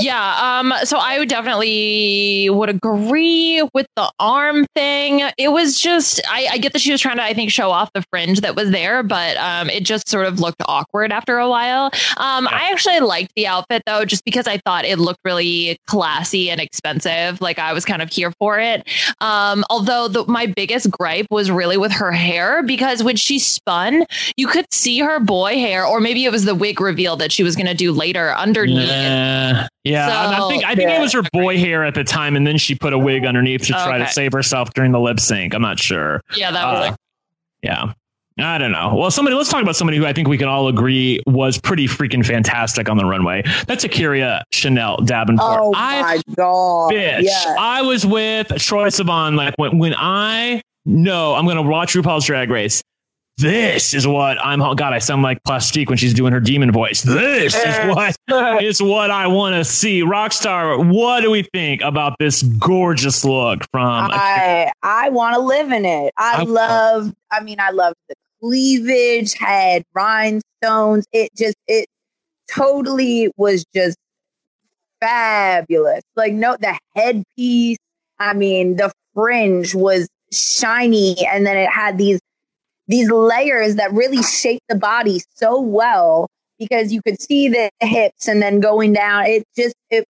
Yeah, 0.00 0.58
um, 0.58 0.72
so 0.84 0.96
I 0.98 1.18
would 1.18 1.28
definitely 1.28 2.48
would 2.50 2.70
agree 2.70 3.62
with 3.74 3.86
the 3.94 4.10
arm 4.18 4.64
thing. 4.74 5.28
It 5.36 5.48
was 5.48 5.78
just 5.78 6.20
I, 6.26 6.48
I, 6.52 6.58
get 6.58 6.72
that 6.72 6.80
she 6.80 6.92
was 6.92 7.00
trying 7.00 7.16
to, 7.16 7.22
I 7.22 7.34
think, 7.34 7.50
show 7.50 7.70
off 7.70 7.90
the 7.92 8.02
fringe 8.10 8.40
that 8.40 8.56
was 8.56 8.70
there, 8.70 9.02
but 9.02 9.36
um, 9.36 9.68
it 9.68 9.84
just 9.84 10.08
sort 10.08 10.26
of 10.26 10.40
looked 10.40 10.62
awkward 10.66 11.12
after 11.12 11.38
a 11.38 11.48
while. 11.48 11.86
Um, 12.16 12.48
I 12.48 12.70
actually 12.72 13.00
liked 13.00 13.32
the 13.36 13.46
outfit 13.46 13.82
though, 13.86 14.04
just 14.06 14.24
because 14.24 14.46
I 14.46 14.58
thought 14.58 14.86
it 14.86 14.98
looked 14.98 15.20
really 15.24 15.78
classy 15.86 16.50
and 16.50 16.60
expensive. 16.60 17.40
Like 17.42 17.58
I 17.58 17.74
was 17.74 17.84
kind 17.84 18.00
of 18.00 18.10
here 18.10 18.32
for 18.38 18.58
it. 18.58 18.88
Um, 19.20 19.62
although 19.68 20.08
the, 20.08 20.24
my 20.26 20.46
biggest 20.46 20.90
gripe 20.90 21.26
was 21.30 21.50
really 21.50 21.76
with 21.76 21.92
her 21.92 22.12
hair 22.12 22.62
because 22.62 23.02
when 23.02 23.16
she 23.16 23.38
spun, 23.38 24.06
you 24.36 24.46
could 24.46 24.72
see 24.72 25.00
her 25.00 25.20
boy 25.20 25.54
hair, 25.54 25.84
or 25.84 26.00
maybe 26.00 26.24
it 26.24 26.32
was 26.32 26.46
the 26.46 26.54
wig 26.54 26.80
reveal 26.80 27.16
that 27.16 27.30
she 27.30 27.42
was 27.42 27.56
going 27.56 27.66
to 27.66 27.74
do 27.74 27.92
later 27.92 28.32
underneath. 28.32 28.88
Yeah. 28.88 29.17
Yeah, 29.84 30.08
so, 30.08 30.44
I 30.44 30.48
think 30.48 30.64
I 30.64 30.74
think 30.74 30.90
yeah. 30.90 30.98
it 30.98 31.00
was 31.00 31.12
her 31.12 31.22
boy 31.32 31.58
hair 31.58 31.84
at 31.84 31.94
the 31.94 32.04
time, 32.04 32.36
and 32.36 32.46
then 32.46 32.58
she 32.58 32.74
put 32.74 32.92
a 32.92 32.98
wig 32.98 33.24
underneath 33.24 33.62
to 33.62 33.72
try 33.72 33.96
okay. 33.96 34.06
to 34.06 34.12
save 34.12 34.32
herself 34.32 34.74
during 34.74 34.92
the 34.92 35.00
lip 35.00 35.20
sync. 35.20 35.54
I'm 35.54 35.62
not 35.62 35.78
sure. 35.78 36.22
Yeah, 36.36 36.50
that 36.50 36.66
was 36.66 36.76
uh, 36.76 36.80
like. 36.90 36.96
Yeah. 37.62 37.92
I 38.40 38.58
don't 38.58 38.70
know. 38.70 38.94
Well, 38.94 39.10
somebody, 39.10 39.34
let's 39.34 39.50
talk 39.50 39.62
about 39.62 39.74
somebody 39.74 39.98
who 39.98 40.06
I 40.06 40.12
think 40.12 40.28
we 40.28 40.38
can 40.38 40.46
all 40.46 40.68
agree 40.68 41.20
was 41.26 41.58
pretty 41.58 41.88
freaking 41.88 42.24
fantastic 42.24 42.88
on 42.88 42.96
the 42.96 43.04
runway. 43.04 43.42
That's 43.66 43.84
A'keria 43.84 44.42
Chanel 44.52 44.98
Davenport. 44.98 45.58
Oh 45.60 45.72
my 45.72 45.78
I, 45.80 46.22
god, 46.36 46.92
bitch! 46.92 47.22
Yes. 47.22 47.46
I 47.58 47.82
was 47.82 48.06
with 48.06 48.48
Troye 48.48 48.88
Sivan. 48.88 49.34
Like 49.34 49.54
when 49.56 49.78
when 49.78 49.94
I 49.96 50.62
know 50.84 51.34
I'm 51.34 51.46
going 51.46 51.56
to 51.56 51.62
watch 51.62 51.94
RuPaul's 51.94 52.26
Drag 52.26 52.48
Race, 52.48 52.80
this 53.38 53.94
is 53.94 54.04
what 54.04 54.36
I'm. 54.44 54.60
Oh, 54.60 54.74
God, 54.74 54.92
I 54.92 54.98
sound 54.98 55.22
like 55.22 55.42
Plastique 55.44 55.88
when 55.88 55.96
she's 55.96 56.12
doing 56.12 56.32
her 56.32 56.40
demon 56.40 56.72
voice. 56.72 57.02
This 57.02 57.54
is 57.54 57.64
eh. 57.64 57.88
what 57.88 58.16
is 58.62 58.82
what 58.82 59.12
I 59.12 59.28
want 59.28 59.54
to 59.54 59.64
see. 59.64 60.02
Rockstar, 60.02 60.92
what 60.92 61.20
do 61.20 61.30
we 61.30 61.44
think 61.54 61.80
about 61.82 62.18
this 62.18 62.42
gorgeous 62.42 63.24
look 63.24 63.62
from? 63.70 64.10
I 64.10 64.72
I 64.82 65.10
want 65.10 65.36
to 65.36 65.40
live 65.40 65.70
in 65.70 65.84
it. 65.84 66.12
I, 66.16 66.40
I 66.40 66.42
love. 66.42 67.14
I 67.30 67.40
mean, 67.40 67.60
I 67.60 67.70
love 67.70 67.94
the 68.08 68.16
cleavage, 68.40 69.34
had 69.34 69.84
rhinestones. 69.94 71.06
It 71.12 71.30
just 71.36 71.56
it 71.68 71.86
totally 72.50 73.30
was 73.36 73.64
just 73.72 73.96
fabulous. 75.00 76.02
Like 76.16 76.32
no, 76.32 76.56
the 76.58 76.76
headpiece. 76.96 77.78
I 78.18 78.32
mean, 78.34 78.76
the 78.76 78.90
fringe 79.14 79.76
was 79.76 80.08
shiny, 80.32 81.24
and 81.24 81.46
then 81.46 81.56
it 81.56 81.70
had 81.70 81.98
these 81.98 82.18
these 82.88 83.10
layers 83.10 83.76
that 83.76 83.92
really 83.92 84.22
shape 84.22 84.62
the 84.68 84.74
body 84.74 85.22
so 85.36 85.60
well 85.60 86.28
because 86.58 86.92
you 86.92 87.00
could 87.02 87.20
see 87.20 87.48
the 87.48 87.70
hips 87.80 88.26
and 88.26 88.42
then 88.42 88.60
going 88.60 88.92
down. 88.92 89.26
It 89.26 89.44
just, 89.56 89.74
it, 89.90 90.04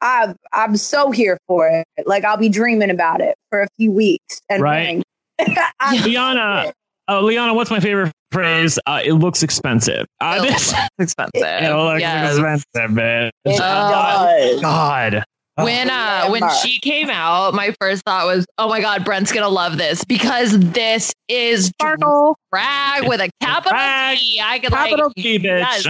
i 0.00 0.34
I'm 0.52 0.76
so 0.76 1.10
here 1.10 1.38
for 1.46 1.68
it. 1.68 1.86
Like 2.06 2.24
I'll 2.24 2.36
be 2.36 2.50
dreaming 2.50 2.90
about 2.90 3.20
it 3.20 3.36
for 3.48 3.62
a 3.62 3.68
few 3.78 3.90
weeks. 3.90 4.40
And 4.50 4.62
right. 4.62 5.02
Liana, 6.04 6.72
uh, 7.08 7.20
Liana, 7.20 7.54
what's 7.54 7.70
my 7.70 7.80
favorite 7.80 8.12
phrase? 8.30 8.78
Uh, 8.86 9.00
it 9.04 9.14
looks 9.14 9.42
expensive. 9.42 10.06
Uh, 10.20 10.36
it 10.38 10.50
looks 10.50 10.74
expensive. 10.98 11.32
It 11.34 11.74
looks 11.74 12.00
yes. 12.00 12.36
expensive, 12.36 12.94
man. 12.94 13.30
It 13.44 13.60
oh, 13.60 14.60
God. 14.60 15.24
Oh, 15.56 15.64
when 15.64 15.88
uh 15.88 16.28
when 16.30 16.42
she 16.62 16.80
came 16.80 17.10
out, 17.10 17.54
my 17.54 17.72
first 17.80 18.02
thought 18.04 18.26
was, 18.26 18.44
"Oh 18.58 18.68
my 18.68 18.80
god, 18.80 19.04
Brent's 19.04 19.30
gonna 19.30 19.48
love 19.48 19.78
this 19.78 20.04
because 20.04 20.58
this 20.58 21.12
is 21.28 21.66
Sparkle 21.66 22.36
drag 22.52 23.08
with 23.08 23.20
a 23.20 23.30
capital 23.40 23.70
drag, 23.70 24.18
T. 24.18 24.40
I 24.42 24.58
could 24.58 24.72
capital 24.72 25.06
like 25.06 25.14
T, 25.16 25.38
bitch. 25.38 25.60
Yes, 25.84 25.86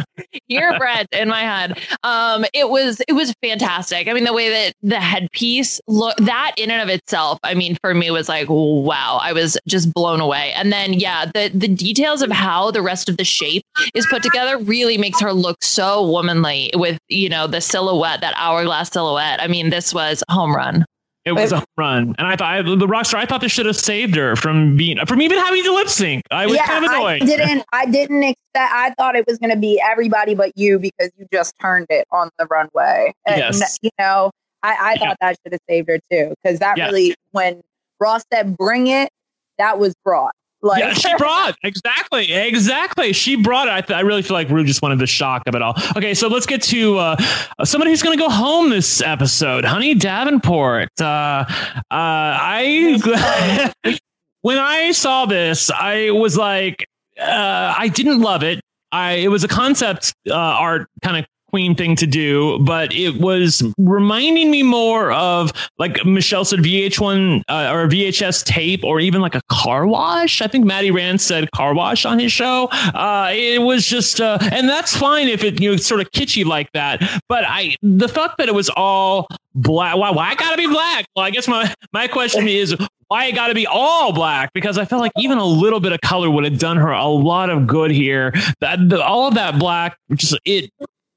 hear 0.49 0.79
Brent 0.79 1.09
in 1.13 1.29
my 1.29 1.41
head. 1.41 1.79
Um, 2.03 2.45
it 2.53 2.69
was 2.69 3.01
it 3.09 3.15
was 3.15 3.33
fantastic. 3.43 4.07
I 4.07 4.13
mean, 4.13 4.25
the 4.25 4.35
way 4.35 4.51
that 4.51 4.75
the 4.83 5.01
headpiece 5.01 5.81
look 5.89 6.17
that 6.19 6.53
in 6.59 6.71
and 6.71 6.83
of 6.83 6.95
itself, 6.95 7.39
I 7.43 7.55
mean, 7.55 7.79
for 7.81 7.95
me 7.95 8.11
was 8.11 8.29
like, 8.29 8.49
wow, 8.51 9.19
I 9.23 9.33
was 9.33 9.57
just 9.67 9.93
blown 9.95 10.21
away. 10.21 10.53
And 10.53 10.71
then 10.71 10.93
yeah, 10.93 11.25
the 11.25 11.51
the 11.55 11.69
details 11.69 12.21
of 12.21 12.31
how 12.31 12.71
the 12.71 12.83
rest 12.83 13.09
of 13.09 13.17
the 13.17 13.25
shape 13.25 13.63
is 13.95 14.07
put 14.07 14.23
together 14.23 14.59
really 14.59 14.99
makes 14.99 15.21
her 15.21 15.33
look 15.33 15.57
so 15.63 16.07
womanly 16.07 16.71
with 16.75 16.99
you 17.09 17.31
know 17.31 17.47
the 17.47 17.63
silhouette, 17.63 18.21
that 18.21 18.35
hourglass 18.37 18.91
silhouette. 18.91 19.43
I 19.43 19.47
mean 19.47 19.54
mean, 19.55 19.71
this 19.71 19.95
was 19.95 20.23
a 20.29 20.33
home 20.33 20.55
run. 20.55 20.85
It 21.25 21.33
was 21.33 21.53
a 21.53 21.57
home 21.57 21.65
run, 21.79 22.15
and 22.19 22.27
I 22.27 22.37
thought 22.37 22.53
I, 22.53 22.61
the 22.61 22.87
rockstar. 22.87 23.15
I 23.15 23.25
thought 23.25 23.41
this 23.41 23.53
should 23.53 23.65
have 23.65 23.77
saved 23.77 24.15
her 24.15 24.37
from 24.37 24.77
being 24.77 24.99
from 25.07 25.23
even 25.23 25.39
having 25.39 25.63
to 25.63 25.73
lip 25.73 25.89
sync. 25.89 26.23
I 26.31 26.45
was 26.45 26.57
yeah, 26.57 26.67
kind 26.67 26.85
of 26.85 26.91
annoyed. 26.91 27.23
I 27.23 27.25
didn't. 27.25 27.65
I 27.73 27.87
didn't 27.87 28.23
expect. 28.25 28.39
I 28.73 28.93
thought 28.99 29.17
it 29.17 29.27
was 29.27 29.39
going 29.39 29.51
to 29.51 29.57
be 29.57 29.81
everybody 29.83 30.35
but 30.35 30.53
you 30.57 30.79
because 30.79 31.11
you 31.17 31.27
just 31.33 31.55
turned 31.61 31.87
it 31.89 32.07
on 32.11 32.29
the 32.39 32.47
runway. 32.47 33.15
And, 33.27 33.39
yes. 33.39 33.79
You 33.81 33.91
know, 33.99 34.33
I, 34.63 34.77
I 34.81 34.97
thought 34.97 35.09
yeah. 35.09 35.15
that 35.21 35.37
should 35.43 35.53
have 35.53 35.61
saved 35.69 35.89
her 35.89 35.99
too 36.11 36.35
because 36.43 36.59
that 36.59 36.77
yes. 36.77 36.91
really 36.91 37.15
when 37.31 37.63
Ross 38.01 38.23
said 38.31 38.57
bring 38.59 38.89
it, 38.89 39.09
that 39.57 39.79
was 39.79 39.95
brought. 40.05 40.35
Like, 40.65 40.81
yeah, 40.81 40.95
she 40.95 41.15
brought 41.19 41.57
exactly, 41.63 42.33
exactly. 42.33 43.13
She 43.13 43.37
brought 43.37 43.69
it. 43.69 43.73
I, 43.73 43.81
th- 43.83 43.97
I 43.97 44.01
really 44.01 44.23
feel 44.23 44.33
like 44.33 44.49
Ru 44.49 44.65
just 44.65 44.81
wanted 44.81 44.99
the 44.99 45.07
shock 45.07 45.43
of 45.47 45.55
it 45.55 45.61
all. 45.61 45.75
Okay, 45.95 46.15
so 46.15 46.29
let's 46.29 46.47
get 46.47 46.63
to 46.63 46.97
uh, 46.99 47.17
somebody 47.65 47.91
who's 47.91 48.03
going 48.03 48.17
to 48.17 48.23
go 48.25 48.31
home 48.31 48.71
this 48.71 49.03
episode, 49.03 49.67
Honey 49.67 49.95
Davenport. 49.95 50.89
Uh, 50.99 51.45
uh, 51.45 51.85
I 51.91 53.71
when 54.41 54.57
I 54.57 54.93
saw 54.93 55.27
this, 55.27 55.71
I 55.71 56.11
was 56.13 56.39
like, 56.39 56.87
uh, 57.21 57.75
I 57.77 57.89
didn't 57.89 58.21
love 58.21 58.43
it. 58.43 58.61
I 58.91 59.13
it 59.17 59.29
was 59.29 59.45
a 59.45 59.49
concept 59.49 60.15
uh, 60.31 60.35
art 60.35 60.89
kind 61.03 61.19
of 61.19 61.27
queen 61.55 61.77
thing 61.77 61.95
to 61.95 62.05
do, 62.05 62.59
but 62.59 62.93
it 62.93 63.21
was 63.21 63.63
reminding 63.79 64.51
me 64.51 64.65
more 64.65 65.13
of 65.13 65.53
like 65.79 66.05
Michelle 66.05 66.45
said 66.45 66.59
VH1 66.59 67.43
uh, 67.49 67.71
or 67.73 67.87
VHS 67.87 68.43
tape 68.43 68.83
or 68.83 68.99
even 68.99 69.21
like 69.21 69.37
a 69.37 69.41
car 69.49 69.87
wash. 69.87 70.43
I 70.43 70.49
think 70.49 70.65
Maddie 70.65 70.91
Rand 70.91 71.21
said 71.21 71.49
car 71.53 71.73
wash 71.73 72.05
on 72.05 72.19
his 72.19 72.33
show. 72.33 72.65
Uh, 72.73 73.31
it 73.33 73.63
was 73.63 73.87
just, 73.87 74.21
uh, 74.21 74.37
and 74.51 74.69
that's 74.69 74.97
fine 74.97 75.29
if 75.29 75.45
it 75.45 75.61
you 75.61 75.71
know 75.71 75.77
sort 75.77 76.01
of 76.01 76.11
kitschy 76.11 76.45
like 76.45 76.73
that. 76.73 77.01
But 77.29 77.45
I 77.47 77.77
the 77.85 78.09
fact 78.09 78.39
that 78.39 78.49
it 78.49 78.55
was 78.55 78.69
all 78.71 79.29
black. 79.55 79.97
Why, 79.97 80.11
why 80.11 80.35
gotta 80.35 80.57
be 80.57 80.67
black? 80.67 81.07
Well, 81.15 81.25
I 81.25 81.31
guess 81.31 81.47
my 81.47 81.73
my 81.93 82.09
question 82.09 82.49
is 82.49 82.75
why 83.07 83.27
it 83.27 83.35
got 83.37 83.49
to 83.49 83.55
be 83.55 83.67
all 83.67 84.13
black 84.13 84.53
because 84.55 84.79
I 84.79 84.85
felt 84.85 85.01
like 85.01 85.13
even 85.17 85.39
a 85.39 85.45
little 85.45 85.79
bit 85.79 85.93
of 85.93 86.01
color 86.01 86.31
would 86.31 86.45
have 86.45 86.59
done 86.59 86.79
her 86.79 86.91
a 86.91 87.07
lot 87.07 87.51
of 87.51 87.67
good 87.67 87.93
here. 87.93 88.33
That 88.61 88.89
the, 88.89 89.01
all 89.03 89.29
of 89.29 89.35
that 89.35 89.59
black, 89.59 89.97
just 90.17 90.37
it 90.45 90.71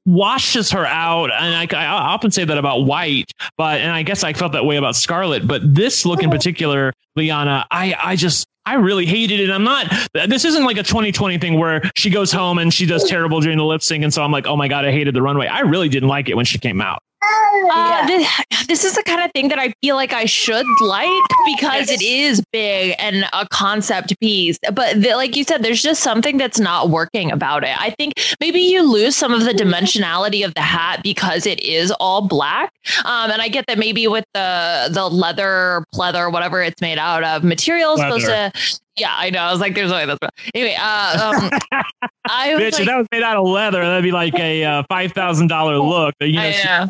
washes 0.08 0.70
her 0.70 0.86
out. 0.86 1.30
And 1.30 1.54
I, 1.54 1.66
I, 1.78 1.86
often 1.86 2.30
say 2.30 2.44
that 2.44 2.56
about 2.56 2.86
white, 2.86 3.30
but, 3.58 3.80
and 3.80 3.92
I 3.92 4.02
guess 4.02 4.24
I 4.24 4.32
felt 4.32 4.52
that 4.52 4.64
way 4.64 4.76
about 4.76 4.96
Scarlet, 4.96 5.46
but 5.46 5.74
this 5.74 6.06
look 6.06 6.20
in 6.20 6.30
mm-hmm. 6.30 6.36
particular, 6.36 6.94
Liana, 7.14 7.66
I, 7.70 7.94
I 8.02 8.16
just, 8.16 8.46
I 8.64 8.74
really 8.74 9.04
hated 9.04 9.40
it. 9.40 9.50
I'm 9.50 9.64
not, 9.64 9.92
this 10.26 10.44
isn't 10.46 10.64
like 10.64 10.78
a 10.78 10.82
2020 10.82 11.38
thing 11.38 11.58
where 11.58 11.82
she 11.94 12.10
goes 12.10 12.32
home 12.32 12.58
and 12.58 12.72
she 12.72 12.86
does 12.86 13.04
mm. 13.04 13.08
terrible 13.08 13.40
during 13.40 13.58
the 13.58 13.64
lip 13.64 13.82
sync. 13.82 14.02
And 14.02 14.12
so 14.12 14.22
I'm 14.22 14.32
like, 14.32 14.46
oh 14.46 14.56
my 14.56 14.68
God, 14.68 14.84
I 14.84 14.92
hated 14.92 15.14
the 15.14 15.22
runway. 15.22 15.46
I 15.46 15.60
really 15.60 15.88
didn't 15.88 16.08
like 16.08 16.28
it 16.28 16.36
when 16.36 16.44
she 16.44 16.58
came 16.58 16.80
out. 16.80 16.98
Uh, 17.22 18.06
this, 18.06 18.44
this 18.66 18.84
is 18.84 18.94
the 18.94 19.02
kind 19.02 19.22
of 19.22 19.30
thing 19.32 19.48
that 19.48 19.58
I 19.58 19.72
feel 19.82 19.96
like 19.96 20.12
I 20.12 20.24
should 20.24 20.66
like 20.80 21.08
because 21.46 21.90
it 21.90 22.02
is 22.02 22.42
big 22.52 22.94
and 22.98 23.24
a 23.32 23.46
concept 23.50 24.18
piece. 24.20 24.58
But 24.72 25.02
the, 25.02 25.14
like 25.14 25.36
you 25.36 25.44
said, 25.44 25.62
there's 25.62 25.82
just 25.82 26.02
something 26.02 26.38
that's 26.38 26.60
not 26.60 26.90
working 26.90 27.32
about 27.32 27.64
it. 27.64 27.80
I 27.80 27.90
think 27.90 28.14
maybe 28.40 28.60
you 28.60 28.82
lose 28.82 29.16
some 29.16 29.32
of 29.32 29.44
the 29.44 29.52
dimensionality 29.52 30.44
of 30.44 30.54
the 30.54 30.60
hat 30.60 31.00
because 31.02 31.46
it 31.46 31.60
is 31.60 31.90
all 31.98 32.26
black. 32.26 32.72
Um, 33.04 33.30
and 33.30 33.42
I 33.42 33.48
get 33.48 33.66
that 33.66 33.78
maybe 33.78 34.06
with 34.08 34.24
the 34.34 34.88
the 34.92 35.08
leather, 35.08 35.84
pleather, 35.94 36.32
whatever 36.32 36.62
it's 36.62 36.80
made 36.80 36.98
out 36.98 37.24
of, 37.24 37.44
material 37.44 37.94
is 37.94 38.00
supposed 38.00 38.26
to 38.26 38.52
yeah, 38.98 39.14
I 39.14 39.30
know. 39.30 39.40
I 39.40 39.52
was 39.52 39.60
like, 39.60 39.74
there's 39.74 39.92
only 39.92 40.06
this. 40.06 40.18
Anyway, 40.54 40.76
uh, 40.78 41.32
um, 41.34 41.50
I 42.28 42.54
was 42.54 42.62
Bitch, 42.62 42.72
like, 42.72 42.80
if 42.80 42.86
that 42.86 42.96
was 42.98 43.06
made 43.12 43.22
out 43.22 43.36
of 43.36 43.46
leather, 43.46 43.80
that'd 43.80 44.02
be 44.02 44.12
like 44.12 44.34
a 44.38 44.64
uh, 44.64 44.82
five 44.88 45.12
thousand 45.12 45.48
dollar 45.48 45.78
look. 45.78 46.14
You 46.20 46.32
know, 46.32 46.52
know. 46.64 46.88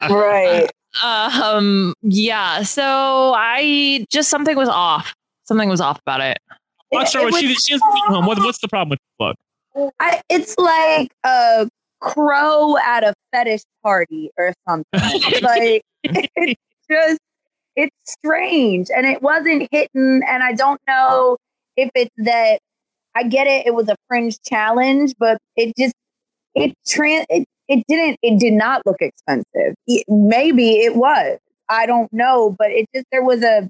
right. 0.10 0.70
Um. 1.02 1.94
Yeah. 2.02 2.62
So 2.62 3.34
I 3.36 4.06
just 4.10 4.28
something 4.28 4.56
was 4.56 4.68
off. 4.68 5.14
Something 5.44 5.68
was 5.68 5.80
off 5.80 5.98
about 6.06 6.20
it. 6.20 6.38
What 6.90 7.08
sure 7.08 7.30
what 7.30 7.40
she, 7.40 7.54
she 7.54 7.78
home. 7.78 8.26
What, 8.26 8.38
what's 8.38 8.60
the 8.60 8.68
problem 8.68 8.90
with 8.90 8.98
the 9.18 9.34
book? 9.74 9.92
I, 9.98 10.20
it's 10.28 10.54
like 10.58 11.10
a 11.24 11.68
crow 12.00 12.76
at 12.78 13.04
a 13.04 13.14
fetish 13.32 13.62
party 13.82 14.30
or 14.36 14.52
something. 14.68 14.84
like 15.42 15.82
it's 16.04 16.60
just 16.90 17.20
it's 17.76 17.96
strange 18.04 18.88
and 18.94 19.06
it 19.06 19.22
wasn't 19.22 19.68
hitting 19.70 20.22
and 20.26 20.42
I 20.42 20.52
don't 20.52 20.80
know 20.86 21.36
if 21.76 21.90
it's 21.94 22.14
that 22.18 22.58
I 23.14 23.24
get 23.24 23.46
it 23.46 23.66
it 23.66 23.74
was 23.74 23.88
a 23.88 23.96
fringe 24.08 24.38
challenge 24.42 25.14
but 25.18 25.38
it 25.56 25.72
just 25.76 25.94
it 26.54 26.74
trans 26.86 27.26
it 27.28 27.46
it 27.68 27.84
didn't 27.88 28.18
it 28.22 28.38
did 28.38 28.52
not 28.52 28.82
look 28.84 29.00
expensive. 29.00 29.74
It, 29.86 30.04
maybe 30.08 30.80
it 30.80 30.96
was. 30.96 31.38
I 31.68 31.86
don't 31.86 32.12
know 32.12 32.54
but 32.58 32.70
it 32.70 32.86
just 32.94 33.06
there 33.10 33.24
was 33.24 33.42
a 33.42 33.68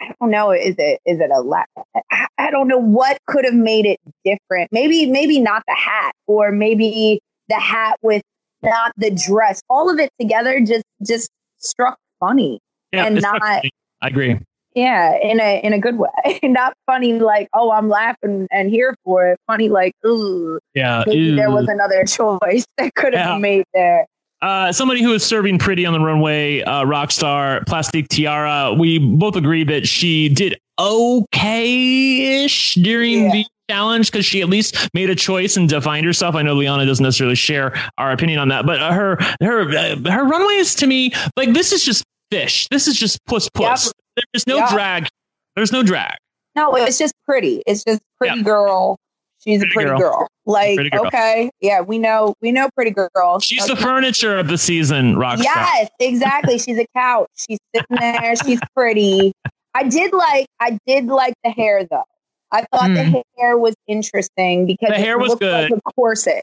i 0.00 0.12
don't 0.20 0.30
know 0.30 0.50
is 0.50 0.74
it 0.78 1.00
is 1.06 1.20
it 1.20 1.30
a 1.30 1.40
la- 1.40 1.64
I, 2.10 2.26
I 2.38 2.50
don't 2.50 2.68
know 2.68 2.78
what 2.78 3.18
could 3.26 3.44
have 3.44 3.54
made 3.54 3.86
it 3.86 4.00
different. 4.24 4.70
Maybe 4.72 5.06
maybe 5.06 5.40
not 5.40 5.62
the 5.66 5.74
hat 5.74 6.12
or 6.26 6.50
maybe 6.50 7.20
the 7.48 7.56
hat 7.56 7.98
with 8.02 8.22
not 8.62 8.92
the 8.96 9.10
dress. 9.10 9.60
All 9.68 9.90
of 9.90 9.98
it 9.98 10.10
together 10.18 10.60
just 10.60 10.84
just 11.06 11.30
struck 11.58 11.98
funny 12.20 12.60
yeah, 12.96 13.06
and 13.06 13.20
not 13.20 13.42
i 13.42 13.70
agree 14.02 14.38
yeah, 14.74 15.16
in 15.22 15.40
a 15.40 15.60
in 15.62 15.72
a 15.72 15.78
good 15.78 15.98
way. 15.98 16.10
Not 16.42 16.74
funny 16.86 17.12
like, 17.14 17.48
oh, 17.54 17.70
I'm 17.70 17.88
laughing 17.88 18.48
and 18.50 18.68
here 18.68 18.96
for 19.04 19.28
it. 19.28 19.38
Funny 19.46 19.68
like, 19.68 19.94
ooh. 20.04 20.58
Yeah. 20.74 21.04
Maybe 21.06 21.36
there 21.36 21.50
was 21.50 21.68
another 21.68 22.04
choice 22.08 22.66
that 22.78 22.94
could 22.94 23.14
have 23.14 23.26
yeah. 23.26 23.34
been 23.34 23.42
made 23.42 23.64
there. 23.72 24.06
Uh, 24.42 24.72
somebody 24.72 25.02
who 25.02 25.12
is 25.14 25.24
serving 25.24 25.58
pretty 25.58 25.86
on 25.86 25.94
the 25.94 26.00
runway, 26.00 26.60
uh, 26.62 26.84
rock 26.84 27.10
star 27.10 27.62
Plastique 27.66 28.08
Tiara. 28.08 28.74
We 28.76 28.98
both 28.98 29.36
agree 29.36 29.64
that 29.64 29.86
she 29.86 30.28
did 30.28 30.58
okay-ish 30.78 32.74
during 32.74 33.24
yeah. 33.24 33.32
the 33.32 33.46
challenge 33.70 34.10
because 34.10 34.26
she 34.26 34.42
at 34.42 34.48
least 34.48 34.88
made 34.92 35.08
a 35.08 35.14
choice 35.14 35.56
and 35.56 35.68
defined 35.68 36.04
herself. 36.04 36.34
I 36.34 36.42
know 36.42 36.54
Liana 36.54 36.84
doesn't 36.84 37.02
necessarily 37.02 37.36
share 37.36 37.74
our 37.96 38.10
opinion 38.10 38.38
on 38.40 38.48
that, 38.48 38.66
but 38.66 38.80
her 38.80 39.16
her 39.40 39.70
uh, 39.70 40.10
her 40.10 40.24
runway 40.24 40.56
is 40.56 40.74
to 40.76 40.86
me 40.86 41.12
like 41.36 41.54
this 41.54 41.72
is 41.72 41.84
just 41.84 42.04
fish. 42.30 42.68
This 42.70 42.88
is 42.88 42.98
just 42.98 43.24
puss 43.26 43.48
puss. 43.48 43.92
Yep. 44.16 44.24
There's 44.32 44.46
no 44.46 44.66
drag. 44.68 45.08
There's 45.56 45.72
no 45.72 45.82
drag. 45.82 46.16
No, 46.56 46.74
it's 46.74 46.98
just 46.98 47.14
pretty. 47.26 47.62
It's 47.66 47.84
just 47.84 48.00
pretty 48.18 48.42
girl. 48.42 48.96
She's 49.44 49.58
pretty 49.58 49.72
a 49.72 49.74
pretty 49.74 49.90
girl. 49.90 49.98
girl. 49.98 50.28
Like, 50.46 50.76
pretty 50.76 50.90
girl. 50.90 51.06
okay, 51.06 51.50
yeah, 51.60 51.80
we 51.80 51.98
know, 51.98 52.34
we 52.40 52.52
know, 52.52 52.68
pretty 52.74 52.92
girl. 52.92 53.40
She's 53.40 53.64
okay. 53.64 53.74
the 53.74 53.80
furniture 53.80 54.38
of 54.38 54.48
the 54.48 54.56
season, 54.56 55.16
rock. 55.16 55.38
Yes, 55.42 55.90
exactly. 56.00 56.58
She's 56.58 56.78
a 56.78 56.86
couch. 56.96 57.28
She's 57.36 57.58
sitting 57.74 57.96
there. 57.98 58.34
She's 58.36 58.60
pretty. 58.74 59.32
I 59.74 59.88
did 59.88 60.12
like, 60.12 60.46
I 60.60 60.78
did 60.86 61.06
like 61.06 61.34
the 61.42 61.50
hair 61.50 61.84
though. 61.90 62.04
I 62.52 62.64
thought 62.72 62.90
mm. 62.90 62.94
the 62.94 63.04
hmm. 63.04 63.20
hair 63.36 63.58
was 63.58 63.74
interesting 63.88 64.66
because 64.66 64.90
the 64.90 64.94
hair 64.94 65.18
was 65.18 65.34
good. 65.34 65.70
Like 65.70 65.80
a 65.84 65.92
corset. 65.92 66.42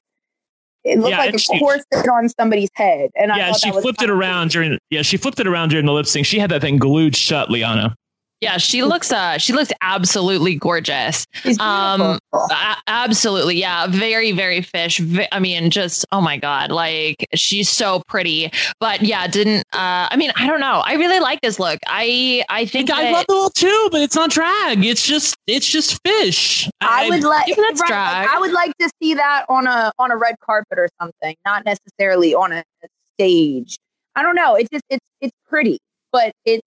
It 0.84 0.97
looked 0.97 1.11
yeah, 1.11 1.17
like 1.19 1.36
a 1.36 1.38
she, 1.38 1.59
corset 1.59 2.09
on 2.09 2.27
somebody's 2.29 2.69
head. 2.73 3.11
And 3.15 3.32
yeah, 3.36 3.53
she 3.53 3.71
flipped 3.71 4.01
it 4.01 4.09
around 4.09 4.51
during. 4.51 4.79
Yeah, 4.89 5.03
she 5.03 5.17
flipped 5.17 5.39
it 5.39 5.47
around 5.47 5.69
during 5.69 5.86
the 5.86 5.91
lip 5.91 6.07
sync. 6.07 6.25
She 6.25 6.39
had 6.39 6.49
that 6.51 6.61
thing 6.61 6.77
glued 6.77 7.15
shut, 7.15 7.51
Liana. 7.51 7.95
Yeah, 8.41 8.57
she 8.57 8.83
looks 8.83 9.11
uh 9.11 9.37
she 9.37 9.53
looks 9.53 9.71
absolutely 9.81 10.55
gorgeous. 10.55 11.27
Um 11.59 12.19
a- 12.33 12.77
absolutely. 12.87 13.57
Yeah, 13.57 13.85
very 13.87 14.31
very 14.31 14.61
fish. 14.63 14.99
I 15.31 15.39
mean 15.39 15.69
just 15.69 16.05
oh 16.11 16.21
my 16.21 16.37
god, 16.37 16.71
like 16.71 17.27
she's 17.35 17.69
so 17.69 18.01
pretty. 18.07 18.51
But 18.79 19.03
yeah, 19.03 19.27
didn't 19.27 19.61
uh 19.73 20.09
I 20.09 20.15
mean, 20.17 20.31
I 20.35 20.47
don't 20.47 20.59
know. 20.59 20.81
I 20.83 20.95
really 20.95 21.19
like 21.19 21.41
this 21.41 21.59
look. 21.59 21.79
I 21.87 22.43
I 22.49 22.65
think 22.65 22.91
I 22.91 23.03
that, 23.03 23.11
love 23.11 23.25
the 23.27 23.35
look 23.35 23.53
too, 23.53 23.89
but 23.91 24.01
it's 24.01 24.15
not 24.15 24.31
drag. 24.31 24.83
It's 24.83 25.05
just 25.05 25.35
it's 25.45 25.67
just 25.67 25.99
fish. 26.03 26.67
I, 26.81 27.05
I 27.05 27.09
would 27.09 27.23
like 27.23 27.55
right, 27.55 27.75
drag. 27.75 28.27
I 28.27 28.39
would 28.39 28.53
like 28.53 28.75
to 28.79 28.89
see 29.01 29.13
that 29.13 29.45
on 29.49 29.67
a 29.67 29.91
on 29.99 30.11
a 30.11 30.17
red 30.17 30.35
carpet 30.39 30.79
or 30.79 30.89
something, 30.99 31.35
not 31.45 31.63
necessarily 31.63 32.33
on 32.33 32.53
a 32.53 32.63
stage. 33.17 33.77
I 34.15 34.23
don't 34.23 34.35
know. 34.35 34.55
It's 34.55 34.69
just 34.69 34.83
it's 34.89 35.05
it's 35.21 35.35
pretty, 35.47 35.79
but 36.11 36.33
it's 36.43 36.65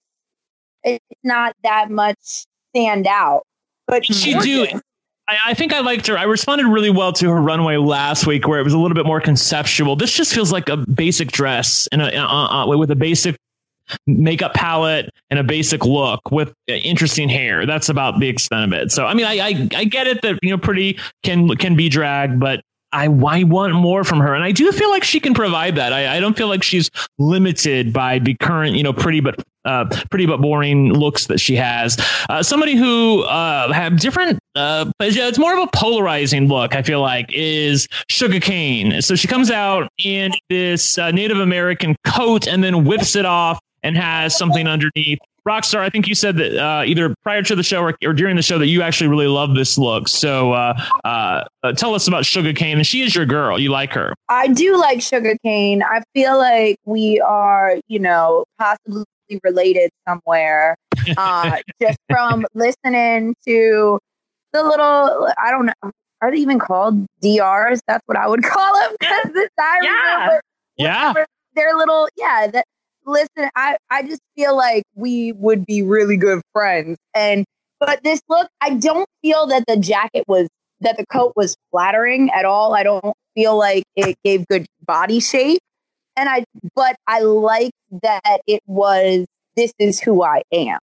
it's 0.85 1.05
not 1.22 1.57
that 1.64 1.91
much 1.91 2.47
stand 2.74 3.07
out. 3.07 3.43
But 3.87 4.07
she 4.07 4.39
do. 4.39 4.66
I, 5.26 5.39
I, 5.47 5.55
think 5.55 5.72
I 5.72 5.80
liked 5.80 6.07
her. 6.07 6.18
I 6.18 6.24
responded 6.24 6.66
really 6.66 6.91
well 6.91 7.12
to 7.14 7.30
her 7.30 7.41
runway 7.41 7.76
last 7.76 8.26
week, 8.26 8.47
where 8.47 8.61
it 8.61 8.62
was 8.62 8.74
a 8.74 8.78
little 8.78 8.95
bit 8.95 9.07
more 9.07 9.20
conceptual. 9.20 9.97
This 9.97 10.12
just 10.12 10.35
feels 10.35 10.53
like 10.53 10.68
a 10.68 10.76
basic 10.76 11.32
dress 11.32 11.87
and 11.93 12.03
a, 12.03 12.16
uh, 12.16 12.26
uh, 12.26 12.76
with 12.76 12.91
a 12.91 12.97
basic 12.97 13.37
makeup 14.07 14.55
palette 14.55 15.11
and 15.30 15.39
a 15.39 15.45
basic 15.45 15.85
look 15.85 16.30
with 16.30 16.55
interesting 16.66 17.28
hair. 17.28 17.66
That's 17.66 17.89
about 17.89 18.20
the 18.20 18.28
extent 18.28 18.72
of 18.72 18.78
it. 18.78 18.93
So, 18.93 19.07
I 19.07 19.14
mean, 19.14 19.26
I, 19.26 19.39
I, 19.39 19.68
I 19.76 19.85
get 19.85 20.07
it 20.07 20.22
that 20.22 20.39
you 20.43 20.51
know, 20.51 20.59
pretty 20.59 20.99
can 21.22 21.49
can 21.57 21.76
be 21.76 21.89
drag, 21.89 22.39
but 22.39 22.61
I, 22.95 23.07
I 23.07 23.45
want 23.45 23.75
more 23.75 24.05
from 24.05 24.21
her. 24.21 24.35
And 24.35 24.45
I 24.45 24.53
do 24.53 24.71
feel 24.73 24.91
like 24.91 25.05
she 25.05 25.21
can 25.21 25.35
provide 25.35 25.77
that. 25.77 25.93
I, 25.93 26.17
I 26.17 26.21
don't 26.21 26.37
feel 26.37 26.49
like 26.49 26.63
she's 26.63 26.91
limited 27.19 27.93
by 27.93 28.19
the 28.21 28.35
current, 28.35 28.77
you 28.77 28.83
know, 28.83 28.93
pretty 28.93 29.21
but 29.21 29.43
uh, 29.65 29.87
pretty 30.11 30.27
but 30.27 30.41
boring 30.41 30.93
looks 30.93 31.27
that 31.27 31.41
she 31.41 31.57
has. 31.57 31.99
Uh, 32.29 32.43
somebody 32.43 32.77
who 32.77 33.23
uh, 33.23 33.73
have 33.73 33.99
different, 33.99 34.39
uh, 34.55 34.91
it's 35.01 35.39
more 35.39 35.57
of 35.57 35.63
a 35.63 35.71
polarizing 35.73 36.49
look. 36.49 36.75
I 36.75 36.83
feel 36.83 37.01
like 37.01 37.27
is 37.33 37.89
Shuga 38.11 38.43
Cain. 38.43 39.01
So 39.01 39.15
she 39.15 39.27
comes 39.27 39.51
out 39.51 39.89
in 39.99 40.33
this 40.51 40.99
uh, 40.99 41.11
Native 41.11 41.39
American 41.39 41.97
coat 42.07 42.47
and 42.47 42.63
then 42.63 42.85
whips 42.85 43.17
it 43.17 43.25
off 43.25 43.59
and 43.83 43.97
has 43.97 44.37
something 44.37 44.67
underneath. 44.67 45.19
Rockstar, 45.47 45.81
I 45.81 45.91
think 45.91 46.09
you 46.09 46.15
said 46.15 46.37
that 46.39 46.57
uh, 46.57 46.85
either 46.87 47.15
prior 47.23 47.43
to 47.43 47.55
the 47.55 47.63
show 47.63 47.83
or, 47.83 47.97
or, 48.03 48.15
during 48.15 48.37
the 48.37 48.43
show 48.43 48.59
that 48.59 48.69
you 48.69 48.81
actually 48.81 49.09
really 49.09 49.27
love 49.27 49.55
this 49.55 49.77
look. 49.77 50.09
So 50.09 50.53
uh, 50.53 50.81
uh, 51.05 51.45
tell 51.77 51.95
us 51.95 52.09
about 52.09 52.25
Shuga 52.25 52.57
Cain. 52.57 52.79
And 52.79 52.87
she 52.87 53.03
is 53.03 53.15
your 53.15 53.27
girl. 53.27 53.59
You 53.59 53.71
like 53.71 53.93
her. 53.93 54.15
I 54.29 54.49
do 54.49 54.79
like 54.79 55.01
Shuga 55.01 55.37
Cain. 55.43 55.83
I 55.83 56.03
feel 56.15 56.39
like 56.39 56.79
we 56.87 57.21
are, 57.21 57.77
you 57.89 57.99
know, 57.99 58.45
possibly 58.59 59.05
related 59.43 59.91
somewhere 60.09 60.77
uh, 61.17 61.59
just 61.81 61.99
from 62.09 62.47
listening 62.55 63.35
to 63.47 63.99
the 64.53 64.63
little, 64.63 65.29
I 65.39 65.51
don't 65.51 65.67
know, 65.67 65.91
are 66.23 66.31
they 66.31 66.39
even 66.39 66.59
called 66.59 67.05
DRs? 67.21 67.81
That's 67.87 68.03
what 68.07 68.17
I 68.17 68.27
would 68.27 68.43
call 68.45 68.75
them. 68.81 68.97
Yeah. 69.83 70.39
yeah. 70.77 71.25
They're 71.55 71.77
little, 71.77 72.09
yeah, 72.17 72.49
that 72.49 72.65
listen, 73.07 73.51
I, 73.55 73.77
I 73.91 74.03
just 74.03 74.21
feel 74.37 74.57
like 74.57 74.85
we 74.95 75.33
would 75.33 75.67
be 75.67 75.83
really 75.83 76.17
good 76.17 76.43
friends. 76.53 76.99
And, 77.15 77.45
but 77.81 78.03
this 78.03 78.21
look, 78.29 78.49
I 78.61 78.75
don't 78.75 79.09
feel 79.23 79.47
that 79.49 79.65
the 79.67 79.77
jacket 79.77 80.25
was, 80.27 80.49
that 80.81 80.97
the 80.97 81.07
coat 81.07 81.33
was 81.37 81.57
flattering 81.71 82.31
at 82.31 82.45
all. 82.45 82.75
I 82.75 82.83
don't 82.83 83.15
feel 83.35 83.57
like 83.57 83.85
it 83.97 84.17
gave 84.25 84.47
good 84.49 84.67
body 84.85 85.21
shape. 85.21 85.61
And 86.17 86.29
I, 86.29 86.45
but 86.75 86.97
I 87.07 87.21
like 87.21 87.73
that 88.03 88.41
it 88.47 88.61
was, 88.67 89.27
this 89.57 89.73
is 89.79 90.01
who 90.01 90.23
I 90.23 90.43
am. 90.53 90.79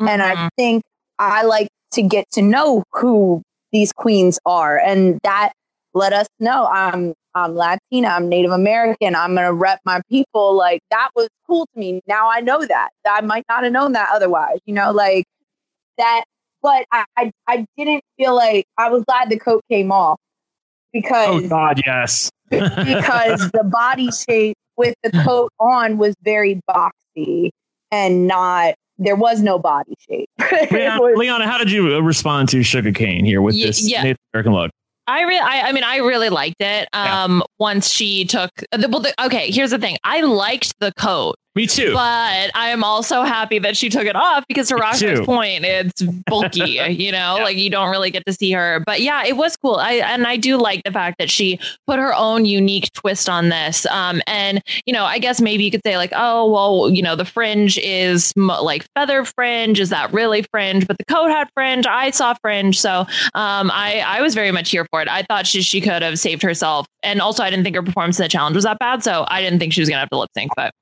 Mm-hmm. 0.00 0.08
And 0.08 0.22
I 0.22 0.34
mm-hmm. 0.34 0.48
think 0.56 0.82
I 1.18 1.42
like 1.42 1.68
to 1.92 2.02
get 2.02 2.30
to 2.32 2.42
know 2.42 2.84
who 2.92 3.42
these 3.72 3.92
queens 3.92 4.38
are. 4.46 4.78
And 4.78 5.20
that 5.22 5.52
let 5.94 6.12
us 6.12 6.26
know 6.40 6.66
I'm 6.66 7.14
I'm 7.34 7.54
Latina, 7.54 8.08
I'm 8.08 8.28
Native 8.28 8.52
American, 8.52 9.14
I'm 9.14 9.34
gonna 9.34 9.52
rep 9.52 9.80
my 9.84 10.00
people. 10.10 10.54
Like 10.54 10.80
that 10.90 11.10
was 11.14 11.28
cool 11.46 11.66
to 11.72 11.78
me. 11.78 12.00
Now 12.06 12.30
I 12.30 12.40
know 12.40 12.64
that. 12.64 12.90
I 13.08 13.20
might 13.20 13.44
not 13.48 13.64
have 13.64 13.72
known 13.72 13.92
that 13.92 14.10
otherwise, 14.12 14.58
you 14.66 14.74
know, 14.74 14.92
like 14.92 15.24
that 15.98 16.24
but 16.62 16.84
I, 16.90 17.04
I, 17.16 17.30
I 17.46 17.66
didn't 17.76 18.02
feel 18.16 18.34
like 18.34 18.66
I 18.76 18.90
was 18.90 19.04
glad 19.04 19.30
the 19.30 19.38
coat 19.38 19.62
came 19.70 19.92
off 19.92 20.18
because 20.92 21.44
Oh 21.44 21.48
God, 21.48 21.80
yes. 21.84 22.30
because 22.50 23.50
the 23.50 23.64
body 23.64 24.10
shape 24.10 24.56
with 24.76 24.94
the 25.02 25.10
coat 25.24 25.52
on 25.60 25.98
was 25.98 26.14
very 26.22 26.60
boxy 26.68 27.50
and 27.90 28.26
not 28.26 28.74
there 28.98 29.16
was 29.16 29.40
no 29.42 29.58
body 29.58 29.94
shape. 30.08 30.28
Liana, 30.72 31.00
was, 31.00 31.16
Liana, 31.16 31.46
how 31.46 31.58
did 31.58 31.70
you 31.70 32.00
respond 32.00 32.48
to 32.48 32.60
Shuga 32.60 32.94
Cain 32.94 33.24
here 33.24 33.40
with 33.40 33.54
this 33.54 33.88
yeah. 33.88 34.02
Native 34.02 34.18
American 34.32 34.54
look? 34.54 34.70
I 35.08 35.22
really, 35.22 35.40
I, 35.40 35.62
I 35.62 35.72
mean, 35.72 35.84
I 35.84 35.96
really 35.96 36.28
liked 36.28 36.60
it. 36.60 36.88
Um, 36.92 37.38
yeah. 37.38 37.46
once 37.58 37.90
she 37.90 38.26
took 38.26 38.50
the, 38.72 38.88
well, 38.88 39.00
the, 39.00 39.14
okay, 39.24 39.50
here's 39.50 39.70
the 39.70 39.78
thing. 39.78 39.96
I 40.04 40.20
liked 40.20 40.78
the 40.80 40.92
coat. 40.92 41.36
Me 41.58 41.66
too. 41.66 41.92
But 41.92 42.52
I 42.54 42.68
am 42.68 42.84
also 42.84 43.24
happy 43.24 43.58
that 43.58 43.76
she 43.76 43.88
took 43.88 44.06
it 44.06 44.14
off 44.14 44.44
because 44.46 44.68
to 44.68 44.76
Raja's 44.76 45.26
point, 45.26 45.64
it's 45.64 46.02
bulky, 46.02 46.60
you 46.90 47.10
know, 47.10 47.34
yeah. 47.36 47.42
like 47.42 47.56
you 47.56 47.68
don't 47.68 47.90
really 47.90 48.12
get 48.12 48.24
to 48.26 48.32
see 48.32 48.52
her. 48.52 48.80
But 48.86 49.00
yeah, 49.00 49.24
it 49.24 49.36
was 49.36 49.56
cool. 49.56 49.74
I 49.74 49.94
and 49.94 50.24
I 50.24 50.36
do 50.36 50.56
like 50.56 50.84
the 50.84 50.92
fact 50.92 51.18
that 51.18 51.28
she 51.28 51.58
put 51.88 51.98
her 51.98 52.14
own 52.14 52.44
unique 52.44 52.92
twist 52.92 53.28
on 53.28 53.48
this. 53.48 53.86
Um, 53.86 54.22
and 54.28 54.62
you 54.86 54.92
know, 54.92 55.02
I 55.04 55.18
guess 55.18 55.40
maybe 55.40 55.64
you 55.64 55.72
could 55.72 55.80
say 55.84 55.96
like, 55.96 56.12
oh, 56.14 56.48
well, 56.48 56.90
you 56.94 57.02
know, 57.02 57.16
the 57.16 57.24
fringe 57.24 57.76
is 57.78 58.32
mo- 58.36 58.62
like 58.62 58.86
feather 58.94 59.24
fringe. 59.24 59.80
Is 59.80 59.90
that 59.90 60.12
really 60.12 60.42
fringe? 60.52 60.86
But 60.86 60.98
the 60.98 61.06
coat 61.06 61.26
had 61.26 61.48
fringe. 61.54 61.88
I 61.88 62.12
saw 62.12 62.34
fringe, 62.34 62.78
so 62.78 63.00
um, 63.34 63.72
I 63.74 64.04
I 64.06 64.22
was 64.22 64.36
very 64.36 64.52
much 64.52 64.70
here 64.70 64.86
for 64.92 65.02
it. 65.02 65.08
I 65.08 65.24
thought 65.24 65.44
she 65.44 65.62
she 65.62 65.80
could 65.80 66.02
have 66.02 66.20
saved 66.20 66.40
herself, 66.40 66.86
and 67.02 67.20
also 67.20 67.42
I 67.42 67.50
didn't 67.50 67.64
think 67.64 67.74
her 67.74 67.82
performance 67.82 68.20
in 68.20 68.22
the 68.22 68.28
challenge 68.28 68.54
was 68.54 68.62
that 68.62 68.78
bad, 68.78 69.02
so 69.02 69.26
I 69.26 69.42
didn't 69.42 69.58
think 69.58 69.72
she 69.72 69.80
was 69.80 69.88
gonna 69.88 69.98
have 69.98 70.10
to 70.10 70.18
lip 70.18 70.30
sync, 70.36 70.52
but. 70.54 70.72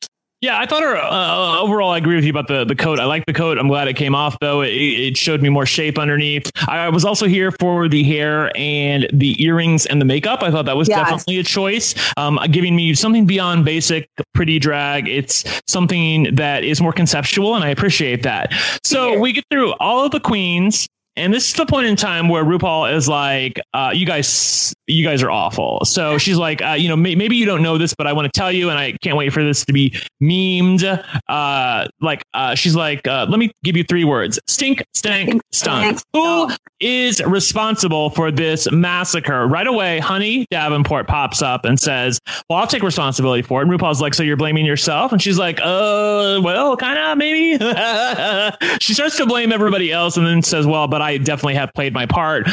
Yeah, 0.46 0.60
I 0.60 0.66
thought 0.66 0.84
her 0.84 0.96
uh, 0.96 1.60
overall. 1.60 1.90
I 1.90 1.98
agree 1.98 2.14
with 2.14 2.22
you 2.24 2.30
about 2.30 2.46
the, 2.46 2.64
the 2.64 2.76
coat. 2.76 3.00
I 3.00 3.04
like 3.04 3.26
the 3.26 3.32
coat. 3.32 3.58
I'm 3.58 3.66
glad 3.66 3.88
it 3.88 3.94
came 3.94 4.14
off 4.14 4.38
though. 4.40 4.60
It, 4.60 4.68
it 4.68 5.16
showed 5.16 5.42
me 5.42 5.48
more 5.48 5.66
shape 5.66 5.98
underneath. 5.98 6.48
I 6.68 6.88
was 6.88 7.04
also 7.04 7.26
here 7.26 7.50
for 7.50 7.88
the 7.88 8.04
hair 8.04 8.56
and 8.56 9.08
the 9.12 9.42
earrings 9.44 9.86
and 9.86 10.00
the 10.00 10.04
makeup. 10.04 10.44
I 10.44 10.52
thought 10.52 10.66
that 10.66 10.76
was 10.76 10.88
yes. 10.88 11.00
definitely 11.00 11.38
a 11.38 11.42
choice, 11.42 11.96
um, 12.16 12.38
giving 12.52 12.76
me 12.76 12.94
something 12.94 13.26
beyond 13.26 13.64
basic 13.64 14.08
pretty 14.34 14.60
drag. 14.60 15.08
It's 15.08 15.42
something 15.66 16.32
that 16.36 16.62
is 16.62 16.80
more 16.80 16.92
conceptual, 16.92 17.56
and 17.56 17.64
I 17.64 17.70
appreciate 17.70 18.22
that. 18.22 18.52
So 18.84 19.18
we 19.18 19.32
get 19.32 19.46
through 19.50 19.72
all 19.80 20.04
of 20.04 20.12
the 20.12 20.20
queens. 20.20 20.86
And 21.16 21.32
this 21.32 21.48
is 21.48 21.54
the 21.54 21.66
point 21.66 21.86
in 21.86 21.96
time 21.96 22.28
where 22.28 22.44
RuPaul 22.44 22.94
is 22.94 23.08
like, 23.08 23.58
uh, 23.72 23.90
"You 23.94 24.04
guys, 24.04 24.74
you 24.86 25.04
guys 25.04 25.22
are 25.22 25.30
awful." 25.30 25.84
So 25.84 26.18
she's 26.18 26.36
like, 26.36 26.62
uh, 26.62 26.72
"You 26.78 26.88
know, 26.88 26.96
may- 26.96 27.14
maybe 27.14 27.36
you 27.36 27.46
don't 27.46 27.62
know 27.62 27.78
this, 27.78 27.94
but 27.94 28.06
I 28.06 28.12
want 28.12 28.32
to 28.32 28.38
tell 28.38 28.52
you, 28.52 28.68
and 28.70 28.78
I 28.78 28.92
can't 29.02 29.16
wait 29.16 29.32
for 29.32 29.42
this 29.42 29.64
to 29.64 29.72
be 29.72 29.94
memed." 30.22 30.84
Uh, 31.28 31.88
like, 32.00 32.22
uh, 32.34 32.54
she's 32.54 32.74
like, 32.76 33.06
uh, 33.08 33.26
"Let 33.28 33.38
me 33.38 33.50
give 33.64 33.76
you 33.76 33.84
three 33.84 34.04
words: 34.04 34.38
stink, 34.46 34.84
stank, 34.94 35.40
stunk." 35.52 36.00
Who 36.12 36.50
is 36.80 37.22
responsible 37.24 38.10
for 38.10 38.30
this 38.30 38.70
massacre? 38.70 39.46
Right 39.46 39.66
away, 39.66 39.98
Honey 39.98 40.44
Davenport 40.50 41.06
pops 41.08 41.40
up 41.40 41.64
and 41.64 41.80
says, 41.80 42.20
"Well, 42.50 42.58
I'll 42.58 42.66
take 42.66 42.82
responsibility 42.82 43.42
for 43.42 43.62
it." 43.62 43.68
And 43.68 43.80
RuPaul's 43.80 44.02
like, 44.02 44.12
"So 44.12 44.22
you're 44.22 44.36
blaming 44.36 44.66
yourself?" 44.66 45.12
And 45.12 45.22
she's 45.22 45.38
like, 45.38 45.60
"Uh, 45.60 46.40
well, 46.42 46.76
kind 46.76 46.98
of, 46.98 47.16
maybe." 47.16 47.56
she 48.80 48.92
starts 48.92 49.16
to 49.16 49.24
blame 49.24 49.50
everybody 49.50 49.90
else, 49.90 50.18
and 50.18 50.26
then 50.26 50.42
says, 50.42 50.66
"Well, 50.66 50.86
but." 50.86 51.06
I 51.06 51.18
definitely 51.18 51.54
have 51.54 51.72
played 51.72 51.94
my 51.94 52.06
part. 52.06 52.48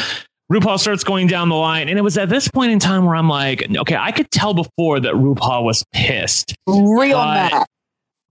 RuPaul 0.52 0.78
starts 0.78 1.02
going 1.02 1.26
down 1.26 1.48
the 1.48 1.56
line. 1.56 1.88
And 1.88 1.98
it 1.98 2.02
was 2.02 2.16
at 2.16 2.28
this 2.28 2.48
point 2.48 2.70
in 2.70 2.78
time 2.78 3.04
where 3.04 3.16
I'm 3.16 3.28
like, 3.28 3.66
okay, 3.76 3.96
I 3.96 4.12
could 4.12 4.30
tell 4.30 4.54
before 4.54 5.00
that 5.00 5.14
RuPaul 5.14 5.64
was 5.64 5.84
pissed. 5.92 6.54
Real 6.66 7.18
mad. 7.18 7.64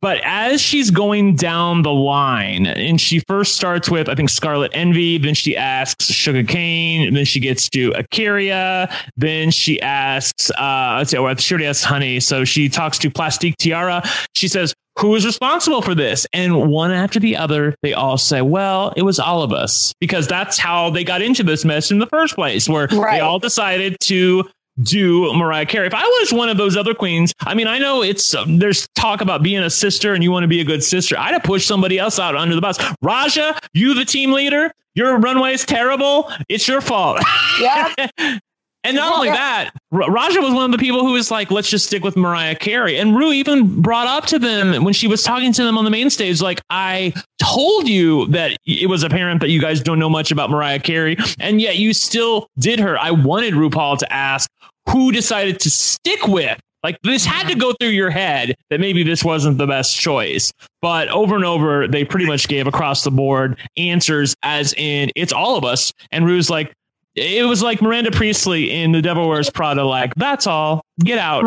But 0.03 0.19
as 0.25 0.59
she's 0.59 0.91
going 0.91 1.37
down 1.37 1.83
the 1.83 1.93
line, 1.93 2.67
and 2.67 2.99
she 2.99 3.19
first 3.19 3.55
starts 3.55 3.89
with, 3.89 4.09
I 4.09 4.15
think, 4.15 4.29
Scarlet 4.29 4.69
Envy, 4.73 5.17
then 5.17 5.33
she 5.33 5.55
asks 5.55 6.11
Shuga 6.11 6.45
Cain, 6.45 7.13
then 7.13 7.23
she 7.23 7.39
gets 7.39 7.69
to 7.69 7.91
A'keria, 7.91 8.93
then 9.15 9.49
she 9.49 9.79
asks, 9.79 10.51
uh, 10.51 10.95
let's 10.97 11.11
see, 11.11 11.17
well, 11.17 11.33
she 11.37 11.53
already 11.53 11.67
asks 11.67 11.85
Honey. 11.85 12.19
So 12.19 12.43
she 12.43 12.67
talks 12.67 12.97
to 12.97 13.09
Plastique 13.09 13.55
Tiara. 13.55 14.03
She 14.35 14.49
says, 14.49 14.73
who 14.99 15.15
is 15.15 15.25
responsible 15.25 15.81
for 15.81 15.95
this? 15.95 16.27
And 16.33 16.69
one 16.69 16.91
after 16.91 17.21
the 17.21 17.37
other, 17.37 17.73
they 17.81 17.93
all 17.93 18.17
say, 18.17 18.41
well, 18.41 18.93
it 18.97 19.03
was 19.03 19.19
all 19.19 19.41
of 19.41 19.53
us 19.53 19.93
because 20.01 20.27
that's 20.27 20.57
how 20.57 20.89
they 20.89 21.05
got 21.05 21.21
into 21.21 21.43
this 21.43 21.63
mess 21.63 21.91
in 21.91 21.99
the 21.99 22.07
first 22.07 22.35
place, 22.35 22.67
where 22.67 22.87
right. 22.87 23.13
they 23.13 23.19
all 23.21 23.39
decided 23.39 23.95
to 24.01 24.43
do 24.81 25.33
Mariah 25.33 25.65
Carey. 25.65 25.87
If 25.87 25.93
I 25.93 26.03
was 26.03 26.33
one 26.33 26.49
of 26.49 26.57
those 26.57 26.75
other 26.75 26.93
queens, 26.93 27.33
I 27.41 27.53
mean, 27.53 27.67
I 27.67 27.77
know 27.77 28.01
it's 28.01 28.33
uh, 28.33 28.45
there's 28.47 28.87
talk 28.95 29.21
about 29.21 29.43
being 29.43 29.61
a 29.61 29.69
sister 29.69 30.13
and 30.13 30.23
you 30.23 30.31
want 30.31 30.43
to 30.43 30.47
be 30.47 30.61
a 30.61 30.63
good 30.63 30.83
sister. 30.83 31.17
I'd 31.17 31.33
have 31.33 31.43
pushed 31.43 31.67
somebody 31.67 31.99
else 31.99 32.19
out 32.19 32.35
under 32.35 32.55
the 32.55 32.61
bus. 32.61 32.77
Ra'Jah, 33.03 33.59
you 33.73 33.93
the 33.93 34.05
team 34.05 34.31
leader, 34.31 34.73
your 34.95 35.17
runway 35.17 35.53
is 35.53 35.65
terrible. 35.65 36.31
It's 36.49 36.67
your 36.67 36.81
fault. 36.81 37.19
Yeah. 37.59 37.93
And 38.83 38.97
not 38.97 39.13
only 39.13 39.29
that, 39.29 39.71
Ra'Jah 39.93 40.41
was 40.41 40.53
one 40.53 40.65
of 40.65 40.71
the 40.71 40.77
people 40.77 41.05
who 41.05 41.13
was 41.13 41.31
like, 41.31 41.51
let's 41.51 41.69
just 41.69 41.85
stick 41.85 42.03
with 42.03 42.17
Mariah 42.17 42.55
Carey. 42.55 42.97
And 42.97 43.15
Ru 43.15 43.31
even 43.31 43.81
brought 43.81 44.07
up 44.07 44.25
to 44.27 44.39
them 44.39 44.83
when 44.83 44.93
she 44.93 45.07
was 45.07 45.23
talking 45.23 45.53
to 45.53 45.63
them 45.63 45.77
on 45.77 45.85
the 45.85 45.91
main 45.91 46.09
stage, 46.09 46.41
like, 46.41 46.59
I 46.69 47.13
told 47.41 47.87
you 47.87 48.27
that 48.27 48.57
it 48.65 48.89
was 48.89 49.03
apparent 49.03 49.41
that 49.41 49.49
you 49.49 49.61
guys 49.61 49.81
don't 49.81 49.99
know 49.99 50.09
much 50.09 50.31
about 50.31 50.49
Mariah 50.49 50.79
Carey. 50.79 51.17
And 51.39 51.61
yet 51.61 51.77
you 51.77 51.93
still 51.93 52.47
did 52.59 52.79
her. 52.79 52.97
I 52.99 53.11
wanted 53.11 53.53
RuPaul 53.53 53.97
to 53.99 54.13
ask 54.13 54.49
who 54.89 55.11
decided 55.11 55.59
to 55.61 55.69
stick 55.69 56.27
with. 56.27 56.59
Like 56.83 56.97
this 57.03 57.23
had 57.23 57.47
to 57.47 57.55
go 57.55 57.73
through 57.79 57.89
your 57.89 58.09
head 58.09 58.55
that 58.69 58.81
maybe 58.81 59.03
this 59.03 59.23
wasn't 59.23 59.57
the 59.57 59.67
best 59.67 59.97
choice. 59.97 60.51
But 60.81 61.07
over 61.07 61.35
and 61.35 61.45
over, 61.45 61.87
they 61.87 62.03
pretty 62.03 62.25
much 62.25 62.49
gave 62.49 62.67
across 62.67 63.05
the 63.05 63.11
board 63.11 63.57
answers 63.77 64.35
as 64.43 64.73
in 64.73 65.09
it's 65.15 65.31
all 65.31 65.55
of 65.55 65.63
us. 65.63 65.93
And 66.11 66.25
Ru's 66.25 66.49
like, 66.49 66.73
it 67.15 67.45
was 67.45 67.61
like 67.61 67.81
Miranda 67.81 68.11
Priestly 68.11 68.71
in 68.71 68.91
The 68.91 69.01
Devil 69.01 69.27
Wears 69.27 69.49
Prada. 69.49 69.83
Like 69.83 70.13
that's 70.15 70.47
all. 70.47 70.83
Get 70.99 71.19
out. 71.19 71.43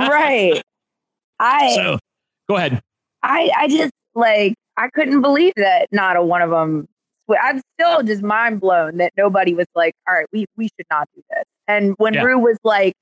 right. 0.00 0.62
I. 1.38 1.74
So, 1.74 1.98
go 2.48 2.56
ahead. 2.56 2.80
I 3.22 3.50
I 3.56 3.68
just 3.68 3.92
like 4.14 4.54
I 4.76 4.88
couldn't 4.88 5.22
believe 5.22 5.54
that 5.56 5.88
not 5.92 6.16
a 6.16 6.22
one 6.22 6.42
of 6.42 6.50
them. 6.50 6.88
I'm 7.40 7.62
still 7.78 8.02
just 8.02 8.22
mind 8.22 8.60
blown 8.60 8.98
that 8.98 9.12
nobody 9.16 9.54
was 9.54 9.66
like, 9.74 9.94
all 10.06 10.14
right, 10.14 10.26
we 10.32 10.46
we 10.56 10.68
should 10.76 10.86
not 10.90 11.08
do 11.14 11.22
this. 11.30 11.44
And 11.66 11.94
when 11.96 12.14
yeah. 12.14 12.22
Ru 12.22 12.38
was 12.38 12.58
like, 12.64 12.94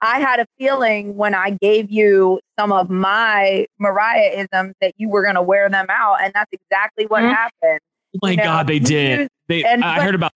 I 0.00 0.20
had 0.20 0.40
a 0.40 0.46
feeling 0.58 1.16
when 1.16 1.34
I 1.34 1.50
gave 1.50 1.90
you 1.90 2.40
some 2.58 2.72
of 2.72 2.88
my 2.88 3.66
Mariah 3.78 4.30
isms 4.34 4.74
that 4.80 4.94
you 4.96 5.08
were 5.08 5.22
going 5.22 5.34
to 5.34 5.42
wear 5.42 5.68
them 5.68 5.86
out, 5.90 6.22
and 6.22 6.32
that's 6.34 6.50
exactly 6.52 7.06
what 7.06 7.22
mm-hmm. 7.22 7.34
happened. 7.34 7.80
Oh 8.14 8.18
my 8.22 8.30
you 8.30 8.36
know, 8.38 8.44
God, 8.44 8.66
they 8.66 8.78
did. 8.78 9.28
They, 9.48 9.64
and, 9.64 9.84
I 9.84 9.96
but, 9.96 10.04
heard 10.04 10.14
about 10.14 10.32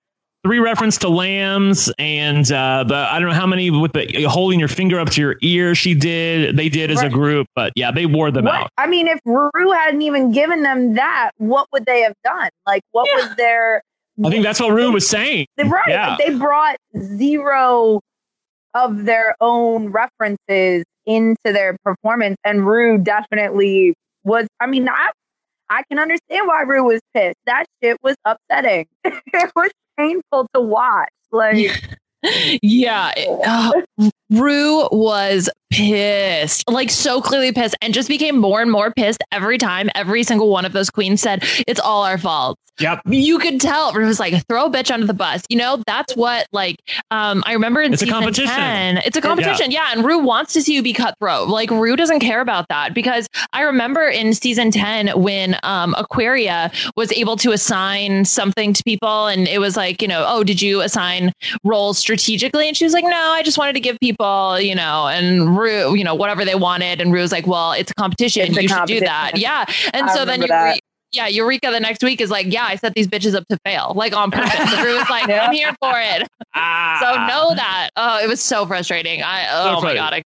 three 0.46 0.60
reference 0.60 0.96
to 0.98 1.08
lambs 1.08 1.92
and 1.98 2.52
uh, 2.52 2.84
the 2.84 2.94
I 2.94 3.18
don't 3.18 3.30
know 3.30 3.34
how 3.34 3.48
many 3.48 3.68
with 3.68 3.92
the 3.92 4.26
holding 4.28 4.60
your 4.60 4.68
finger 4.68 5.00
up 5.00 5.10
to 5.10 5.20
your 5.20 5.36
ear 5.42 5.74
she 5.74 5.92
did 5.92 6.56
they 6.56 6.68
did 6.68 6.92
as 6.92 6.98
right. 6.98 7.06
a 7.06 7.10
group 7.10 7.48
but 7.56 7.72
yeah 7.74 7.90
they 7.90 8.06
wore 8.06 8.30
them 8.30 8.44
what? 8.44 8.54
out. 8.54 8.70
I 8.78 8.86
mean 8.86 9.08
if 9.08 9.18
Ru 9.24 9.72
hadn't 9.72 10.02
even 10.02 10.30
given 10.30 10.62
them 10.62 10.94
that 10.94 11.32
what 11.38 11.66
would 11.72 11.84
they 11.84 12.02
have 12.02 12.14
done? 12.22 12.48
Like 12.64 12.82
what 12.92 13.08
yeah. 13.10 13.26
was 13.26 13.36
their 13.36 13.82
I 14.24 14.30
think 14.30 14.44
that's 14.44 14.60
what 14.60 14.70
Ru 14.70 14.92
was 14.92 15.08
saying. 15.08 15.46
Right. 15.58 15.88
Yeah. 15.88 16.16
They 16.16 16.32
brought 16.38 16.76
zero 16.96 18.00
of 18.72 19.04
their 19.04 19.34
own 19.40 19.88
references 19.88 20.84
into 21.06 21.36
their 21.42 21.76
performance 21.82 22.36
and 22.44 22.64
Ru 22.64 22.98
definitely 22.98 23.94
was 24.22 24.46
I 24.60 24.66
mean 24.66 24.88
I 24.88 25.10
I 25.70 25.82
can 25.88 25.98
understand 25.98 26.46
why 26.46 26.62
Ru 26.62 26.84
was 26.84 27.00
pissed. 27.14 27.36
That 27.46 27.66
shit 27.82 27.98
was 28.02 28.16
upsetting. 28.24 28.86
it 29.04 29.52
was 29.56 29.70
painful 29.96 30.46
to 30.54 30.60
watch. 30.60 31.08
Like, 31.32 31.82
yeah, 32.62 33.12
uh, 33.46 33.72
Ru 34.30 34.88
was 34.90 35.48
pissed, 35.70 36.68
like 36.68 36.90
so 36.90 37.20
clearly 37.20 37.52
pissed, 37.52 37.76
and 37.82 37.94
just 37.94 38.08
became 38.08 38.38
more 38.38 38.60
and 38.60 38.70
more 38.70 38.92
pissed 38.92 39.22
every 39.32 39.58
time 39.58 39.90
every 39.94 40.22
single 40.22 40.48
one 40.48 40.64
of 40.64 40.72
those 40.72 40.90
queens 40.90 41.20
said, 41.20 41.44
It's 41.66 41.80
all 41.80 42.04
our 42.04 42.18
fault. 42.18 42.58
Yep. 42.78 43.02
You 43.06 43.38
could 43.38 43.60
tell 43.60 43.96
it 43.96 44.04
was 44.04 44.20
like 44.20 44.46
throw 44.48 44.66
a 44.66 44.70
bitch 44.70 44.90
under 44.90 45.06
the 45.06 45.14
bus. 45.14 45.42
You 45.48 45.56
know, 45.56 45.82
that's 45.86 46.14
what 46.14 46.46
like 46.52 46.76
um 47.10 47.42
I 47.46 47.54
remember 47.54 47.80
in 47.80 47.94
it's 47.94 48.00
season 48.02 48.14
a 48.14 48.18
competition. 48.18 48.54
10. 48.54 48.98
It's 48.98 49.16
a 49.16 49.20
competition. 49.22 49.70
Yeah. 49.70 49.86
yeah. 49.88 49.96
And 49.96 50.04
Ru 50.04 50.18
wants 50.18 50.52
to 50.54 50.62
see 50.62 50.74
you 50.74 50.82
be 50.82 50.92
cutthroat. 50.92 51.48
Like 51.48 51.70
Ru 51.70 51.96
doesn't 51.96 52.20
care 52.20 52.40
about 52.42 52.68
that 52.68 52.92
because 52.92 53.28
I 53.54 53.62
remember 53.62 54.06
in 54.06 54.34
season 54.34 54.70
10 54.70 55.20
when 55.20 55.56
um 55.62 55.94
A'keria 55.94 56.70
was 56.96 57.10
able 57.12 57.36
to 57.38 57.52
assign 57.52 58.26
something 58.26 58.74
to 58.74 58.82
people 58.84 59.26
and 59.26 59.48
it 59.48 59.58
was 59.58 59.76
like, 59.76 60.02
you 60.02 60.08
know, 60.08 60.24
oh, 60.28 60.44
did 60.44 60.60
you 60.60 60.82
assign 60.82 61.32
roles 61.64 61.96
strategically? 61.96 62.68
And 62.68 62.76
she 62.76 62.84
was 62.84 62.92
like, 62.92 63.04
No, 63.04 63.16
I 63.16 63.42
just 63.42 63.56
wanted 63.56 63.72
to 63.74 63.80
give 63.80 63.98
people, 64.00 64.15
you 64.20 64.74
know, 64.74 65.06
and 65.08 65.56
Ru, 65.58 65.94
you 65.94 66.04
know, 66.04 66.14
whatever 66.14 66.44
they 66.44 66.54
wanted. 66.54 67.00
And 67.00 67.12
Ru 67.12 67.20
was 67.20 67.32
like, 67.32 67.46
Well, 67.46 67.72
it's 67.72 67.90
a 67.90 67.94
competition. 67.94 68.48
It's 68.48 68.56
a 68.56 68.62
you 68.62 68.68
competition. 68.68 68.96
should 68.96 69.00
do 69.00 69.06
that. 69.06 69.32
Yeah. 69.38 69.64
And 69.92 70.08
I 70.10 70.14
so 70.14 70.24
then 70.24 70.42
you 70.42 70.48
re- 70.48 70.78
yeah, 71.12 71.28
Eureka 71.28 71.70
the 71.70 71.80
next 71.80 72.02
week 72.02 72.20
is 72.20 72.30
like, 72.30 72.52
yeah, 72.52 72.64
I 72.64 72.76
set 72.76 72.94
these 72.94 73.08
bitches 73.08 73.34
up 73.34 73.46
to 73.48 73.58
fail, 73.64 73.92
like 73.96 74.14
on 74.14 74.30
purpose. 74.30 74.70
The 74.70 74.76
crew 74.76 74.96
was 74.96 75.08
like, 75.08 75.28
I'm 75.30 75.52
here 75.52 75.74
for 75.80 75.94
it. 75.94 76.28
Ah. 76.54 76.98
So 77.00 77.26
know 77.26 77.54
that. 77.54 77.90
Oh, 77.96 78.22
it 78.22 78.28
was 78.28 78.40
so 78.40 78.66
frustrating. 78.66 79.22
I 79.22 79.46
oh 79.50 79.80
so 79.80 79.86
my 79.86 79.94
god. 79.94 80.12
I, 80.12 80.22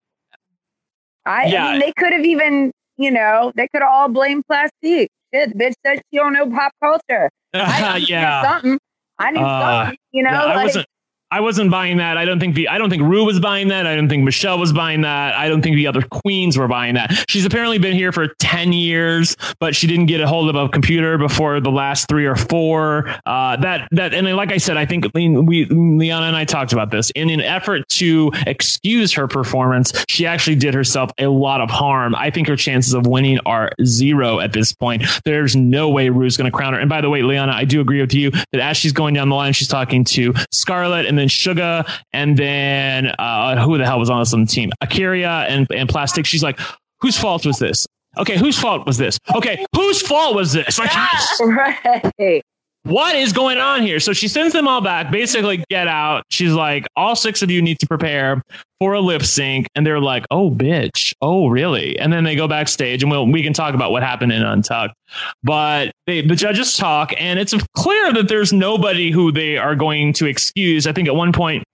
I, 1.27 1.47
yeah. 1.47 1.67
I 1.67 1.73
mean, 1.73 1.81
they 1.81 1.93
could 1.93 2.13
have 2.13 2.25
even, 2.25 2.73
you 2.97 3.11
know, 3.11 3.53
they 3.55 3.69
could 3.69 3.83
all 3.83 4.09
blame 4.09 4.43
plastique. 4.43 5.11
Shit, 5.33 5.57
the 5.57 5.65
bitch 5.65 5.75
said 5.87 6.01
she 6.11 6.19
don't 6.19 6.33
know 6.33 6.51
pop 6.51 6.73
culture. 6.83 7.31
I 7.55 7.97
yeah, 8.09 8.43
something. 8.43 8.79
I 9.19 9.31
knew 9.31 9.41
uh, 9.41 9.85
something. 9.85 9.99
You 10.13 10.23
know, 10.25 10.31
yeah, 10.31 10.45
like, 10.45 10.57
I 10.57 10.65
wasn't. 10.65 10.87
I 11.31 11.41
wasn't 11.41 11.71
buying 11.71 11.99
that. 11.99 12.17
I 12.17 12.25
don't 12.25 12.41
think 12.41 12.55
the 12.55 12.69
I 12.69 12.79
don't 12.79 12.91
think 12.91 13.03
Ru 13.03 13.25
was 13.25 13.39
buying 13.39 13.69
that. 13.69 13.87
I 13.87 13.95
don't 13.95 14.09
think 14.09 14.25
Michelle 14.25 14.59
was 14.59 14.73
buying 14.73 15.03
that. 15.03 15.35
I 15.35 15.49
don't 15.49 15.63
think 15.63 15.77
the 15.77 15.87
other 15.87 16.03
queens 16.03 16.59
were 16.59 16.67
buying 16.67 16.95
that. 16.95 17.25
She's 17.29 17.45
apparently 17.45 17.79
been 17.79 17.95
here 17.95 18.11
for 18.11 18.29
ten 18.39 18.73
years, 18.73 19.37
but 19.61 19.77
she 19.77 19.87
didn't 19.87 20.07
get 20.07 20.21
a 20.21 20.27
hold 20.27 20.49
of 20.49 20.57
a 20.57 20.69
computer 20.69 21.19
before 21.19 21.61
the 21.61 21.71
last 21.71 22.09
three 22.09 22.27
or 22.27 22.35
four. 22.35 23.09
Uh, 23.27 23.57
that 23.59 23.89
that 23.93 24.13
and 24.13 24.27
like 24.37 24.51
I 24.51 24.57
said, 24.57 24.77
I 24.77 24.87
think 24.87 25.07
we 25.15 25.67
Liana 25.67 26.27
and 26.27 26.37
I 26.37 26.45
talked 26.45 26.73
about 26.73 26.91
this. 26.91 27.11
In 27.11 27.31
an 27.31 27.41
effort 27.41 27.89
to 27.91 28.33
excuse 28.47 29.13
her 29.13 29.29
performance, 29.29 29.93
she 30.09 30.27
actually 30.27 30.57
did 30.57 30.75
herself 30.75 31.13
a 31.19 31.29
lot 31.29 31.61
of 31.61 31.71
harm. 31.71 32.15
I 32.17 32.31
think 32.31 32.49
her 32.49 32.57
chances 32.57 32.93
of 32.95 33.07
winning 33.07 33.39
are 33.47 33.71
zero 33.85 34.41
at 34.41 34.53
this 34.53 34.73
point. 34.73 35.05
There's 35.25 35.55
no 35.55 35.91
way 35.91 36.09
Ru's 36.09 36.37
going 36.37 36.51
to 36.51 36.57
crown 36.57 36.75
her. 36.75 36.81
And 36.81 36.89
by 36.89 37.01
the 37.01 37.11
way, 37.11 37.23
Liana, 37.23 37.53
I 37.53 37.65
do 37.65 37.81
agree 37.81 38.01
with 38.01 38.15
you 38.15 38.31
that 38.31 38.61
as 38.61 38.77
she's 38.77 38.93
going 38.93 39.15
down 39.15 39.29
the 39.29 39.37
line, 39.37 39.53
she's 39.53 39.69
talking 39.69 40.05
to 40.05 40.35
Scarlet 40.51 41.07
and 41.07 41.20
then 41.21 41.29
Shuga, 41.29 41.89
and 42.13 42.37
then 42.37 43.07
uh, 43.19 43.63
who 43.65 43.79
the 43.79 43.87
hell 43.87 43.99
was 43.99 44.11
on 44.11 44.21
this 44.21 44.33
on 44.35 44.41
the 44.41 44.47
team? 44.47 44.71
A'keria 44.83 45.47
and, 45.49 45.67
and 45.71 45.89
Plastique. 45.89 46.27
She's 46.27 46.43
like, 46.43 46.59
whose 47.01 47.19
fault 47.19 47.47
was 47.47 47.59
this? 47.59 47.87
Okay, 48.19 48.37
whose 48.37 48.59
fault 48.59 48.87
was 48.87 48.99
this? 48.99 49.19
Okay, 49.37 49.65
whose 49.75 50.03
fault 50.03 50.35
was 50.35 50.53
this? 50.53 50.79
Like, 50.79 50.91
right. 51.41 52.43
What 52.85 53.15
is 53.15 53.35
going 53.35 53.59
on 53.59 53.83
here? 53.83 54.01
So 54.01 54.15
she 54.15 54.27
sends 54.27 54.55
them 54.55 54.67
all 54.67 54.81
back, 54.81 55.11
basically, 55.11 55.63
get 55.69 55.87
out. 55.87 56.25
She's 56.31 56.53
like, 56.53 56.87
all 56.97 57.15
six 57.15 57.43
of 57.43 57.51
you 57.51 57.61
need 57.61 57.79
to 57.81 57.87
prepare 57.87 58.43
for 58.79 58.95
a 58.95 59.01
lip 59.01 59.23
sync. 59.23 59.67
And 59.75 59.87
they're 59.87 60.01
like, 60.01 60.25
oh, 60.31 60.51
bitch. 60.51 61.13
Oh, 61.21 61.49
really? 61.49 61.99
And 61.99 62.11
then 62.11 62.25
they 62.25 62.35
go 62.35 62.49
backstage 62.49 63.03
and 63.03 63.11
we'll, 63.11 63.27
we 63.27 63.43
can 63.43 63.53
talk 63.53 63.75
about 63.75 63.93
what 63.93 64.03
happened 64.03 64.33
in 64.33 64.43
Untucked. 64.43 64.95
But 65.43 65.93
they, 66.07 66.23
the 66.23 66.35
judges 66.35 66.75
talk, 66.77 67.13
and 67.19 67.39
it's 67.39 67.55
clear 67.77 68.15
that 68.15 68.29
there's 68.29 68.53
nobody 68.53 69.11
who 69.11 69.31
they 69.31 69.59
are 69.59 69.75
going 69.75 70.15
to 70.15 70.27
excuse. 70.27 70.87
I 70.87 70.93
think 70.93 71.07
at 71.07 71.15
one 71.15 71.33
point, 71.33 71.65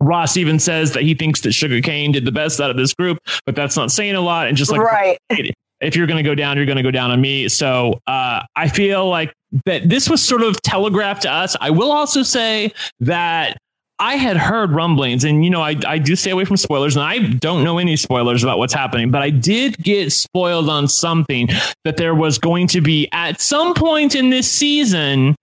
Ross 0.00 0.38
even 0.38 0.58
says 0.58 0.92
that 0.92 1.02
he 1.02 1.14
thinks 1.14 1.42
that 1.42 1.50
Shuga 1.50 1.84
Cain 1.84 2.12
did 2.12 2.24
the 2.24 2.32
best 2.32 2.60
out 2.60 2.70
of 2.70 2.78
this 2.78 2.94
group, 2.94 3.18
but 3.44 3.54
that's 3.54 3.76
not 3.76 3.90
saying 3.90 4.14
a 4.14 4.20
lot. 4.22 4.46
And 4.46 4.56
just 4.56 4.70
like, 4.70 4.80
right. 4.80 5.18
if 5.80 5.96
you're 5.96 6.06
going 6.06 6.22
to 6.22 6.28
go 6.28 6.34
down, 6.34 6.56
you're 6.56 6.66
going 6.66 6.76
to 6.76 6.82
go 6.82 6.90
down 6.90 7.10
on 7.10 7.20
me. 7.20 7.48
So 7.48 8.00
uh, 8.06 8.42
I 8.56 8.68
feel 8.68 9.06
like 9.08 9.32
that 9.66 9.88
this 9.88 10.08
was 10.08 10.22
sort 10.22 10.42
of 10.42 10.60
telegraphed 10.62 11.22
to 11.22 11.30
us. 11.30 11.56
I 11.60 11.70
will 11.70 11.92
also 11.92 12.22
say 12.22 12.72
that 13.00 13.58
I 13.98 14.16
had 14.16 14.38
heard 14.38 14.72
rumblings, 14.72 15.24
and 15.24 15.44
you 15.44 15.50
know, 15.50 15.60
I, 15.60 15.76
I 15.86 15.98
do 15.98 16.16
stay 16.16 16.30
away 16.30 16.46
from 16.46 16.56
spoilers, 16.56 16.96
and 16.96 17.04
I 17.04 17.18
don't 17.18 17.64
know 17.64 17.78
any 17.78 17.96
spoilers 17.96 18.42
about 18.42 18.58
what's 18.58 18.72
happening, 18.72 19.10
but 19.10 19.20
I 19.20 19.28
did 19.28 19.76
get 19.78 20.10
spoiled 20.10 20.70
on 20.70 20.88
something 20.88 21.48
that 21.84 21.98
there 21.98 22.14
was 22.14 22.38
going 22.38 22.66
to 22.68 22.80
be 22.80 23.08
at 23.12 23.40
some 23.40 23.74
point 23.74 24.14
in 24.14 24.30
this 24.30 24.50
season 24.50 25.36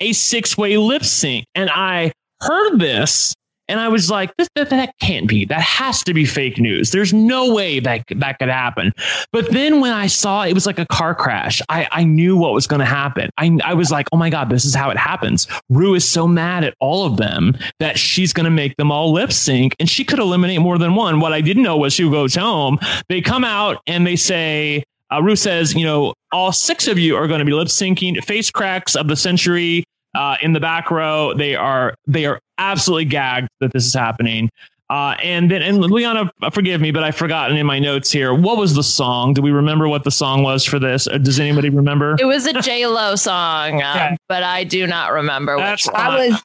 a 0.00 0.12
six 0.12 0.58
way 0.58 0.76
lip 0.76 1.04
sync. 1.04 1.46
And 1.54 1.70
I 1.70 2.12
heard 2.42 2.78
this 2.78 3.34
and 3.68 3.80
I 3.80 3.88
was 3.88 4.10
like, 4.10 4.36
that, 4.36 4.48
that, 4.54 4.70
that 4.70 4.94
can't 5.00 5.28
be. 5.28 5.44
That 5.46 5.60
has 5.60 6.02
to 6.04 6.14
be 6.14 6.24
fake 6.24 6.58
news. 6.58 6.90
There's 6.90 7.12
no 7.12 7.52
way 7.52 7.80
that 7.80 8.04
that 8.16 8.38
could 8.38 8.48
happen. 8.48 8.92
But 9.32 9.50
then 9.50 9.80
when 9.80 9.92
I 9.92 10.06
saw 10.06 10.42
it 10.44 10.52
was 10.52 10.66
like 10.66 10.78
a 10.78 10.86
car 10.86 11.14
crash, 11.14 11.62
I, 11.68 11.88
I 11.90 12.04
knew 12.04 12.36
what 12.36 12.52
was 12.52 12.66
going 12.66 12.80
to 12.80 12.86
happen. 12.86 13.30
I, 13.38 13.58
I 13.64 13.74
was 13.74 13.90
like, 13.90 14.06
oh 14.12 14.16
my 14.16 14.30
God, 14.30 14.50
this 14.50 14.64
is 14.64 14.74
how 14.74 14.90
it 14.90 14.98
happens. 14.98 15.46
Ru 15.70 15.94
is 15.94 16.06
so 16.06 16.26
mad 16.26 16.64
at 16.64 16.74
all 16.80 17.06
of 17.06 17.16
them 17.16 17.56
that 17.80 17.98
she's 17.98 18.32
going 18.32 18.44
to 18.44 18.50
make 18.50 18.76
them 18.76 18.92
all 18.92 19.12
lip 19.12 19.32
sync 19.32 19.74
and 19.80 19.88
she 19.88 20.04
could 20.04 20.18
eliminate 20.18 20.60
more 20.60 20.78
than 20.78 20.94
one. 20.94 21.20
What 21.20 21.32
I 21.32 21.40
didn't 21.40 21.62
know 21.62 21.76
was 21.76 21.94
she 21.94 22.08
goes 22.10 22.34
home. 22.34 22.78
They 23.08 23.20
come 23.20 23.44
out 23.44 23.78
and 23.86 24.06
they 24.06 24.16
say, 24.16 24.84
uh, 25.12 25.22
Ru 25.22 25.36
says, 25.36 25.74
you 25.74 25.84
know, 25.84 26.14
all 26.32 26.52
six 26.52 26.88
of 26.88 26.98
you 26.98 27.16
are 27.16 27.26
going 27.26 27.38
to 27.38 27.44
be 27.44 27.52
lip 27.52 27.68
syncing 27.68 28.22
face 28.24 28.50
cracks 28.50 28.96
of 28.96 29.08
the 29.08 29.16
century 29.16 29.84
uh, 30.14 30.36
in 30.42 30.52
the 30.52 30.60
back 30.60 30.90
row. 30.90 31.34
They 31.34 31.54
are 31.54 31.94
they 32.06 32.26
are 32.26 32.40
absolutely 32.58 33.06
gagged 33.06 33.48
that 33.60 33.72
this 33.72 33.86
is 33.86 33.94
happening. 33.94 34.50
Uh, 34.90 35.16
and 35.22 35.50
then, 35.50 35.62
and 35.62 35.80
Liana, 35.80 36.30
forgive 36.52 36.80
me, 36.80 36.90
but 36.90 37.02
I've 37.02 37.16
forgotten 37.16 37.56
in 37.56 37.66
my 37.66 37.78
notes 37.78 38.12
here. 38.12 38.34
What 38.34 38.58
was 38.58 38.74
the 38.74 38.82
song? 38.82 39.32
Do 39.32 39.40
we 39.40 39.50
remember 39.50 39.88
what 39.88 40.04
the 40.04 40.10
song 40.10 40.42
was 40.42 40.62
for 40.64 40.78
this? 40.78 41.06
Uh, 41.06 41.16
does 41.16 41.40
anybody 41.40 41.70
remember? 41.70 42.16
It 42.20 42.26
was 42.26 42.46
a 42.46 42.52
J 42.60 42.86
Lo 42.86 43.16
song, 43.16 43.82
um, 43.82 43.96
okay. 43.96 44.16
but 44.28 44.42
I 44.42 44.62
do 44.64 44.86
not 44.86 45.12
remember 45.12 45.56
That's 45.56 45.86
which 45.86 45.94
one. 45.94 46.02
I 46.02 46.28
was. 46.28 46.42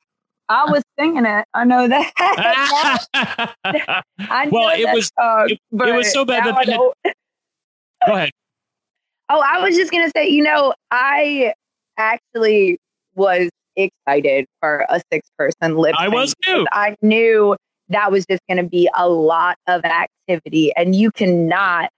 I 0.47 0.71
was 0.71 0.81
singing 0.97 1.25
it. 1.25 1.45
I 1.53 1.63
know 1.63 1.87
that. 1.87 2.11
I 4.17 4.45
know 4.45 4.51
well, 4.51 4.69
it 4.69 4.85
that 4.85 4.95
was. 4.95 5.11
song, 5.19 5.49
it, 5.49 5.59
it 5.71 5.95
was 5.95 6.11
so 6.11 6.25
bad 6.25 6.45
that. 6.45 6.55
Had, 6.55 6.65
go 8.07 8.13
ahead. 8.15 8.31
Oh, 9.29 9.43
I 9.45 9.61
was 9.61 9.75
just 9.75 9.91
gonna 9.91 10.09
say. 10.15 10.27
You 10.27 10.43
know, 10.43 10.73
I 10.89 11.53
actually 11.97 12.79
was 13.15 13.49
excited 13.75 14.45
for 14.59 14.85
a 14.89 15.01
six 15.11 15.29
person 15.37 15.77
lip 15.77 15.95
I 15.97 16.07
was 16.09 16.33
too. 16.41 16.65
I 16.71 16.95
knew 17.01 17.55
that 17.89 18.11
was 18.11 18.25
just 18.29 18.41
going 18.47 18.63
to 18.63 18.69
be 18.69 18.89
a 18.95 19.09
lot 19.09 19.57
of 19.67 19.83
activity 19.83 20.71
and 20.75 20.95
you 20.95 21.11
cannot 21.11 21.89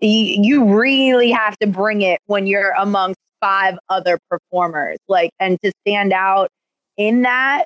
you 0.00 0.64
really 0.64 1.30
have 1.30 1.58
to 1.58 1.66
bring 1.66 2.02
it 2.02 2.20
when 2.26 2.46
you're 2.46 2.72
amongst 2.78 3.18
five 3.40 3.76
other 3.88 4.18
performers 4.30 4.98
like 5.08 5.30
and 5.40 5.58
to 5.62 5.72
stand 5.84 6.12
out 6.12 6.48
in 6.96 7.22
that 7.22 7.64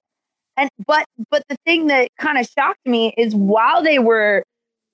and 0.57 0.69
but 0.87 1.05
but 1.31 1.43
the 1.49 1.57
thing 1.65 1.87
that 1.87 2.09
kind 2.19 2.39
of 2.39 2.47
shocked 2.47 2.85
me 2.87 3.13
is 3.17 3.35
while 3.35 3.83
they 3.83 3.99
were 3.99 4.43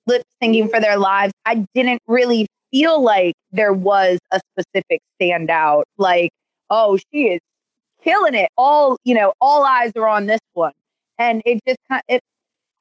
lip 0.07 0.23
syncing 0.41 0.69
for 0.69 0.79
their 0.79 0.97
lives 0.97 1.33
i 1.45 1.65
didn't 1.73 2.01
really 2.07 2.47
feel 2.71 3.01
like 3.01 3.33
there 3.51 3.73
was 3.73 4.19
a 4.31 4.39
specific 4.53 5.01
standout 5.21 5.83
like 5.97 6.29
oh 6.69 6.97
she 7.11 7.23
is 7.23 7.39
killing 8.03 8.35
it. 8.35 8.49
All 8.57 8.97
you 9.03 9.15
know, 9.15 9.33
all 9.41 9.65
eyes 9.65 9.91
are 9.95 10.07
on 10.07 10.25
this 10.25 10.41
one, 10.53 10.73
and 11.17 11.41
it 11.45 11.59
just 11.67 11.79
kind 11.89 12.03
it. 12.07 12.21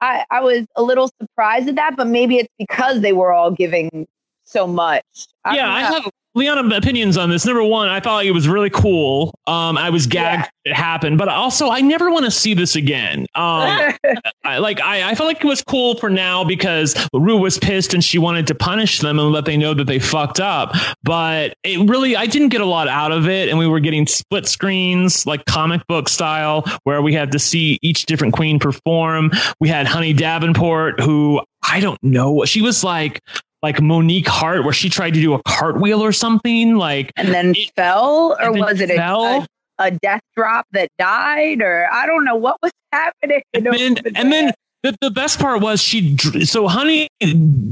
I 0.00 0.24
I 0.30 0.40
was 0.40 0.66
a 0.76 0.82
little 0.82 1.10
surprised 1.20 1.68
at 1.68 1.76
that, 1.76 1.96
but 1.96 2.06
maybe 2.06 2.38
it's 2.38 2.52
because 2.58 3.00
they 3.00 3.12
were 3.12 3.32
all 3.32 3.50
giving 3.50 4.06
so 4.44 4.66
much. 4.66 5.04
I 5.44 5.56
yeah, 5.56 5.70
I 5.70 5.80
have 5.80 6.08
Liana 6.38 6.76
opinions 6.76 7.16
on 7.16 7.30
this. 7.30 7.44
Number 7.44 7.62
one, 7.62 7.88
I 7.88 8.00
thought 8.00 8.24
it 8.24 8.30
was 8.30 8.48
really 8.48 8.70
cool. 8.70 9.34
Um, 9.46 9.76
I 9.76 9.90
was 9.90 10.06
gagged 10.06 10.50
yeah. 10.64 10.72
it 10.72 10.74
happened, 10.74 11.18
but 11.18 11.28
also 11.28 11.68
I 11.68 11.80
never 11.80 12.10
want 12.10 12.24
to 12.24 12.30
see 12.30 12.54
this 12.54 12.76
again. 12.76 13.26
Um, 13.34 13.92
I, 14.44 14.58
like 14.58 14.80
I, 14.80 15.10
I 15.10 15.14
felt 15.14 15.26
like 15.26 15.44
it 15.44 15.46
was 15.46 15.62
cool 15.62 15.96
for 15.96 16.08
now 16.08 16.44
because 16.44 16.94
Ru 17.12 17.36
was 17.36 17.58
pissed 17.58 17.94
and 17.94 18.02
she 18.02 18.18
wanted 18.18 18.46
to 18.46 18.54
punish 18.54 19.00
them 19.00 19.18
and 19.18 19.32
let 19.32 19.44
they 19.44 19.56
know 19.56 19.74
that 19.74 19.84
they 19.84 19.98
fucked 19.98 20.40
up. 20.40 20.74
But 21.02 21.54
it 21.64 21.88
really, 21.88 22.16
I 22.16 22.26
didn't 22.26 22.48
get 22.50 22.60
a 22.60 22.66
lot 22.66 22.88
out 22.88 23.12
of 23.12 23.28
it, 23.28 23.48
and 23.48 23.58
we 23.58 23.66
were 23.66 23.80
getting 23.80 24.06
split 24.06 24.46
screens 24.46 25.26
like 25.26 25.44
comic 25.46 25.86
book 25.88 26.08
style, 26.08 26.64
where 26.84 27.02
we 27.02 27.12
had 27.12 27.32
to 27.32 27.38
see 27.38 27.78
each 27.82 28.06
different 28.06 28.34
queen 28.34 28.58
perform. 28.58 29.30
We 29.60 29.68
had 29.68 29.86
Honey 29.86 30.12
Davenport, 30.12 31.00
who 31.00 31.40
I 31.68 31.80
don't 31.80 32.02
know. 32.02 32.44
She 32.44 32.62
was 32.62 32.84
like 32.84 33.20
like 33.62 33.80
Monique 33.80 34.28
Heart, 34.28 34.64
where 34.64 34.72
she 34.72 34.88
tried 34.88 35.14
to 35.14 35.20
do 35.20 35.34
a 35.34 35.42
cartwheel 35.42 36.02
or 36.02 36.12
something, 36.12 36.76
like 36.76 37.12
and 37.16 37.28
then 37.28 37.54
it, 37.56 37.72
fell, 37.74 38.36
or 38.40 38.52
was 38.52 38.80
it 38.80 38.90
fell. 38.90 39.24
A, 39.24 39.46
a, 39.78 39.90
death 39.90 40.20
drop 40.36 40.66
that 40.72 40.88
died, 40.98 41.60
or 41.60 41.88
I 41.92 42.06
don't 42.06 42.24
know 42.24 42.36
what 42.36 42.56
was 42.62 42.72
happening. 42.92 43.42
And 43.54 43.66
then, 43.66 43.98
and 44.14 44.32
then 44.32 44.52
the, 44.82 44.96
the 45.00 45.10
best 45.10 45.38
part 45.40 45.60
was 45.60 45.82
she 45.82 46.16
so 46.44 46.68
Honey 46.68 47.08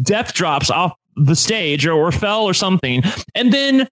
death 0.03 0.35
drops 0.35 0.71
off 0.71 0.93
the 1.17 1.37
stage 1.37 1.87
or, 1.87 1.93
or 1.93 2.13
fell 2.13 2.45
or 2.45 2.55
something, 2.55 3.03
and 3.35 3.53
then 3.53 3.89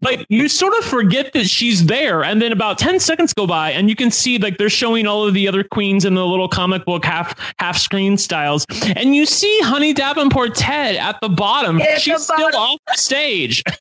like 0.00 0.24
you 0.28 0.48
sort 0.48 0.74
of 0.78 0.84
forget 0.84 1.32
that 1.32 1.46
she's 1.46 1.86
there 1.86 2.22
and 2.22 2.40
then 2.40 2.52
about 2.52 2.78
10 2.78 3.00
seconds 3.00 3.32
go 3.32 3.46
by 3.46 3.72
and 3.72 3.88
you 3.88 3.96
can 3.96 4.10
see 4.10 4.38
like 4.38 4.58
they're 4.58 4.70
showing 4.70 5.06
all 5.06 5.26
of 5.26 5.34
the 5.34 5.48
other 5.48 5.64
queens 5.64 6.04
in 6.04 6.14
the 6.14 6.26
little 6.26 6.48
comic 6.48 6.84
book 6.84 7.04
half 7.04 7.34
half 7.58 7.76
screen 7.76 8.16
styles. 8.16 8.64
And 8.96 9.16
you 9.16 9.26
see 9.26 9.60
honey 9.62 9.92
davenport 9.92 10.54
ted 10.54 10.96
at 10.96 11.18
the 11.20 11.28
bottom. 11.28 11.78
Yeah, 11.78 11.98
she's 11.98 12.26
the 12.26 12.34
bottom. 12.34 12.50
still 12.50 12.60
off 12.60 12.78
the 12.86 12.96
stage. 12.96 13.62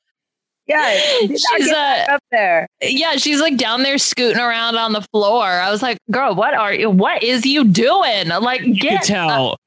Yeah 0.70 1.00
she's 1.28 1.72
uh, 1.72 2.06
up 2.10 2.22
there. 2.30 2.68
Yeah 2.82 3.16
she's 3.16 3.40
like 3.40 3.56
down 3.56 3.84
there 3.84 3.98
scooting 3.98 4.38
around 4.38 4.76
on 4.76 4.92
the 4.92 5.02
floor. 5.14 5.46
I 5.46 5.72
was 5.72 5.82
like 5.82 5.98
girl 6.12 6.36
what 6.36 6.54
are 6.54 6.74
you 6.74 6.90
what 6.90 7.24
is 7.24 7.46
you 7.46 7.64
doing? 7.64 8.28
Like 8.28 8.60
you 8.60 8.76
get 8.76 9.04
tell 9.04 9.54
up. 9.54 9.60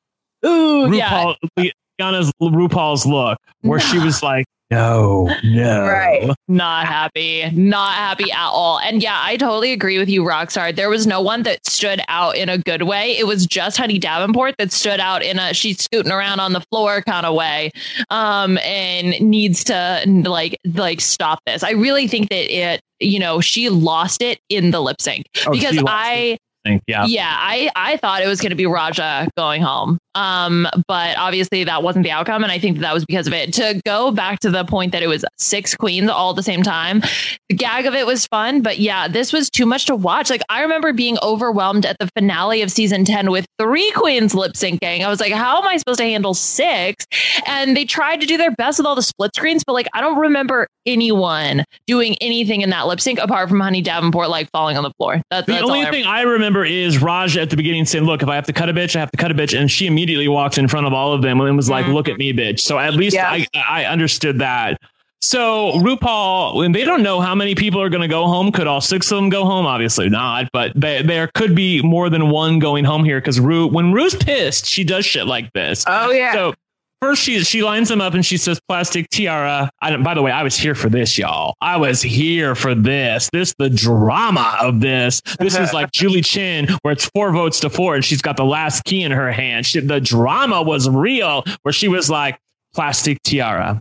ooh 0.44 0.88
RuPaul, 0.88 1.36
yeah 1.56 1.70
Liana's 2.00 2.32
RuPaul's 2.40 3.06
look, 3.06 3.38
where 3.62 3.80
she 3.80 3.98
was 3.98 4.22
like, 4.22 4.46
no, 4.70 5.28
no. 5.42 5.82
Right. 5.82 6.30
Not 6.48 6.86
happy. 6.86 7.50
Not 7.50 7.94
happy 7.94 8.30
at 8.30 8.48
all. 8.48 8.78
And 8.78 9.02
yeah, 9.02 9.20
I 9.22 9.36
totally 9.36 9.72
agree 9.72 9.98
with 9.98 10.08
you, 10.08 10.22
Rockstar. 10.22 10.74
There 10.74 10.88
was 10.88 11.06
no 11.06 11.20
one 11.20 11.42
that 11.42 11.66
stood 11.66 12.00
out 12.08 12.36
in 12.36 12.48
a 12.48 12.58
good 12.58 12.82
way. 12.82 13.16
It 13.18 13.26
was 13.26 13.46
just 13.46 13.76
Honey 13.76 13.98
Davenport 13.98 14.54
that 14.58 14.72
stood 14.72 15.00
out 15.00 15.22
in 15.22 15.38
a 15.38 15.52
she's 15.54 15.82
scooting 15.82 16.12
around 16.12 16.40
on 16.40 16.52
the 16.52 16.60
floor 16.70 17.02
kind 17.02 17.26
of 17.26 17.34
way. 17.34 17.70
Um, 18.10 18.58
and 18.58 19.20
needs 19.20 19.64
to 19.64 20.04
like 20.06 20.56
like 20.74 21.00
stop 21.00 21.40
this. 21.46 21.62
I 21.62 21.72
really 21.72 22.06
think 22.06 22.28
that 22.28 22.54
it, 22.54 22.80
you 23.00 23.18
know, 23.18 23.40
she 23.40 23.68
lost 23.68 24.22
it 24.22 24.38
in 24.48 24.70
the 24.70 24.80
lip 24.80 25.00
sync. 25.00 25.26
Oh, 25.46 25.52
because 25.52 25.82
I 25.86 26.38
sync. 26.66 26.82
Yeah. 26.86 27.04
Yeah, 27.06 27.34
I, 27.36 27.70
I 27.74 27.96
thought 27.96 28.22
it 28.22 28.26
was 28.26 28.40
going 28.40 28.50
to 28.50 28.56
be 28.56 28.64
Ra'Jah 28.64 29.28
going 29.36 29.62
home. 29.62 29.98
Um, 30.14 30.66
but 30.88 31.16
obviously 31.16 31.64
that 31.64 31.82
wasn't 31.82 32.04
the 32.04 32.10
outcome. 32.10 32.42
And 32.42 32.50
I 32.50 32.58
think 32.58 32.78
that 32.78 32.92
was 32.92 33.04
because 33.04 33.26
of 33.26 33.32
it. 33.32 33.52
To 33.54 33.80
go 33.86 34.10
back 34.10 34.40
to 34.40 34.50
the 34.50 34.64
point 34.64 34.92
that 34.92 35.02
it 35.02 35.06
was 35.06 35.24
six 35.38 35.76
queens 35.76 36.10
all 36.10 36.30
at 36.30 36.36
the 36.36 36.42
same 36.42 36.62
time, 36.62 37.02
the 37.48 37.54
gag 37.54 37.86
of 37.86 37.94
it 37.94 38.06
was 38.06 38.26
fun. 38.26 38.62
But 38.62 38.80
yeah, 38.80 39.06
this 39.06 39.32
was 39.32 39.48
too 39.48 39.66
much 39.66 39.86
to 39.86 39.94
watch. 39.94 40.28
Like 40.28 40.42
I 40.48 40.62
remember 40.62 40.92
being 40.92 41.16
overwhelmed 41.22 41.86
at 41.86 41.96
the 41.98 42.08
finale 42.16 42.62
of 42.62 42.72
season 42.72 43.04
10 43.04 43.30
with 43.30 43.46
three 43.58 43.90
queens 43.92 44.34
lip 44.34 44.54
syncing. 44.54 45.02
I 45.02 45.08
was 45.08 45.20
like, 45.20 45.32
how 45.32 45.58
am 45.60 45.68
I 45.68 45.76
supposed 45.76 45.98
to 45.98 46.04
handle 46.04 46.34
six? 46.34 47.06
And 47.46 47.76
they 47.76 47.84
tried 47.84 48.20
to 48.20 48.26
do 48.26 48.36
their 48.36 48.50
best 48.52 48.78
with 48.78 48.86
all 48.86 48.96
the 48.96 49.02
split 49.02 49.34
screens, 49.36 49.62
but 49.64 49.74
like 49.74 49.86
I 49.94 50.00
don't 50.00 50.18
remember 50.18 50.66
anyone 50.86 51.64
doing 51.86 52.16
anything 52.20 52.62
in 52.62 52.70
that 52.70 52.86
lip 52.88 53.00
sync 53.00 53.20
apart 53.20 53.48
from 53.48 53.60
Honey 53.60 53.82
Davenport 53.82 54.28
like 54.28 54.50
falling 54.50 54.76
on 54.76 54.82
the 54.82 54.92
floor. 54.98 55.22
That, 55.30 55.46
The 55.46 55.52
that's 55.52 55.64
only 55.64 55.82
all 55.82 55.86
I 55.86 55.90
thing 55.90 56.04
I 56.06 56.22
remember 56.22 56.49
is 56.56 57.00
Raj 57.00 57.36
at 57.36 57.50
the 57.50 57.56
beginning 57.56 57.84
saying, 57.84 58.04
"Look, 58.04 58.22
if 58.22 58.28
I 58.28 58.34
have 58.34 58.46
to 58.46 58.52
cut 58.52 58.68
a 58.68 58.72
bitch, 58.74 58.96
I 58.96 59.00
have 59.00 59.10
to 59.10 59.16
cut 59.16 59.30
a 59.30 59.34
bitch," 59.34 59.58
and 59.58 59.70
she 59.70 59.86
immediately 59.86 60.28
walked 60.28 60.58
in 60.58 60.68
front 60.68 60.86
of 60.86 60.92
all 60.92 61.12
of 61.12 61.22
them 61.22 61.40
and 61.40 61.56
was 61.56 61.70
like, 61.70 61.86
"Look 61.86 62.08
at 62.08 62.18
me, 62.18 62.32
bitch." 62.32 62.60
So 62.60 62.78
at 62.78 62.94
least 62.94 63.16
Yeah. 63.16 63.30
I 63.30 63.46
I 63.54 63.84
understood 63.84 64.38
that. 64.40 64.80
So 65.22 65.72
RuPaul, 65.74 66.56
when 66.56 66.72
they 66.72 66.82
don't 66.82 67.02
know 67.02 67.20
how 67.20 67.34
many 67.34 67.54
people 67.54 67.82
are 67.82 67.90
going 67.90 68.00
to 68.00 68.08
go 68.08 68.26
home, 68.26 68.50
could 68.52 68.66
all 68.66 68.80
six 68.80 69.10
of 69.12 69.16
them 69.16 69.28
go 69.28 69.44
home? 69.44 69.66
Obviously 69.66 70.08
not, 70.08 70.48
but 70.52 70.72
they, 70.74 71.02
there 71.02 71.28
could 71.34 71.54
be 71.54 71.82
more 71.82 72.08
than 72.08 72.30
one 72.30 72.58
going 72.58 72.86
home 72.86 73.04
here 73.04 73.20
because 73.20 73.38
Ru, 73.38 73.66
when 73.66 73.92
Ru's 73.92 74.14
pissed, 74.14 74.64
she 74.64 74.82
does 74.82 75.04
shit 75.04 75.26
like 75.26 75.52
this. 75.52 75.84
Oh 75.86 76.10
yeah. 76.10 76.32
So 76.32 76.54
first 77.00 77.22
she 77.22 77.42
she 77.44 77.62
lines 77.62 77.88
them 77.88 78.00
up 78.00 78.14
and 78.14 78.24
she 78.24 78.36
says 78.36 78.60
Plastique 78.68 79.08
Tiara. 79.10 79.70
I 79.80 79.90
don't, 79.90 80.02
by 80.02 80.14
the 80.14 80.22
way, 80.22 80.30
I 80.30 80.42
was 80.42 80.56
here 80.56 80.74
for 80.74 80.88
this, 80.88 81.16
y'all. 81.18 81.54
I 81.60 81.76
was 81.76 82.02
here 82.02 82.54
for 82.54 82.74
this. 82.74 83.28
This 83.32 83.54
the 83.58 83.70
drama 83.70 84.56
of 84.60 84.80
this. 84.80 85.20
This 85.38 85.56
is 85.56 85.72
like 85.72 85.90
Julie 85.92 86.22
Chen, 86.22 86.68
where 86.82 86.92
it's 86.92 87.06
four 87.06 87.32
votes 87.32 87.60
to 87.60 87.70
four, 87.70 87.94
and 87.94 88.04
she's 88.04 88.22
got 88.22 88.36
the 88.36 88.44
last 88.44 88.84
key 88.84 89.02
in 89.02 89.12
her 89.12 89.32
hand. 89.32 89.66
She, 89.66 89.80
the 89.80 90.00
drama 90.00 90.62
was 90.62 90.88
real, 90.88 91.44
where 91.62 91.72
she 91.72 91.88
was 91.88 92.10
like 92.10 92.38
Plastique 92.74 93.22
Tiara. 93.22 93.80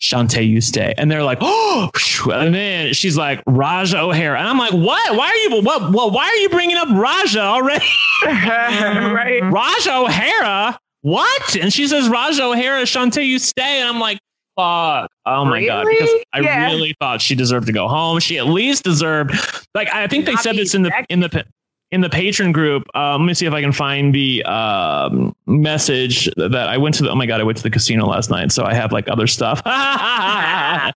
Shantae, 0.00 0.48
you 0.48 0.62
stay. 0.62 0.94
And 0.96 1.10
they're 1.10 1.22
like, 1.22 1.38
oh, 1.42 1.90
and 2.32 2.54
then 2.54 2.94
she's 2.94 3.18
like, 3.18 3.44
Ra'Jah 3.44 4.00
O'Hara. 4.00 4.38
And 4.38 4.48
I'm 4.48 4.56
like, 4.56 4.72
what? 4.72 5.14
Why 5.14 5.26
are 5.26 5.36
you, 5.36 5.62
what, 5.62 5.92
what, 5.92 6.12
why 6.14 6.24
are 6.24 6.36
you 6.36 6.48
bringing 6.48 6.78
up 6.78 6.88
Ra'Jah 6.88 7.36
already? 7.36 7.84
right. 8.24 9.42
Ra'Jah 9.42 10.04
O'Hara? 10.04 10.80
What? 11.02 11.56
And 11.56 11.72
she 11.72 11.86
says, 11.86 12.08
Ra'Jah 12.08 12.52
O'Hara, 12.52 12.82
Shantae, 12.82 13.26
you 13.26 13.38
stay. 13.38 13.80
And 13.80 13.88
I'm 13.88 13.98
like, 14.00 14.18
fuck. 14.56 15.10
Oh 15.26 15.44
my 15.44 15.64
God. 15.64 15.86
Because 15.88 16.10
I 16.32 16.40
Yeah. 16.40 16.66
really 16.66 16.94
thought 17.00 17.20
she 17.22 17.34
deserved 17.34 17.66
to 17.68 17.72
go 17.72 17.88
home. 17.88 18.18
She 18.20 18.38
at 18.38 18.46
least 18.46 18.84
deserved, 18.84 19.32
like, 19.74 19.92
I 19.92 20.06
think 20.06 20.26
they 20.26 20.32
Not 20.34 20.42
said 20.42 20.56
this 20.56 20.74
in 20.74 20.82
the, 20.82 21.06
in 21.08 21.20
the, 21.20 21.44
in 21.90 22.00
the 22.02 22.10
patron 22.10 22.52
group. 22.52 22.84
Um, 22.94 23.22
let 23.22 23.26
me 23.26 23.34
see 23.34 23.46
if 23.46 23.52
I 23.52 23.62
can 23.62 23.72
find 23.72 24.14
the 24.14 24.44
um, 24.44 25.34
message 25.46 26.28
that 26.36 26.54
I 26.54 26.76
went 26.76 26.94
to 26.96 27.02
the, 27.04 27.10
oh 27.10 27.14
my 27.14 27.26
God, 27.26 27.40
I 27.40 27.44
went 27.44 27.56
to 27.58 27.62
the 27.64 27.70
casino 27.70 28.06
last 28.06 28.30
night. 28.30 28.52
So 28.52 28.64
I 28.64 28.74
have 28.74 28.92
like 28.92 29.08
other 29.08 29.26
stuff. 29.26 29.62
I. 29.66 30.92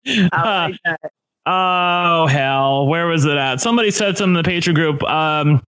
Oh 1.47 2.27
hell, 2.27 2.87
where 2.87 3.07
was 3.07 3.27
it 3.27 3.37
at? 3.37 3.61
Somebody 3.61 3.91
said 3.91 4.17
something 4.17 4.31
in 4.37 4.43
the 4.43 4.49
patron 4.49 4.75
group. 4.75 5.03
Um, 5.03 5.63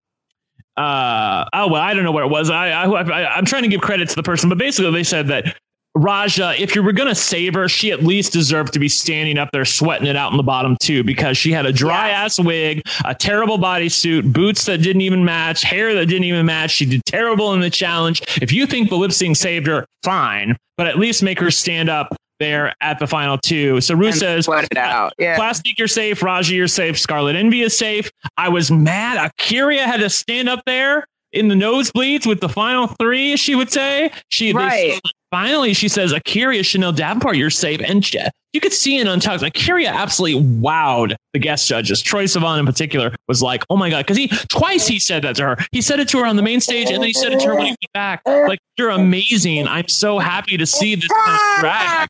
uh, 0.77 1.45
oh 1.53 1.69
well, 1.69 1.83
I 1.83 1.95
don't 1.95 2.05
know 2.05 2.13
where 2.13 2.25
it 2.25 2.29
was. 2.29 2.51
I, 2.51 2.71
I, 2.71 3.37
I'm 3.37 3.45
trying 3.45 3.63
to 3.63 3.69
give 3.69 3.81
credit 3.81 4.09
to 4.11 4.17
the 4.17 4.23
person, 4.23 4.49
but 4.49 4.59
basically 4.59 4.93
they 4.93 5.05
said 5.05 5.29
that 5.29 5.57
Ra'Jah, 5.97 6.59
if 6.59 6.75
you 6.75 6.83
were 6.83 6.93
gonna 6.93 7.15
save 7.15 7.55
her, 7.55 7.69
she 7.69 7.91
at 7.91 8.03
least 8.03 8.33
deserved 8.33 8.75
to 8.75 8.79
be 8.79 8.89
standing 8.89 9.39
up 9.39 9.51
there 9.53 9.65
sweating 9.65 10.07
it 10.07 10.17
out 10.17 10.31
in 10.31 10.37
the 10.37 10.43
bottom 10.43 10.77
too, 10.81 11.03
because 11.03 11.39
she 11.39 11.51
had 11.51 11.65
a 11.65 11.73
dry 11.73 12.11
ass 12.11 12.39
wig, 12.39 12.83
a 13.07 13.15
terrible 13.15 13.57
bodysuit, 13.59 14.31
boots 14.31 14.67
that 14.67 14.83
didn't 14.83 15.01
even 15.01 15.25
match, 15.25 15.63
hair 15.63 15.95
that 15.95 16.07
didn't 16.07 16.25
even 16.25 16.45
match. 16.45 16.73
She 16.73 16.85
did 16.85 17.03
terrible 17.07 17.55
in 17.55 17.61
the 17.61 17.71
challenge. 17.71 18.23
If 18.43 18.53
you 18.53 18.67
think 18.67 18.91
the 18.91 18.97
lip 18.97 19.13
sync 19.13 19.37
saved 19.37 19.67
her, 19.67 19.87
fine, 20.03 20.57
but 20.77 20.87
at 20.87 20.99
least 20.99 21.23
make 21.23 21.41
her 21.41 21.51
stand 21.51 21.89
up 21.89 22.15
there 22.39 22.75
at 22.81 22.99
the 22.99 23.07
final 23.07 23.39
two. 23.39 23.81
So 23.81 23.95
Ru 23.95 24.07
And 24.09 24.15
says, 24.17 24.49
out. 24.49 25.13
Yeah. 25.19 25.37
Plastique, 25.37 25.79
you're 25.79 25.89
safe. 25.89 26.21
Ra'Jah, 26.21 26.51
you're 26.55 26.69
safe. 26.69 26.99
Scarlet 26.99 27.37
Envy 27.37 27.63
is 27.63 27.77
safe. 27.77 28.11
I 28.37 28.49
was 28.49 28.71
mad. 28.71 29.19
A'keria 29.19 29.85
had 29.85 29.99
to 30.01 30.11
stand 30.11 30.49
up 30.49 30.63
there 30.67 31.07
in 31.33 31.49
the 31.49 31.55
nosebleeds 31.55 32.27
with 32.27 32.41
the 32.41 32.49
final 32.49 32.87
three. 32.87 33.37
She 33.37 33.55
would 33.55 33.71
say 33.71 34.11
she 34.31 34.53
they- 34.53 34.59
Right. 34.59 35.01
finally 35.31 35.75
she 35.75 35.89
says 35.89 36.13
A'keria 36.13 36.65
Chanel 36.65 36.93
Davenport, 36.93 37.37
you're 37.37 37.51
safe. 37.51 37.81
And 37.85 38.05
she- 38.05 38.19
you 38.53 38.61
could 38.61 38.73
see 38.73 38.99
it 38.99 39.07
on 39.07 39.21
Talks. 39.21 39.43
A'keria 39.43 39.89
absolutely 39.93 40.43
wowed 40.43 41.17
the 41.33 41.39
guest 41.39 41.69
judges. 41.69 42.03
Troye 42.03 42.25
Sivan 42.25 42.59
in 42.59 42.67
particular 42.67 43.15
was 43.29 43.43
like, 43.43 43.65
"Oh 43.69 43.77
my 43.77 43.91
god!" 43.91 44.07
Because 44.07 44.17
he 44.17 44.29
twice 44.49 44.87
he 44.87 44.99
said 44.99 45.23
that 45.23 45.37
to 45.37 45.43
her. 45.45 45.57
He 45.73 45.83
said 45.83 46.01
it 46.01 46.09
to 46.09 46.19
her 46.19 46.27
on 46.27 46.37
the 46.37 46.43
main 46.43 46.61
stage, 46.61 46.89
and 46.89 46.99
then 46.99 47.07
he 47.07 47.13
said 47.13 47.33
it 47.33 47.41
to 47.41 47.49
her 47.49 47.55
when 47.55 47.67
he 47.67 47.71
came 47.71 47.91
back. 47.93 48.23
Like, 48.25 48.59
you're 48.79 48.91
amazing. 48.91 49.67
I'm 49.69 49.89
so 49.89 50.19
happy 50.19 50.57
to 50.57 50.67
see 50.67 50.95
this 50.95 51.09
kind 51.09 51.33
of 51.33 51.61
drag. 51.61 52.09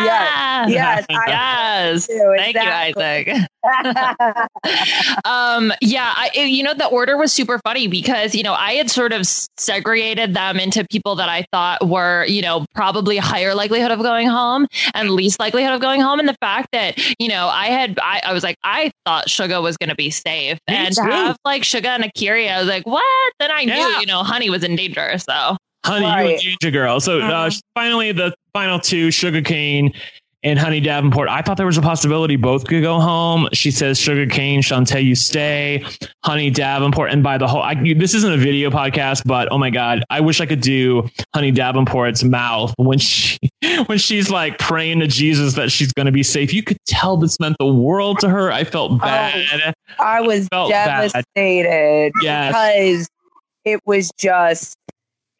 Yes. 0.00 0.70
Yes. 0.70 1.06
Yes. 1.10 2.06
too, 2.06 2.34
Thank 2.36 2.56
exactly. 2.56 3.02
you, 3.02 3.32
Isaac. 3.32 3.48
um 5.24 5.72
yeah 5.80 6.12
I, 6.16 6.30
you 6.34 6.64
know 6.64 6.74
the 6.74 6.86
order 6.86 7.16
was 7.16 7.32
super 7.32 7.60
funny 7.60 7.86
because 7.86 8.34
you 8.34 8.42
know 8.42 8.54
i 8.54 8.72
had 8.72 8.90
sort 8.90 9.12
of 9.12 9.24
segregated 9.24 10.34
them 10.34 10.58
into 10.58 10.84
people 10.90 11.14
that 11.14 11.28
i 11.28 11.44
thought 11.52 11.86
were 11.88 12.24
you 12.26 12.42
know 12.42 12.66
probably 12.74 13.18
higher 13.18 13.54
likelihood 13.54 13.92
of 13.92 14.00
going 14.00 14.26
home 14.28 14.66
and 14.94 15.10
least 15.10 15.31
likelihood 15.38 15.72
of 15.72 15.80
going 15.80 16.00
home 16.00 16.18
and 16.18 16.28
the 16.28 16.36
fact 16.40 16.68
that 16.72 16.98
you 17.18 17.28
know 17.28 17.48
i 17.48 17.66
had 17.66 17.98
i, 18.02 18.20
I 18.24 18.32
was 18.32 18.42
like 18.42 18.56
i 18.64 18.90
thought 19.04 19.28
suga 19.28 19.62
was 19.62 19.76
going 19.76 19.88
to 19.90 19.94
be 19.94 20.10
safe 20.10 20.58
Me 20.68 20.76
and 20.76 20.94
too. 20.94 21.02
to 21.02 21.08
have 21.08 21.36
like 21.44 21.62
suga 21.62 21.86
and 21.86 22.04
A'keria 22.04 22.56
i 22.56 22.58
was 22.58 22.68
like 22.68 22.86
what 22.86 23.32
then 23.38 23.50
i 23.50 23.64
knew 23.64 24.00
you 24.00 24.06
know 24.06 24.22
honey 24.22 24.50
was 24.50 24.64
in 24.64 24.76
danger 24.76 25.18
so 25.18 25.56
Honey, 25.84 26.06
you 26.06 26.12
Right. 26.12 26.30
and 26.34 26.40
Ginger 26.40 26.70
Girl. 26.70 27.00
So 27.00 27.18
uh, 27.20 27.48
Mhm. 27.50 27.60
finally, 27.74 28.12
the 28.12 28.32
final 28.52 28.78
two, 28.78 29.08
Shuga 29.08 29.44
Cain 29.44 29.92
and 30.42 30.58
Honey 30.58 30.80
Davenport. 30.80 31.28
I 31.28 31.42
thought 31.42 31.56
there 31.56 31.66
was 31.66 31.78
a 31.78 31.82
possibility 31.82 32.36
both 32.36 32.66
could 32.66 32.82
go 32.82 32.98
home. 32.98 33.48
She 33.52 33.70
says 33.70 33.98
Shuga 33.98 34.30
Cain, 34.30 34.60
Shantae, 34.60 35.04
you 35.04 35.14
stay. 35.14 35.84
Honey 36.24 36.50
Davenport, 36.50 37.10
and 37.10 37.22
by 37.22 37.38
the 37.38 37.46
whole, 37.46 37.62
I, 37.62 37.74
this 37.94 38.14
isn't 38.14 38.32
a 38.32 38.36
video 38.36 38.70
podcast, 38.70 39.22
but 39.24 39.48
oh 39.50 39.58
my 39.58 39.70
god, 39.70 40.04
I 40.10 40.20
wish 40.20 40.40
I 40.40 40.46
could 40.46 40.60
do 40.60 41.08
Honey 41.34 41.52
Davenport's 41.52 42.24
mouth 42.24 42.74
when 42.76 42.98
she 42.98 43.38
when 43.86 43.98
she's 43.98 44.30
like 44.30 44.58
praying 44.58 45.00
to 45.00 45.06
Jesus 45.06 45.54
that 45.54 45.70
she's 45.70 45.92
going 45.92 46.06
to 46.06 46.12
be 46.12 46.22
safe. 46.22 46.52
You 46.52 46.62
could 46.62 46.78
tell 46.86 47.16
this 47.16 47.38
meant 47.40 47.56
the 47.58 47.66
world 47.66 48.20
to 48.20 48.28
her. 48.28 48.52
I 48.52 48.64
felt 48.64 48.92
oh, 48.92 48.98
bad. 48.98 49.74
I 49.98 50.20
was 50.20 50.48
bad. 50.48 50.68
devastated 50.68 52.12
Yes. 52.22 52.48
because 52.52 53.08
it 53.64 53.80
was 53.86 54.10
just 54.18 54.76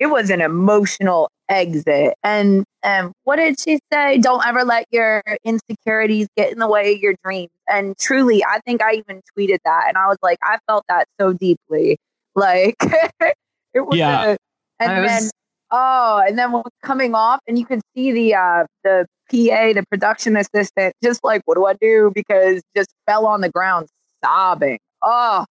it 0.02 0.10
was 0.10 0.30
an 0.30 0.40
emotional 0.40 1.30
exit. 1.48 2.14
And 2.24 2.64
and 2.82 3.12
what 3.22 3.36
did 3.36 3.60
she 3.60 3.78
say? 3.92 4.18
Don't 4.18 4.44
ever 4.44 4.64
let 4.64 4.84
your 4.90 5.22
insecurities 5.44 6.26
get 6.36 6.50
in 6.52 6.58
the 6.58 6.66
way 6.66 6.94
of 6.94 6.98
your 6.98 7.14
dreams. 7.24 7.52
And 7.68 7.96
truly, 7.98 8.44
I 8.44 8.58
think 8.66 8.82
I 8.82 8.94
even 8.94 9.20
tweeted 9.38 9.58
that, 9.64 9.84
and 9.86 9.96
I 9.96 10.08
was 10.08 10.16
like, 10.20 10.38
I 10.42 10.58
felt 10.66 10.82
that 10.88 11.06
so 11.20 11.32
deeply. 11.32 11.98
Like 12.34 12.74
it 12.82 13.86
was. 13.86 13.96
Yeah. 13.96 14.32
a- 14.32 14.36
and 14.80 15.02
was- 15.02 15.08
then 15.10 15.30
oh, 15.70 16.24
and 16.26 16.36
then 16.36 16.50
when 16.50 16.64
coming 16.82 17.14
off, 17.14 17.38
and 17.46 17.56
you 17.56 17.64
can 17.64 17.80
see 17.94 18.10
the 18.10 18.34
uh 18.34 18.64
the 18.82 19.06
PA, 19.30 19.72
the 19.72 19.84
production 19.88 20.36
assistant, 20.36 20.94
just 21.00 21.22
like, 21.22 21.42
what 21.44 21.54
do 21.54 21.64
I 21.66 21.74
do? 21.74 22.10
Because 22.12 22.60
just 22.74 22.90
fell 23.06 23.24
on 23.24 23.40
the 23.40 23.50
ground 23.50 23.86
sobbing. 24.24 24.80
Oh, 25.00 25.44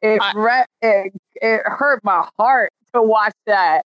it 0.00 0.18
I- 0.22 0.32
re- 0.34 0.64
it, 0.80 1.12
it 1.42 1.60
hurt 1.66 2.02
my 2.04 2.26
heart 2.38 2.70
to 2.94 3.02
watch 3.02 3.34
that. 3.46 3.82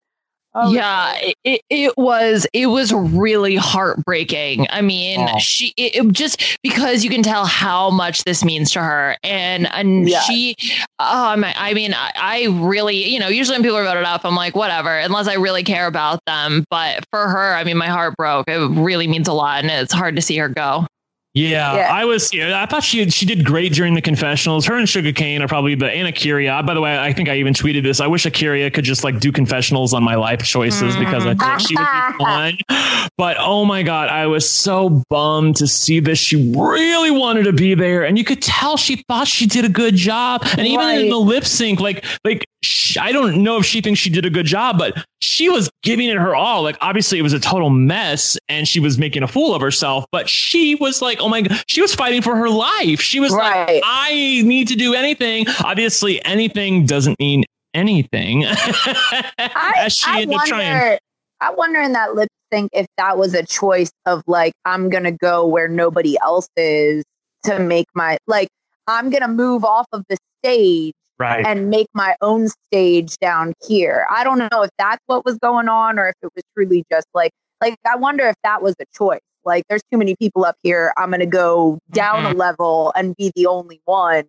Oh, 0.55 0.71
yeah 0.71 1.15
it, 1.19 1.35
it, 1.45 1.61
it 1.71 1.93
was 1.97 2.47
it 2.53 2.67
was 2.67 2.93
really 2.93 3.57
heartbreaking. 3.57 4.67
I 4.71 4.83
mean 4.83 5.21
Aw. 5.21 5.39
she 5.39 5.73
it, 5.79 5.97
it 5.97 6.13
just 6.13 6.59
because 6.63 7.05
you 7.05 7.11
can 7.11 7.23
tell 7.23 7.47
how 7.47 7.89
much 7.91 8.25
this 8.25 8.45
means 8.45 8.71
to 8.73 8.81
her. 8.81 9.17
And 9.23 9.67
and 9.73 10.09
Yeah. 10.09 10.21
she 10.21 10.55
um 10.99 11.45
i 11.57 11.73
mean 11.75 11.95
I, 11.95 12.11
I 12.17 12.45
really 12.67 13.09
you 13.13 13.19
know 13.19 13.29
usually 13.29 13.57
when 13.57 13.63
people 13.63 13.79
are 13.79 13.85
voted 13.85 14.05
off 14.05 14.25
i'm 14.27 14.35
like 14.35 14.55
whatever 14.55 14.97
unless 14.99 15.27
i 15.27 15.35
really 15.35 15.63
care 15.63 15.87
about 15.87 16.21
them. 16.27 16.65
But 16.71 17.05
for 17.11 17.29
her 17.29 17.55
i 17.55 17.65
mean 17.65 17.79
my 17.79 17.89
heart 17.89 18.15
broke. 18.19 18.47
It 18.49 18.59
really 18.79 19.07
means 19.07 19.29
a 19.29 19.33
lot 19.33 19.63
and 19.63 19.71
it's 19.71 19.93
hard 19.93 20.17
to 20.17 20.23
see 20.23 20.37
her 20.37 20.49
go 20.51 20.87
Yeah, 21.35 21.77
Yeah. 21.77 21.89
I 21.91 22.05
was. 22.05 22.33
Yeah, 22.33 22.63
I 22.63 22.67
thought 22.67 22.85
she 22.85 23.09
she 23.09 23.25
did 23.25 23.45
great 23.45 23.73
during 23.73 23.95
the 23.95 24.03
confessionals. 24.03 24.67
Her 24.67 24.77
and 24.77 24.87
Shuga 24.87 25.17
Cain 25.17 25.41
are 25.41 25.49
probably 25.49 25.75
the 25.75 25.91
and 25.91 26.07
A'keria. 26.15 26.59
Uh, 26.59 26.63
by 26.63 26.75
the 26.75 26.81
way, 26.81 26.99
I 26.99 27.13
think 27.15 27.31
I 27.31 27.37
even 27.37 27.55
tweeted 27.55 27.83
this. 27.83 28.01
I 28.01 28.07
wish 28.07 28.27
A'keria 28.27 28.73
could 28.73 28.85
just 28.85 29.03
like 29.03 29.19
do 29.19 29.33
confessionals 29.33 29.95
on 29.95 30.03
my 30.03 30.15
life 30.15 30.43
choices 30.43 30.95
because 30.97 31.25
I 31.25 31.35
think 31.35 31.61
she 31.61 31.75
would 31.75 31.83
be 31.83 31.85
mm. 31.85 32.19
fun. 32.19 32.59
But 33.19 33.37
oh 33.39 33.65
my 33.65 33.83
god, 33.83 34.09
I 34.09 34.27
was 34.27 34.49
so 34.49 35.03
bummed 35.11 35.57
to 35.57 35.67
see 35.67 36.01
this. 36.01 36.19
She 36.19 36.53
really 36.57 37.11
wanted 37.11 37.45
to 37.45 37.53
be 37.53 37.75
there, 37.75 38.05
and 38.05 38.17
you 38.17 38.25
could 38.25 38.41
tell 38.41 38.77
she 38.77 39.05
thought 39.09 39.29
she 39.29 39.47
did 39.47 39.65
a 39.65 39.69
good 39.69 39.97
job. 39.97 40.43
And 40.57 40.67
even 40.67 40.89
in 40.89 41.09
the 41.09 41.19
lip 41.19 41.45
sync, 41.45 41.79
like 41.79 42.05
like 42.25 42.45
she, 42.63 42.99
I 42.99 43.13
don't 43.13 43.43
know 43.43 43.59
if 43.59 43.67
she 43.67 43.81
thinks 43.81 44.01
she 44.01 44.11
did 44.11 44.25
a 44.25 44.31
good 44.31 44.47
job, 44.47 44.79
but 44.79 45.05
she 45.21 45.49
was 45.49 45.69
giving 45.83 46.09
it 46.09 46.17
her 46.17 46.35
all. 46.35 46.63
Like 46.63 46.79
obviously 46.81 47.19
it 47.19 47.23
was 47.23 47.33
a 47.33 47.41
total 47.41 47.71
mess 47.71 48.39
and 48.49 48.67
she 48.67 48.81
was 48.81 48.99
making 48.99 49.23
a 49.23 49.29
fool 49.29 49.55
of 49.55 49.61
herself, 49.61 50.05
but 50.13 50.29
she 50.29 50.75
was 50.77 51.03
like, 51.03 51.21
oh 51.23 51.29
my 51.29 51.43
god, 51.43 51.63
she 51.67 51.81
was 51.81 51.95
fighting 51.95 52.23
for 52.23 52.37
her 52.37 52.49
life. 52.49 53.01
She 53.01 53.21
was 53.21 53.33
right. 53.33 53.75
like, 53.75 53.83
I 53.85 54.43
need 54.45 54.69
to 54.69 54.77
do 54.77 54.95
anything. 54.95 55.47
Obviously, 55.65 56.25
anything 56.25 56.87
doesn't 56.87 57.19
mean 57.19 57.45
anything. 57.75 58.45
I, 58.47 59.89
I 60.07 60.27
wonder, 60.29 60.47
trying. 60.47 60.99
I 61.41 61.51
wonder 61.53 61.81
in 61.81 61.93
that 61.93 62.15
lip 62.15 62.29
sync 62.53 62.71
if 62.73 62.87
that 62.97 63.19
was 63.19 63.35
a 63.35 63.45
choice 63.45 63.93
of 64.07 64.23
like, 64.27 64.53
I'm 64.65 64.89
gonna 64.91 65.13
go 65.13 65.47
where 65.47 65.69
nobody 65.69 66.17
else 66.21 66.49
is 66.57 67.05
to 67.45 67.59
make 67.59 67.87
my 67.95 68.19
like 68.27 68.49
I'm 68.87 69.11
gonna 69.11 69.29
move 69.29 69.65
off 69.65 69.87
of 69.93 70.05
the 70.09 70.17
stage 70.43 70.93
right. 71.19 71.45
and 71.47 71.71
make 71.71 71.89
my 71.95 72.17
own 72.21 72.49
stage 72.49 73.17
down 73.19 73.55
here. 73.67 74.07
I 74.11 74.25
don't 74.25 74.39
know 74.39 74.63
if 74.63 74.71
that's 74.79 75.03
what 75.07 75.25
was 75.25 75.39
going 75.39 75.69
on 75.69 75.99
or 75.99 76.09
if 76.09 76.15
it 76.23 76.31
was 76.35 76.45
truly 76.55 76.85
just 76.91 77.07
like 77.15 77.33
like 77.61 77.77
I 77.87 77.97
wonder 77.97 78.27
if 78.27 78.37
that 78.45 78.63
was 78.63 78.75
a 78.81 78.85
choice. 78.95 79.21
Like 79.45 79.65
there's 79.69 79.83
too 79.91 79.99
many 79.99 80.17
people 80.17 80.45
up 80.45 80.57
here. 80.63 80.93
I'm 80.97 81.11
going 81.11 81.21
to 81.21 81.27
go 81.27 81.79
down 81.91 82.25
mm-hmm. 82.25 82.35
a 82.35 82.39
level 82.39 82.93
and 82.95 83.17
be 83.17 83.33
the 83.35 83.47
only 83.47 83.81
one 83.85 84.25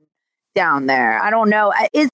down 0.56 0.88
there. 0.88 1.22
I 1.22 1.30
don't 1.30 1.50
know. 1.50 1.74
Is 1.94 2.10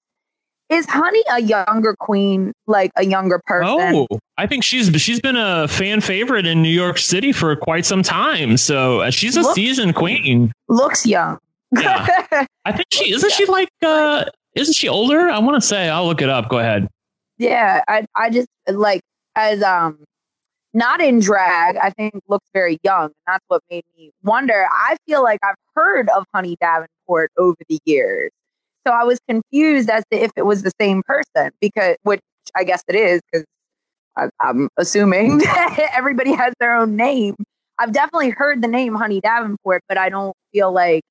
is 0.70 0.86
Honey 0.86 1.22
a 1.32 1.42
younger 1.42 1.96
queen, 1.98 2.52
like 2.66 2.92
a 2.96 3.04
younger 3.04 3.40
person? 3.44 3.66
Oh, 3.68 4.06
I 4.38 4.46
think 4.46 4.62
she's 4.62 4.88
she's 5.00 5.20
been 5.20 5.36
a 5.36 5.66
fan 5.66 6.00
favorite 6.00 6.46
in 6.46 6.62
New 6.62 6.70
York 6.70 6.98
City 6.98 7.32
for 7.32 7.54
quite 7.56 7.84
some 7.84 8.02
time. 8.02 8.56
So 8.56 9.00
uh, 9.00 9.10
she's 9.10 9.36
a 9.36 9.42
looks, 9.42 9.54
seasoned 9.54 9.96
queen. 9.96 10.52
Looks 10.68 11.04
young. 11.04 11.38
yeah, 11.76 12.06
I 12.64 12.72
think 12.72 12.86
she 12.92 13.12
isn't. 13.12 13.32
She 13.32 13.46
like 13.46 13.68
uh, 13.82 14.26
isn't 14.54 14.74
she 14.74 14.88
older? 14.88 15.28
I 15.28 15.38
want 15.40 15.60
to 15.60 15.66
say. 15.66 15.88
I'll 15.88 16.06
look 16.06 16.22
it 16.22 16.28
up. 16.28 16.48
Go 16.48 16.58
ahead. 16.58 16.88
Yeah, 17.38 17.82
I 17.88 18.06
I 18.14 18.30
just 18.30 18.48
like 18.68 19.00
as 19.34 19.62
um 19.62 19.98
not 20.72 21.00
in 21.00 21.20
drag. 21.20 21.76
I 21.76 21.90
think 21.90 22.14
looks 22.28 22.46
very 22.52 22.78
young, 22.82 23.06
and 23.06 23.14
that's 23.26 23.44
what 23.48 23.62
made 23.70 23.84
me 23.96 24.12
wonder. 24.22 24.66
I 24.70 24.96
feel 25.06 25.22
like 25.22 25.40
I've 25.42 25.56
heard 25.74 26.08
of 26.10 26.24
Honey 26.34 26.56
Davenport 26.60 27.32
over 27.38 27.56
the 27.68 27.80
years, 27.84 28.30
so 28.86 28.92
I 28.92 29.04
was 29.04 29.18
confused 29.28 29.90
as 29.90 30.04
to 30.12 30.18
if 30.18 30.30
it 30.36 30.46
was 30.46 30.62
the 30.62 30.72
same 30.80 31.02
person 31.02 31.50
because, 31.60 31.96
which 32.02 32.20
I 32.56 32.64
guess 32.64 32.82
it 32.88 32.94
is, 32.94 33.20
because 33.30 33.46
I'm 34.40 34.68
assuming 34.76 35.42
everybody 35.94 36.32
has 36.32 36.54
their 36.60 36.76
own 36.76 36.96
name. 36.96 37.36
I've 37.78 37.92
definitely 37.92 38.30
heard 38.30 38.62
the 38.62 38.68
name 38.68 38.94
Honey 38.94 39.20
Davenport, 39.20 39.82
but 39.88 39.96
I 39.96 40.08
don't 40.08 40.36
feel 40.52 40.72
like 40.72 41.02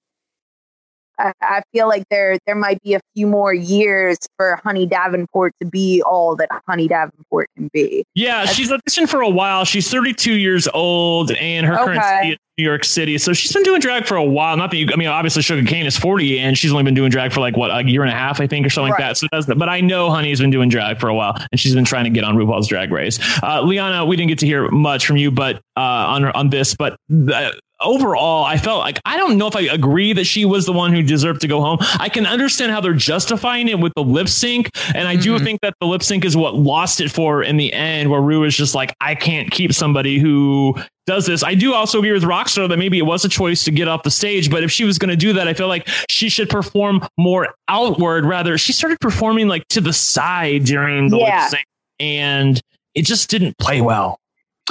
I, 1.41 1.61
feel 1.73 1.87
like 1.87 2.03
there 2.09 2.37
there 2.45 2.55
might 2.55 2.81
be 2.81 2.93
a 2.93 3.01
few 3.15 3.27
more 3.27 3.53
years 3.53 4.17
for 4.37 4.59
Honey 4.63 4.85
Davenport 4.85 5.53
to 5.61 5.67
be 5.67 6.01
all 6.01 6.35
that 6.37 6.49
Honey 6.67 6.87
Davenport 6.87 7.47
can 7.55 7.69
be. 7.73 8.05
Yeah, 8.15 8.45
That's, 8.45 8.55
she's 8.55 8.71
auditioned 8.71 9.09
for 9.09 9.21
a 9.21 9.29
while. 9.29 9.65
She's 9.65 9.89
32 9.89 10.33
years 10.33 10.67
old, 10.73 11.31
and 11.31 11.65
her 11.65 11.75
okay. 11.75 11.83
current 11.83 12.03
city 12.03 12.31
is 12.31 12.37
New 12.57 12.63
York 12.63 12.83
City. 12.83 13.17
So 13.17 13.33
she's 13.33 13.51
been 13.51 13.63
doing 13.63 13.79
drag 13.79 14.05
for 14.05 14.15
a 14.15 14.23
while. 14.23 14.57
Not 14.57 14.71
that 14.71 14.77
you, 14.77 14.87
I 14.91 14.95
mean, 14.95 15.07
obviously 15.07 15.41
Shuga 15.41 15.67
Cain 15.67 15.85
is 15.85 15.97
40, 15.97 16.39
and 16.39 16.57
she's 16.57 16.71
only 16.71 16.83
been 16.83 16.93
doing 16.93 17.09
drag 17.09 17.31
for 17.31 17.39
like 17.39 17.57
what 17.57 17.71
a 17.71 17.87
year 17.87 18.01
and 18.01 18.11
a 18.11 18.15
half, 18.15 18.39
I 18.39 18.47
think, 18.47 18.65
or 18.65 18.69
something 18.69 18.91
right. 18.93 18.99
like 18.99 19.09
that. 19.09 19.17
So 19.17 19.27
that's, 19.31 19.45
but 19.45 19.69
I 19.69 19.81
know 19.81 20.09
Honey's 20.09 20.39
been 20.39 20.51
doing 20.51 20.69
drag 20.69 20.99
for 20.99 21.09
a 21.09 21.15
while, 21.15 21.35
and 21.51 21.59
she's 21.59 21.75
been 21.75 21.85
trying 21.85 22.05
to 22.05 22.09
get 22.09 22.23
on 22.23 22.35
RuPaul's 22.35 22.67
Drag 22.67 22.91
Race. 22.91 23.19
Uh, 23.43 23.61
Liana, 23.61 24.05
we 24.05 24.15
didn't 24.15 24.29
get 24.29 24.39
to 24.39 24.45
hear 24.45 24.69
much 24.69 25.05
from 25.05 25.17
you, 25.17 25.31
but 25.31 25.57
uh, 25.77 25.79
on 25.79 26.25
on 26.25 26.49
this, 26.49 26.75
but. 26.75 26.97
Uh, 27.33 27.51
overall, 27.81 28.45
I 28.45 28.57
felt 28.57 28.79
like 28.79 28.99
I 29.05 29.17
don't 29.17 29.37
know 29.37 29.47
if 29.47 29.55
I 29.55 29.61
agree 29.61 30.13
that 30.13 30.25
she 30.25 30.45
was 30.45 30.65
the 30.65 30.73
one 30.73 30.93
who 30.93 31.01
deserved 31.01 31.41
to 31.41 31.47
go 31.47 31.61
home. 31.61 31.77
I 31.99 32.09
can 32.09 32.25
understand 32.25 32.71
how 32.71 32.81
they're 32.81 32.93
justifying 32.93 33.67
it 33.67 33.79
with 33.79 33.93
the 33.95 34.03
lip 34.03 34.27
sync, 34.29 34.69
and 34.93 35.07
I 35.07 35.15
do 35.15 35.35
mm-hmm. 35.35 35.43
think 35.43 35.61
that 35.61 35.73
the 35.79 35.87
lip 35.87 36.03
sync 36.03 36.25
is 36.25 36.35
what 36.35 36.55
lost 36.55 37.01
it 37.01 37.11
for 37.11 37.43
in 37.43 37.57
the 37.57 37.71
end, 37.73 38.09
where 38.09 38.21
Ru 38.21 38.43
is 38.43 38.55
just 38.55 38.75
like, 38.75 38.95
I 39.01 39.15
can't 39.15 39.49
keep 39.51 39.73
somebody 39.73 40.19
who 40.19 40.75
does 41.07 41.25
this. 41.25 41.43
I 41.43 41.55
do 41.55 41.73
also 41.73 41.99
agree 41.99 42.11
with 42.11 42.23
Rockstar 42.23 42.69
that 42.69 42.77
maybe 42.77 42.99
it 42.99 43.05
was 43.05 43.25
a 43.25 43.29
choice 43.29 43.63
to 43.63 43.71
get 43.71 43.87
off 43.87 44.03
the 44.03 44.11
stage, 44.11 44.51
but 44.51 44.63
if 44.63 44.71
she 44.71 44.83
was 44.83 44.99
going 44.99 45.09
to 45.09 45.17
do 45.17 45.33
that, 45.33 45.47
I 45.47 45.53
feel 45.53 45.67
like 45.67 45.87
she 46.09 46.29
should 46.29 46.49
perform 46.49 47.07
more 47.17 47.55
outward 47.67 48.25
rather. 48.25 48.57
She 48.57 48.73
started 48.73 48.99
performing 48.99 49.47
like 49.47 49.67
to 49.69 49.81
the 49.81 49.93
side 49.93 50.65
during 50.65 51.09
the 51.09 51.17
yeah. 51.17 51.41
lip 51.41 51.49
sync, 51.49 51.65
and 51.99 52.61
it 52.93 53.05
just 53.05 53.29
didn't 53.29 53.57
play 53.57 53.81
well 53.81 54.18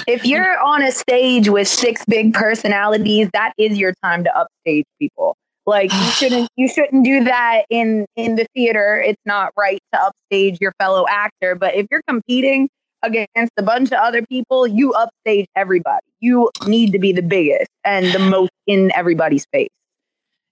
if 0.07 0.25
you're 0.25 0.59
on 0.59 0.83
a 0.83 0.93
stage 0.93 1.49
with 1.49 1.69
six 1.69 2.05
big 2.07 2.35
personalities, 2.35 3.29
that 3.33 3.53
is 3.59 3.79
your 3.79 3.95
time 4.03 4.25
to 4.25 4.37
upstage 4.37 4.87
people. 4.99 5.37
Like 5.67 5.93
you 5.93 6.03
shouldn't 6.13 6.49
you 6.57 6.69
shouldn't 6.69 7.05
do 7.05 7.25
that 7.25 7.65
in 7.71 8.07
in 8.17 8.37
the 8.37 8.47
theater. 8.55 9.01
It's 9.05 9.23
not 9.25 9.53
right 9.57 9.81
to 9.93 10.01
upstage 10.01 10.59
your 10.61 10.73
fellow 10.79 11.07
actor. 11.09 11.55
But 11.55 11.75
if 11.75 11.87
you're 11.91 12.03
competing 12.09 12.69
against 13.03 13.53
a 13.57 13.63
bunch 13.63 13.93
of 13.93 13.99
other 13.99 14.25
people, 14.27 14.67
you 14.67 14.93
upstage 14.93 15.47
everybody. 15.55 16.05
You 16.21 16.51
need 16.67 16.93
to 16.93 16.99
be 16.99 17.13
the 17.13 17.23
biggest 17.23 17.71
and 17.85 18.13
the 18.13 18.19
most 18.19 18.51
in 18.67 18.91
everybody's 18.95 19.47
face. 19.53 19.69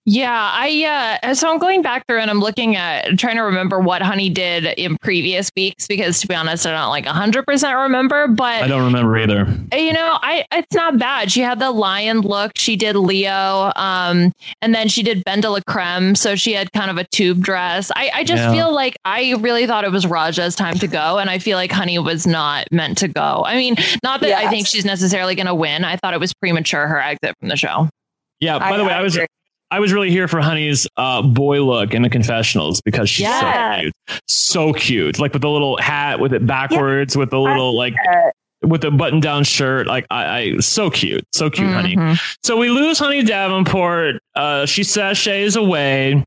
Yeah, 0.08 0.50
I 0.52 1.18
uh 1.24 1.34
so 1.34 1.50
I'm 1.50 1.58
going 1.58 1.82
back 1.82 2.06
through 2.06 2.20
and 2.20 2.30
I'm 2.30 2.38
looking 2.38 2.76
at 2.76 3.18
trying 3.18 3.34
to 3.34 3.42
remember 3.42 3.80
what 3.80 4.02
Honey 4.02 4.30
did 4.30 4.64
in 4.78 4.96
previous 4.98 5.50
weeks 5.56 5.88
because 5.88 6.20
to 6.20 6.28
be 6.28 6.34
honest, 6.36 6.64
I 6.64 6.70
don't 6.70 6.90
like 6.90 7.06
100% 7.06 7.82
remember, 7.82 8.28
but 8.28 8.62
I 8.62 8.68
don't 8.68 8.84
remember 8.84 9.18
either. 9.18 9.48
You 9.76 9.92
know, 9.92 10.16
I 10.22 10.44
it's 10.52 10.76
not 10.76 10.96
bad. 11.00 11.32
She 11.32 11.40
had 11.40 11.58
the 11.58 11.72
lion 11.72 12.20
look, 12.20 12.52
she 12.54 12.76
did 12.76 12.94
Leo, 12.94 13.72
um 13.74 14.30
and 14.62 14.72
then 14.72 14.86
she 14.86 15.02
did 15.02 15.24
Ben 15.24 15.40
de 15.40 15.50
la 15.50 15.58
Creme, 15.66 16.14
so 16.14 16.36
she 16.36 16.52
had 16.52 16.70
kind 16.70 16.88
of 16.88 16.98
a 16.98 17.04
tube 17.10 17.42
dress. 17.42 17.90
I 17.96 18.12
I 18.14 18.22
just 18.22 18.44
yeah. 18.44 18.52
feel 18.52 18.72
like 18.72 18.96
I 19.04 19.34
really 19.40 19.66
thought 19.66 19.82
it 19.82 19.90
was 19.90 20.06
Ra'Jah's 20.06 20.54
time 20.54 20.78
to 20.78 20.86
go 20.86 21.18
and 21.18 21.28
I 21.28 21.40
feel 21.40 21.56
like 21.56 21.72
Honey 21.72 21.98
was 21.98 22.28
not 22.28 22.70
meant 22.70 22.96
to 22.98 23.08
go. 23.08 23.42
I 23.44 23.56
mean, 23.56 23.74
not 24.04 24.20
that 24.20 24.28
yes. 24.28 24.46
I 24.46 24.50
think 24.50 24.68
she's 24.68 24.84
necessarily 24.84 25.34
going 25.34 25.46
to 25.46 25.54
win. 25.54 25.84
I 25.84 25.96
thought 25.96 26.14
it 26.14 26.20
was 26.20 26.32
premature 26.32 26.86
her 26.86 27.00
exit 27.00 27.34
from 27.40 27.48
the 27.48 27.56
show. 27.56 27.88
Yeah, 28.38 28.58
by 28.60 28.70
I, 28.70 28.76
the 28.76 28.84
way, 28.84 28.92
I, 28.92 29.00
I 29.00 29.02
was 29.02 29.16
agree. 29.16 29.26
I 29.70 29.80
was 29.80 29.92
really 29.92 30.10
here 30.10 30.28
for 30.28 30.40
Honey's 30.40 30.86
uh, 30.96 31.22
boy 31.22 31.62
look 31.62 31.92
in 31.92 32.02
the 32.02 32.10
confessionals 32.10 32.80
because 32.80 33.10
she's 33.10 33.24
yeah. 33.24 33.40
so 33.40 33.80
cute, 33.80 33.94
so 34.28 34.72
cute, 34.72 35.18
like 35.18 35.32
with 35.32 35.42
the 35.42 35.50
little 35.50 35.76
hat 35.78 36.20
with 36.20 36.32
it 36.32 36.46
backwards, 36.46 37.14
yeah. 37.14 37.20
with 37.20 37.30
the 37.30 37.40
little 37.40 37.76
like 37.76 37.94
with 38.62 38.82
the 38.82 38.90
button 38.90 39.20
down 39.20 39.44
shirt. 39.44 39.86
Like 39.86 40.06
I, 40.10 40.38
I 40.38 40.58
so 40.58 40.90
cute, 40.90 41.24
so 41.32 41.50
cute, 41.50 41.68
mm-hmm. 41.68 41.98
Honey. 41.98 42.18
So 42.44 42.56
we 42.56 42.70
lose 42.70 42.98
Honey 42.98 43.22
Davenport. 43.22 44.22
Uh, 44.34 44.66
she 44.66 44.82
sashays 44.82 45.56
away. 45.56 46.24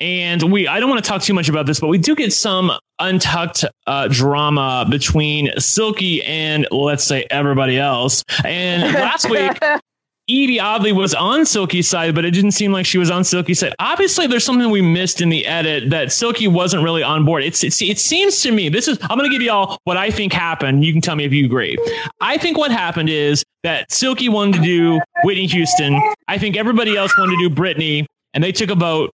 And 0.00 0.52
we, 0.52 0.68
I 0.68 0.78
don't 0.78 0.88
want 0.88 1.02
to 1.02 1.08
talk 1.08 1.22
too 1.22 1.34
much 1.34 1.48
about 1.48 1.66
this, 1.66 1.80
but 1.80 1.88
we 1.88 1.98
do 1.98 2.14
get 2.14 2.32
some 2.32 2.70
untucked 3.00 3.64
uh, 3.88 4.06
drama 4.06 4.86
between 4.88 5.50
Silky 5.58 6.22
and 6.22 6.68
let's 6.70 7.02
say 7.02 7.26
everybody 7.30 7.78
else. 7.78 8.22
And 8.44 8.94
last 8.94 9.28
week, 9.28 9.58
Yvie 10.28 10.60
oddly 10.60 10.92
was 10.92 11.14
on 11.14 11.46
Silky's 11.46 11.88
side, 11.88 12.14
but 12.14 12.24
it 12.24 12.32
didn't 12.32 12.50
seem 12.50 12.70
like 12.70 12.84
she 12.84 12.98
was 12.98 13.10
on 13.10 13.24
Silky's 13.24 13.60
side. 13.60 13.74
Obviously, 13.78 14.26
there's 14.26 14.44
something 14.44 14.70
we 14.70 14.82
missed 14.82 15.22
in 15.22 15.30
the 15.30 15.46
edit 15.46 15.88
that 15.88 16.12
Silky 16.12 16.46
wasn't 16.46 16.84
really 16.84 17.02
on 17.02 17.24
board. 17.24 17.42
It's, 17.44 17.64
it's 17.64 17.80
it 17.80 17.98
seems 17.98 18.42
to 18.42 18.52
me 18.52 18.68
this 18.68 18.88
is 18.88 18.98
I'm 19.02 19.16
going 19.16 19.30
to 19.30 19.34
give 19.34 19.42
y'all 19.42 19.78
what 19.84 19.96
I 19.96 20.10
think 20.10 20.32
happened. 20.32 20.84
You 20.84 20.92
can 20.92 21.00
tell 21.00 21.16
me 21.16 21.24
if 21.24 21.32
you 21.32 21.46
agree. 21.46 21.78
I 22.20 22.36
think 22.36 22.58
what 22.58 22.70
happened 22.70 23.08
is 23.08 23.42
that 23.62 23.90
Silky 23.90 24.28
wanted 24.28 24.56
to 24.56 24.62
do 24.62 25.00
Whitney 25.24 25.46
Houston. 25.46 26.00
I 26.28 26.36
think 26.36 26.56
everybody 26.56 26.96
else 26.96 27.16
wanted 27.16 27.36
to 27.36 27.48
do 27.48 27.54
Britney, 27.54 28.04
and 28.34 28.44
they 28.44 28.52
took 28.52 28.70
a 28.70 28.74
vote 28.74 29.10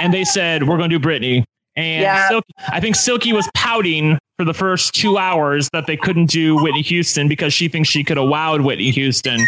and 0.00 0.14
they 0.14 0.24
said 0.24 0.66
we're 0.66 0.78
going 0.78 0.90
to 0.90 0.98
do 0.98 1.06
Britney. 1.06 1.44
And 1.76 2.02
yeah. 2.02 2.28
Silky, 2.28 2.52
I 2.68 2.80
think 2.80 2.96
Silky 2.96 3.32
was 3.34 3.48
pouting 3.54 4.18
for 4.38 4.44
the 4.44 4.54
first 4.54 4.94
two 4.94 5.18
hours 5.18 5.68
that 5.72 5.86
they 5.86 5.96
couldn't 5.96 6.26
do 6.26 6.56
Whitney 6.62 6.82
Houston 6.82 7.26
because 7.26 7.52
she 7.52 7.68
thinks 7.68 7.88
she 7.88 8.04
could 8.04 8.16
have 8.16 8.26
wowed 8.26 8.64
Whitney 8.64 8.90
Houston, 8.92 9.40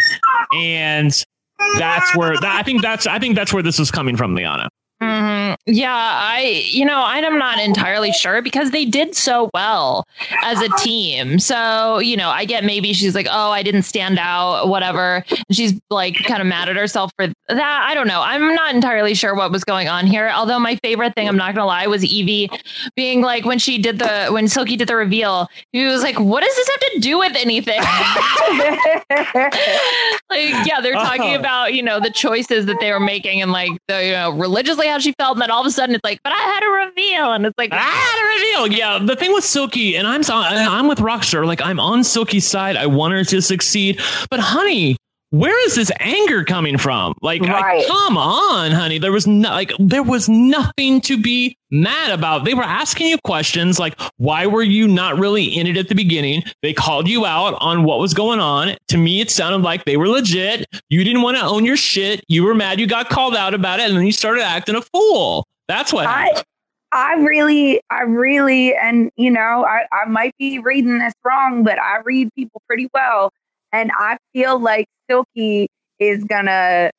and 0.53 1.23
that's 1.77 2.15
where 2.15 2.33
that, 2.33 2.55
I 2.59 2.63
think 2.63 2.81
that's 2.81 3.07
I 3.07 3.17
think 3.17 3.35
that's 3.35 3.53
where 3.53 3.63
this 3.63 3.79
is 3.79 3.89
coming 3.89 4.17
from, 4.17 4.35
Liana. 4.35 4.69
Mm-hmm. 5.01 5.55
Yeah, 5.65 5.95
I, 5.95 6.63
you 6.69 6.85
know, 6.85 7.01
I'm 7.03 7.39
not 7.39 7.59
entirely 7.59 8.11
sure 8.11 8.43
because 8.43 8.69
they 8.69 8.85
did 8.85 9.15
so 9.15 9.49
well 9.51 10.05
as 10.43 10.61
a 10.61 10.69
team. 10.77 11.39
So, 11.39 11.97
you 11.97 12.15
know, 12.15 12.29
I 12.29 12.45
get 12.45 12.63
maybe 12.63 12.93
she's 12.93 13.15
like, 13.15 13.27
oh, 13.29 13.49
I 13.49 13.63
didn't 13.63 13.81
stand 13.81 14.19
out, 14.19 14.67
whatever. 14.67 15.25
And 15.29 15.55
she's 15.55 15.79
like 15.89 16.17
kind 16.25 16.39
of 16.39 16.47
mad 16.47 16.69
at 16.69 16.75
herself 16.75 17.11
for 17.15 17.27
that. 17.27 17.87
I 17.89 17.95
don't 17.95 18.07
know. 18.07 18.21
I'm 18.21 18.53
not 18.53 18.75
entirely 18.75 19.15
sure 19.15 19.33
what 19.33 19.51
was 19.51 19.63
going 19.63 19.87
on 19.87 20.05
here. 20.05 20.29
Although 20.29 20.59
my 20.59 20.75
favorite 20.83 21.15
thing, 21.15 21.27
I'm 21.27 21.37
not 21.37 21.55
going 21.55 21.63
to 21.63 21.65
lie, 21.65 21.87
was 21.87 22.03
Yvie 22.03 22.49
being 22.95 23.21
like, 23.21 23.43
when 23.43 23.57
she 23.57 23.79
did 23.79 23.97
the, 23.97 24.27
when 24.29 24.47
Silky 24.47 24.77
did 24.77 24.87
the 24.87 24.95
reveal, 24.95 25.49
he 25.71 25.85
was 25.85 26.03
like, 26.03 26.19
what 26.19 26.43
does 26.43 26.55
this 26.55 26.69
have 26.69 26.93
to 26.93 26.99
do 26.99 27.17
with 27.17 27.35
anything? 27.35 27.79
like, 30.29 30.67
yeah, 30.67 30.79
they're 30.79 30.93
talking 30.93 31.35
oh. 31.35 31.39
about, 31.39 31.73
you 31.73 31.81
know, 31.81 31.99
the 31.99 32.11
choices 32.11 32.67
that 32.67 32.79
they 32.79 32.91
were 32.91 32.99
making 32.99 33.41
and 33.41 33.51
like 33.51 33.71
the, 33.87 34.05
you 34.05 34.11
know, 34.11 34.31
religiously 34.31 34.90
how 34.91 34.99
she 34.99 35.13
felt, 35.13 35.35
and 35.35 35.41
then 35.41 35.49
all 35.51 35.61
of 35.61 35.67
a 35.67 35.71
sudden 35.71 35.95
it's 35.95 36.03
like, 36.03 36.21
but 36.23 36.33
I 36.33 36.37
had 36.37 36.63
a 36.63 36.85
reveal, 36.85 37.33
and 37.33 37.45
it's 37.45 37.57
like, 37.57 37.71
I 37.73 37.77
had 37.77 38.21
a 38.21 38.65
reveal. 38.65 38.77
Yeah, 38.77 38.99
the 38.99 39.15
thing 39.15 39.33
with 39.33 39.43
Silky, 39.43 39.95
and 39.95 40.07
I'm 40.07 40.21
I'm 40.29 40.87
with 40.87 40.99
Rockstar, 40.99 41.45
like 41.45 41.61
I'm 41.61 41.79
on 41.79 42.03
Silky's 42.03 42.45
side. 42.45 42.75
I 42.75 42.85
want 42.85 43.13
her 43.13 43.23
to 43.23 43.41
succeed, 43.41 43.99
but 44.29 44.39
honey, 44.39 44.97
where 45.31 45.65
is 45.65 45.75
this 45.75 45.91
anger 45.99 46.43
coming 46.43 46.77
from? 46.77 47.15
Like, 47.21 47.41
Right. 47.41 47.83
I, 47.83 47.87
come 47.87 48.17
on, 48.17 48.71
honey. 48.71 48.99
There 48.99 49.13
was 49.13 49.25
no, 49.25 49.49
like, 49.49 49.71
there 49.79 50.03
was 50.03 50.27
nothing 50.27 50.99
to 51.01 51.17
be 51.17 51.57
mad 51.71 52.11
about. 52.11 52.43
They 52.43 52.53
were 52.53 52.63
asking 52.63 53.07
you 53.07 53.17
questions 53.23 53.79
like, 53.79 53.99
why 54.17 54.45
were 54.45 54.61
you 54.61 54.89
not 54.89 55.17
really 55.17 55.45
in 55.45 55.67
it 55.67 55.77
at 55.77 55.87
the 55.87 55.95
beginning? 55.95 56.43
They 56.61 56.73
called 56.73 57.07
you 57.07 57.25
out 57.25 57.57
on 57.61 57.83
what 57.83 57.99
was 57.99 58.13
going 58.13 58.41
on. 58.41 58.75
To 58.89 58.97
me, 58.97 59.21
it 59.21 59.31
sounded 59.31 59.63
like 59.63 59.85
they 59.85 59.95
were 59.95 60.09
legit. 60.09 60.65
You 60.89 61.03
didn't 61.03 61.21
want 61.21 61.37
to 61.37 61.43
own 61.43 61.65
your 61.65 61.77
shit. 61.77 62.23
You 62.27 62.43
were 62.43 62.53
mad 62.53 62.79
you 62.79 62.87
got 62.87 63.09
called 63.09 63.35
out 63.35 63.53
about 63.53 63.79
it, 63.79 63.87
and 63.87 63.97
then 63.97 64.05
you 64.05 64.11
started 64.11 64.43
acting 64.43 64.75
a 64.75 64.81
fool. 64.81 65.47
That's 65.67 65.93
what 65.93 66.07
happened. 66.07 66.39
I 66.39 66.43
I 66.93 67.13
really, 67.13 67.79
I 67.89 68.01
really, 68.01 68.75
and 68.75 69.11
you 69.15 69.31
know, 69.31 69.65
I, 69.65 69.85
I 69.93 70.09
might 70.09 70.35
be 70.37 70.59
reading 70.59 70.99
this 70.99 71.13
wrong, 71.23 71.63
but 71.63 71.79
I 71.79 71.99
read 72.03 72.33
people 72.35 72.61
pretty 72.67 72.89
well. 72.93 73.31
And 73.73 73.91
I 73.97 74.17
feel 74.33 74.59
like 74.59 74.87
Silky 75.09 75.67
is 75.99 76.23
gonna 76.23 76.91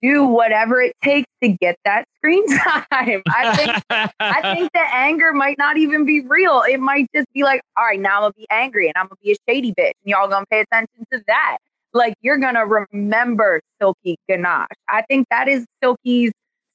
do 0.00 0.24
whatever 0.24 0.80
it 0.80 0.94
takes 1.02 1.28
to 1.42 1.48
get 1.48 1.76
that 1.84 2.04
screen 2.16 2.46
time. 2.58 3.22
I 3.28 3.56
think 3.56 4.12
I 4.20 4.54
think 4.54 4.72
the 4.72 4.94
anger 4.94 5.32
might 5.32 5.58
not 5.58 5.76
even 5.76 6.04
be 6.04 6.20
real. 6.20 6.62
It 6.68 6.78
might 6.80 7.08
just 7.14 7.26
be 7.32 7.42
like, 7.42 7.60
all 7.76 7.84
right, 7.84 8.00
now 8.00 8.16
I'm 8.16 8.22
gonna 8.22 8.32
be 8.34 8.46
angry 8.50 8.86
and 8.86 8.94
I'm 8.96 9.06
gonna 9.06 9.16
be 9.22 9.32
a 9.32 9.36
shady 9.48 9.72
bitch, 9.72 9.92
and 10.04 10.10
y'all 10.10 10.28
gonna 10.28 10.46
pay 10.50 10.60
attention 10.60 11.04
to 11.12 11.22
that. 11.26 11.58
Like 11.92 12.14
you're 12.20 12.38
gonna 12.38 12.66
remember 12.66 13.60
Silky 13.80 14.16
Ganache. 14.28 14.68
I 14.88 15.02
think 15.02 15.26
that 15.30 15.48
is 15.48 15.64
Silky's 15.82 16.32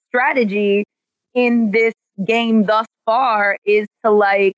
strategy 0.10 0.84
in 1.34 1.72
this 1.72 1.94
game 2.26 2.64
thus 2.64 2.86
far 3.06 3.58
is 3.66 3.88
to 4.04 4.12
like 4.12 4.54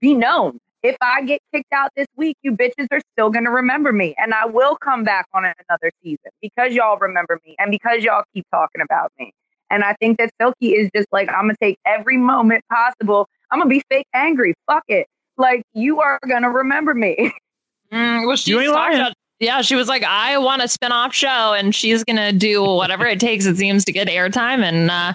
be 0.00 0.14
known. 0.14 0.58
If 0.82 0.96
I 1.00 1.22
get 1.22 1.40
kicked 1.52 1.72
out 1.72 1.90
this 1.96 2.06
week, 2.16 2.36
you 2.42 2.52
bitches 2.52 2.86
are 2.92 3.00
still 3.14 3.30
gonna 3.30 3.50
remember 3.50 3.92
me, 3.92 4.14
and 4.16 4.32
I 4.32 4.46
will 4.46 4.76
come 4.76 5.04
back 5.04 5.26
on 5.34 5.44
another 5.44 5.90
season 6.02 6.30
because 6.40 6.72
y'all 6.72 6.98
remember 6.98 7.40
me 7.44 7.56
and 7.58 7.70
because 7.70 8.02
y'all 8.02 8.24
keep 8.34 8.46
talking 8.52 8.80
about 8.82 9.12
me. 9.18 9.32
And 9.70 9.84
I 9.84 9.94
think 10.00 10.18
that 10.18 10.30
Silky 10.40 10.74
is 10.74 10.88
just 10.94 11.08
like, 11.12 11.28
I'm 11.30 11.42
gonna 11.42 11.54
take 11.60 11.78
every 11.84 12.16
moment 12.16 12.64
possible. 12.70 13.28
I'm 13.50 13.58
gonna 13.58 13.68
be 13.68 13.82
fake 13.90 14.06
angry. 14.14 14.54
Fuck 14.66 14.84
it. 14.88 15.06
Like 15.36 15.62
you 15.74 16.00
are 16.00 16.18
gonna 16.28 16.50
remember 16.50 16.94
me. 16.94 17.32
Mm, 17.90 18.26
well, 18.26 18.36
she 18.36 18.50
You 18.50 18.60
ain't 18.60 18.68
talked 18.68 18.94
lying. 18.94 19.14
About- 19.40 19.46
yeah, 19.46 19.62
she 19.62 19.74
was 19.74 19.88
like, 19.88 20.02
I 20.04 20.38
want 20.38 20.62
a 20.62 20.68
spin-off 20.68 21.14
show, 21.14 21.52
and 21.54 21.74
she's 21.74 22.04
gonna 22.04 22.32
do 22.32 22.62
whatever 22.62 23.06
it 23.06 23.20
takes. 23.20 23.46
It 23.46 23.56
seems 23.56 23.84
to 23.84 23.92
get 23.92 24.08
airtime, 24.08 24.62
and 24.62 24.90
uh, 24.90 25.12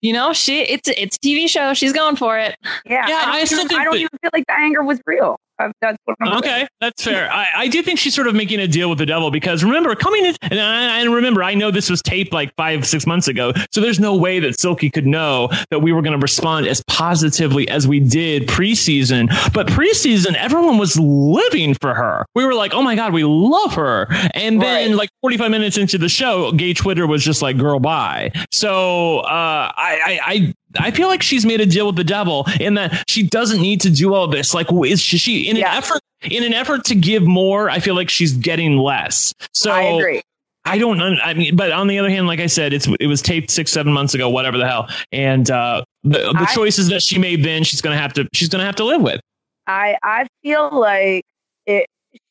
you 0.00 0.12
know, 0.12 0.32
she 0.32 0.60
it's 0.62 0.88
it's 0.88 1.16
a 1.16 1.18
TV 1.20 1.48
show. 1.48 1.74
She's 1.74 1.92
going 1.92 2.16
for 2.16 2.38
it. 2.38 2.56
Yeah, 2.84 3.08
Yeah, 3.08 3.16
I 3.16 3.24
don't, 3.26 3.34
I 3.34 3.44
still 3.44 3.58
even, 3.58 3.68
think 3.68 3.80
I 3.80 3.84
don't 3.84 3.92
that- 3.94 3.98
even 4.00 4.18
feel 4.20 4.30
like 4.32 4.46
the 4.46 4.54
anger 4.58 4.82
was 4.82 5.00
real. 5.06 5.38
That's 5.58 5.98
Okay, 6.38 6.66
that's 6.80 7.04
fair. 7.04 7.30
I, 7.32 7.46
I 7.54 7.68
do 7.68 7.82
think 7.82 7.98
she's 7.98 8.14
sort 8.14 8.26
of 8.26 8.34
making 8.34 8.58
a 8.60 8.66
deal 8.66 8.88
with 8.88 8.98
the 8.98 9.06
devil 9.06 9.30
because 9.30 9.62
remember, 9.62 9.94
coming 9.94 10.24
in, 10.24 10.34
and 10.42 10.58
I, 10.60 11.00
and 11.00 11.14
remember, 11.14 11.42
I 11.42 11.54
know 11.54 11.70
this 11.70 11.88
was 11.90 12.02
taped 12.02 12.32
like 12.32 12.52
five, 12.56 12.86
six 12.86 13.06
months 13.06 13.28
ago, 13.28 13.52
so 13.70 13.80
there's 13.80 14.00
no 14.00 14.16
way 14.16 14.40
that 14.40 14.58
Silky 14.58 14.90
could 14.90 15.06
know 15.06 15.48
that 15.70 15.80
we 15.80 15.92
were 15.92 16.02
going 16.02 16.18
to 16.18 16.22
respond 16.22 16.66
as 16.66 16.82
positively 16.88 17.68
as 17.68 17.86
we 17.86 18.00
did 18.00 18.48
preseason. 18.48 19.28
But 19.52 19.66
preseason, 19.68 20.34
everyone 20.34 20.78
was 20.78 20.98
living 20.98 21.74
for 21.74 21.94
her. 21.94 22.24
We 22.34 22.44
were 22.44 22.54
like, 22.54 22.74
oh 22.74 22.82
my 22.82 22.96
God, 22.96 23.12
we 23.12 23.24
love 23.24 23.74
her. 23.74 24.06
And 24.34 24.60
then, 24.60 24.90
Right. 24.90 24.96
like 24.96 25.10
45 25.20 25.50
minutes 25.50 25.76
into 25.76 25.98
the 25.98 26.08
show, 26.08 26.50
gay 26.52 26.72
Twitter 26.74 27.06
was 27.06 27.22
just 27.22 27.42
like, 27.42 27.56
girl, 27.58 27.78
bye. 27.78 28.32
So 28.52 29.18
uh, 29.20 29.72
I, 29.76 30.00
I, 30.04 30.20
I 30.24 30.54
I 30.78 30.90
feel 30.90 31.08
like 31.08 31.22
she's 31.22 31.44
made 31.44 31.60
a 31.60 31.66
deal 31.66 31.86
with 31.86 31.96
the 31.96 32.04
devil 32.04 32.46
in 32.60 32.74
that 32.74 33.04
she 33.08 33.22
doesn't 33.22 33.60
need 33.60 33.80
to 33.82 33.90
do 33.90 34.14
all 34.14 34.26
this. 34.26 34.54
Like, 34.54 34.68
is 34.86 35.00
she, 35.00 35.18
she 35.18 35.48
in 35.48 35.56
Yeah. 35.56 35.72
an 35.72 35.78
effort 35.78 36.00
in 36.22 36.44
an 36.44 36.52
effort 36.54 36.84
to 36.86 36.94
give 36.94 37.22
more? 37.24 37.68
I 37.70 37.78
feel 37.80 37.94
like 37.94 38.08
she's 38.10 38.32
getting 38.32 38.76
less. 38.78 39.34
So 39.54 39.70
I 39.72 39.82
agree. 39.82 40.22
I 40.64 40.78
don't. 40.78 41.00
I 41.00 41.34
mean, 41.34 41.56
but 41.56 41.72
on 41.72 41.88
the 41.88 41.98
other 41.98 42.08
hand, 42.10 42.26
like 42.28 42.38
I 42.38 42.46
said, 42.46 42.72
it's 42.72 42.86
it 43.00 43.06
was 43.08 43.20
taped 43.20 43.50
six, 43.50 43.72
seven 43.72 43.92
months 43.92 44.14
ago, 44.14 44.28
whatever 44.28 44.56
the 44.58 44.66
hell, 44.68 44.88
and 45.10 45.50
uh, 45.50 45.82
the, 46.04 46.18
the 46.18 46.46
I- 46.48 46.54
choices 46.54 46.88
that 46.90 47.02
she 47.02 47.18
made 47.18 47.42
then, 47.44 47.64
she's 47.64 47.80
gonna 47.80 47.96
have 47.98 48.12
to 48.14 48.28
she's 48.32 48.48
gonna 48.48 48.64
have 48.64 48.76
to 48.76 48.84
live 48.84 49.02
with. 49.02 49.20
I 49.66 49.96
I 50.02 50.26
feel 50.42 50.70
like 50.72 51.24
it. 51.66 51.86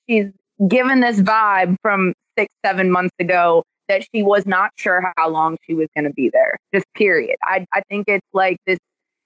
She's 0.09 0.27
given 0.68 1.01
this 1.01 1.19
vibe 1.19 1.76
from 1.81 2.13
six 2.38 2.47
seven 2.65 2.89
months 2.89 3.13
ago 3.19 3.63
that 3.91 4.03
she 4.13 4.23
was 4.23 4.45
not 4.45 4.72
sure 4.77 5.11
how 5.18 5.30
long 5.30 5.57
she 5.68 5.73
was 5.73 5.88
going 5.95 6.05
to 6.05 6.13
be 6.13 6.30
there. 6.30 6.57
Just 6.73 6.85
period. 6.95 7.35
I 7.43 7.65
I 7.73 7.81
think 7.89 8.05
it's 8.07 8.26
like 8.34 8.57
this 8.65 8.80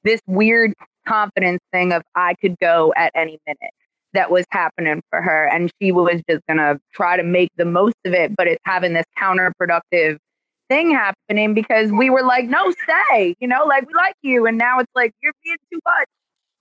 this 0.04 0.20
weird 0.28 0.74
confidence 1.08 1.62
thing 1.72 1.94
of 1.94 2.02
I 2.16 2.34
could 2.42 2.56
go 2.60 2.94
at 2.98 3.12
any 3.16 3.38
minute 3.48 3.72
that 4.14 4.32
was 4.32 4.46
happening 4.52 5.02
for 5.10 5.22
her, 5.22 5.46
and 5.48 5.72
she 5.82 5.92
was 5.92 6.22
just 6.30 6.42
going 6.48 6.58
to 6.58 6.80
try 6.94 7.18
to 7.18 7.24
make 7.24 7.50
the 7.58 7.66
most 7.66 7.96
of 8.06 8.14
it. 8.14 8.36
But 8.36 8.48
it's 8.48 8.62
having 8.66 8.94
this 8.94 9.06
counterproductive 9.20 10.18
thing 10.70 10.92
happening 10.92 11.54
because 11.54 11.92
we 11.92 12.10
were 12.10 12.24
like, 12.24 12.46
no, 12.46 12.72
stay. 12.72 13.36
You 13.40 13.48
know, 13.48 13.66
like 13.66 13.86
we 13.88 13.94
like 13.94 14.16
you, 14.24 14.48
and 14.48 14.58
now 14.58 14.80
it's 14.80 14.92
like 14.96 15.12
you're 15.22 15.34
being 15.44 15.58
too 15.72 15.80
much. 15.86 16.08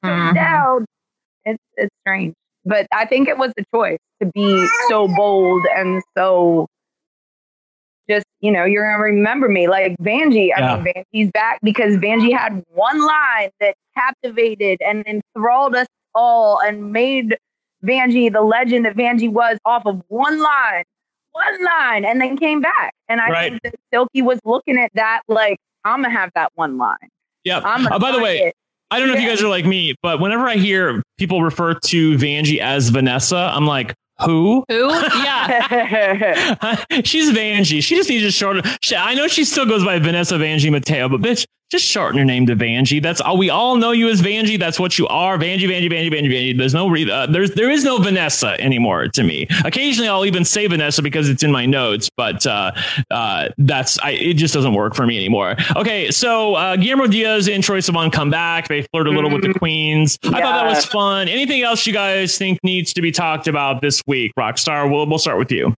Mhm. 0.05 0.35
down 0.35 0.85
it's 1.47 1.63
it's 1.77 1.95
strange 2.03 2.35
but 2.67 2.87
i 2.93 3.07
think 3.07 3.27
it 3.27 3.39
was 3.39 3.53
the 3.57 3.65
choice 3.75 3.97
to 4.21 4.31
be 4.35 4.67
so 4.89 5.09
bold 5.17 5.65
and 5.75 6.03
so 6.17 6.67
just 8.09 8.25
you 8.41 8.51
know 8.51 8.65
you're 8.65 8.85
gonna 8.85 9.03
remember 9.03 9.49
me. 9.49 9.69
Like 9.69 9.97
vanjie 9.99 10.51
i 10.57 10.61
mean 10.77 10.85
vanjie's 10.85 11.31
back 11.33 11.59
because 11.63 11.97
vanjie 11.97 12.37
had 12.37 12.63
one 12.73 13.05
line 13.05 13.51
that 13.61 13.75
captivated 13.97 14.81
and 14.83 15.05
enthralled 15.07 15.75
us 15.75 15.87
all 16.15 16.61
and 16.61 16.93
made 16.93 17.37
vanjie 17.85 18.33
the 18.33 18.41
legend 18.43 18.85
that 18.87 18.97
vanjie 18.97 19.31
was 19.31 19.59
off 19.65 19.85
of 19.87 20.03
one 20.09 20.41
line 20.41 20.85
one 21.33 21.65
line 21.65 22.05
and 22.05 22.21
then 22.21 22.37
came 22.37 22.61
back. 22.61 22.93
And 23.09 23.21
i 23.21 23.31
Right. 23.31 23.51
think 23.51 23.63
that 23.63 23.75
silky 23.93 24.23
was 24.23 24.39
looking 24.45 24.79
at 24.79 24.91
that 24.95 25.23
like 25.29 25.59
i'm 25.85 26.03
gonna 26.03 26.15
have 26.15 26.31
that 26.35 26.53
one 26.55 26.79
line. 26.79 26.97
I'm 27.47 27.87
Uh, 27.87 27.99
by 27.99 28.13
the 28.13 28.21
way, 28.21 28.39
it. 28.39 28.55
I 28.91 28.99
don't 28.99 29.09
know 29.09 29.15
if 29.15 29.21
you 29.21 29.29
guys 29.29 29.43
are 29.43 29.49
like 29.49 29.65
me, 29.65 29.95
but 30.03 30.21
whenever 30.21 30.47
I 30.47 30.55
hear 30.57 31.03
people 31.19 31.43
refer 31.43 31.75
to 31.75 32.17
Vanjie 32.17 32.59
as 32.59 32.91
Vanessa, 32.91 33.51
I'm 33.53 33.67
like, 33.67 33.93
who? 34.21 34.65
Who? 34.69 34.91
Yeah. 34.91 36.85
She's 37.05 37.31
Vanjie. 37.33 37.83
She 37.83 37.97
just 37.97 38.09
needs 38.09 38.25
to 38.25 38.31
shorten. 38.31 38.63
She, 38.81 38.95
I 38.97 39.15
know 39.15 39.27
she 39.29 39.45
still 39.45 39.67
goes 39.67 39.85
by 39.85 39.99
Vanessa 39.99 40.37
Vanjie 40.37 40.71
Mateo, 40.71 41.09
but 41.09 41.21
bitch, 41.21 41.47
just 41.75 41.87
shorten 41.87 42.19
her 42.19 42.25
name 42.25 42.47
to 42.47 42.55
Vanjie. 42.55 43.03
That's 43.03 43.21
all. 43.21 43.37
We 43.37 43.51
all 43.51 43.77
know 43.77 43.91
you 43.91 44.09
as 44.09 44.23
Vanjie. 44.23 44.59
That's 44.59 44.79
what 44.79 44.97
you 44.97 45.09
are. 45.09 45.37
Vanjie, 45.37 45.69
Vanjie, 45.69 45.91
Vanjie, 45.91 46.11
Vanjie, 46.13 46.31
Vanjie. 46.31 46.57
There's 46.57 46.73
no 46.73 46.89
re- 46.89 47.11
uh, 47.11 47.27
there's 47.27 47.51
there 47.53 47.71
is 47.71 47.83
no 47.83 47.99
Vanessa 47.99 48.61
anymore 48.61 49.09
to 49.09 49.25
me. 49.25 49.49
Occasionally, 49.65 50.09
I'll 50.09 50.25
even 50.25 50.45
say 50.45 50.69
Vanessa 50.69 51.03
because 51.03 51.29
it's 51.29 51.43
in 51.43 51.51
my 51.51 51.67
notes, 51.67 52.09
but 52.17 52.47
uh, 52.47 52.71
uh, 53.11 53.49
that's 53.59 53.99
I, 54.01 54.11
it 54.13 54.35
just 54.35 54.55
doesn't 54.55 54.75
work 54.75 54.95
for 54.95 55.05
me 55.05 55.17
anymore. 55.17 55.57
Okay, 55.75 56.13
so 56.13 56.55
uh, 56.55 56.77
Guillermo 56.77 57.09
Diaz 57.09 57.49
and 57.49 57.63
Troye 57.63 57.79
Sivan 57.79 58.13
come 58.13 58.31
back. 58.31 58.69
They 58.69 58.83
flirt 58.93 59.09
a 59.09 59.11
little 59.11 59.31
with 59.31 59.43
the 59.43 59.55
queens. 59.55 60.17
I 60.23 60.41
thought 60.41 60.41
that 60.41 60.67
was 60.67 60.85
fun. 60.85 61.29
Anything 61.29 61.63
else 61.63 61.87
you 61.87 61.93
guys 61.93 62.39
think 62.39 62.61
needs 62.63 62.93
to 62.93 63.03
be 63.03 63.11
talked 63.11 63.49
about 63.49 63.81
this 63.81 64.01
week? 64.07 64.33
Rockstar, 64.39 64.89
we'll 64.89 65.07
we'll 65.07 65.19
start 65.19 65.39
with 65.39 65.51
you. 65.51 65.75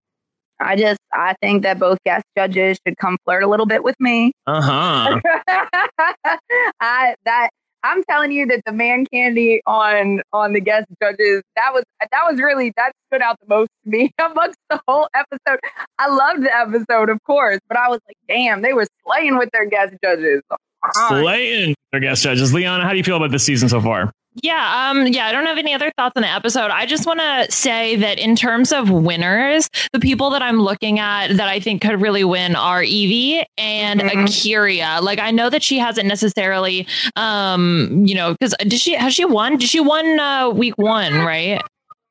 I 0.59 0.75
just 0.75 0.99
I 1.13 1.35
think 1.41 1.63
that 1.63 1.79
both 1.79 1.97
guest 2.05 2.25
judges 2.37 2.79
should 2.85 2.97
come 2.97 3.17
flirt 3.25 3.43
a 3.43 3.47
little 3.47 3.65
bit 3.65 3.83
with 3.83 3.95
me. 3.99 4.33
Uh 4.45 4.61
huh. 4.61 5.19
I 6.79 7.15
that 7.25 7.49
I'm 7.83 8.03
telling 8.03 8.31
you 8.31 8.45
that 8.47 8.63
the 8.65 8.71
man 8.71 9.05
candy 9.05 9.61
on 9.65 10.21
on 10.33 10.53
the 10.53 10.59
guest 10.59 10.87
judges 11.01 11.43
that 11.55 11.73
was 11.73 11.83
that 11.99 12.23
was 12.29 12.39
really 12.39 12.73
that 12.75 12.91
stood 13.09 13.21
out 13.21 13.37
the 13.39 13.47
most 13.47 13.69
to 13.83 13.89
me 13.89 14.11
amongst 14.19 14.57
the 14.69 14.79
whole 14.87 15.07
episode. 15.13 15.59
I 15.99 16.07
loved 16.07 16.43
the 16.43 16.55
episode, 16.55 17.09
of 17.09 17.23
course, 17.23 17.59
but 17.67 17.77
I 17.77 17.87
was 17.87 17.99
like, 18.07 18.17
damn, 18.27 18.61
they 18.61 18.73
were 18.73 18.87
slaying 19.05 19.37
with 19.37 19.49
their 19.51 19.65
guest 19.65 19.93
judges. 20.03 20.41
Uh-huh. 20.51 21.73
Guest 21.99 22.23
judges. 22.23 22.53
Liana, 22.53 22.83
how 22.83 22.91
do 22.91 22.97
you 22.97 23.03
feel 23.03 23.17
about 23.17 23.31
this 23.31 23.43
season 23.43 23.69
so 23.69 23.81
far? 23.81 24.11
Yeah, 24.43 24.89
um, 24.91 25.07
yeah, 25.07 25.25
I 25.27 25.31
don't 25.31 25.45
have 25.45 25.57
any 25.57 25.73
other 25.73 25.91
thoughts 25.97 26.13
on 26.15 26.21
the 26.21 26.29
episode. 26.29 26.69
I 26.69 26.85
just 26.85 27.05
want 27.05 27.19
to 27.19 27.47
say 27.51 27.95
that 27.97 28.19
in 28.19 28.35
terms 28.35 28.71
of 28.71 28.89
winners, 28.89 29.69
the 29.93 29.99
people 29.99 30.29
that 30.31 30.41
I'm 30.41 30.61
looking 30.61 30.99
at 30.99 31.29
that 31.37 31.47
I 31.47 31.59
think 31.59 31.81
could 31.81 32.01
really 32.01 32.23
win 32.23 32.55
are 32.55 32.81
Yvie 32.83 33.43
and 33.57 33.99
Mhm. 34.01 34.09
A'keria. 34.27 35.01
Like 35.01 35.19
I 35.19 35.31
know 35.31 35.49
that 35.49 35.63
she 35.63 35.79
hasn't 35.79 36.07
necessarily, 36.07 36.87
um, 37.15 38.03
you 38.05 38.15
know, 38.15 38.33
because 38.33 38.53
did 38.59 38.79
she 38.79 38.93
has 38.93 39.13
she 39.13 39.25
won? 39.25 39.57
Did 39.57 39.69
she 39.69 39.79
won 39.79 40.19
uh, 40.19 40.49
week 40.49 40.77
one? 40.77 41.13
Right? 41.15 41.61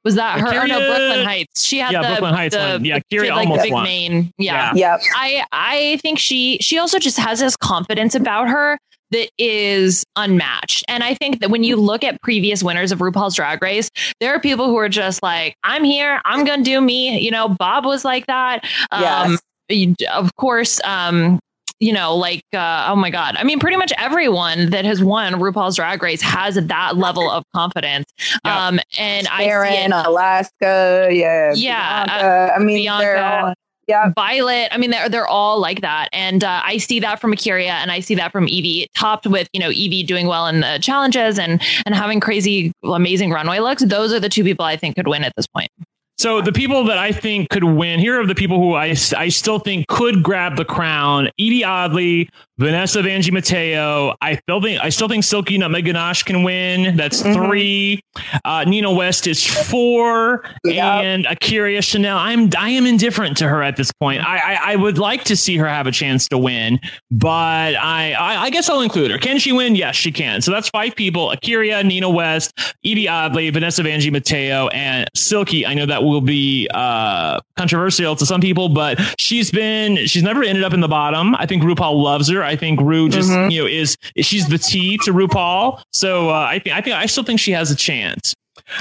Was 0.05 0.15
that 0.15 0.39
her? 0.39 0.63
Or 0.63 0.67
no, 0.69 0.79
Brooke 0.79 0.99
Lynn 0.99 1.25
Hytes. 1.27 1.65
She 1.65 1.79
had 1.79 1.93
Yeah, 1.93 2.03
the 2.03 2.09
Brooke 2.09 2.21
Lynn 2.23 2.35
Hytes 2.35 2.55
the, 2.55 2.61
won. 2.61 2.85
Yeah, 2.85 2.99
she 3.11 3.19
like 3.19 3.33
almost 3.33 3.63
the 3.63 3.65
big 3.65 3.73
won. 3.73 3.87
Yeah, 3.87 4.31
yeah. 4.39 4.73
Yep. 4.75 5.01
I 5.17 5.45
I 5.53 5.99
think 6.03 6.19
she 6.21 6.59
she 6.61 6.79
also 6.79 6.99
just 6.99 7.19
has 7.19 7.41
this 7.41 7.57
confidence 7.57 8.15
about 8.15 8.49
her 8.49 8.79
that 9.11 9.31
is 9.39 10.05
unmatched. 10.17 10.85
And 10.89 11.03
I 11.05 11.15
think 11.15 11.41
that 11.41 11.51
when 11.51 11.65
you 11.65 11.77
look 11.77 12.05
at 12.05 12.21
previous 12.23 12.63
winners 12.63 12.93
of 12.93 12.99
RuPaul's 12.99 13.37
Drag 13.37 13.63
Race, 13.63 13.91
there 14.21 14.35
are 14.35 14.41
people 14.41 14.67
who 14.67 14.77
are 14.77 14.89
just 14.89 15.23
like, 15.23 15.55
I'm 15.65 15.85
here, 15.85 16.21
I'm 16.25 16.45
gonna 16.45 16.63
do 16.63 16.81
me. 16.81 17.19
You 17.19 17.31
know, 17.31 17.49
Bob 17.49 17.85
was 17.85 18.05
like 18.05 18.27
that. 18.27 18.65
Um 18.93 19.39
Yes. 19.69 19.95
of 20.13 20.35
course, 20.37 20.81
um 20.85 21.39
you 21.79 21.93
know, 21.93 22.17
like, 22.17 22.43
uh, 22.55 22.87
oh 22.89 22.97
my 22.97 23.11
God. 23.11 23.37
I 23.37 23.45
mean, 23.45 23.59
pretty 23.59 23.77
much 23.77 23.93
everyone 23.99 24.71
that 24.71 24.85
has 24.87 25.03
won 25.03 25.35
RuPaul's 25.35 25.77
Drag 25.77 26.03
Race 26.03 26.23
has 26.23 26.55
that 26.55 26.97
level 26.97 27.31
of 27.31 27.45
confidence. 27.55 28.07
Yeah. 28.45 28.67
Um, 28.67 28.81
and 28.99 29.29
I 29.29 29.45
see 29.45 29.51
Aaron, 29.51 29.93
Alaska, 29.93 31.09
yeah, 31.11 31.53
Yeah, 31.55 32.07
Bianca. 32.07 32.55
I 32.55 32.59
mean, 32.61 32.87
they're 32.87 33.17
Bianca. 33.17 33.55
All, 33.89 33.95
yeah, 33.95 34.13
Violet. 34.15 34.69
I 34.73 34.79
mean, 34.79 34.91
they're 34.91 35.09
they're 35.09 35.27
all 35.27 35.61
like 35.61 35.81
that, 35.81 36.09
and 36.13 36.43
uh, 36.43 36.63
I 36.65 36.79
see 36.79 37.01
that 37.01 37.21
from 37.21 37.33
A'keria, 37.33 37.71
and 37.71 37.91
I 37.91 38.01
see 38.01 38.15
that 38.17 38.33
from 38.33 38.47
Yvie, 38.47 38.87
topped 38.95 39.27
with 39.27 39.49
you 39.53 39.61
know 39.61 39.71
Yvie 39.71 40.07
doing 40.07 40.27
well 40.27 40.47
in 40.47 40.61
the 40.61 40.79
challenges 40.81 41.39
and 41.39 41.63
and 41.85 41.95
having 41.95 42.21
crazy, 42.21 42.73
amazing 42.85 43.31
runway 43.31 43.59
looks. 43.59 43.85
Those 43.85 44.13
are 44.13 44.21
the 44.21 44.29
two 44.29 44.45
people 44.45 44.65
I 44.65 44.77
think 44.77 44.97
could 44.97 45.09
win 45.09 45.25
at 45.25 45.35
this 45.37 45.47
point. 45.47 45.71
So 46.19 46.41
the 46.41 46.53
people 46.53 46.85
that 46.85 46.97
I 46.97 47.13
think 47.13 47.51
could 47.51 47.65
win 47.65 48.01
here 48.01 48.19
are 48.19 48.27
the 48.27 48.35
people 48.35 48.59
who 48.59 48.73
I, 48.73 48.97
I 49.17 49.29
still 49.29 49.59
think 49.59 49.87
could 49.89 50.23
grab 50.23 50.57
the 50.57 50.65
crown: 50.65 51.29
Yvie 51.39 51.65
Oddly, 51.65 52.29
Vanessa 52.59 53.03
Vanjie 53.03 53.33
Mateo. 53.33 54.15
I 54.23 54.37
still 54.37 54.63
think 54.63 54.81
I 54.83 54.89
still 54.89 55.09
think 55.09 55.25
Silky 55.25 55.59
Nutmeg 55.59 55.85
Ganache 55.85 56.23
can 56.23 56.43
win. 56.43 56.97
That's 56.97 57.23
Mhm. 57.23 57.35
three. 57.35 58.01
Uh, 58.47 58.65
Nina 58.67 58.91
West 58.91 59.27
is 59.27 59.45
four, 59.45 60.43
Yep. 60.65 60.85
and 61.05 61.27
A'keria 61.27 61.83
Chanel. 61.85 62.17
I'm 62.17 62.49
I 62.57 62.71
am 62.71 62.87
indifferent 62.87 63.37
to 63.39 63.49
her 63.49 63.63
at 63.63 63.77
this 63.77 63.93
point. 64.01 64.23
I, 64.27 64.39
I 64.39 64.73
I 64.73 64.77
would 64.77 64.97
like 64.97 65.25
to 65.25 65.37
see 65.37 65.57
her 65.59 65.69
have 65.69 65.87
a 65.87 65.93
chance 65.93 66.29
to 66.29 66.39
win, 66.39 66.81
but 67.11 67.75
I 67.77 68.15
I, 68.19 68.45
I 68.45 68.51
guess 68.51 68.71
I'll 68.71 68.81
include 68.81 69.11
her. 69.11 69.19
Can 69.19 69.39
she 69.39 69.53
win? 69.53 69.75
Yes, 69.77 69.95
she 69.97 70.11
can. 70.11 70.41
So 70.41 70.51
that's 70.51 70.71
five 70.71 70.97
people: 70.97 71.31
A'keria, 71.37 71.85
Nina 71.85 72.09
West, 72.09 72.53
Yvie 72.87 73.07
Oddly, 73.11 73.51
Vanessa 73.51 73.83
Vanjie 73.83 74.11
Mateo, 74.11 74.69
and 74.69 75.07
Silky. 75.15 75.67
I 75.67 75.75
know 75.75 75.85
that 75.85 76.03
will 76.03 76.23
be 76.23 76.69
uh, 76.73 77.39
controversial 77.59 78.17
to 78.17 78.25
some 78.25 78.41
people, 78.41 78.71
but 78.71 78.99
she's 79.19 79.51
been 79.51 80.07
she's 80.07 80.23
never 80.23 80.43
ended 80.43 80.65
up 80.65 80.73
in 80.73 80.81
the 80.81 80.89
bottom. 80.89 81.35
I 81.37 81.45
think 81.45 81.63
RuPaul 81.63 82.03
loves 82.03 82.31
her. 82.31 82.46
I 82.47 82.57
think 82.57 82.81
Ru 82.81 83.09
just 83.09 83.31
Mhm. 83.31 83.51
you 83.51 83.61
know 83.63 83.67
is 83.69 83.97
she's 84.21 84.49
the 84.49 84.59
T 84.59 84.99
to 85.05 85.13
RuPaul. 85.13 85.83
So 85.93 86.31
uh, 86.31 86.47
I 86.51 86.59
think 86.59 86.77
I 86.77 86.81
think 86.81 86.97
I 86.97 87.07
still 87.07 87.25
think 87.25 87.41
she 87.41 87.53
has 87.53 87.71
a 87.71 87.77
chance. 87.77 88.35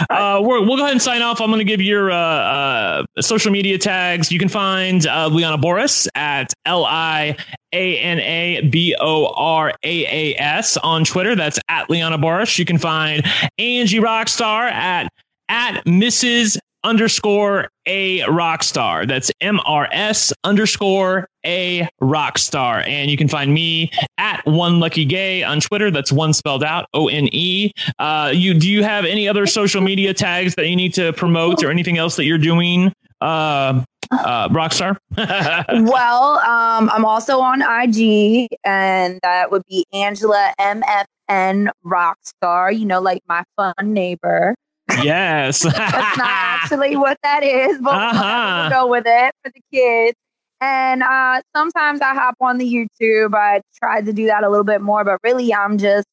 Uh, 0.10 0.40
we're, 0.42 0.62
we'll 0.62 0.78
go 0.78 0.84
ahead 0.84 0.94
and 0.94 1.02
sign 1.02 1.22
off. 1.22 1.42
I'm 1.42 1.50
going 1.50 1.60
to 1.60 1.64
give 1.66 1.82
your 1.82 2.10
uh, 2.10 2.16
uh, 2.18 3.04
social 3.20 3.52
media 3.52 3.78
tags. 3.78 4.32
You 4.32 4.40
can 4.40 4.48
find 4.50 5.06
uh, 5.06 5.28
Liana 5.28 5.58
Boraas 5.58 6.08
at 6.16 6.52
L 6.66 6.86
I 6.86 7.36
A 7.74 7.98
N 8.00 8.20
A 8.20 8.62
B 8.70 8.96
O 9.00 9.28
R 9.36 9.74
A 9.84 10.06
A 10.34 10.36
S 10.40 10.78
on 10.78 11.04
Twitter. 11.04 11.36
That's 11.36 11.60
at 11.70 11.90
Liana 11.90 12.18
Boraas. 12.18 12.58
You 12.58 12.66
can 12.66 12.78
find 12.78 13.24
Angie 13.60 14.00
Rockstar 14.00 14.72
at 14.72 15.10
at 15.50 15.84
Mrs. 15.86 16.58
underscore 16.86 17.68
a 17.88 18.20
rockstar. 18.22 19.08
That's 19.08 19.32
M 19.42 19.60
R 19.66 19.90
S 19.92 20.32
underscore 20.44 21.28
a 21.46 21.88
rockstar. 22.02 22.88
And 22.88 23.12
you 23.12 23.18
can 23.18 23.28
find 23.28 23.54
me 23.54 23.92
at 24.18 24.46
one 24.46 24.80
lucky 24.80 25.04
gay 25.04 25.44
on 25.44 25.60
Twitter. 25.60 25.92
That's 25.92 26.12
one 26.12 26.34
spelled 26.34 26.64
out 26.64 26.88
O 26.94 27.08
N 27.08 27.28
E. 27.32 27.72
Uh, 28.00 28.32
you 28.34 28.54
do 28.54 28.70
you 28.70 28.84
have 28.84 29.04
any 29.04 29.28
other 29.28 29.46
social 29.46 29.82
media 29.82 30.14
tags 30.14 30.56
that 30.56 30.68
you 30.68 30.76
need 30.76 30.94
to 30.94 31.12
promote 31.14 31.64
or 31.64 31.72
anything 31.72 31.98
else 31.98 32.16
that 32.16 32.26
you're 32.26 32.38
doing? 32.38 32.94
Uh, 33.20 33.84
uh, 34.12 34.50
rockstar. 34.50 34.98
well, 35.18 36.38
um, 36.40 36.90
I'm 36.90 37.06
also 37.06 37.40
on 37.40 37.62
IG, 37.62 38.48
and 38.64 39.20
that 39.24 39.52
would 39.52 39.64
be 39.68 39.86
Angela 39.94 40.54
MFN 40.60 41.70
Rockstar. 41.84 42.78
You 42.78 42.86
know, 42.86 43.02
like 43.02 43.22
my 43.28 43.44
fun 43.58 43.94
neighbor. 43.94 44.56
Yes. 45.04 45.64
That's 45.64 46.18
not 46.18 46.28
actually 46.30 46.96
what 46.96 47.18
that 47.24 47.44
is, 47.44 47.80
but 47.82 47.94
Uh-huh. 47.94 48.68
we'll 48.72 48.82
go 48.84 48.88
with 48.88 49.04
it 49.08 49.34
for 49.44 49.52
the 49.52 49.62
kids. 49.74 50.18
And 50.62 51.04
uh, 51.04 51.42
sometimes 51.56 52.02
I 52.02 52.14
hop 52.14 52.36
on 52.40 52.58
the 52.58 52.66
YouTube. 52.66 53.36
I 53.36 53.62
tried 53.78 54.06
to 54.06 54.14
do 54.14 54.26
that 54.28 54.44
a 54.44 54.50
little 54.50 54.64
bit 54.64 54.82
more, 54.82 55.04
but 55.04 55.20
really 55.24 55.54
I'm 55.54 55.78
just 55.78 56.08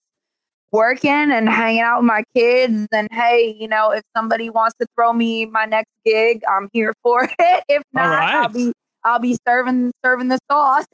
working 0.73 1.11
and 1.11 1.49
hanging 1.49 1.81
out 1.83 2.01
with 2.01 2.07
my 2.07 2.25
kids. 2.35 2.89
And 2.93 3.09
hey, 3.13 3.57
you 3.59 3.69
know, 3.69 3.91
if 3.93 4.03
somebody 4.17 4.51
wants 4.51 4.75
to 4.81 4.87
throw 4.97 5.13
me 5.13 5.47
my 5.47 5.65
next 5.65 5.91
gig, 6.05 6.43
I'm 6.51 6.69
here 6.73 6.93
for 7.03 7.25
it. 7.39 7.65
If 7.69 7.83
not, 7.93 8.09
right. 8.09 8.35
I'll 8.35 8.49
be 8.49 8.73
I'll 9.05 9.19
be 9.19 9.37
serving 9.47 9.93
serving 10.05 10.29
the 10.29 10.39
sauce. 10.51 10.87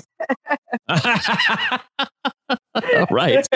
right. 3.11 3.47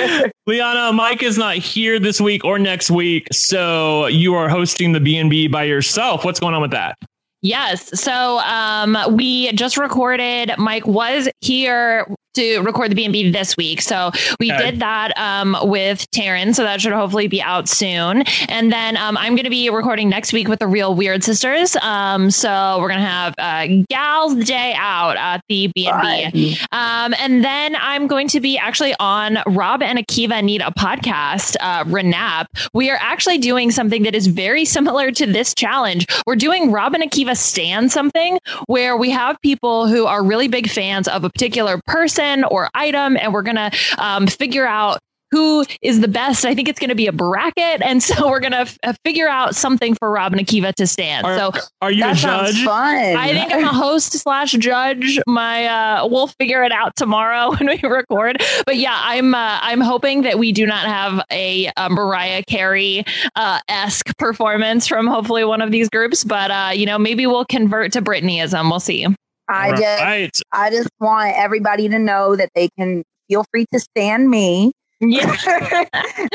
Liana, 0.47 0.93
Mike 0.93 1.23
is 1.23 1.39
not 1.39 1.57
here 1.57 1.99
this 1.99 2.21
week 2.21 2.45
or 2.45 2.59
next 2.59 2.91
week, 2.91 3.29
so 3.33 4.07
you 4.07 4.35
are 4.35 4.49
hosting 4.49 4.93
the 4.93 5.01
B&B 5.01 5.49
by 5.49 5.65
yourself. 5.65 6.25
What's 6.25 6.41
going 6.41 6.55
on 6.55 6.63
with 6.63 6.73
that? 6.73 6.97
Yes. 7.43 8.01
So 8.01 8.39
um, 8.41 8.97
we 9.11 9.53
just 9.53 9.77
recorded. 9.77 10.53
Mike 10.59 10.87
was 10.87 11.29
here 11.41 12.07
to 12.35 12.61
record 12.61 12.91
the 12.91 12.95
B&B 12.95 13.31
this 13.31 13.57
week. 13.57 13.81
So 13.83 14.11
we 14.41 14.53
Okay. 14.53 14.71
did 14.73 14.81
that 14.81 15.17
um, 15.19 15.57
with 15.63 16.11
Taryn. 16.11 16.55
So 16.55 16.63
that 16.63 16.81
should 16.81 16.93
hopefully 16.93 17.27
be 17.29 17.41
out 17.43 17.69
soon. 17.69 18.23
And 18.49 18.73
then 18.73 18.97
um, 18.97 19.17
I'm 19.17 19.35
going 19.35 19.45
to 19.45 19.51
be 19.51 19.69
recording 19.71 20.09
next 20.09 20.33
week 20.33 20.49
with 20.49 20.59
the 20.59 20.67
Real 20.67 20.95
Weird 20.95 21.23
Sisters. 21.25 21.77
Um, 21.77 22.31
so 22.31 22.77
we're 22.81 22.89
going 22.89 23.01
to 23.01 23.07
have 23.07 23.35
uh, 23.39 23.85
Gals 23.89 24.35
Day 24.45 24.75
out 24.77 25.17
at 25.17 25.43
the 25.49 25.71
B&B. 25.75 26.57
Um, 26.73 27.15
and 27.19 27.45
then 27.45 27.77
I'm 27.77 28.07
going 28.07 28.29
to 28.29 28.41
be 28.41 28.59
actually 28.59 28.95
on 29.01 29.39
Rob 29.47 29.83
and 29.83 29.99
Akiva 29.99 30.43
Need 30.43 30.61
a 30.63 30.71
Podcast, 30.73 31.57
uh, 31.61 31.85
Renap. 31.85 32.47
We 32.75 32.91
are 32.91 32.99
actually 33.01 33.39
doing 33.39 33.71
something 33.71 34.03
that 34.05 34.15
is 34.15 34.27
very 34.27 34.65
similar 34.73 35.11
to 35.13 35.27
this 35.27 35.55
challenge. 35.55 36.07
We're 36.27 36.37
doing 36.37 36.73
Rob 36.73 36.95
and 36.95 37.03
Akiva 37.03 37.37
Stand 37.37 37.93
something 37.93 38.39
where 38.67 38.97
we 38.97 39.11
have 39.11 39.41
people 39.43 39.87
who 39.87 40.07
are 40.07 40.23
really 40.25 40.49
big 40.49 40.69
fans 40.69 41.09
of 41.09 41.25
a 41.25 41.31
particular 41.31 41.81
person 41.87 42.22
or 42.51 42.69
item, 42.75 43.17
and 43.17 43.33
we're 43.33 43.43
going 43.43 43.57
to 43.57 43.71
um, 43.99 44.27
figure 44.27 44.67
out 44.67 44.99
who 45.33 45.65
is 45.81 46.01
the 46.01 46.09
best. 46.09 46.45
I 46.45 46.55
think 46.55 46.69
it's 46.69 46.79
going 46.79 46.91
to 46.91 46.95
be 46.95 47.07
a 47.09 47.13
bracket. 47.13 47.81
And 47.83 48.03
so 48.03 48.29
we're 48.31 48.39
going 48.39 48.53
to 48.53 48.59
f- 48.59 48.79
uh, 48.85 48.93
figure 49.05 49.29
out 49.29 49.57
something 49.57 49.95
for 49.97 50.11
Rob 50.11 50.33
and 50.33 50.47
Akiva 50.47 50.73
to 50.75 50.87
stand. 50.87 51.27
Are, 51.27 51.37
so 51.37 51.61
are 51.81 51.91
you 51.91 52.05
that 52.05 52.19
a 52.19 52.21
judge? 52.21 52.65
fun. 52.65 53.17
I 53.17 53.33
think 53.33 53.53
I'm 53.53 53.65
a 53.65 53.73
host 53.73 54.13
slash 54.13 54.53
judge. 54.53 55.19
My 55.27 55.67
uh, 55.67 56.07
we'll 56.07 56.29
figure 56.29 56.63
it 56.63 56.71
out 56.71 56.95
tomorrow 56.95 57.51
when 57.59 57.67
we 57.67 57.81
record. 57.89 58.43
But 58.67 58.77
yeah, 58.77 58.97
I'm 58.97 59.35
uh, 59.35 59.59
I'm 59.63 59.81
hoping 59.81 60.23
that 60.23 60.39
we 60.39 60.53
do 60.53 60.67
not 60.67 60.87
have 60.87 61.25
a, 61.33 61.71
uh 61.77 61.89
Mariah 61.89 62.43
Carey 62.47 63.05
uh, 63.35 63.59
esque 63.69 64.17
performance 64.19 64.87
from 64.87 65.07
hopefully 65.07 65.45
one 65.45 65.63
of 65.63 65.71
these 65.71 65.89
groups. 65.89 66.25
But 66.25 66.51
uh, 66.51 66.71
you 66.75 66.85
know, 66.85 66.99
maybe 66.99 67.27
we'll 67.27 67.47
convert 67.47 67.93
to 67.93 68.03
Britneyism. 68.03 68.71
We'll 68.71 68.81
see. 68.81 69.07
I 69.53 69.71
All 69.71 69.77
just. 69.77 70.43
I 70.53 70.71
just 70.71 70.91
want 71.01 71.35
everybody 71.37 71.89
to 71.89 71.99
know 71.99 72.37
that 72.37 72.51
they 72.55 72.69
can 72.79 73.05
feel 73.29 73.45
free 73.51 73.67
to 73.73 73.81
stand 73.81 74.31
me. 74.31 74.73
Yeah, 75.01 75.37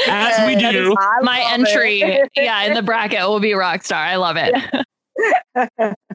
As 0.08 0.46
we 0.46 0.56
do. 0.56 0.94
My 1.22 1.46
entry, 1.52 2.02
it. 2.02 2.30
yeah, 2.36 2.64
in 2.64 2.74
the 2.74 2.82
bracket 2.82 3.22
will 3.22 3.40
be 3.40 3.52
Rockstar. 3.52 3.96
I 3.96 4.16
love 4.18 4.38
it. 4.38 5.96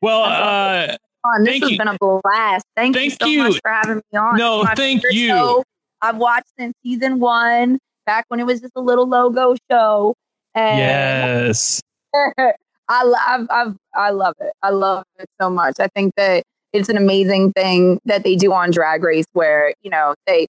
Well, 0.00 0.22
uh, 0.22 0.96
on. 1.24 1.42
This 1.42 1.54
Thank 1.54 1.62
has 1.64 1.70
you. 1.72 1.78
been 1.78 1.88
a 1.88 1.98
blast. 1.98 2.64
Thank, 2.76 2.94
Thank 2.94 3.10
you 3.10 3.16
so 3.20 3.26
you. 3.26 3.38
much 3.44 3.60
for 3.60 3.70
having 3.70 3.96
me 3.96 4.18
on. 4.18 4.36
No, 4.36 4.64
thank 4.76 5.02
you. 5.10 5.28
show 5.28 5.64
I've 6.00 6.16
watched 6.16 6.46
since 6.58 6.74
season 6.82 7.18
one, 7.18 7.78
back 8.06 8.24
when 8.28 8.40
it 8.40 8.46
was 8.46 8.60
just 8.60 8.74
a 8.76 8.80
little 8.80 9.08
logo 9.08 9.56
show. 9.70 10.14
And 10.54 10.78
yes. 10.78 11.82
I 12.88 13.04
love, 13.04 13.46
I've, 13.50 13.76
I 13.94 14.10
love 14.10 14.34
it. 14.40 14.52
I 14.62 14.70
love 14.70 15.04
it 15.18 15.28
so 15.40 15.50
much. 15.50 15.74
I 15.78 15.88
think 15.88 16.14
that 16.16 16.42
it's 16.72 16.88
an 16.88 16.96
amazing 16.96 17.52
thing 17.52 18.00
that 18.04 18.24
they 18.24 18.36
do 18.36 18.52
on 18.52 18.70
Drag 18.70 19.02
Race, 19.02 19.26
where 19.32 19.72
you 19.82 19.90
know 19.90 20.14
they 20.26 20.46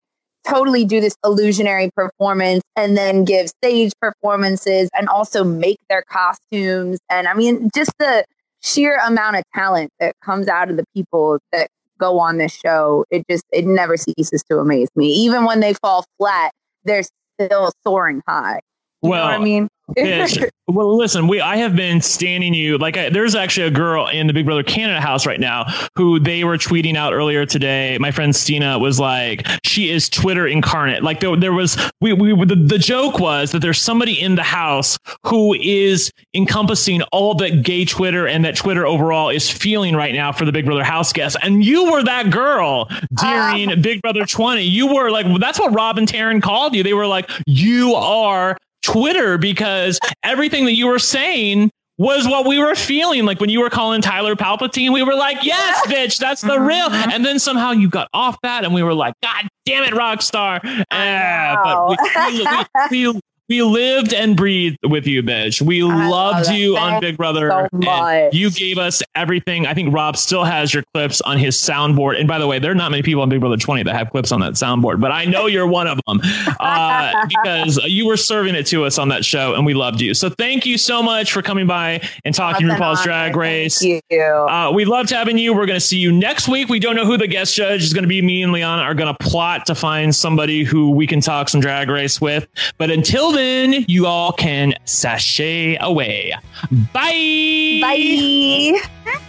totally 0.47 0.85
do 0.85 0.99
this 0.99 1.15
illusionary 1.23 1.89
performance 1.95 2.63
and 2.75 2.97
then 2.97 3.23
give 3.23 3.49
stage 3.49 3.91
performances 4.01 4.89
and 4.97 5.07
also 5.09 5.43
make 5.43 5.77
their 5.89 6.03
costumes. 6.09 6.99
And 7.09 7.27
I 7.27 7.33
mean, 7.33 7.69
just 7.75 7.91
the 7.99 8.25
sheer 8.61 8.97
amount 9.05 9.37
of 9.37 9.43
talent 9.53 9.91
that 9.99 10.15
comes 10.23 10.47
out 10.47 10.69
of 10.69 10.77
the 10.77 10.85
people 10.93 11.39
that 11.51 11.69
go 11.99 12.19
on 12.19 12.37
this 12.37 12.53
show, 12.53 13.05
it 13.11 13.23
just 13.29 13.43
it 13.51 13.65
never 13.65 13.97
ceases 13.97 14.43
to 14.49 14.59
amaze 14.59 14.89
me. 14.95 15.07
Even 15.07 15.45
when 15.45 15.59
they 15.59 15.73
fall 15.73 16.05
flat, 16.17 16.51
they're 16.83 17.03
still 17.39 17.71
soaring 17.85 18.21
high. 18.27 18.59
You 19.01 19.11
Well, 19.11 19.27
I 19.27 19.37
mean? 19.37 19.69
Yes. 19.95 20.37
Well, 20.67 20.95
listen, 20.95 21.27
we 21.27 21.41
I 21.41 21.57
have 21.57 21.75
been 21.75 21.99
standing 21.99 22.53
you 22.53 22.77
like 22.77 22.95
I, 22.95 23.09
there's 23.09 23.33
actually 23.33 23.67
a 23.67 23.71
girl 23.71 24.07
in 24.07 24.27
the 24.27 24.33
Big 24.33 24.45
Brother 24.45 24.61
Canada 24.61 25.01
house 25.01 25.25
right 25.25 25.39
now 25.39 25.65
who 25.95 26.19
they 26.19 26.43
were 26.43 26.57
tweeting 26.57 26.95
out 26.95 27.11
earlier 27.11 27.45
today. 27.45 27.97
My 27.99 28.11
friend 28.11 28.35
Stina 28.35 28.77
was 28.77 28.99
like, 28.99 29.47
she 29.65 29.89
is 29.89 30.09
Twitter 30.09 30.45
incarnate. 30.45 31.01
Like 31.01 31.21
there, 31.21 31.35
there 31.35 31.53
was 31.53 31.77
we 32.01 32.13
we 32.13 32.33
the, 32.45 32.55
the 32.55 32.77
joke 32.77 33.19
was 33.19 33.51
that 33.51 33.59
there's 33.59 33.81
somebody 33.81 34.21
in 34.21 34.35
the 34.35 34.43
house 34.43 34.97
who 35.25 35.55
is 35.55 36.11
encompassing 36.35 37.01
all 37.11 37.33
that 37.35 37.63
gay 37.63 37.83
Twitter 37.83 38.27
and 38.27 38.45
that 38.45 38.55
Twitter 38.55 38.85
overall 38.85 39.29
is 39.29 39.49
feeling 39.49 39.95
right 39.95 40.13
now 40.13 40.31
for 40.31 40.45
the 40.45 40.51
Big 40.51 40.65
Brother 40.65 40.83
house 40.83 41.11
guests. 41.11 41.37
And 41.41 41.65
you 41.65 41.91
were 41.91 42.03
that 42.03 42.29
girl 42.29 42.87
during 43.15 43.71
um, 43.71 43.81
Big 43.81 44.01
Brother 44.03 44.25
20. 44.25 44.61
You 44.61 44.93
were 44.93 45.09
like 45.09 45.25
that's 45.39 45.59
what 45.59 45.73
Rob 45.73 45.97
and 45.97 46.07
Taryn 46.07 46.43
called 46.43 46.75
you. 46.75 46.83
They 46.83 46.93
were 46.93 47.07
like, 47.07 47.31
you 47.47 47.95
are 47.95 48.55
Twitter 48.81 49.37
because 49.37 49.99
everything 50.23 50.65
that 50.65 50.75
you 50.75 50.87
were 50.87 50.99
saying 50.99 51.71
was 51.99 52.25
what 52.25 52.47
we 52.47 52.57
were 52.57 52.75
feeling. 52.75 53.25
Like 53.25 53.39
when 53.41 53.49
you 53.49 53.59
were 53.59 53.69
calling 53.69 54.01
Tyler 54.01 54.35
Palpatine, 54.35 54.93
we 54.93 55.03
were 55.03 55.15
like, 55.15 55.43
yes, 55.43 55.85
bitch, 55.87 56.17
that's 56.17 56.41
the 56.41 56.59
real. 56.59 56.89
And 56.89 57.25
then 57.25 57.37
somehow 57.39 57.71
you 57.71 57.89
got 57.89 58.07
off 58.13 58.37
that 58.41 58.63
and 58.63 58.73
we 58.73 58.81
were 58.81 58.93
like, 58.93 59.13
God 59.21 59.47
damn 59.65 59.83
it, 59.83 59.93
Rockstar. 59.93 60.61
Eh, 60.89 61.55
but 61.63 61.89
we, 61.89 61.97
we, 62.91 63.13
we, 63.13 63.21
we 63.49 63.63
lived 63.63 64.13
and 64.13 64.37
breathed 64.37 64.77
with 64.83 65.07
you, 65.07 65.23
bitch. 65.23 65.61
We 65.61 65.81
I 65.81 66.07
loved 66.07 66.47
love 66.47 66.55
you 66.55 66.77
on 66.77 67.01
Big 67.01 67.17
Brother. 67.17 67.49
so 67.49 67.67
and. 67.73 68.33
You 68.33 68.51
gave 68.51 68.77
us 68.77 69.01
everything. 69.15 69.65
I 69.65 69.73
think 69.73 69.93
Rob 69.93 70.15
still 70.17 70.43
has 70.43 70.71
your 70.71 70.83
clips 70.93 71.19
on 71.21 71.39
his 71.39 71.57
soundboard. 71.57 72.19
And 72.19 72.27
by 72.27 72.37
the 72.37 72.45
way, 72.45 72.59
there 72.59 72.71
are 72.71 72.75
not 72.75 72.91
many 72.91 73.01
people 73.01 73.23
on 73.23 73.29
Big 73.29 73.39
Brother 73.39 73.57
20 73.57 73.83
that 73.83 73.95
have 73.95 74.11
clips 74.11 74.31
on 74.31 74.39
that 74.41 74.53
soundboard, 74.53 75.01
but 75.01 75.11
I 75.11 75.25
know 75.25 75.47
you're 75.47 75.65
one 75.65 75.87
of 75.87 75.99
them 76.05 76.21
uh, 76.59 77.25
because 77.27 77.77
you 77.85 78.05
were 78.05 78.17
serving 78.17 78.53
it 78.53 78.67
to 78.67 78.85
us 78.85 78.99
on 78.99 79.09
that 79.09 79.25
show 79.25 79.55
and 79.55 79.65
we 79.65 79.73
loved 79.73 79.99
you. 79.99 80.13
So 80.13 80.29
thank 80.29 80.65
you 80.65 80.77
so 80.77 81.01
much 81.01 81.33
for 81.33 81.41
coming 81.41 81.65
by 81.65 82.07
and 82.25 82.35
talking 82.35 82.67
That's 82.67 82.79
an 82.79 82.85
RuPaul's. 82.85 82.99
Drag 82.99 83.35
Race. 83.35 83.79
Thank 83.79 84.03
you. 84.09 84.21
Uh, 84.21 84.71
we 84.71 84.85
loved 84.85 85.09
having 85.09 85.37
you. 85.37 85.53
We're 85.53 85.65
going 85.65 85.79
to 85.79 85.85
see 85.85 85.97
you 85.97 86.11
next 86.11 86.47
week. 86.47 86.69
We 86.69 86.79
don't 86.79 86.95
know 86.95 87.05
who 87.05 87.17
the 87.17 87.27
guest 87.27 87.55
judge 87.55 87.81
is 87.81 87.93
going 87.93 88.03
to 88.03 88.07
be. 88.09 88.21
Me 88.21 88.43
and 88.43 88.51
Liana 88.51 88.83
are 88.83 88.93
going 88.93 89.13
to 89.13 89.17
plot 89.23 89.65
to 89.67 89.73
find 89.73 90.13
somebody 90.13 90.63
who 90.63 90.91
we 90.91 91.07
can 91.07 91.21
talk 91.21 91.49
some 91.49 91.61
drag 91.61 91.89
race 91.89 92.19
with. 92.21 92.47
But 92.77 92.91
until 92.91 93.31
then, 93.31 93.38
you 93.87 94.05
all 94.05 94.31
can 94.31 94.73
sashay 94.85 95.77
away. 95.79 96.33
Bye. 96.93 97.79
Bye. 97.81 99.19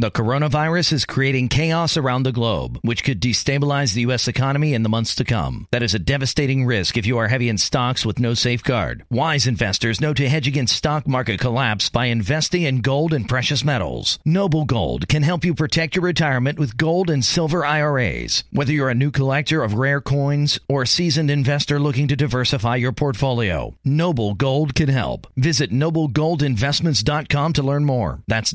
The 0.00 0.12
coronavirus 0.12 0.92
is 0.92 1.04
creating 1.04 1.48
chaos 1.48 1.96
around 1.96 2.22
the 2.22 2.30
globe, 2.30 2.78
which 2.82 3.02
could 3.02 3.20
destabilize 3.20 3.94
the 3.94 4.02
U.S. 4.02 4.28
economy 4.28 4.72
in 4.72 4.84
the 4.84 4.88
months 4.88 5.16
to 5.16 5.24
come. 5.24 5.66
That 5.72 5.82
is 5.82 5.92
a 5.92 5.98
devastating 5.98 6.64
risk 6.64 6.96
if 6.96 7.04
you 7.04 7.18
are 7.18 7.26
heavy 7.26 7.48
in 7.48 7.58
stocks 7.58 8.06
with 8.06 8.20
no 8.20 8.34
safeguard. 8.34 9.04
Wise 9.10 9.48
investors 9.48 10.00
know 10.00 10.14
to 10.14 10.28
hedge 10.28 10.46
against 10.46 10.76
stock 10.76 11.08
market 11.08 11.40
collapse 11.40 11.88
by 11.88 12.04
investing 12.04 12.62
in 12.62 12.80
gold 12.80 13.12
and 13.12 13.28
precious 13.28 13.64
metals. 13.64 14.20
Noble 14.24 14.64
Gold 14.64 15.08
can 15.08 15.24
help 15.24 15.44
you 15.44 15.52
protect 15.52 15.96
your 15.96 16.04
retirement 16.04 16.60
with 16.60 16.76
gold 16.76 17.10
and 17.10 17.24
silver 17.24 17.66
IRAs. 17.66 18.44
Whether 18.52 18.74
you're 18.74 18.90
a 18.90 18.94
new 18.94 19.10
collector 19.10 19.64
of 19.64 19.74
rare 19.74 20.00
coins 20.00 20.60
or 20.68 20.82
a 20.82 20.86
seasoned 20.86 21.28
investor 21.28 21.80
looking 21.80 22.06
to 22.06 22.14
diversify 22.14 22.76
your 22.76 22.92
portfolio, 22.92 23.74
Noble 23.84 24.34
Gold 24.34 24.76
can 24.76 24.90
help. 24.90 25.26
Visit 25.36 25.72
noblegoldinvestments.com 25.72 27.52
to 27.54 27.62
learn 27.64 27.84
more. 27.84 28.22
That's 28.28 28.54